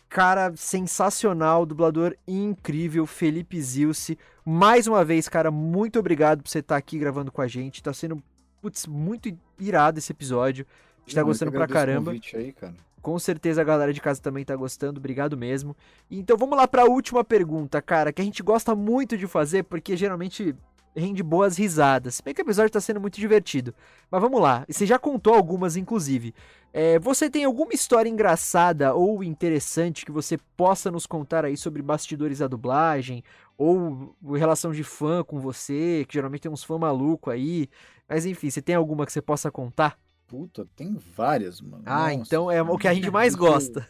cara 0.10 0.54
sensacional, 0.56 1.66
dublador 1.66 2.16
incrível, 2.28 3.06
Felipe 3.06 3.62
Zilce. 3.62 4.18
Mais 4.46 4.88
uma 4.88 5.04
vez, 5.04 5.28
cara, 5.28 5.52
muito 5.52 6.00
obrigado 6.00 6.44
por 6.44 6.50
você 6.50 6.60
estar 6.60 6.78
aqui 6.78 6.98
gravando 6.98 7.32
com 7.32 7.42
a 7.42 7.48
gente. 7.48 7.84
Tá 7.84 7.94
sendo, 7.94 8.22
putz, 8.62 8.86
muito 8.88 9.36
irado 9.60 10.00
esse 10.00 10.12
episódio. 10.12 10.66
A 10.98 11.02
gente 11.02 11.16
tá 11.16 11.22
Eu 11.22 11.26
gostando 11.26 11.52
que 11.52 11.58
pra 11.58 11.68
caramba. 11.68 12.12
aí, 12.12 12.54
cara. 12.54 12.76
Com 13.02 13.20
certeza 13.20 13.62
a 13.62 13.64
galera 13.64 13.94
de 13.94 14.02
casa 14.02 14.20
também 14.20 14.44
tá 14.44 14.56
gostando, 14.56 15.00
obrigado 15.00 15.38
mesmo. 15.38 15.76
Então 16.10 16.36
vamos 16.36 16.58
lá 16.58 16.68
para 16.68 16.84
a 16.84 16.86
última 16.86 17.24
pergunta, 17.24 17.80
cara, 17.80 18.12
que 18.12 18.22
a 18.22 18.26
gente 18.26 18.42
gosta 18.42 18.74
muito 18.74 19.16
de 19.16 19.28
fazer 19.28 19.64
porque 19.64 19.96
geralmente 19.96 20.56
rende 20.96 21.22
boas 21.22 21.58
risadas. 21.58 22.22
Bem 22.22 22.34
que 22.34 22.42
o 22.42 22.44
episódio 22.44 22.72
tá 22.72 22.80
sendo 22.80 23.02
muito 23.02 23.20
divertido. 23.20 23.74
Mas 24.10 24.22
vamos 24.22 24.42
lá, 24.42 24.66
você 24.68 24.86
já 24.86 24.98
contou 24.98 25.34
algumas, 25.34 25.76
inclusive. 25.76 26.34
É, 26.72 27.00
você 27.00 27.30
tem 27.30 27.46
alguma 27.46 27.74
história 27.74 28.10
engraçada 28.10 28.94
ou 28.94 29.24
interessante 29.24 30.06
que 30.06 30.12
você 30.12 30.38
possa 30.58 30.92
nos 30.92 31.06
contar 31.06 31.46
aí 31.46 31.56
sobre 31.56 31.82
bastidores 31.82 32.40
da 32.40 32.48
dublagem? 32.48 33.24
Ou 33.58 34.16
relação 34.34 34.72
de 34.72 34.84
fã 34.84 35.24
com 35.24 35.40
você, 35.40 36.06
que 36.08 36.16
geralmente 36.16 36.42
tem 36.42 36.52
uns 36.52 36.64
fã 36.64 36.78
maluco 36.78 37.30
aí. 37.30 37.70
Mas 38.08 38.26
enfim, 38.26 38.50
você 38.50 38.62
tem 38.62 38.76
alguma 38.76 39.06
que 39.06 39.14
você 39.14 39.22
possa 39.22 39.50
contar? 39.50 39.98
Puta, 40.28 40.68
tem 40.76 40.98
várias, 41.16 41.62
mano. 41.62 41.84
Ah, 41.86 42.06
Nossa, 42.10 42.14
então 42.16 42.50
é 42.52 42.60
o 42.62 42.78
que 42.80 42.88
a 42.88 42.94
gente 42.96 43.08
é 43.08 43.12
mais 43.12 43.34
difícil- 43.36 43.52
gosta. 43.54 43.88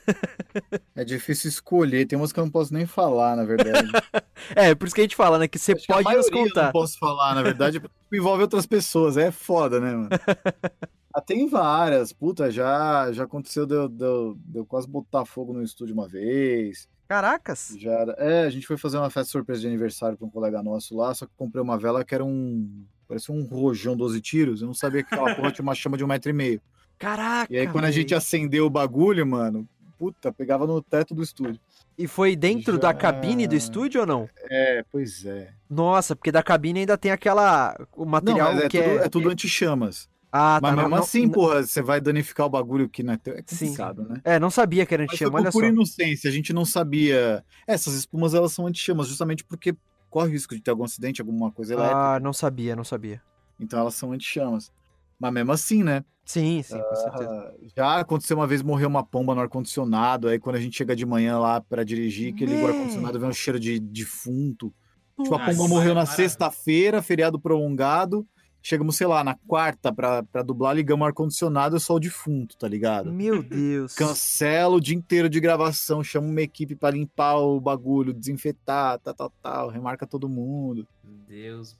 É 0.93 1.03
difícil 1.05 1.49
escolher, 1.49 2.05
tem 2.05 2.17
umas 2.19 2.33
que 2.33 2.39
eu 2.39 2.43
não 2.43 2.51
posso 2.51 2.73
nem 2.73 2.85
falar, 2.85 3.35
na 3.35 3.43
verdade. 3.45 3.89
É, 4.53 4.75
por 4.75 4.85
isso 4.85 4.93
que 4.93 5.01
a 5.01 5.03
gente 5.05 5.15
fala, 5.15 5.39
né? 5.39 5.47
Que 5.47 5.57
você 5.57 5.71
Acho 5.71 5.85
que 5.85 5.91
a 5.91 5.95
pode 5.95 6.05
nos 6.17 6.29
maioria 6.29 6.41
eu 6.41 6.47
contar. 6.49 6.65
não 6.65 6.71
posso 6.73 6.99
falar, 6.99 7.33
na 7.35 7.41
verdade, 7.41 7.79
porque 7.79 7.93
envolve 8.17 8.41
outras 8.43 8.65
pessoas. 8.65 9.15
É 9.17 9.31
foda, 9.31 9.79
né, 9.79 9.91
mano? 9.95 10.09
ah, 11.15 11.21
tem 11.21 11.47
várias. 11.47 12.11
Puta, 12.11 12.51
já, 12.51 13.11
já 13.13 13.23
aconteceu 13.23 13.65
de 13.65 13.73
eu, 13.73 13.87
de, 13.87 14.03
eu, 14.03 14.37
de 14.37 14.59
eu 14.59 14.65
quase 14.65 14.87
botar 14.87 15.23
fogo 15.25 15.53
no 15.53 15.63
estúdio 15.63 15.93
uma 15.95 16.07
vez. 16.07 16.87
Caracas! 17.07 17.75
Já 17.79 17.91
era- 17.91 18.15
É, 18.19 18.43
a 18.43 18.49
gente 18.49 18.67
foi 18.67 18.77
fazer 18.77 18.97
uma 18.97 19.09
festa 19.09 19.31
surpresa 19.31 19.61
de 19.61 19.67
aniversário 19.67 20.17
pra 20.17 20.27
um 20.27 20.29
colega 20.29 20.61
nosso 20.61 20.95
lá, 20.97 21.13
só 21.13 21.25
que 21.25 21.31
comprei 21.37 21.63
uma 21.63 21.77
vela 21.77 22.03
que 22.03 22.13
era 22.13 22.23
um. 22.25 22.85
Parecia 23.07 23.33
um 23.33 23.43
rojão 23.43 23.95
12 23.95 24.19
tiros. 24.21 24.61
Eu 24.61 24.67
não 24.67 24.73
sabia 24.73 25.03
que 25.03 25.13
aquela 25.13 25.35
porra 25.35 25.51
tinha 25.51 25.63
uma 25.63 25.75
chama 25.75 25.97
de 25.97 26.03
um 26.03 26.07
metro 26.07 26.29
e 26.29 26.33
meio. 26.33 26.61
Caraca! 26.97 27.53
E 27.53 27.57
aí, 27.57 27.67
quando 27.67 27.85
a 27.85 27.91
gente 27.91 28.15
acendeu 28.15 28.65
o 28.65 28.69
bagulho, 28.69 29.25
mano, 29.27 29.67
puta, 29.97 30.31
pegava 30.31 30.65
no 30.65 30.81
teto 30.81 31.13
do 31.13 31.21
estúdio. 31.21 31.59
E 31.97 32.07
foi 32.07 32.35
dentro 32.35 32.77
da 32.77 32.89
Já- 32.89 32.93
cabine 32.93 33.47
do 33.47 33.55
estúdio 33.55 34.01
ou 34.01 34.07
não? 34.07 34.29
É, 34.49 34.83
pois 34.91 35.25
é. 35.25 35.51
Nossa, 35.69 36.15
porque 36.15 36.31
da 36.31 36.43
cabine 36.43 36.81
ainda 36.81 36.97
tem 36.97 37.11
aquela. 37.11 37.75
O 37.95 38.03
Não, 38.03 38.11
material 38.11 38.53
mas 38.53 38.63
é, 38.63 38.69
que 38.69 38.81
tudo, 38.81 38.89
é. 38.89 39.05
é 39.05 39.09
tudo 39.09 39.29
anti-chamas. 39.29 40.09
Ah, 40.37 40.59
Mas 40.61 40.71
tá. 40.71 40.75
mesmo 40.81 40.89
não, 40.89 40.97
assim, 40.97 41.21
não, 41.27 41.29
porra, 41.31 41.63
você 41.63 41.81
vai 41.81 42.01
danificar 42.01 42.45
o 42.45 42.49
bagulho 42.49 42.89
que 42.89 43.01
não 43.01 43.13
é 43.13 43.17
teu. 43.17 43.35
É 43.35 43.43
Sim. 43.45 43.67
complicado, 43.67 44.03
né? 44.03 44.19
É, 44.25 44.37
não 44.37 44.49
sabia 44.49 44.85
que 44.85 44.93
era 44.93 45.03
anti-chama, 45.03 45.31
por 45.31 45.39
olha 45.39 45.49
só. 45.51 45.57
pura 45.57 45.67
inocência, 45.69 46.29
a 46.29 46.33
gente 46.33 46.51
não 46.51 46.65
sabia. 46.65 47.41
Essas 47.65 47.93
espumas, 47.93 48.33
elas 48.33 48.51
são 48.51 48.67
anti-chamas, 48.67 49.07
justamente 49.07 49.45
porque 49.45 49.73
corre 50.15 50.29
o 50.29 50.31
risco 50.31 50.55
de 50.55 50.61
ter 50.61 50.71
algum 50.71 50.85
acidente, 50.85 51.19
alguma 51.19 51.51
coisa 51.51 51.73
elétrica. 51.73 52.15
Ah, 52.15 52.19
não 52.21 52.31
sabia, 52.31 52.73
não 52.73 52.85
sabia. 52.85 53.21
Então 53.59 53.77
elas 53.77 53.95
são 53.95 54.13
anti-chamas. 54.13 54.71
Mas 55.19 55.33
mesmo 55.33 55.51
assim, 55.51 55.83
né? 55.83 56.05
Sim, 56.23 56.63
sim, 56.63 56.79
com 56.81 56.95
certeza. 56.95 57.29
Ah, 57.29 57.53
Já 57.75 57.99
aconteceu 57.99 58.37
uma 58.37 58.47
vez 58.47 58.61
morrer 58.61 58.85
uma 58.85 59.05
pomba 59.05 59.35
no 59.35 59.41
ar-condicionado, 59.41 60.29
aí 60.29 60.39
quando 60.39 60.55
a 60.55 60.61
gente 60.61 60.77
chega 60.77 60.95
de 60.95 61.05
manhã 61.05 61.37
lá 61.37 61.59
pra 61.59 61.83
dirigir, 61.83 62.33
aquele 62.33 62.55
Meu. 62.55 62.65
ar-condicionado 62.65 63.19
vem 63.19 63.27
um 63.27 63.33
cheiro 63.33 63.59
de 63.59 63.77
defunto. 63.77 64.73
Tipo, 65.21 65.35
a 65.35 65.39
Nossa, 65.39 65.51
pomba 65.51 65.67
morreu 65.67 65.93
na 65.93 66.05
sexta-feira, 66.05 67.01
feriado 67.01 67.37
prolongado. 67.37 68.25
Chegamos, 68.67 68.95
sei 68.95 69.05
lá, 69.05 69.23
na 69.23 69.35
quarta 69.35 69.93
pra, 69.93 70.23
pra 70.23 70.41
dublar, 70.41 70.75
ligamos 70.75 71.03
o 71.03 71.05
ar-condicionado, 71.05 71.75
é 71.75 71.79
só 71.79 71.93
o 71.93 71.99
defunto, 71.99 72.57
tá 72.57 72.67
ligado? 72.67 73.13
Meu 73.13 73.43
Deus. 73.43 73.93
Cancela 73.93 74.75
o 74.75 74.81
dia 74.81 74.95
inteiro 74.95 75.29
de 75.29 75.39
gravação, 75.39 76.03
chama 76.03 76.25
uma 76.25 76.41
equipe 76.41 76.75
pra 76.75 76.89
limpar 76.89 77.35
o 77.35 77.61
bagulho, 77.61 78.11
desinfetar, 78.11 78.97
tal, 79.01 79.13
tal, 79.13 79.33
tal, 79.39 79.69
remarca 79.69 80.07
todo 80.07 80.27
mundo. 80.27 80.87
Deus 81.27 81.77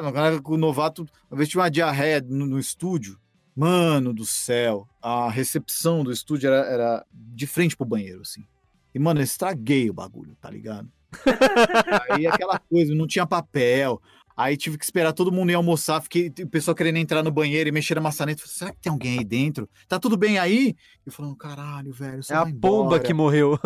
uma 0.00 0.10
galera 0.10 0.42
com 0.42 0.54
o 0.54 0.58
novato, 0.58 1.06
uma 1.30 1.36
vez 1.36 1.48
tinha 1.48 1.62
uma 1.62 1.70
diarreia 1.70 2.20
no, 2.20 2.46
no 2.46 2.58
estúdio. 2.58 3.16
Mano 3.54 4.12
do 4.12 4.26
céu, 4.26 4.88
a 5.00 5.30
recepção 5.30 6.02
do 6.02 6.10
estúdio 6.10 6.48
era, 6.48 6.66
era 6.66 7.06
de 7.12 7.46
frente 7.46 7.76
pro 7.76 7.86
banheiro, 7.86 8.22
assim. 8.22 8.44
E, 8.92 8.98
mano, 8.98 9.20
eu 9.20 9.24
estraguei 9.24 9.88
o 9.88 9.94
bagulho, 9.94 10.36
tá 10.40 10.50
ligado? 10.50 10.90
Aí 12.10 12.26
aquela 12.26 12.58
coisa, 12.58 12.92
não 12.92 13.06
tinha 13.06 13.24
papel. 13.24 14.02
Aí 14.38 14.56
tive 14.56 14.78
que 14.78 14.84
esperar 14.84 15.12
todo 15.12 15.32
mundo 15.32 15.50
ir 15.50 15.54
almoçar. 15.54 16.00
Fiquei, 16.00 16.32
o 16.44 16.48
pessoal 16.48 16.72
querendo 16.74 16.96
entrar 16.96 17.24
no 17.24 17.30
banheiro 17.32 17.68
e 17.68 17.72
mexer 17.72 17.96
na 17.96 18.00
maçaneta. 18.00 18.40
Falei, 18.40 18.54
Será 18.54 18.72
que 18.72 18.78
tem 18.80 18.92
alguém 18.92 19.18
aí 19.18 19.24
dentro? 19.24 19.68
Tá 19.88 19.98
tudo 19.98 20.16
bem 20.16 20.38
aí? 20.38 20.76
Eu 21.04 21.10
falando, 21.10 21.34
caralho, 21.34 21.92
velho. 21.92 22.20
É 22.30 22.34
a 22.34 22.48
embora." 22.48 23.00
que 23.00 23.12
morreu. 23.12 23.58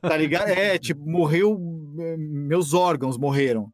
Tá 0.00 0.16
ligado? 0.16 0.48
É, 0.48 0.76
tipo, 0.78 1.08
morreu. 1.08 1.60
eh, 2.00 2.16
Meus 2.18 2.74
órgãos 2.74 3.16
morreram. 3.16 3.72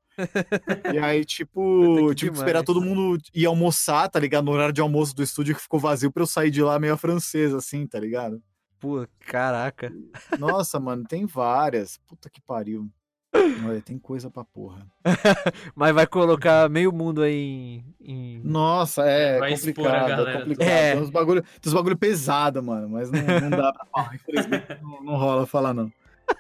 E 0.93 0.99
aí, 0.99 1.25
tipo, 1.25 1.61
tive 2.15 2.33
que 2.33 2.37
esperar 2.37 2.63
todo 2.63 2.83
mundo 2.83 3.17
ir 3.35 3.47
almoçar, 3.47 4.11
tá 4.11 4.21
ligado? 4.21 4.45
No 4.45 4.53
horário 4.53 4.75
de 4.75 4.81
almoço 4.83 5.17
do 5.17 5.23
estúdio 5.23 5.55
que 5.55 5.63
ficou 5.63 5.81
vazio 5.81 6.13
pra 6.13 6.23
eu 6.23 6.27
sair 6.27 6.51
de 6.51 6.63
lá 6.63 6.79
meio 6.79 6.93
a 6.93 6.99
francesa, 6.99 7.57
assim, 7.57 7.87
tá 7.87 7.99
ligado? 7.99 8.43
Pô, 8.79 9.07
caraca. 9.21 9.91
Nossa, 10.39 10.79
mano, 10.79 11.05
tem 11.09 11.25
várias. 11.25 11.99
Puta 12.07 12.29
que 12.29 12.43
pariu. 12.43 12.91
Olha, 13.35 13.81
tem 13.81 13.99
coisa 13.99 14.31
pra 14.31 14.45
porra. 14.45 14.87
Mas 15.75 15.95
vai 15.95 16.07
colocar 16.07 16.69
meio 16.69 16.93
mundo 16.93 17.23
aí 17.23 17.35
em. 17.35 17.85
em- 18.01 18.41
Nossa, 18.45 19.03
é 19.05 19.39
Vai 19.39 19.55
complicado, 19.55 19.87
é 19.89 20.09
galera. 20.17 20.39
complicado. 20.41 20.69
É. 20.69 20.93
Tem 20.93 21.03
uns 21.03 21.11
bagulho, 21.11 21.43
tem 21.43 21.71
uns 21.71 21.75
bagulho 21.75 21.97
pesado, 21.97 22.63
mano, 22.63 22.89
mas 22.91 23.11
não, 23.11 23.21
não 23.41 23.51
dá 23.51 23.73
pra 23.73 23.87
falar, 23.87 24.15
infelizmente 24.15 24.67
não, 24.83 25.03
não 25.03 25.17
rola 25.17 25.47
falar, 25.47 25.73
não. 25.73 25.91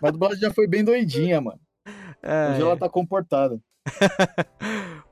Mas 0.01 0.09
a 0.09 0.12
dublagem 0.12 0.38
já 0.40 0.51
foi 0.53 0.66
bem 0.66 0.84
doidinha, 0.84 1.40
mano. 1.40 1.61
É, 2.22 2.51
Hoje 2.51 2.61
ela 2.62 2.76
tá 2.76 2.88
comportada. 2.88 3.59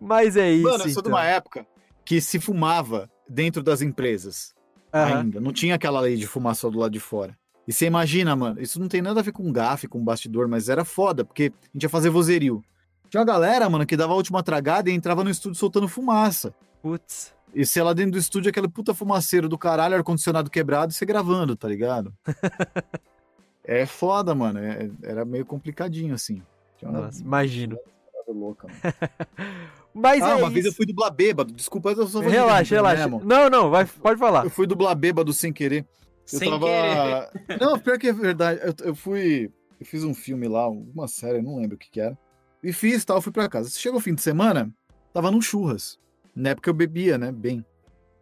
Mas 0.00 0.36
é 0.36 0.50
isso. 0.50 0.62
Mano, 0.62 0.84
eu 0.84 0.90
sou 0.90 1.02
de 1.02 1.08
então. 1.08 1.12
uma 1.12 1.24
época 1.24 1.66
que 2.04 2.20
se 2.20 2.38
fumava 2.38 3.10
dentro 3.28 3.62
das 3.62 3.82
empresas 3.82 4.54
Aham. 4.94 5.18
ainda. 5.20 5.40
Não 5.40 5.52
tinha 5.52 5.74
aquela 5.74 6.00
lei 6.00 6.16
de 6.16 6.26
fumar 6.26 6.54
só 6.54 6.70
do 6.70 6.78
lado 6.78 6.92
de 6.92 7.00
fora. 7.00 7.36
E 7.70 7.72
você 7.72 7.86
imagina, 7.86 8.34
mano, 8.34 8.60
isso 8.60 8.80
não 8.80 8.88
tem 8.88 9.00
nada 9.00 9.20
a 9.20 9.22
ver 9.22 9.30
com 9.30 9.52
gafe, 9.52 9.86
com 9.86 10.02
bastidor, 10.02 10.48
mas 10.48 10.68
era 10.68 10.84
foda, 10.84 11.24
porque 11.24 11.52
a 11.62 11.66
gente 11.72 11.84
ia 11.84 11.88
fazer 11.88 12.10
vozerio. 12.10 12.64
Tinha 13.08 13.20
uma 13.20 13.24
galera, 13.24 13.70
mano, 13.70 13.86
que 13.86 13.96
dava 13.96 14.12
a 14.12 14.16
última 14.16 14.42
tragada 14.42 14.90
e 14.90 14.92
entrava 14.92 15.22
no 15.22 15.30
estúdio 15.30 15.56
soltando 15.56 15.86
fumaça. 15.86 16.52
Putz. 16.82 17.32
E 17.54 17.64
sei 17.64 17.80
lá 17.84 17.92
dentro 17.92 18.10
do 18.10 18.18
estúdio 18.18 18.50
aquele 18.50 18.66
puta 18.68 18.92
fumaceiro 18.92 19.48
do 19.48 19.56
caralho, 19.56 19.94
ar-condicionado 19.94 20.50
quebrado 20.50 20.90
e 20.90 20.96
você 20.96 21.06
gravando, 21.06 21.54
tá 21.54 21.68
ligado? 21.68 22.12
é 23.62 23.86
foda, 23.86 24.34
mano. 24.34 24.58
é- 24.58 24.90
era 25.04 25.24
meio 25.24 25.46
complicadinho, 25.46 26.12
assim. 26.12 26.42
Uma 26.82 27.02
Nossa, 27.02 27.22
imagino. 27.22 27.78
louca. 28.26 28.66
Mas 29.94 30.22
Ah, 30.24 30.30
é 30.30 30.34
uma 30.34 30.50
vez 30.50 30.64
eu 30.64 30.70
isso. 30.70 30.76
fui 30.76 30.86
dublar 30.86 31.12
bêbado. 31.12 31.52
Desculpa, 31.52 31.90
eu 31.90 32.06
só 32.08 32.20
vou 32.20 32.30
Relaxa, 32.30 32.62
dizer 32.64 32.74
relaxa. 32.76 33.08
mesmo. 33.08 33.22
Não, 33.24 33.48
não, 33.48 33.70
vai, 33.70 33.84
pode 33.84 34.18
falar. 34.18 34.44
Eu 34.44 34.50
fui 34.50 34.66
dublar 34.66 34.94
bêbado 34.96 35.32
sem 35.32 35.52
querer. 35.52 35.84
Eu 36.32 36.38
Sem 36.38 36.50
tava. 36.50 36.66
querer. 36.66 37.58
Não, 37.60 37.78
pior 37.78 37.98
que 37.98 38.08
é 38.08 38.12
verdade. 38.12 38.60
Eu, 38.62 38.74
eu 38.88 38.94
fui. 38.94 39.50
Eu 39.78 39.86
fiz 39.86 40.04
um 40.04 40.14
filme 40.14 40.46
lá, 40.46 40.68
uma 40.68 41.08
série, 41.08 41.40
não 41.40 41.56
lembro 41.56 41.74
o 41.74 41.78
que, 41.78 41.88
que 41.90 42.00
era. 42.00 42.16
E 42.62 42.70
fiz 42.72 43.02
tal, 43.04 43.22
fui 43.22 43.32
pra 43.32 43.48
casa. 43.48 43.70
Chegou 43.70 43.98
o 43.98 44.02
fim 44.02 44.14
de 44.14 44.20
semana, 44.20 44.70
tava 45.12 45.30
num 45.30 45.40
churras. 45.40 45.98
Na 46.36 46.50
época 46.50 46.68
eu 46.68 46.74
bebia, 46.74 47.16
né? 47.16 47.32
Bem. 47.32 47.64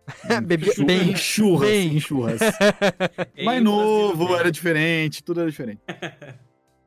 Bebia 0.46 0.72
Chu- 0.72 0.86
bem. 0.86 1.10
Em 1.10 1.16
churras. 1.16 1.68
bem. 1.68 1.96
Em 1.96 2.00
churras. 2.00 2.40
Mais 3.44 3.62
novo, 3.62 4.34
era 4.36 4.50
diferente, 4.50 5.22
tudo 5.22 5.40
era 5.40 5.50
diferente. 5.50 5.80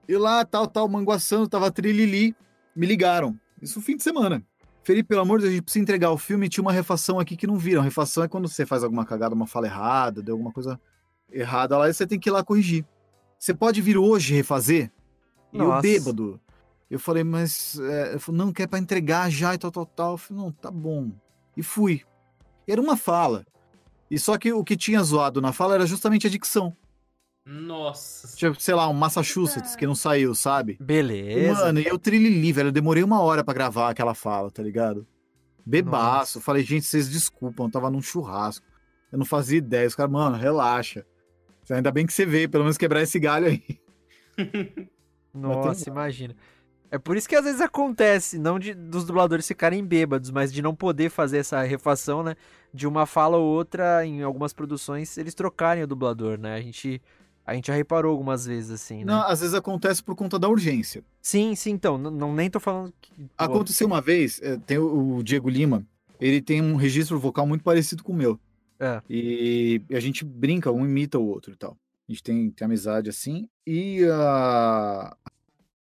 E 0.07 0.15
lá, 0.17 0.43
tal, 0.45 0.66
tal, 0.67 0.87
manguaçando, 0.87 1.47
tava 1.47 1.70
trilili, 1.70 2.36
me 2.75 2.87
ligaram. 2.87 3.37
Isso 3.62 3.79
fim 3.82 3.95
de 3.97 4.04
semana. 4.04 4.41
Felipe, 4.83 5.09
pelo 5.09 5.21
amor 5.21 5.37
de 5.37 5.43
Deus, 5.43 5.51
a 5.51 5.55
gente 5.55 5.63
precisa 5.66 5.83
entregar 5.83 6.09
o 6.12 6.17
filme. 6.17 6.50
Tinha 6.50 6.63
uma 6.63 6.71
refação 6.71 7.20
aqui 7.20 7.37
que 7.37 7.45
não 7.45 7.58
viram. 7.58 7.82
Refação 7.83 8.24
é 8.24 8.28
quando 8.28 8.47
você 8.47 8.66
faz 8.66 8.83
alguma 8.83 9.05
cagada, 9.05 9.36
uma 9.36 9.45
fala 9.45 9.67
errada, 9.67 10.21
deu 10.24 10.33
alguma 10.33 10.51
coisa 10.51 10.79
errada 11.32 11.78
lá 11.78 11.89
e 11.89 11.93
você 11.93 12.05
tem 12.05 12.20
que 12.20 12.29
ir 12.29 12.32
lá 12.32 12.43
corrigir. 12.43 12.86
Você 13.37 13.53
pode 13.53 13.82
vir 13.82 13.97
hoje 13.97 14.33
refazer? 14.33 14.91
E 15.51 15.58
eu 15.58 15.67
Nossa. 15.67 15.82
bêbado. 15.82 16.39
Eu 16.89 16.99
falei, 16.99 17.24
mas. 17.24 17.79
É, 17.79 18.16
eu 18.16 18.20
falei, 18.20 18.37
não, 18.39 18.51
quer 18.51 18.67
pra 18.67 18.78
entregar 18.78 19.29
já 19.32 19.55
e 19.55 19.58
tal, 19.58 19.71
tal, 19.71 19.86
tal. 19.86 20.12
Eu 20.13 20.17
falei, 20.17 20.43
não, 20.43 20.51
tá 20.51 20.70
bom. 20.70 21.12
E 21.55 21.63
fui. 21.63 22.01
Era 22.67 22.82
uma 22.82 22.97
fala. 22.97 23.45
E 24.09 24.20
só 24.20 24.37
que 24.37 24.51
o 24.51 24.63
que 24.63 24.75
tinha 24.75 25.01
zoado 25.01 25.41
na 25.41 25.53
fala 25.53 25.75
era 25.75 25.86
justamente 25.86 26.28
a 26.28 26.29
dicção. 26.29 26.75
Nossa. 27.45 28.36
Tipo, 28.36 28.62
sei 28.62 28.75
lá, 28.75 28.87
um 28.87 28.93
Massachusetts 28.93 29.75
que 29.75 29.87
não 29.87 29.95
saiu, 29.95 30.36
sabe? 30.36 30.78
Beleza. 30.79 31.66
Mano, 31.66 31.79
e 31.79 31.87
eu 31.87 31.97
trilili, 31.97 32.51
velho. 32.51 32.67
Eu 32.67 32.74
demorei 32.74 33.03
uma 33.03 33.21
hora 33.21 33.43
pra 33.43 33.53
gravar 33.53 33.89
aquela 33.89 34.13
fala, 34.13 34.51
tá 34.51 34.62
ligado? 34.62 35.08
Bebaço. 35.66 36.41
Falei, 36.41 36.63
gente, 36.63 36.86
vocês 36.86 37.09
desculpam, 37.09 37.67
eu 37.67 37.71
tava 37.71 37.89
num 37.89 38.01
churrasco. 38.01 38.66
Eu 39.12 39.17
não 39.17 39.25
fazia 39.25 39.58
ideia. 39.58 39.87
Os 39.87 39.95
caras, 39.95 40.12
mano, 40.12 40.36
relaxa. 40.36 41.05
Ainda 41.70 41.92
bem 41.92 42.05
que 42.05 42.13
você 42.13 42.25
veio, 42.25 42.50
pelo 42.50 42.63
menos 42.63 42.78
quebrar 42.78 43.01
esse 43.01 43.20
galho 43.20 43.47
aí. 43.47 43.63
Nossa, 45.33 45.89
imagina. 45.89 46.36
É 46.89 46.97
por 46.97 47.16
isso 47.16 47.29
que 47.29 47.36
às 47.36 47.46
vezes 47.46 47.62
acontece, 47.62 48.38
não 48.38 48.59
de, 48.59 48.74
dos 48.74 49.05
dubladores 49.05 49.47
ficarem 49.47 49.86
bêbados, 49.86 50.29
mas 50.29 50.51
de 50.51 50.62
não 50.62 50.75
poder 50.75 51.09
fazer 51.09 51.38
essa 51.38 51.62
refação, 51.62 52.21
né? 52.21 52.36
De 52.74 52.86
uma 52.86 53.05
fala 53.05 53.38
ou 53.38 53.46
outra, 53.47 54.05
em 54.05 54.21
algumas 54.24 54.51
produções, 54.51 55.17
eles 55.17 55.33
trocarem 55.33 55.83
o 55.83 55.88
dublador, 55.88 56.38
né? 56.38 56.55
A 56.55 56.62
gente, 56.62 57.01
a 57.46 57.54
gente 57.55 57.67
já 57.67 57.74
reparou 57.74 58.12
algumas 58.12 58.46
vezes, 58.46 58.71
assim, 58.71 59.05
né? 59.05 59.13
Não, 59.13 59.21
às 59.21 59.39
vezes 59.39 59.55
acontece 59.55 60.04
por 60.04 60.17
conta 60.17 60.38
da 60.38 60.50
urgência. 60.50 61.01
Sim, 61.21 61.55
sim, 61.55 61.71
então. 61.71 61.97
Não, 61.97 62.12
não- 62.12 62.33
nem 62.36 62.50
tô 62.50 62.59
falando 62.59 62.93
que. 63.00 63.13
Aconteceu 63.38 63.88
uma 63.88 64.01
vez, 64.01 64.42
eh, 64.43 64.58
tem 64.66 64.78
o 64.78 65.24
Diego 65.24 65.50
Lima, 65.50 65.86
ele 66.20 66.42
tem 66.42 66.62
um 66.62 66.75
registro 66.75 67.17
vocal 67.17 67.47
muito 67.47 67.63
parecido 67.63 68.04
com 68.04 68.12
o 68.12 68.16
meu. 68.16 68.38
É. 68.82 68.99
E 69.08 69.83
a 69.91 69.99
gente 69.99 70.25
brinca, 70.25 70.71
um 70.71 70.83
imita 70.83 71.20
o 71.20 71.28
outro 71.28 71.53
e 71.53 71.55
tal. 71.55 71.78
A 72.09 72.12
gente 72.12 72.24
tem, 72.24 72.49
tem 72.49 72.66
amizade 72.66 73.12
assim. 73.12 73.47
E 73.66 74.03
a, 74.12 75.16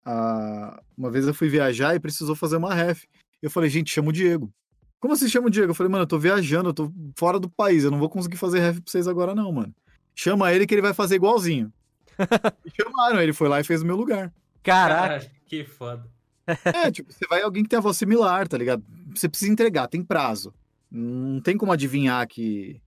a, 0.05 0.83
uma 0.97 1.11
vez 1.11 1.27
eu 1.27 1.33
fui 1.33 1.49
viajar 1.49 1.95
e 1.95 2.01
precisou 2.01 2.37
fazer 2.37 2.59
uma 2.59 2.75
ref. 2.75 3.05
Eu 3.41 3.51
falei, 3.51 3.71
gente, 3.71 3.91
chama 3.91 4.11
o 4.11 4.13
Diego. 4.13 4.53
Como 5.01 5.15
assim 5.15 5.31
chama 5.31 5.47
o 5.47 5.51
Diego? 5.51 5.71
Eu 5.71 5.75
falei, 5.75 5.91
mano, 5.91 6.03
eu 6.03 6.07
tô 6.07 6.19
viajando, 6.19 6.69
eu 6.69 6.75
tô 6.75 6.93
fora 7.17 7.41
do 7.41 7.49
país, 7.49 7.85
eu 7.85 7.91
não 7.91 7.99
vou 7.99 8.11
conseguir 8.11 8.37
fazer 8.37 8.61
ref 8.61 8.81
pra 8.83 8.91
vocês 8.91 9.09
agora, 9.09 9.35
não, 9.35 9.51
mano. 9.51 9.75
Chama 10.15 10.53
ele 10.53 10.67
que 10.67 10.75
ele 10.75 10.83
vai 10.83 10.93
fazer 10.93 11.15
igualzinho. 11.15 11.73
e 12.67 12.71
chamaram, 12.71 13.23
ele 13.23 13.33
foi 13.33 13.49
lá 13.49 13.61
e 13.61 13.65
fez 13.65 13.81
o 13.81 13.87
meu 13.87 13.97
lugar. 13.97 14.31
Caraca. 14.63 15.21
Cara, 15.21 15.33
que 15.47 15.65
foda. 15.65 16.07
É, 16.47 16.91
tipo, 16.91 17.11
você 17.11 17.27
vai 17.29 17.41
alguém 17.41 17.63
que 17.63 17.69
tem 17.71 17.79
a 17.79 17.83
voz 17.83 17.97
similar, 17.97 18.47
tá 18.47 18.59
ligado? 18.59 18.85
Você 19.15 19.27
precisa 19.27 19.51
entregar, 19.51 19.89
tem 19.89 20.05
prazo. 20.05 20.53
Não 20.91 21.41
tem 21.41 21.57
como 21.57 21.73
adivinhar 21.73 22.27
que 22.29 22.79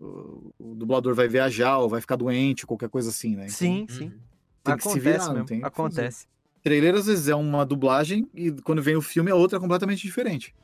o, 0.00 0.52
o 0.58 0.74
dublador 0.74 1.14
vai 1.14 1.28
viajar 1.28 1.78
ou 1.78 1.88
vai 1.88 2.00
ficar 2.00 2.16
doente, 2.16 2.66
qualquer 2.66 2.88
coisa 2.88 3.10
assim, 3.10 3.36
né? 3.36 3.44
Então, 3.44 3.54
Sim, 3.56 3.86
sim. 3.88 3.98
tem 3.98 4.08
que 4.08 4.70
Acontece 4.70 4.92
se 4.92 5.00
virar, 5.00 5.26
não 5.26 5.32
mesmo. 5.34 5.46
tem 5.46 5.58
o 5.58 5.60
que. 5.60 5.66
Acontece. 5.66 6.26
Trailer 6.62 6.94
às 6.94 7.06
vezes 7.06 7.28
é 7.28 7.34
uma 7.34 7.64
dublagem 7.64 8.28
e 8.34 8.50
quando 8.52 8.82
vem 8.82 8.96
o 8.96 9.00
filme 9.02 9.30
a 9.30 9.34
outra 9.34 9.56
é 9.58 9.60
completamente 9.60 10.02
diferente. 10.02 10.54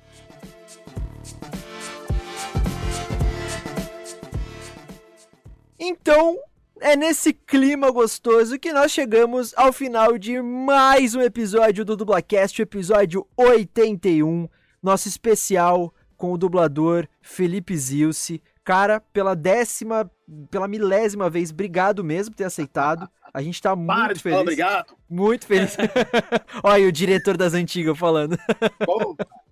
Então, 5.78 6.38
é 6.80 6.96
nesse 6.96 7.32
clima 7.32 7.90
gostoso 7.90 8.58
que 8.58 8.72
nós 8.72 8.90
chegamos 8.92 9.52
ao 9.56 9.72
final 9.72 10.16
de 10.18 10.40
mais 10.40 11.14
um 11.14 11.20
episódio 11.20 11.84
do 11.84 11.96
Dublacast, 11.96 12.60
o 12.60 12.62
episódio 12.62 13.26
81, 13.36 14.48
nosso 14.82 15.08
especial 15.08 15.92
com 16.16 16.32
o 16.32 16.38
dublador 16.38 17.06
Felipe 17.20 17.76
Zilce. 17.76 18.42
Cara, 18.66 19.01
pela 19.12 19.36
décima, 19.36 20.10
pela 20.51 20.66
milésima 20.66 21.30
vez, 21.30 21.52
obrigado 21.52 22.02
mesmo 22.02 22.32
por 22.32 22.38
ter 22.38 22.44
aceitado. 22.47 23.09
A 23.32 23.40
gente 23.40 23.62
tá 23.62 23.76
muito 23.76 23.86
Para 23.86 24.12
de 24.12 24.20
feliz. 24.20 24.34
falar 24.34 24.43
obrigado. 24.43 24.97
Muito 25.09 25.47
feliz. 25.47 25.76
Olha 26.64 26.88
o 26.88 26.90
diretor 26.90 27.36
das 27.36 27.55
antigas 27.55 27.97
falando. 27.97 28.36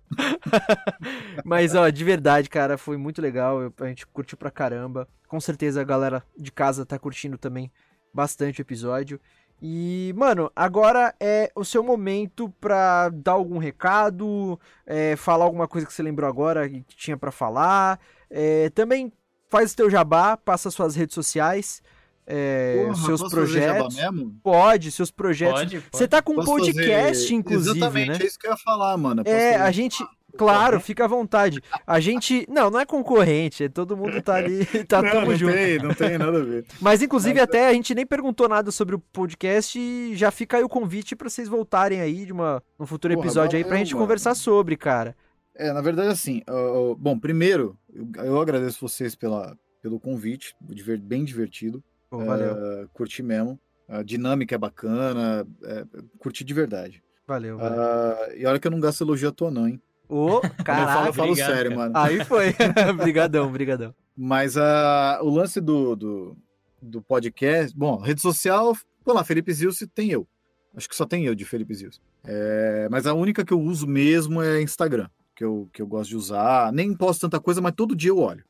Mas, 1.45 1.75
ó, 1.75 1.87
de 1.89 2.03
verdade, 2.03 2.49
cara, 2.49 2.77
foi 2.77 2.97
muito 2.97 3.21
legal. 3.21 3.71
A 3.79 3.87
gente 3.87 4.05
curtiu 4.05 4.37
pra 4.37 4.51
caramba. 4.51 5.07
Com 5.29 5.39
certeza 5.39 5.79
a 5.79 5.85
galera 5.85 6.21
de 6.37 6.51
casa 6.51 6.85
tá 6.85 6.99
curtindo 6.99 7.37
também 7.37 7.71
bastante 8.13 8.59
o 8.59 8.63
episódio. 8.63 9.17
E, 9.61 10.13
mano, 10.17 10.51
agora 10.53 11.15
é 11.21 11.49
o 11.55 11.63
seu 11.63 11.81
momento 11.81 12.49
pra 12.59 13.07
dar 13.07 13.31
algum 13.31 13.59
recado, 13.59 14.59
é, 14.85 15.15
falar 15.15 15.45
alguma 15.45 15.69
coisa 15.69 15.87
que 15.87 15.93
você 15.93 16.03
lembrou 16.03 16.29
agora 16.29 16.65
e 16.67 16.83
que 16.83 16.97
tinha 16.97 17.15
pra 17.15 17.31
falar. 17.31 17.97
É, 18.29 18.69
também 18.71 19.11
faz 19.49 19.73
o 19.73 19.75
teu 19.75 19.89
jabá, 19.89 20.35
passa 20.37 20.69
suas 20.71 20.95
redes 20.95 21.13
sociais, 21.13 21.81
é, 22.27 22.83
porra, 22.83 22.95
seus 23.05 23.21
posso 23.21 23.35
fazer 23.35 23.61
jabá 23.61 23.73
projetos. 23.83 23.95
mesmo? 23.95 24.35
Pode, 24.41 24.91
seus 24.91 25.11
projetos. 25.11 25.59
Pode, 25.59 25.75
pode. 25.79 25.85
Você 25.91 26.07
tá 26.07 26.21
com 26.21 26.33
um 26.33 26.43
podcast, 26.43 27.23
fazer- 27.23 27.33
inclusive, 27.35 27.77
Exatamente, 27.77 28.09
né? 28.09 28.17
é 28.21 28.25
isso 28.25 28.39
que 28.39 28.47
eu 28.47 28.51
ia 28.51 28.57
falar, 28.57 28.97
mano. 28.97 29.21
É, 29.23 29.23
posso 29.23 29.55
a 29.55 29.59
fazer- 29.59 29.73
gente. 29.73 30.05
Claro, 30.37 30.81
fica 30.81 31.05
à 31.05 31.07
vontade. 31.07 31.61
A 31.87 31.97
gente. 32.01 32.45
Não, 32.49 32.69
não 32.69 32.77
é 32.77 32.85
concorrente, 32.85 33.63
é 33.63 33.69
todo 33.69 33.95
mundo 33.95 34.21
tá 34.21 34.35
ali, 34.35 34.65
tá 34.85 35.01
não, 35.01 35.09
tamo 35.09 35.27
não 35.27 35.35
junto. 35.37 35.53
tem, 35.53 35.77
não 35.79 35.93
tem 35.93 36.17
nada 36.17 36.39
a 36.39 36.43
ver. 36.43 36.65
Mas 36.81 37.01
inclusive 37.01 37.39
até 37.39 37.69
a 37.69 37.73
gente 37.73 37.95
nem 37.95 38.05
perguntou 38.05 38.49
nada 38.49 38.69
sobre 38.69 38.95
o 38.95 38.99
podcast 38.99 39.79
e 39.79 40.13
já 40.13 40.31
fica 40.31 40.57
aí 40.57 40.63
o 40.65 40.67
convite 40.67 41.15
pra 41.15 41.29
vocês 41.29 41.47
voltarem 41.47 42.01
aí 42.01 42.25
de 42.25 42.33
uma 42.33 42.61
um 42.77 42.85
futuro 42.85 43.13
Porra, 43.13 43.25
episódio 43.25 43.55
aí 43.55 43.63
pra 43.63 43.69
valeu, 43.69 43.85
gente 43.85 43.93
mano. 43.93 44.03
conversar 44.05 44.35
sobre, 44.35 44.75
cara. 44.75 45.15
É, 45.55 45.71
na 45.71 45.81
verdade, 45.81 46.09
assim, 46.09 46.41
ó, 46.49 46.93
bom, 46.95 47.17
primeiro, 47.17 47.77
eu, 47.93 48.25
eu 48.25 48.41
agradeço 48.41 48.87
vocês 48.87 49.15
pela, 49.15 49.57
pelo 49.81 49.99
convite, 49.99 50.55
bem 51.01 51.23
divertido, 51.23 51.83
Pô, 52.09 52.19
valeu, 52.19 52.55
é, 52.55 52.87
curti 52.93 53.23
mesmo, 53.23 53.59
a 53.87 54.03
dinâmica 54.03 54.55
é 54.55 54.57
bacana, 54.57 55.47
é, 55.63 55.85
curti 56.19 56.43
de 56.43 56.53
verdade. 56.53 57.03
valeu, 57.25 57.57
valeu. 57.57 57.81
Ah, 57.81 58.29
e 58.35 58.45
olha 58.45 58.59
que 58.59 58.67
eu 58.67 58.71
não 58.71 58.79
gasto 58.79 59.01
elogio 59.01 59.29
à 59.29 59.31
toa 59.31 59.49
não, 59.49 59.67
hein? 59.67 59.81
Ô, 60.09 60.41
eu 60.43 60.65
falo, 60.65 61.07
eu 61.07 61.13
falo 61.13 61.31
Obrigado, 61.31 61.55
sério, 61.55 61.71
cara. 61.71 61.81
mano. 61.81 61.97
Aí 61.97 62.23
foi. 62.25 62.53
brigadão, 63.01 63.51
brigadão. 63.51 63.95
Mas 64.15 64.57
ah, 64.57 65.19
o 65.21 65.29
lance 65.29 65.59
do, 65.59 65.95
do, 65.95 66.37
do 66.81 67.01
podcast, 67.01 67.75
bom, 67.75 67.97
rede 67.97 68.21
social, 68.21 68.75
pô 69.03 69.13
lá, 69.13 69.23
Felipe 69.23 69.51
Zilce 69.53 69.87
tem 69.87 70.11
eu. 70.11 70.27
Acho 70.75 70.89
que 70.89 70.95
só 70.95 71.05
tem 71.05 71.25
eu 71.25 71.33
de 71.33 71.45
Felipe 71.45 71.73
Zilce. 71.73 71.99
É, 72.23 72.87
mas 72.91 73.07
a 73.07 73.13
única 73.13 73.45
que 73.45 73.53
eu 73.53 73.61
uso 73.61 73.87
mesmo 73.87 74.41
é 74.41 74.61
Instagram, 74.61 75.07
que 75.35 75.43
eu, 75.43 75.69
que 75.73 75.81
eu 75.81 75.87
gosto 75.87 76.09
de 76.09 76.15
usar. 76.15 76.71
Nem 76.71 76.95
posto 76.95 77.21
tanta 77.21 77.39
coisa, 77.39 77.61
mas 77.61 77.73
todo 77.75 77.95
dia 77.95 78.11
eu 78.11 78.17
olho. 78.17 78.43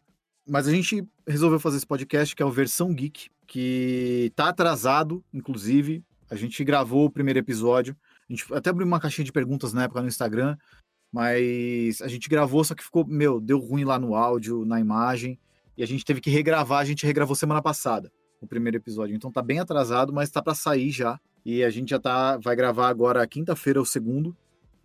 Mas 0.47 0.67
a 0.67 0.71
gente 0.71 1.05
resolveu 1.27 1.59
fazer 1.59 1.77
esse 1.77 1.87
podcast, 1.87 2.35
que 2.35 2.43
é 2.43 2.45
o 2.45 2.51
Versão 2.51 2.93
Geek, 2.93 3.29
que 3.47 4.31
tá 4.35 4.49
atrasado, 4.49 5.23
inclusive. 5.33 6.03
A 6.29 6.35
gente 6.35 6.63
gravou 6.63 7.05
o 7.05 7.09
primeiro 7.09 7.39
episódio. 7.39 7.95
A 8.29 8.33
gente 8.33 8.53
até 8.53 8.69
abriu 8.69 8.85
uma 8.85 8.99
caixinha 8.99 9.25
de 9.25 9.31
perguntas 9.31 9.73
na 9.73 9.83
época 9.83 10.01
no 10.01 10.07
Instagram, 10.07 10.55
mas 11.11 12.01
a 12.01 12.07
gente 12.07 12.27
gravou, 12.29 12.63
só 12.63 12.75
que 12.75 12.83
ficou, 12.83 13.05
meu, 13.05 13.39
deu 13.39 13.59
ruim 13.59 13.83
lá 13.83 13.97
no 13.97 14.15
áudio, 14.15 14.65
na 14.65 14.79
imagem, 14.79 15.39
e 15.77 15.83
a 15.83 15.87
gente 15.87 16.05
teve 16.05 16.21
que 16.21 16.29
regravar. 16.29 16.79
A 16.79 16.85
gente 16.85 17.05
regravou 17.05 17.35
semana 17.35 17.61
passada 17.61 18.11
o 18.41 18.47
primeiro 18.47 18.77
episódio, 18.77 19.15
então 19.15 19.31
tá 19.31 19.41
bem 19.41 19.59
atrasado, 19.59 20.13
mas 20.13 20.29
tá 20.29 20.41
para 20.41 20.53
sair 20.53 20.91
já. 20.91 21.19
E 21.43 21.63
a 21.63 21.69
gente 21.69 21.89
já 21.89 21.99
tá, 21.99 22.37
vai 22.37 22.55
gravar 22.55 22.89
agora 22.89 23.25
quinta-feira 23.27 23.81
o 23.81 23.85
segundo, 23.85 24.35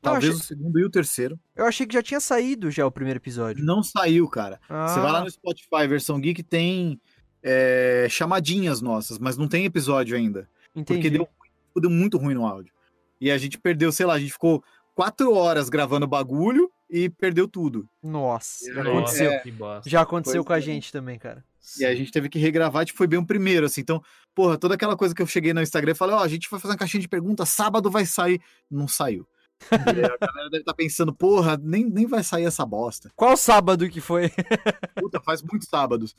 talvez 0.01 0.35
achei- 0.35 0.41
o 0.41 0.45
segundo 0.45 0.79
e 0.79 0.85
o 0.85 0.91
terceiro. 0.91 1.39
Eu 1.55 1.67
achei 1.67 1.87
que 1.87 1.95
já 1.95 2.03
tinha 2.03 2.21
saído 2.21 2.71
já 2.71 2.87
o 2.87 2.91
primeiro 2.91 3.19
episódio. 3.19 3.65
Não 3.65 3.83
saiu, 3.83 4.29
cara. 4.29 4.61
Você 4.69 5.01
vai 5.01 5.13
lá 5.13 5.19
Ah, 5.21 5.25
no 5.25 5.31
Spotify, 5.31 5.87
versão 5.89 6.21
geek, 6.21 6.43
tem 6.43 7.01
é, 7.43 8.07
chamadinhas 8.11 8.81
nossas, 8.81 9.19
mas 9.19 9.37
não 9.37 9.49
tem 9.49 9.65
episódio 9.65 10.17
ainda. 10.17 10.49
entendi. 10.75 11.01
Porque 11.01 11.11
deu, 11.11 11.29
deu 11.77 11.91
muito 11.91 12.19
ruim 12.19 12.35
no 12.35 12.47
áudio. 12.47 12.73
E 13.21 13.31
a 13.31 13.39
gente 13.39 13.59
perdeu, 13.59 13.91
sei 13.93 14.07
lá, 14.07 14.15
a 14.15 14.19
gente 14.21 14.33
ficou 14.33 14.63
quatro 14.95 15.33
horas 15.35 15.69
gravando 15.69 16.05
o 16.07 16.09
bagulho 16.09 16.71
e 16.89 17.09
perdeu 17.09 17.47
tudo. 17.49 17.89
Nossa, 18.03 18.73
já 18.73 18.83
aconteceu. 18.83 19.31
é. 19.31 19.43
Já 19.87 20.01
aconteceu 20.03 20.45
com 20.45 20.53
a 20.53 20.59
é. 20.59 20.61
gente 20.61 20.91
também, 20.93 21.19
cara. 21.19 21.45
E 21.79 21.85
a 21.85 21.95
gente 21.95 22.11
teve 22.11 22.29
que 22.29 22.39
regravar, 22.39 22.85
tipo, 22.85 22.97
foi 22.99 23.07
bem 23.07 23.19
o 23.19 23.25
primeiro, 23.27 23.67
assim. 23.67 23.83
Então, 23.83 24.03
porra, 24.35 24.59
toda 24.59 24.75
aquela 24.75 24.97
coisa 24.97 25.15
que 25.15 25.23
eu 25.23 25.27
cheguei 25.27 25.53
no 25.53 25.61
Instagram 25.63 25.93
e 25.93 25.95
falei, 25.95 26.17
ó, 26.17 26.21
a 26.23 26.29
gente 26.29 26.49
vai 26.51 26.59
fazer 26.59 26.73
uma 26.73 26.79
caixinha 26.79 27.01
de 27.01 27.09
perguntas, 27.09 27.49
sábado 27.51 27.91
vai 27.91 28.05
sair. 28.07 28.41
Não 28.71 28.89
saiu. 28.89 29.27
E 29.71 29.77
a 30.05 30.17
galera 30.17 30.51
deve 30.51 30.59
estar 30.59 30.75
pensando, 30.75 31.15
porra, 31.15 31.59
nem, 31.63 31.85
nem 31.85 32.07
vai 32.07 32.23
sair 32.25 32.45
essa 32.45 32.65
bosta. 32.65 33.11
Qual 33.15 33.37
sábado 33.37 33.89
que 33.89 34.01
foi? 34.01 34.31
Puta, 34.99 35.21
faz 35.21 35.43
muitos 35.43 35.69
sábados. 35.69 36.15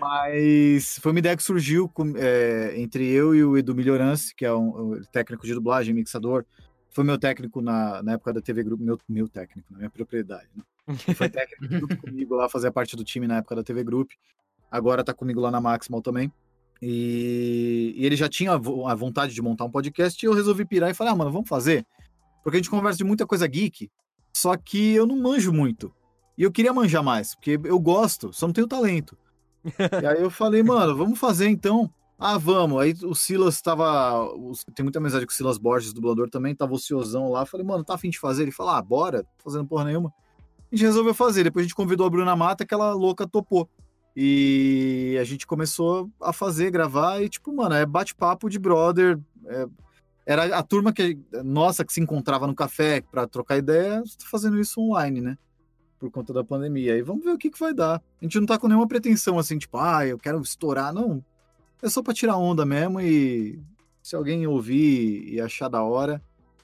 Mas 0.00 0.98
foi 1.00 1.12
uma 1.12 1.18
ideia 1.18 1.36
que 1.36 1.42
surgiu 1.42 1.88
com- 1.88 2.14
é, 2.16 2.74
entre 2.80 3.06
eu 3.08 3.34
e 3.34 3.44
o 3.44 3.56
Edu 3.56 3.74
Melhorance, 3.74 4.34
que 4.34 4.44
é 4.44 4.52
um, 4.54 4.92
um 4.94 5.00
técnico 5.12 5.46
de 5.46 5.54
dublagem, 5.54 5.94
mixador. 5.94 6.44
Foi 6.90 7.04
meu 7.04 7.18
técnico 7.18 7.60
na, 7.60 8.02
na 8.02 8.12
época 8.12 8.32
da 8.32 8.40
TV 8.40 8.62
Grupo, 8.64 8.82
meu, 8.82 8.98
meu 9.08 9.28
técnico, 9.28 9.68
na 9.72 9.78
minha 9.78 9.90
propriedade. 9.90 10.48
Né? 10.56 10.62
Ele 11.06 11.14
Foi 11.14 11.28
técnico 11.28 11.66
junto 11.74 11.96
comigo 11.98 12.34
lá, 12.34 12.48
fazia 12.48 12.72
parte 12.72 12.96
do 12.96 13.04
time 13.04 13.26
na 13.26 13.36
época 13.38 13.54
da 13.56 13.62
TV 13.62 13.84
Group. 13.84 14.10
Agora 14.70 15.04
tá 15.04 15.12
comigo 15.14 15.40
lá 15.40 15.50
na 15.50 15.60
Maximal 15.60 16.02
também. 16.02 16.32
E, 16.82 17.92
e 17.96 18.06
ele 18.06 18.16
já 18.16 18.28
tinha 18.28 18.52
a 18.52 18.56
vo- 18.56 18.86
a 18.88 18.94
vontade 18.94 19.34
de 19.34 19.42
montar 19.42 19.64
um 19.64 19.70
podcast 19.70 20.24
e 20.24 20.26
eu 20.26 20.32
resolvi 20.32 20.64
pirar 20.64 20.90
e 20.90 20.94
falei, 20.94 21.12
ah, 21.12 21.16
mano, 21.16 21.30
vamos 21.30 21.48
fazer? 21.48 21.84
Porque 22.42 22.56
a 22.56 22.60
gente 22.60 22.70
conversa 22.70 22.98
de 22.98 23.04
muita 23.04 23.26
coisa 23.26 23.46
geek, 23.46 23.90
só 24.32 24.56
que 24.56 24.92
eu 24.94 25.06
não 25.06 25.16
manjo 25.16 25.52
muito. 25.52 25.92
E 26.36 26.42
eu 26.42 26.50
queria 26.50 26.72
manjar 26.72 27.02
mais, 27.02 27.34
porque 27.34 27.60
eu 27.64 27.78
gosto, 27.78 28.32
só 28.32 28.46
não 28.46 28.54
tenho 28.54 28.66
talento. 28.66 29.16
e 30.02 30.06
aí 30.06 30.22
eu 30.22 30.30
falei, 30.30 30.62
mano, 30.62 30.96
vamos 30.96 31.18
fazer 31.18 31.48
então. 31.48 31.90
Ah, 32.18 32.36
vamos. 32.36 32.80
Aí 32.80 32.94
o 33.04 33.14
Silas 33.14 33.60
tava. 33.62 34.28
Tem 34.74 34.82
muita 34.82 34.98
amizade 34.98 35.24
com 35.24 35.32
o 35.32 35.34
Silas 35.34 35.56
Borges, 35.58 35.92
dublador 35.92 36.28
também, 36.28 36.54
tava 36.54 36.74
ociosão 36.74 37.30
lá. 37.30 37.46
Falei, 37.46 37.66
mano, 37.66 37.82
tá 37.82 37.94
afim 37.94 38.10
de 38.10 38.18
fazer? 38.18 38.42
Ele 38.42 38.52
falou, 38.52 38.72
ah, 38.74 38.82
bora, 38.82 39.22
tô 39.22 39.44
fazendo 39.44 39.66
porra 39.66 39.84
nenhuma. 39.84 40.12
A 40.70 40.76
gente 40.76 40.84
resolveu 40.84 41.14
fazer. 41.14 41.44
Depois 41.44 41.64
a 41.64 41.66
gente 41.66 41.74
convidou 41.74 42.06
a 42.06 42.10
Bruna 42.10 42.36
Mata, 42.36 42.62
aquela 42.64 42.92
louca 42.92 43.26
topou. 43.26 43.68
E 44.14 45.16
a 45.20 45.24
gente 45.24 45.46
começou 45.46 46.10
a 46.20 46.32
fazer, 46.32 46.70
gravar, 46.70 47.22
e 47.22 47.28
tipo, 47.28 47.54
mano, 47.54 47.74
é 47.74 47.86
bate-papo 47.86 48.48
de 48.50 48.58
brother. 48.58 49.18
é- 49.46 49.66
Era 50.30 50.56
a 50.56 50.62
turma 50.62 50.92
que 50.92 51.18
nossa 51.42 51.84
que 51.84 51.92
se 51.92 52.00
encontrava 52.00 52.46
no 52.46 52.54
café 52.54 53.00
pra 53.00 53.26
trocar 53.26 53.56
ideia, 53.56 54.00
tá 54.00 54.26
fazendo 54.30 54.60
isso 54.60 54.80
online, 54.80 55.20
né? 55.20 55.36
Por 55.98 56.08
conta 56.08 56.32
da 56.32 56.44
pandemia. 56.44 56.96
E 56.96 57.02
vamos 57.02 57.24
ver 57.24 57.32
o 57.32 57.36
que, 57.36 57.50
que 57.50 57.58
vai 57.58 57.74
dar. 57.74 57.96
A 57.96 58.24
gente 58.24 58.38
não 58.38 58.46
tá 58.46 58.56
com 58.56 58.68
nenhuma 58.68 58.86
pretensão 58.86 59.40
assim, 59.40 59.58
tipo, 59.58 59.76
ah, 59.76 60.06
eu 60.06 60.16
quero 60.16 60.40
estourar. 60.40 60.94
Não. 60.94 61.20
É 61.82 61.88
só 61.88 62.00
pra 62.00 62.14
tirar 62.14 62.36
onda 62.36 62.64
mesmo 62.64 63.00
e 63.00 63.60
se 64.00 64.14
alguém 64.14 64.46
ouvir 64.46 65.28
e 65.28 65.40
achar 65.40 65.68
da 65.68 65.82
hora, 65.82 66.22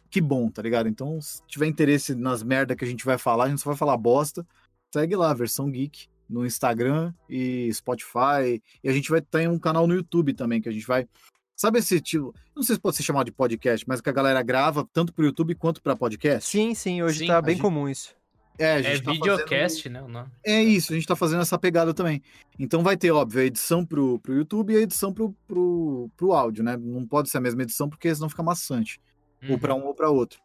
que 0.08 0.20
bom, 0.20 0.48
tá 0.48 0.62
ligado? 0.62 0.88
Então, 0.88 1.20
se 1.20 1.42
tiver 1.48 1.66
interesse 1.66 2.14
nas 2.14 2.44
merda 2.44 2.76
que 2.76 2.84
a 2.84 2.88
gente 2.88 3.04
vai 3.04 3.18
falar, 3.18 3.46
a 3.46 3.48
gente 3.48 3.62
só 3.62 3.70
vai 3.70 3.76
falar 3.76 3.96
bosta, 3.96 4.46
segue 4.94 5.16
lá, 5.16 5.34
versão 5.34 5.68
geek, 5.68 6.06
no 6.30 6.46
Instagram 6.46 7.12
e 7.28 7.68
Spotify. 7.74 8.62
E 8.84 8.88
a 8.88 8.92
gente 8.92 9.10
vai 9.10 9.20
ter 9.20 9.48
um 9.50 9.58
canal 9.58 9.88
no 9.88 9.94
YouTube 9.94 10.34
também, 10.34 10.60
que 10.60 10.68
a 10.68 10.72
gente 10.72 10.86
vai. 10.86 11.08
Sabe 11.56 11.78
esse 11.78 12.00
tipo. 12.00 12.34
Não 12.54 12.62
sei 12.62 12.74
se 12.76 12.80
pode 12.80 12.96
ser 12.96 13.02
chamado 13.02 13.26
de 13.26 13.32
podcast, 13.32 13.84
mas 13.88 14.00
que 14.00 14.10
a 14.10 14.12
galera 14.12 14.42
grava 14.42 14.86
tanto 14.92 15.12
pro 15.12 15.24
YouTube 15.24 15.54
quanto 15.54 15.80
pra 15.82 15.96
podcast. 15.96 16.48
Sim, 16.50 16.74
sim, 16.74 17.02
hoje 17.02 17.20
Sim, 17.20 17.26
tá 17.28 17.38
a 17.38 17.42
bem 17.42 17.54
gente- 17.54 17.62
comum 17.62 17.88
isso. 17.88 18.14
É, 18.58 18.72
a 18.72 18.78
É 18.78 18.82
gente 18.82 19.02
tá 19.02 19.12
videocast, 19.12 19.82
fazendo- 19.82 20.08
né? 20.08 20.22
o? 20.22 20.30
É 20.50 20.62
isso, 20.62 20.92
a 20.92 20.96
gente 20.96 21.06
tá 21.06 21.14
fazendo 21.16 21.42
essa 21.42 21.58
pegada 21.58 21.92
também. 21.92 22.22
Então 22.58 22.82
vai 22.82 22.96
ter, 22.96 23.10
óbvio, 23.10 23.40
a 23.42 23.44
edição 23.44 23.84
pro, 23.84 24.18
pro 24.20 24.34
YouTube 24.34 24.72
e 24.72 24.76
a 24.76 24.80
edição 24.80 25.12
pro, 25.12 25.34
pro, 25.46 26.10
pro 26.16 26.32
áudio, 26.32 26.64
né? 26.64 26.76
Não 26.76 27.06
pode 27.06 27.28
ser 27.30 27.36
a 27.38 27.40
mesma 27.40 27.62
edição 27.62 27.88
porque 27.88 28.14
senão 28.14 28.28
fica 28.30 28.42
maçante. 28.42 28.98
Ou 29.44 29.50
Uhum. 29.52 29.58
para 29.58 29.74
um 29.74 29.84
ou 29.86 29.94
para 29.94 30.08
outro. 30.10 30.38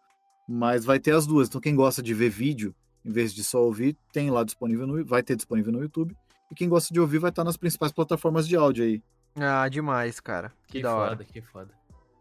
Mas 0.47 0.83
vai 0.83 0.99
ter 0.99 1.13
as 1.15 1.25
duas. 1.25 1.47
Então 1.47 1.61
quem 1.61 1.73
gosta 1.75 2.01
de 2.01 2.13
ver 2.13 2.29
vídeo, 2.29 2.75
em 3.05 3.11
vez 3.11 3.33
de 3.33 3.43
só 3.45 3.63
ouvir, 3.63 3.95
tem 4.11 4.29
lá 4.29 4.43
disponível 4.43 4.85
no, 4.85 5.05
vai 5.05 5.23
ter 5.23 5.35
disponível 5.37 5.71
no 5.71 5.81
YouTube. 5.81 6.13
E 6.51 6.55
quem 6.55 6.67
gosta 6.67 6.93
de 6.93 6.99
ouvir 6.99 7.17
vai 7.19 7.29
estar 7.29 7.45
nas 7.45 7.55
principais 7.55 7.93
plataformas 7.93 8.45
de 8.45 8.57
áudio 8.57 8.83
aí. 8.83 9.01
Ah, 9.35 9.67
demais, 9.69 10.19
cara. 10.19 10.51
Que, 10.67 10.73
Que 10.77 10.81
da 10.83 10.95
hora. 10.95 11.09
foda, 11.11 11.23
que 11.25 11.41
foda. 11.41 11.69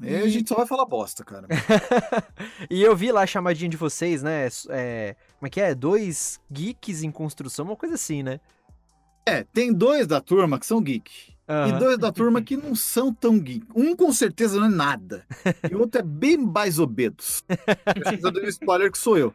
E 0.03 0.15
a 0.17 0.29
gente 0.29 0.49
só 0.49 0.55
vai 0.55 0.67
falar 0.67 0.87
bosta, 0.87 1.23
cara. 1.25 1.47
e 2.71 2.83
eu 2.83 2.97
vi 2.97 3.13
lá 3.13 3.23
a 3.23 3.27
chamadinha 3.27 3.69
de 3.69 3.77
vocês, 3.77 4.23
né? 4.23 4.49
É, 4.71 5.15
como 5.39 5.47
é 5.47 5.51
que 5.51 5.61
é? 5.61 5.75
Dois 5.75 6.41
geeks 6.51 7.03
em 7.03 7.11
construção, 7.11 7.67
uma 7.67 7.77
coisa 7.77 7.97
assim, 7.97 8.23
né? 8.23 8.41
É, 9.27 9.45
tem 9.45 9.73
dois 9.73 10.07
da 10.07 10.21
turma 10.21 10.59
que 10.59 10.65
são 10.65 10.81
geek. 10.81 11.11
E 11.49 11.53
Aham. 11.53 11.79
dois 11.79 11.99
da 11.99 12.11
turma 12.13 12.41
que 12.41 12.57
não 12.57 12.75
são 12.75 13.13
tão 13.13 13.39
geek. 13.39 13.67
Um 13.75 13.95
com 13.95 14.11
certeza 14.13 14.59
não 14.59 14.67
é 14.67 14.71
nada. 14.71 15.27
E 15.71 15.75
o 15.75 15.81
outro 15.81 16.01
é 16.01 16.05
bem 16.05 16.39
mais 16.39 16.79
obedos. 16.79 17.45
Precisa 17.93 18.31
do 18.31 18.41
spoiler 18.49 18.91
que 18.91 18.97
sou 18.99 19.19
eu. 19.19 19.35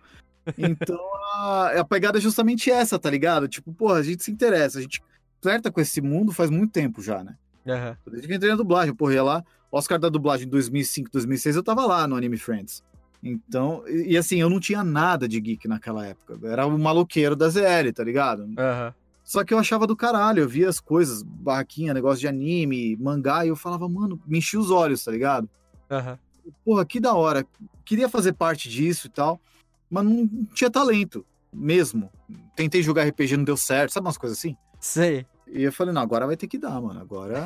Então 0.57 0.99
a, 1.35 1.79
a 1.81 1.85
pegada 1.85 2.17
é 2.17 2.21
justamente 2.21 2.71
essa, 2.71 2.97
tá 2.97 3.09
ligado? 3.09 3.47
Tipo, 3.47 3.71
porra, 3.73 3.95
a 3.99 4.03
gente 4.03 4.23
se 4.23 4.31
interessa. 4.31 4.79
A 4.79 4.81
gente 4.81 5.03
flerta 5.41 5.69
com 5.71 5.79
esse 5.81 6.01
mundo 6.01 6.31
faz 6.31 6.49
muito 6.49 6.71
tempo 6.71 7.01
já, 7.01 7.23
né? 7.23 7.35
Aham. 7.67 7.97
Desde 8.07 8.27
que 8.27 8.33
eu 8.33 8.37
entrei 8.37 8.51
na 8.51 8.57
dublagem, 8.57 8.93
porra, 8.93 9.13
ia 9.13 9.23
lá. 9.23 9.43
Oscar 9.71 9.99
da 9.99 10.09
dublagem 10.09 10.45
em 10.45 10.49
2005, 10.49 11.09
2006, 11.11 11.55
eu 11.55 11.63
tava 11.63 11.85
lá 11.85 12.07
no 12.07 12.15
Anime 12.15 12.37
Friends. 12.37 12.83
Então, 13.21 13.83
e, 13.87 14.13
e 14.13 14.17
assim, 14.17 14.37
eu 14.37 14.49
não 14.49 14.59
tinha 14.59 14.83
nada 14.83 15.27
de 15.27 15.39
geek 15.39 15.67
naquela 15.67 16.05
época. 16.05 16.37
Eu 16.41 16.51
era 16.51 16.65
o 16.65 16.77
maloqueiro 16.77 17.35
da 17.35 17.49
ZL, 17.49 17.91
tá 17.93 18.03
ligado? 18.03 18.47
Aham. 18.57 18.93
Só 19.23 19.43
que 19.43 19.51
eu 19.51 19.57
achava 19.57 19.87
do 19.87 19.95
caralho, 19.95 20.41
eu 20.41 20.47
via 20.47 20.69
as 20.69 20.79
coisas, 20.79 21.23
barraquinha, 21.23 21.95
negócio 21.95 22.19
de 22.19 22.27
anime, 22.27 22.95
mangá, 22.97 23.43
e 23.43 23.49
eu 23.49 23.55
falava, 23.55 23.89
mano, 23.89 24.21
me 24.27 24.37
enchia 24.37 24.59
os 24.59 24.69
olhos, 24.69 25.03
tá 25.03 25.11
ligado? 25.11 25.49
Aham. 25.89 26.19
Porra, 26.63 26.85
que 26.85 26.99
da 26.99 27.15
hora. 27.15 27.43
Queria 27.83 28.07
fazer 28.07 28.33
parte 28.33 28.69
disso 28.69 29.07
e 29.07 29.09
tal, 29.09 29.41
mas 29.89 30.05
não 30.05 30.29
tinha 30.53 30.69
talento 30.69 31.25
mesmo. 31.51 32.11
Tentei 32.55 32.83
jogar 32.83 33.07
RPG, 33.07 33.37
não 33.37 33.43
deu 33.43 33.57
certo, 33.57 33.93
sabe 33.93 34.05
umas 34.05 34.17
coisas 34.17 34.37
assim? 34.37 34.55
Sei. 34.79 35.25
E 35.47 35.63
eu 35.63 35.71
falei, 35.71 35.93
não, 35.93 36.01
agora 36.01 36.25
vai 36.25 36.35
ter 36.37 36.47
que 36.47 36.57
dar, 36.57 36.81
mano. 36.81 36.99
Agora. 36.99 37.45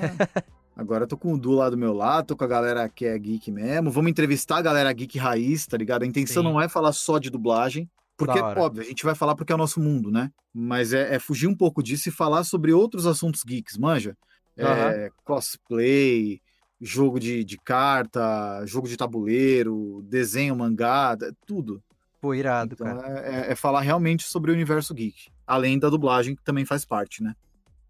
Agora 0.75 1.03
eu 1.03 1.07
tô 1.07 1.17
com 1.17 1.33
o 1.33 1.37
Du 1.37 1.51
lá 1.51 1.69
do 1.69 1.77
meu 1.77 1.91
lado, 1.93 2.27
tô 2.27 2.37
com 2.37 2.43
a 2.45 2.47
galera 2.47 2.87
que 2.87 3.05
é 3.05 3.17
geek 3.19 3.51
mesmo. 3.51 3.91
Vamos 3.91 4.09
entrevistar 4.11 4.57
a 4.57 4.61
galera 4.61 4.93
geek 4.93 5.17
raiz, 5.17 5.67
tá 5.67 5.75
ligado? 5.75 6.03
A 6.03 6.05
intenção 6.05 6.41
Sim. 6.41 6.49
não 6.49 6.61
é 6.61 6.69
falar 6.69 6.93
só 6.93 7.19
de 7.19 7.29
dublagem. 7.29 7.89
Porque, 8.15 8.39
óbvio, 8.39 8.81
a 8.83 8.85
gente 8.85 9.03
vai 9.03 9.13
falar 9.15 9.35
porque 9.35 9.51
é 9.51 9.55
o 9.55 9.57
nosso 9.57 9.79
mundo, 9.79 10.09
né? 10.11 10.29
Mas 10.53 10.93
é, 10.93 11.15
é 11.15 11.19
fugir 11.19 11.47
um 11.47 11.55
pouco 11.55 11.81
disso 11.83 12.09
e 12.09 12.11
falar 12.11 12.43
sobre 12.43 12.71
outros 12.73 13.05
assuntos 13.05 13.43
geeks, 13.43 13.77
manja? 13.77 14.15
É, 14.57 15.09
cosplay, 15.23 16.41
jogo 16.81 17.19
de, 17.19 17.43
de 17.43 17.57
carta, 17.57 18.65
jogo 18.65 18.87
de 18.87 18.97
tabuleiro, 18.97 20.01
desenho, 20.03 20.55
mangá, 20.55 21.17
tudo. 21.45 21.81
Pô, 22.21 22.33
irado, 22.33 22.73
Então 22.73 22.85
cara. 22.87 23.19
é, 23.21 23.47
é- 23.49 23.51
é 23.51 23.55
falar 23.55 23.81
realmente 23.81 24.23
sobre 24.23 24.51
o 24.51 24.53
universo 24.53 24.93
geek. 24.93 25.29
Além 25.47 25.79
da 25.79 25.89
dublagem, 25.89 26.35
que 26.35 26.43
também 26.43 26.65
faz 26.65 26.83
parte, 26.85 27.23
né? 27.23 27.33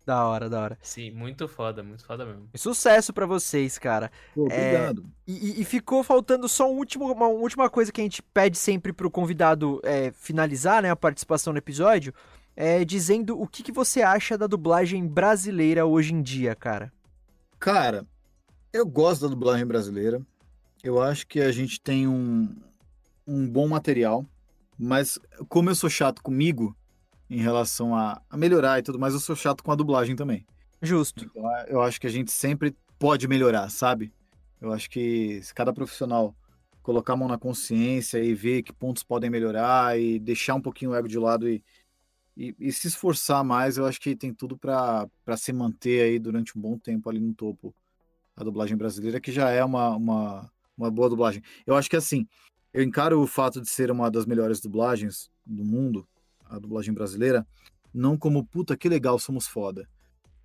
Da 0.09 0.25
hora, 0.25 0.49
da 0.49 0.59
hora. 0.59 0.77
Sim, 0.81 1.11
muito 1.11 1.47
foda, 1.47 1.83
muito 1.83 2.03
foda 2.03 2.25
mesmo. 2.25 2.49
Sucesso 2.55 3.13
pra 3.13 3.27
vocês, 3.27 3.77
cara. 3.77 4.11
Pô, 4.33 4.47
É, 4.49 4.55
obrigado. 4.55 5.05
E, 5.27 5.33
e- 5.33 5.61
e 5.61 5.63
ficou 5.63 6.03
faltando 6.03 6.49
só 6.49 6.67
um 6.67 6.77
último, 6.77 7.11
uma 7.13 7.27
última 7.27 7.69
coisa 7.69 7.91
que 7.91 8.01
a 8.01 8.03
gente 8.03 8.23
pede 8.23 8.57
sempre 8.57 8.91
pro 8.91 9.11
convidado 9.11 9.79
é, 9.83 10.11
finalizar, 10.11 10.81
né, 10.81 10.89
a 10.89 10.95
participação 10.95 11.53
no 11.53 11.59
episódio, 11.59 12.11
é 12.55 12.83
dizendo 12.83 13.39
o 13.39 13.45
que, 13.47 13.61
que 13.61 13.71
você 13.71 14.01
acha 14.01 14.35
da 14.35 14.47
dublagem 14.47 15.05
brasileira 15.05 15.85
hoje 15.85 16.11
em 16.11 16.23
dia, 16.23 16.55
cara. 16.55 16.91
Cara, 17.59 18.03
eu 18.73 18.87
gosto 18.87 19.21
da 19.21 19.27
dublagem 19.27 19.67
brasileira. 19.67 20.19
Eu 20.83 20.99
acho 20.99 21.27
que 21.27 21.39
a 21.39 21.51
gente 21.51 21.79
tem 21.79 22.07
um, 22.07 22.49
um 23.27 23.47
bom 23.47 23.67
material, 23.67 24.25
mas 24.75 25.19
como 25.47 25.69
eu 25.69 25.75
sou 25.75 25.87
chato 25.87 26.23
comigo 26.23 26.75
em 27.29 27.41
relação 27.41 27.95
a, 27.95 28.21
a 28.29 28.37
melhorar 28.37 28.79
e 28.79 28.83
tudo 28.83 28.99
mais, 28.99 29.13
eu 29.13 29.19
sou 29.19 29.35
chato 29.35 29.63
com 29.63 29.71
a 29.71 29.75
dublagem 29.75 30.15
também. 30.15 30.45
Justo. 30.81 31.25
Então 31.25 31.43
eu 31.67 31.81
acho 31.81 31.99
que 31.99 32.07
a 32.07 32.09
gente 32.09 32.31
sempre 32.31 32.75
pode 32.97 33.27
melhorar, 33.27 33.69
sabe? 33.69 34.11
Eu 34.59 34.73
acho 34.73 34.89
que 34.89 35.41
se 35.41 35.53
cada 35.53 35.71
profissional 35.71 36.35
colocar 36.81 37.13
a 37.13 37.17
mão 37.17 37.27
na 37.27 37.37
consciência 37.37 38.17
e 38.23 38.33
ver 38.33 38.63
que 38.63 38.73
pontos 38.73 39.03
podem 39.03 39.29
melhorar 39.29 39.99
e 39.99 40.19
deixar 40.19 40.55
um 40.55 40.61
pouquinho 40.61 40.91
o 40.91 40.95
ego 40.95 41.07
de 41.07 41.19
lado 41.19 41.47
e, 41.47 41.63
e, 42.35 42.55
e 42.59 42.71
se 42.71 42.87
esforçar 42.87 43.43
mais, 43.43 43.77
eu 43.77 43.85
acho 43.85 43.99
que 43.99 44.15
tem 44.15 44.33
tudo 44.33 44.57
para 44.57 45.07
se 45.37 45.53
manter 45.53 46.01
aí 46.01 46.19
durante 46.19 46.57
um 46.57 46.61
bom 46.61 46.77
tempo 46.77 47.09
ali 47.09 47.19
no 47.19 47.33
topo 47.33 47.75
a 48.35 48.43
dublagem 48.43 48.77
brasileira, 48.77 49.19
que 49.19 49.31
já 49.31 49.49
é 49.49 49.63
uma, 49.63 49.95
uma, 49.95 50.51
uma 50.77 50.89
boa 50.89 51.09
dublagem. 51.09 51.43
Eu 51.67 51.75
acho 51.75 51.89
que 51.89 51.97
assim, 51.97 52.25
eu 52.73 52.81
encaro 52.81 53.21
o 53.21 53.27
fato 53.27 53.61
de 53.61 53.69
ser 53.69 53.91
uma 53.91 54.09
das 54.09 54.25
melhores 54.25 54.61
dublagens 54.61 55.29
do 55.45 55.65
mundo, 55.65 56.07
a 56.49 56.59
dublagem 56.59 56.93
brasileira, 56.93 57.45
não 57.93 58.17
como 58.17 58.45
puta 58.45 58.75
que 58.75 58.89
legal, 58.89 59.17
somos 59.19 59.47
foda, 59.47 59.87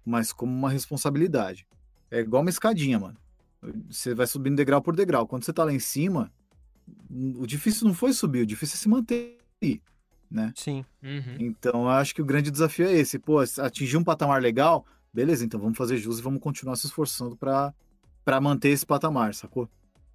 mas 0.04 0.32
como 0.32 0.52
uma 0.52 0.70
responsabilidade. 0.70 1.66
É 2.10 2.20
igual 2.20 2.42
uma 2.42 2.50
escadinha, 2.50 2.98
mano. 2.98 3.16
Você 3.88 4.14
vai 4.14 4.26
subindo 4.26 4.56
degrau 4.56 4.82
por 4.82 4.94
degrau. 4.94 5.26
Quando 5.26 5.44
você 5.44 5.52
tá 5.52 5.64
lá 5.64 5.72
em 5.72 5.78
cima, 5.78 6.30
o 7.10 7.46
difícil 7.46 7.86
não 7.86 7.94
foi 7.94 8.12
subir, 8.12 8.42
o 8.42 8.46
difícil 8.46 8.76
é 8.76 8.78
se 8.78 8.88
manter 8.88 9.38
aí, 9.62 9.82
né? 10.30 10.52
Sim. 10.54 10.84
Uhum. 11.02 11.36
Então 11.40 11.82
eu 11.82 11.88
acho 11.88 12.14
que 12.14 12.22
o 12.22 12.26
grande 12.26 12.50
desafio 12.50 12.86
é 12.86 12.92
esse. 12.92 13.18
Pô, 13.18 13.38
atingir 13.40 13.96
um 13.96 14.04
patamar 14.04 14.42
legal, 14.42 14.86
beleza, 15.12 15.44
então 15.44 15.58
vamos 15.58 15.78
fazer 15.78 15.96
jus 15.96 16.18
e 16.18 16.22
vamos 16.22 16.40
continuar 16.40 16.76
se 16.76 16.86
esforçando 16.86 17.36
pra 17.36 17.74
para 18.24 18.40
manter 18.40 18.70
esse 18.70 18.86
patamar, 18.86 19.34
sacou? 19.34 19.68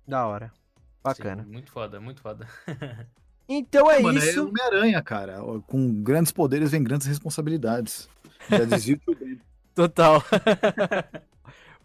Da 0.07 0.25
hora. 0.25 0.51
Bacana. 1.03 1.43
Sim, 1.43 1.51
muito 1.51 1.71
foda, 1.71 2.01
muito 2.01 2.21
foda. 2.21 2.47
Então 3.49 3.89
é 3.89 3.99
Mano, 3.99 4.19
é 4.19 4.29
isso. 4.29 4.47
Homem-Aranha, 4.47 5.01
cara. 5.01 5.39
Com 5.65 6.03
grandes 6.03 6.31
poderes 6.31 6.69
vem 6.69 6.83
grandes 6.83 7.07
responsabilidades. 7.07 8.07
Já 8.47 8.63
dizia 8.63 8.99
o. 9.07 9.15
Total. 9.73 10.23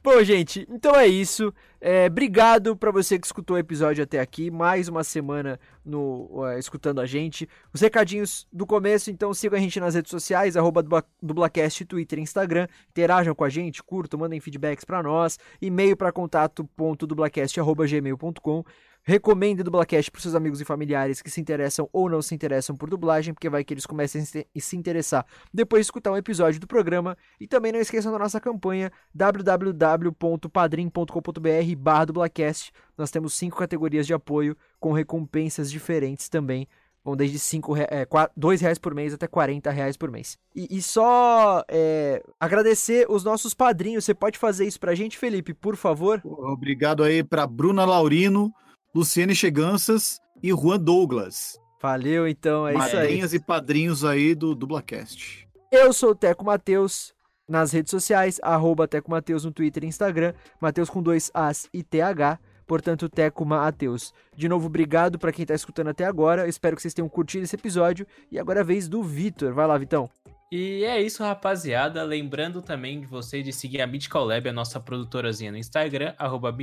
Bom, 0.03 0.23
gente, 0.23 0.67
então 0.71 0.95
é 0.95 1.07
isso. 1.07 1.51
É, 1.81 2.07
obrigado 2.09 2.77
pra 2.77 2.91
você 2.91 3.19
que 3.19 3.27
escutou 3.27 3.57
o 3.57 3.59
episódio 3.59 4.05
até 4.05 4.21
aqui. 4.21 4.51
Mais 4.51 4.87
uma 4.87 5.03
semana 5.03 5.59
no, 5.83 6.45
é, 6.47 6.59
escutando 6.59 7.01
a 7.01 7.07
gente. 7.07 7.49
Os 7.73 7.81
recadinhos 7.81 8.47
do 8.53 8.67
começo, 8.67 9.11
então 9.11 9.33
sigam 9.33 9.59
a 9.59 9.63
gente 9.63 9.81
nas 9.81 9.95
redes 9.95 10.11
sociais, 10.11 10.59
arroba 10.59 10.83
dubla- 10.83 11.05
dublacast, 11.23 11.87
Twitter 11.87 12.19
e 12.19 12.23
Instagram. 12.23 12.67
Interajam 12.91 13.35
com 13.35 13.45
a 13.45 13.49
gente, 13.49 13.83
curtam, 13.83 14.21
mandem 14.21 14.41
feedbacks 14.41 14.85
pra 14.85 15.03
nós. 15.03 15.39
E-mail 15.63 15.97
pra 15.97 16.13
contato.dublacast.gmail.com 16.13 18.63
Recomende 19.07 19.63
Dublacast 19.63 20.11
pros 20.11 20.23
seus 20.23 20.35
amigos 20.35 20.61
e 20.61 20.65
familiares 20.65 21.21
que 21.21 21.31
se 21.31 21.39
interessam 21.41 21.89
ou 21.93 22.09
não 22.09 22.23
se 22.23 22.35
interessam 22.35 22.75
por 22.75 22.89
dublagem, 22.89 23.35
porque 23.35 23.51
vai 23.51 23.63
que 23.63 23.75
eles 23.75 23.85
comecem 23.85 24.23
a 24.23 24.25
se- 24.25 24.47
interessar 24.75 25.27
depois 25.53 25.81
de 25.81 25.85
escutar 25.89 26.11
um 26.11 26.17
episódio 26.17 26.59
do 26.59 26.67
programa. 26.67 27.17
E 27.39 27.47
também 27.47 27.71
não 27.71 27.79
esqueçam 27.81 28.11
da 28.11 28.19
nossa 28.19 28.41
campanha 28.41 28.91
www.padrim.com.br 29.15 31.77
barra 31.79 32.05
dublacast. 32.07 32.73
Nós 32.97 33.11
temos 33.11 33.35
cinco 33.35 33.59
categorias 33.59 34.07
de 34.07 34.15
apoio 34.15 34.57
com 34.81 34.93
recompensas 34.93 35.71
diferentes 35.71 36.29
também. 36.29 36.67
Vão 37.05 37.15
desde 37.15 37.39
cinco, 37.39 37.77
é, 37.77 38.07
qua- 38.07 38.31
dois 38.35 38.63
reais 38.63 38.79
por 38.79 38.95
mês 38.95 39.13
até 39.13 39.27
40 39.27 39.71
reais 39.71 39.95
por 39.95 40.11
mês. 40.11 40.39
E, 40.57 40.79
e 40.79 40.81
só 40.81 41.63
é, 41.69 42.23
agradecer 42.41 43.05
os 43.11 43.23
nossos 43.23 43.53
padrinhos. 43.53 44.07
Você 44.07 44.15
pode 44.15 44.39
fazer 44.39 44.67
isso 44.67 44.81
pra 44.81 44.95
gente, 44.95 45.19
Felipe, 45.19 45.53
por 45.53 45.77
favor? 45.77 46.23
Obrigado 46.25 47.03
aí 47.03 47.23
pra 47.23 47.47
Bruna 47.47 47.85
Laurino, 47.85 48.51
Luciene 48.95 49.35
Cheganças 49.35 50.21
e 50.41 50.51
Juan 50.51 50.79
Douglas. 50.79 51.59
Valeu, 51.83 52.29
então, 52.29 52.67
é 52.69 52.75
isso 52.75 52.83
aí. 52.83 52.95
Madrinhas 52.95 53.35
e 53.35 53.41
padrinhos 53.41 54.05
aí 54.05 54.37
do 54.37 54.55
Dublacast. 54.55 55.49
Eu 55.73 55.93
sou 55.93 56.11
o 56.11 56.15
Teco 56.15 56.45
Mateus 56.45 57.13
nas 57.49 57.73
redes 57.73 57.91
sociais, 57.91 58.39
arroba 58.41 58.87
Teco 58.87 59.11
Mateus 59.11 59.45
no 59.45 59.51
Twitter 59.51 59.83
e 59.83 59.89
Instagram, 59.89 60.33
Mateus 60.61 60.89
com 60.89 61.03
dois 61.03 61.29
As 61.35 61.69
e 61.75 61.83
TH, 61.83 62.39
portanto 62.69 63.09
Teco 63.09 63.45
Mateus. 63.45 64.15
De 64.37 64.49
novo, 64.49 64.67
obrigado 64.67 65.19
pra 65.19 65.33
quem 65.33 65.45
tá 65.45 65.55
escutando 65.55 65.89
até 65.89 66.05
agora, 66.05 66.49
espero 66.49 66.77
que 66.77 66.83
vocês 66.83 66.95
tenham 66.95 67.09
curtido 67.09 67.43
esse 67.43 67.57
episódio, 67.57 68.07
e 68.31 68.39
agora 68.39 68.61
é 68.61 68.63
a 68.63 68.65
vez 68.65 68.89
do 68.89 69.03
Vitor, 69.03 69.53
vai 69.53 69.67
lá 69.67 69.77
Vitão. 69.77 70.09
E 70.57 70.85
é 70.85 71.03
isso, 71.03 71.21
rapaziada. 71.21 72.05
Lembrando 72.05 72.63
também 72.63 73.01
de 73.01 73.09
você 73.09 73.43
de 73.43 73.53
seguir 73.53 73.83
a 73.83 73.89
Mythical 73.89 74.25
Lab, 74.25 74.49
a 74.49 74.53
nossa 74.53 74.79
produtorazinha 74.79 75.51
no 75.51 75.59
Instagram, 75.59 76.15
arroba 76.17 76.57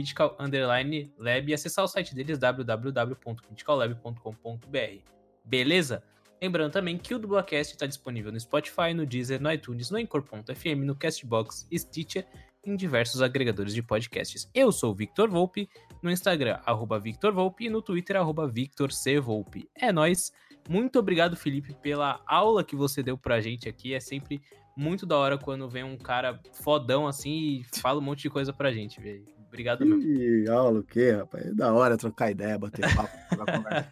Lab, 1.18 1.52
e 1.52 1.54
acessar 1.54 1.84
o 1.84 1.90
site 1.90 2.16
deles, 2.16 2.40
www.mythicallab.com.br. 2.40 5.12
Beleza? 5.44 6.02
Lembrando 6.42 6.72
também 6.72 6.98
que 6.98 7.14
o 7.14 7.20
Dublacast 7.20 7.74
está 7.74 7.86
disponível 7.86 8.32
no 8.32 8.40
Spotify, 8.40 8.94
no 8.96 9.06
Deezer, 9.06 9.42
no 9.42 9.52
iTunes, 9.52 9.92
no 9.92 9.98
Anchor.fm, 9.98 10.86
no 10.86 10.96
Castbox, 10.96 11.68
Stitcher 11.76 12.26
em 12.64 12.78
diversos 12.78 13.22
agregadores 13.22 13.74
de 13.74 13.84
podcasts. 13.84 14.50
Eu 14.54 14.72
sou 14.72 14.94
o 14.94 14.96
Victor 14.96 15.30
Volpe, 15.30 15.70
no 16.02 16.10
Instagram, 16.10 16.62
arroba 16.66 16.98
Victor 16.98 17.34
Volpe, 17.34 17.66
e 17.66 17.70
no 17.70 17.82
Twitter, 17.82 18.16
arroba 18.16 18.48
Victor 18.48 18.94
C. 18.94 19.20
Volpe. 19.20 19.70
É 19.76 19.92
nóis. 19.92 20.32
Muito 20.70 21.00
obrigado, 21.00 21.36
Felipe, 21.36 21.74
pela 21.82 22.22
aula 22.26 22.64
que 22.64 22.76
você 22.76 23.02
deu 23.04 23.18
pra 23.18 23.42
gente 23.42 23.68
aqui. 23.68 23.94
É 23.94 24.00
sempre 24.00 24.42
muito 24.76 25.06
da 25.06 25.18
hora 25.18 25.38
quando 25.38 25.68
vem 25.68 25.84
um 25.84 25.98
cara 25.98 26.40
fodão 26.54 27.08
assim 27.08 27.32
e 27.32 27.66
fala 27.80 28.00
um 28.00 28.04
monte 28.04 28.24
de 28.24 28.30
coisa 28.30 28.54
pra 28.54 28.72
gente, 28.72 29.02
velho. 29.02 29.26
Obrigado 29.48 29.86
mesmo. 29.86 30.02
Ih, 30.02 30.48
aula 30.50 30.80
o 30.80 30.84
quê, 30.84 31.12
rapaz? 31.12 31.46
É 31.46 31.54
da 31.54 31.74
hora 31.74 31.98
trocar 31.98 32.32
ideia, 32.32 32.58
bater 32.58 32.86
papo, 32.96 33.12
conversa. 33.38 33.92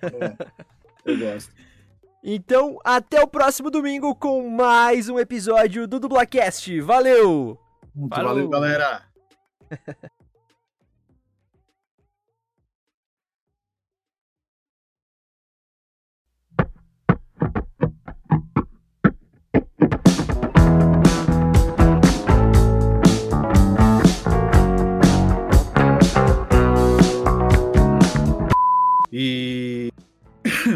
Eu 1.04 1.20
gosto. 1.20 1.54
Então, 2.24 2.78
até 2.84 3.22
o 3.22 3.28
próximo 3.28 3.70
domingo 3.70 4.16
com 4.16 4.50
mais 4.50 5.10
um 5.10 5.20
episódio 5.20 5.88
do 5.88 6.00
Dublacast. 6.00 6.80
Valeu! 6.82 7.58
Muito 7.96 8.16
Falou. 8.16 8.30
valeu, 8.30 8.50
galera. 8.50 9.04
E 29.12 29.92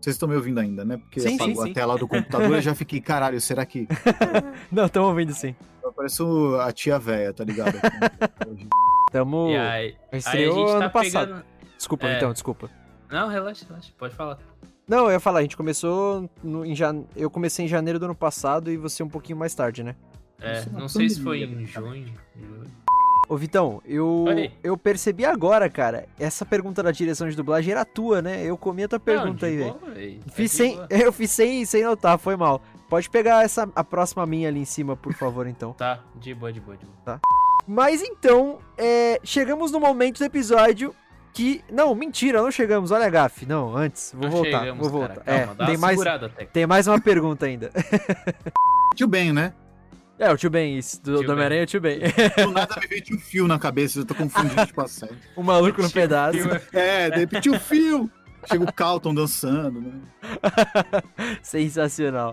vocês 0.00 0.14
estão 0.16 0.28
me 0.28 0.34
ouvindo 0.36 0.58
ainda, 0.60 0.84
né? 0.84 0.96
Porque 0.96 1.20
Sim, 1.20 1.34
apagou 1.36 1.56
sim, 1.56 1.62
sim. 1.64 1.70
a 1.70 1.74
tela 1.74 1.98
do 1.98 2.06
computador 2.08 2.50
e 2.52 2.54
eu 2.54 2.62
já 2.62 2.74
fiquei, 2.74 3.00
caralho, 3.00 3.40
será 3.40 3.64
que 3.66 3.86
Não, 4.70 4.88
tamo 4.88 5.08
ouvindo 5.08 5.32
sim. 5.34 5.54
eu 5.82 5.92
pareço 5.92 6.56
a 6.60 6.72
tia 6.72 6.98
véia, 6.98 7.32
tá 7.32 7.44
ligado? 7.44 7.76
Tamo. 9.12 9.50
E 9.50 9.56
aí, 9.56 9.66
aí 9.66 9.96
a 10.12 10.16
Estreou 10.16 10.54
gente 10.56 10.70
ano 10.70 10.80
tá 10.80 10.90
passado. 10.90 11.26
pegando. 11.28 11.44
Desculpa, 11.76 12.06
É. 12.08 12.16
então, 12.16 12.32
desculpa. 12.32 12.70
Não, 13.10 13.28
relaxa, 13.28 13.64
relaxa. 13.68 13.92
Pode 13.96 14.14
falar. 14.14 14.38
Não, 14.88 15.06
eu 15.06 15.12
ia 15.12 15.20
falar, 15.20 15.40
a 15.40 15.42
gente 15.42 15.56
começou 15.56 16.28
no, 16.42 16.64
em 16.64 16.74
jan... 16.74 17.04
Eu 17.14 17.28
comecei 17.30 17.64
em 17.64 17.68
janeiro 17.68 17.98
do 17.98 18.04
ano 18.06 18.14
passado 18.14 18.70
e 18.70 18.76
você 18.76 19.02
um 19.02 19.08
pouquinho 19.08 19.38
mais 19.38 19.54
tarde, 19.54 19.82
né? 19.84 19.94
É, 20.40 20.58
Isso 20.60 20.68
é 20.68 20.72
não 20.72 20.88
sei 20.88 21.08
se 21.08 21.20
foi 21.22 21.42
em 21.42 21.66
cara. 21.66 21.86
junho. 21.86 22.12
Ô, 23.28 23.36
Vitão, 23.36 23.82
eu, 23.84 24.24
Oi. 24.28 24.52
eu 24.62 24.76
percebi 24.76 25.24
agora, 25.24 25.68
cara, 25.68 26.06
essa 26.18 26.46
pergunta 26.46 26.82
da 26.82 26.92
direção 26.92 27.28
de 27.28 27.34
dublagem 27.34 27.72
era 27.72 27.84
tua, 27.84 28.22
né? 28.22 28.44
Eu 28.44 28.56
comi 28.56 28.84
a 28.84 28.88
tua 28.88 29.00
pergunta 29.00 29.46
Não, 29.46 29.52
aí, 29.52 29.56
velho. 29.58 29.76
É 29.96 30.30
Fiz 30.30 30.50
de 30.52 30.56
sem, 30.56 30.80
eu 30.88 31.12
fiz 31.12 31.30
sem, 31.32 31.64
sem 31.64 31.82
notar, 31.82 32.18
foi 32.18 32.36
mal. 32.36 32.62
Pode 32.88 33.10
pegar 33.10 33.44
essa, 33.44 33.68
a 33.74 33.82
próxima 33.82 34.24
minha 34.26 34.48
ali 34.48 34.60
em 34.60 34.64
cima, 34.64 34.96
por 34.96 35.12
favor, 35.12 35.48
então. 35.48 35.72
Tá, 35.72 36.00
de 36.14 36.32
boa, 36.34 36.52
de 36.52 36.60
boa, 36.60 36.76
de 36.76 36.86
boa. 36.86 37.20
Mas 37.66 38.00
então, 38.00 38.60
é, 38.78 39.18
chegamos 39.24 39.72
no 39.72 39.80
momento 39.80 40.18
do 40.18 40.24
episódio 40.24 40.94
que... 41.32 41.64
Não, 41.70 41.92
mentira, 41.96 42.40
não 42.40 42.50
chegamos, 42.52 42.92
olha 42.92 43.06
a 43.06 43.10
gafe. 43.10 43.44
Não, 43.44 43.76
antes, 43.76 44.12
vou 44.14 44.26
Não 44.26 44.30
voltar, 44.30 44.60
chegamos, 44.60 44.88
vou 44.88 45.00
cara. 45.00 45.14
voltar. 45.14 45.24
Calma, 45.24 45.52
é, 45.52 45.54
dá 45.56 45.66
tem 45.66 45.74
uma 45.76 45.80
mais, 45.80 46.00
tem 46.52 46.66
mais 46.66 46.86
uma 46.86 47.00
pergunta 47.00 47.46
ainda. 47.46 47.72
Tio 48.94 49.08
Ben, 49.08 49.32
né? 49.32 49.52
É, 50.18 50.32
o 50.32 50.36
tio 50.36 50.48
Ben, 50.48 50.78
isso, 50.78 51.00
do, 51.02 51.20
Homem-Aranha 51.30 51.60
é 51.60 51.64
o 51.64 51.66
tio 51.66 51.80
Ben. 51.80 52.00
Do 52.42 52.50
nada 52.50 52.74
me 52.80 52.86
veio 52.86 53.02
tio 53.02 53.18
Fio 53.18 53.46
na 53.46 53.58
cabeça, 53.58 53.98
eu 53.98 54.04
tô 54.04 54.14
confundindo 54.14 54.64
tipo 54.64 54.80
a 54.80 54.88
série. 54.88 55.16
o 55.34 55.42
maluco 55.42 55.82
no 55.82 55.90
pedaço. 55.90 56.38
É, 56.72 57.10
de 57.10 57.18
repente 57.20 57.42
tio 57.42 57.60
Fio! 57.60 58.10
Chega 58.48 58.64
o 58.64 58.72
Calton 58.72 59.14
dançando, 59.14 59.80
né? 59.80 59.92
Sensacional. 61.42 62.32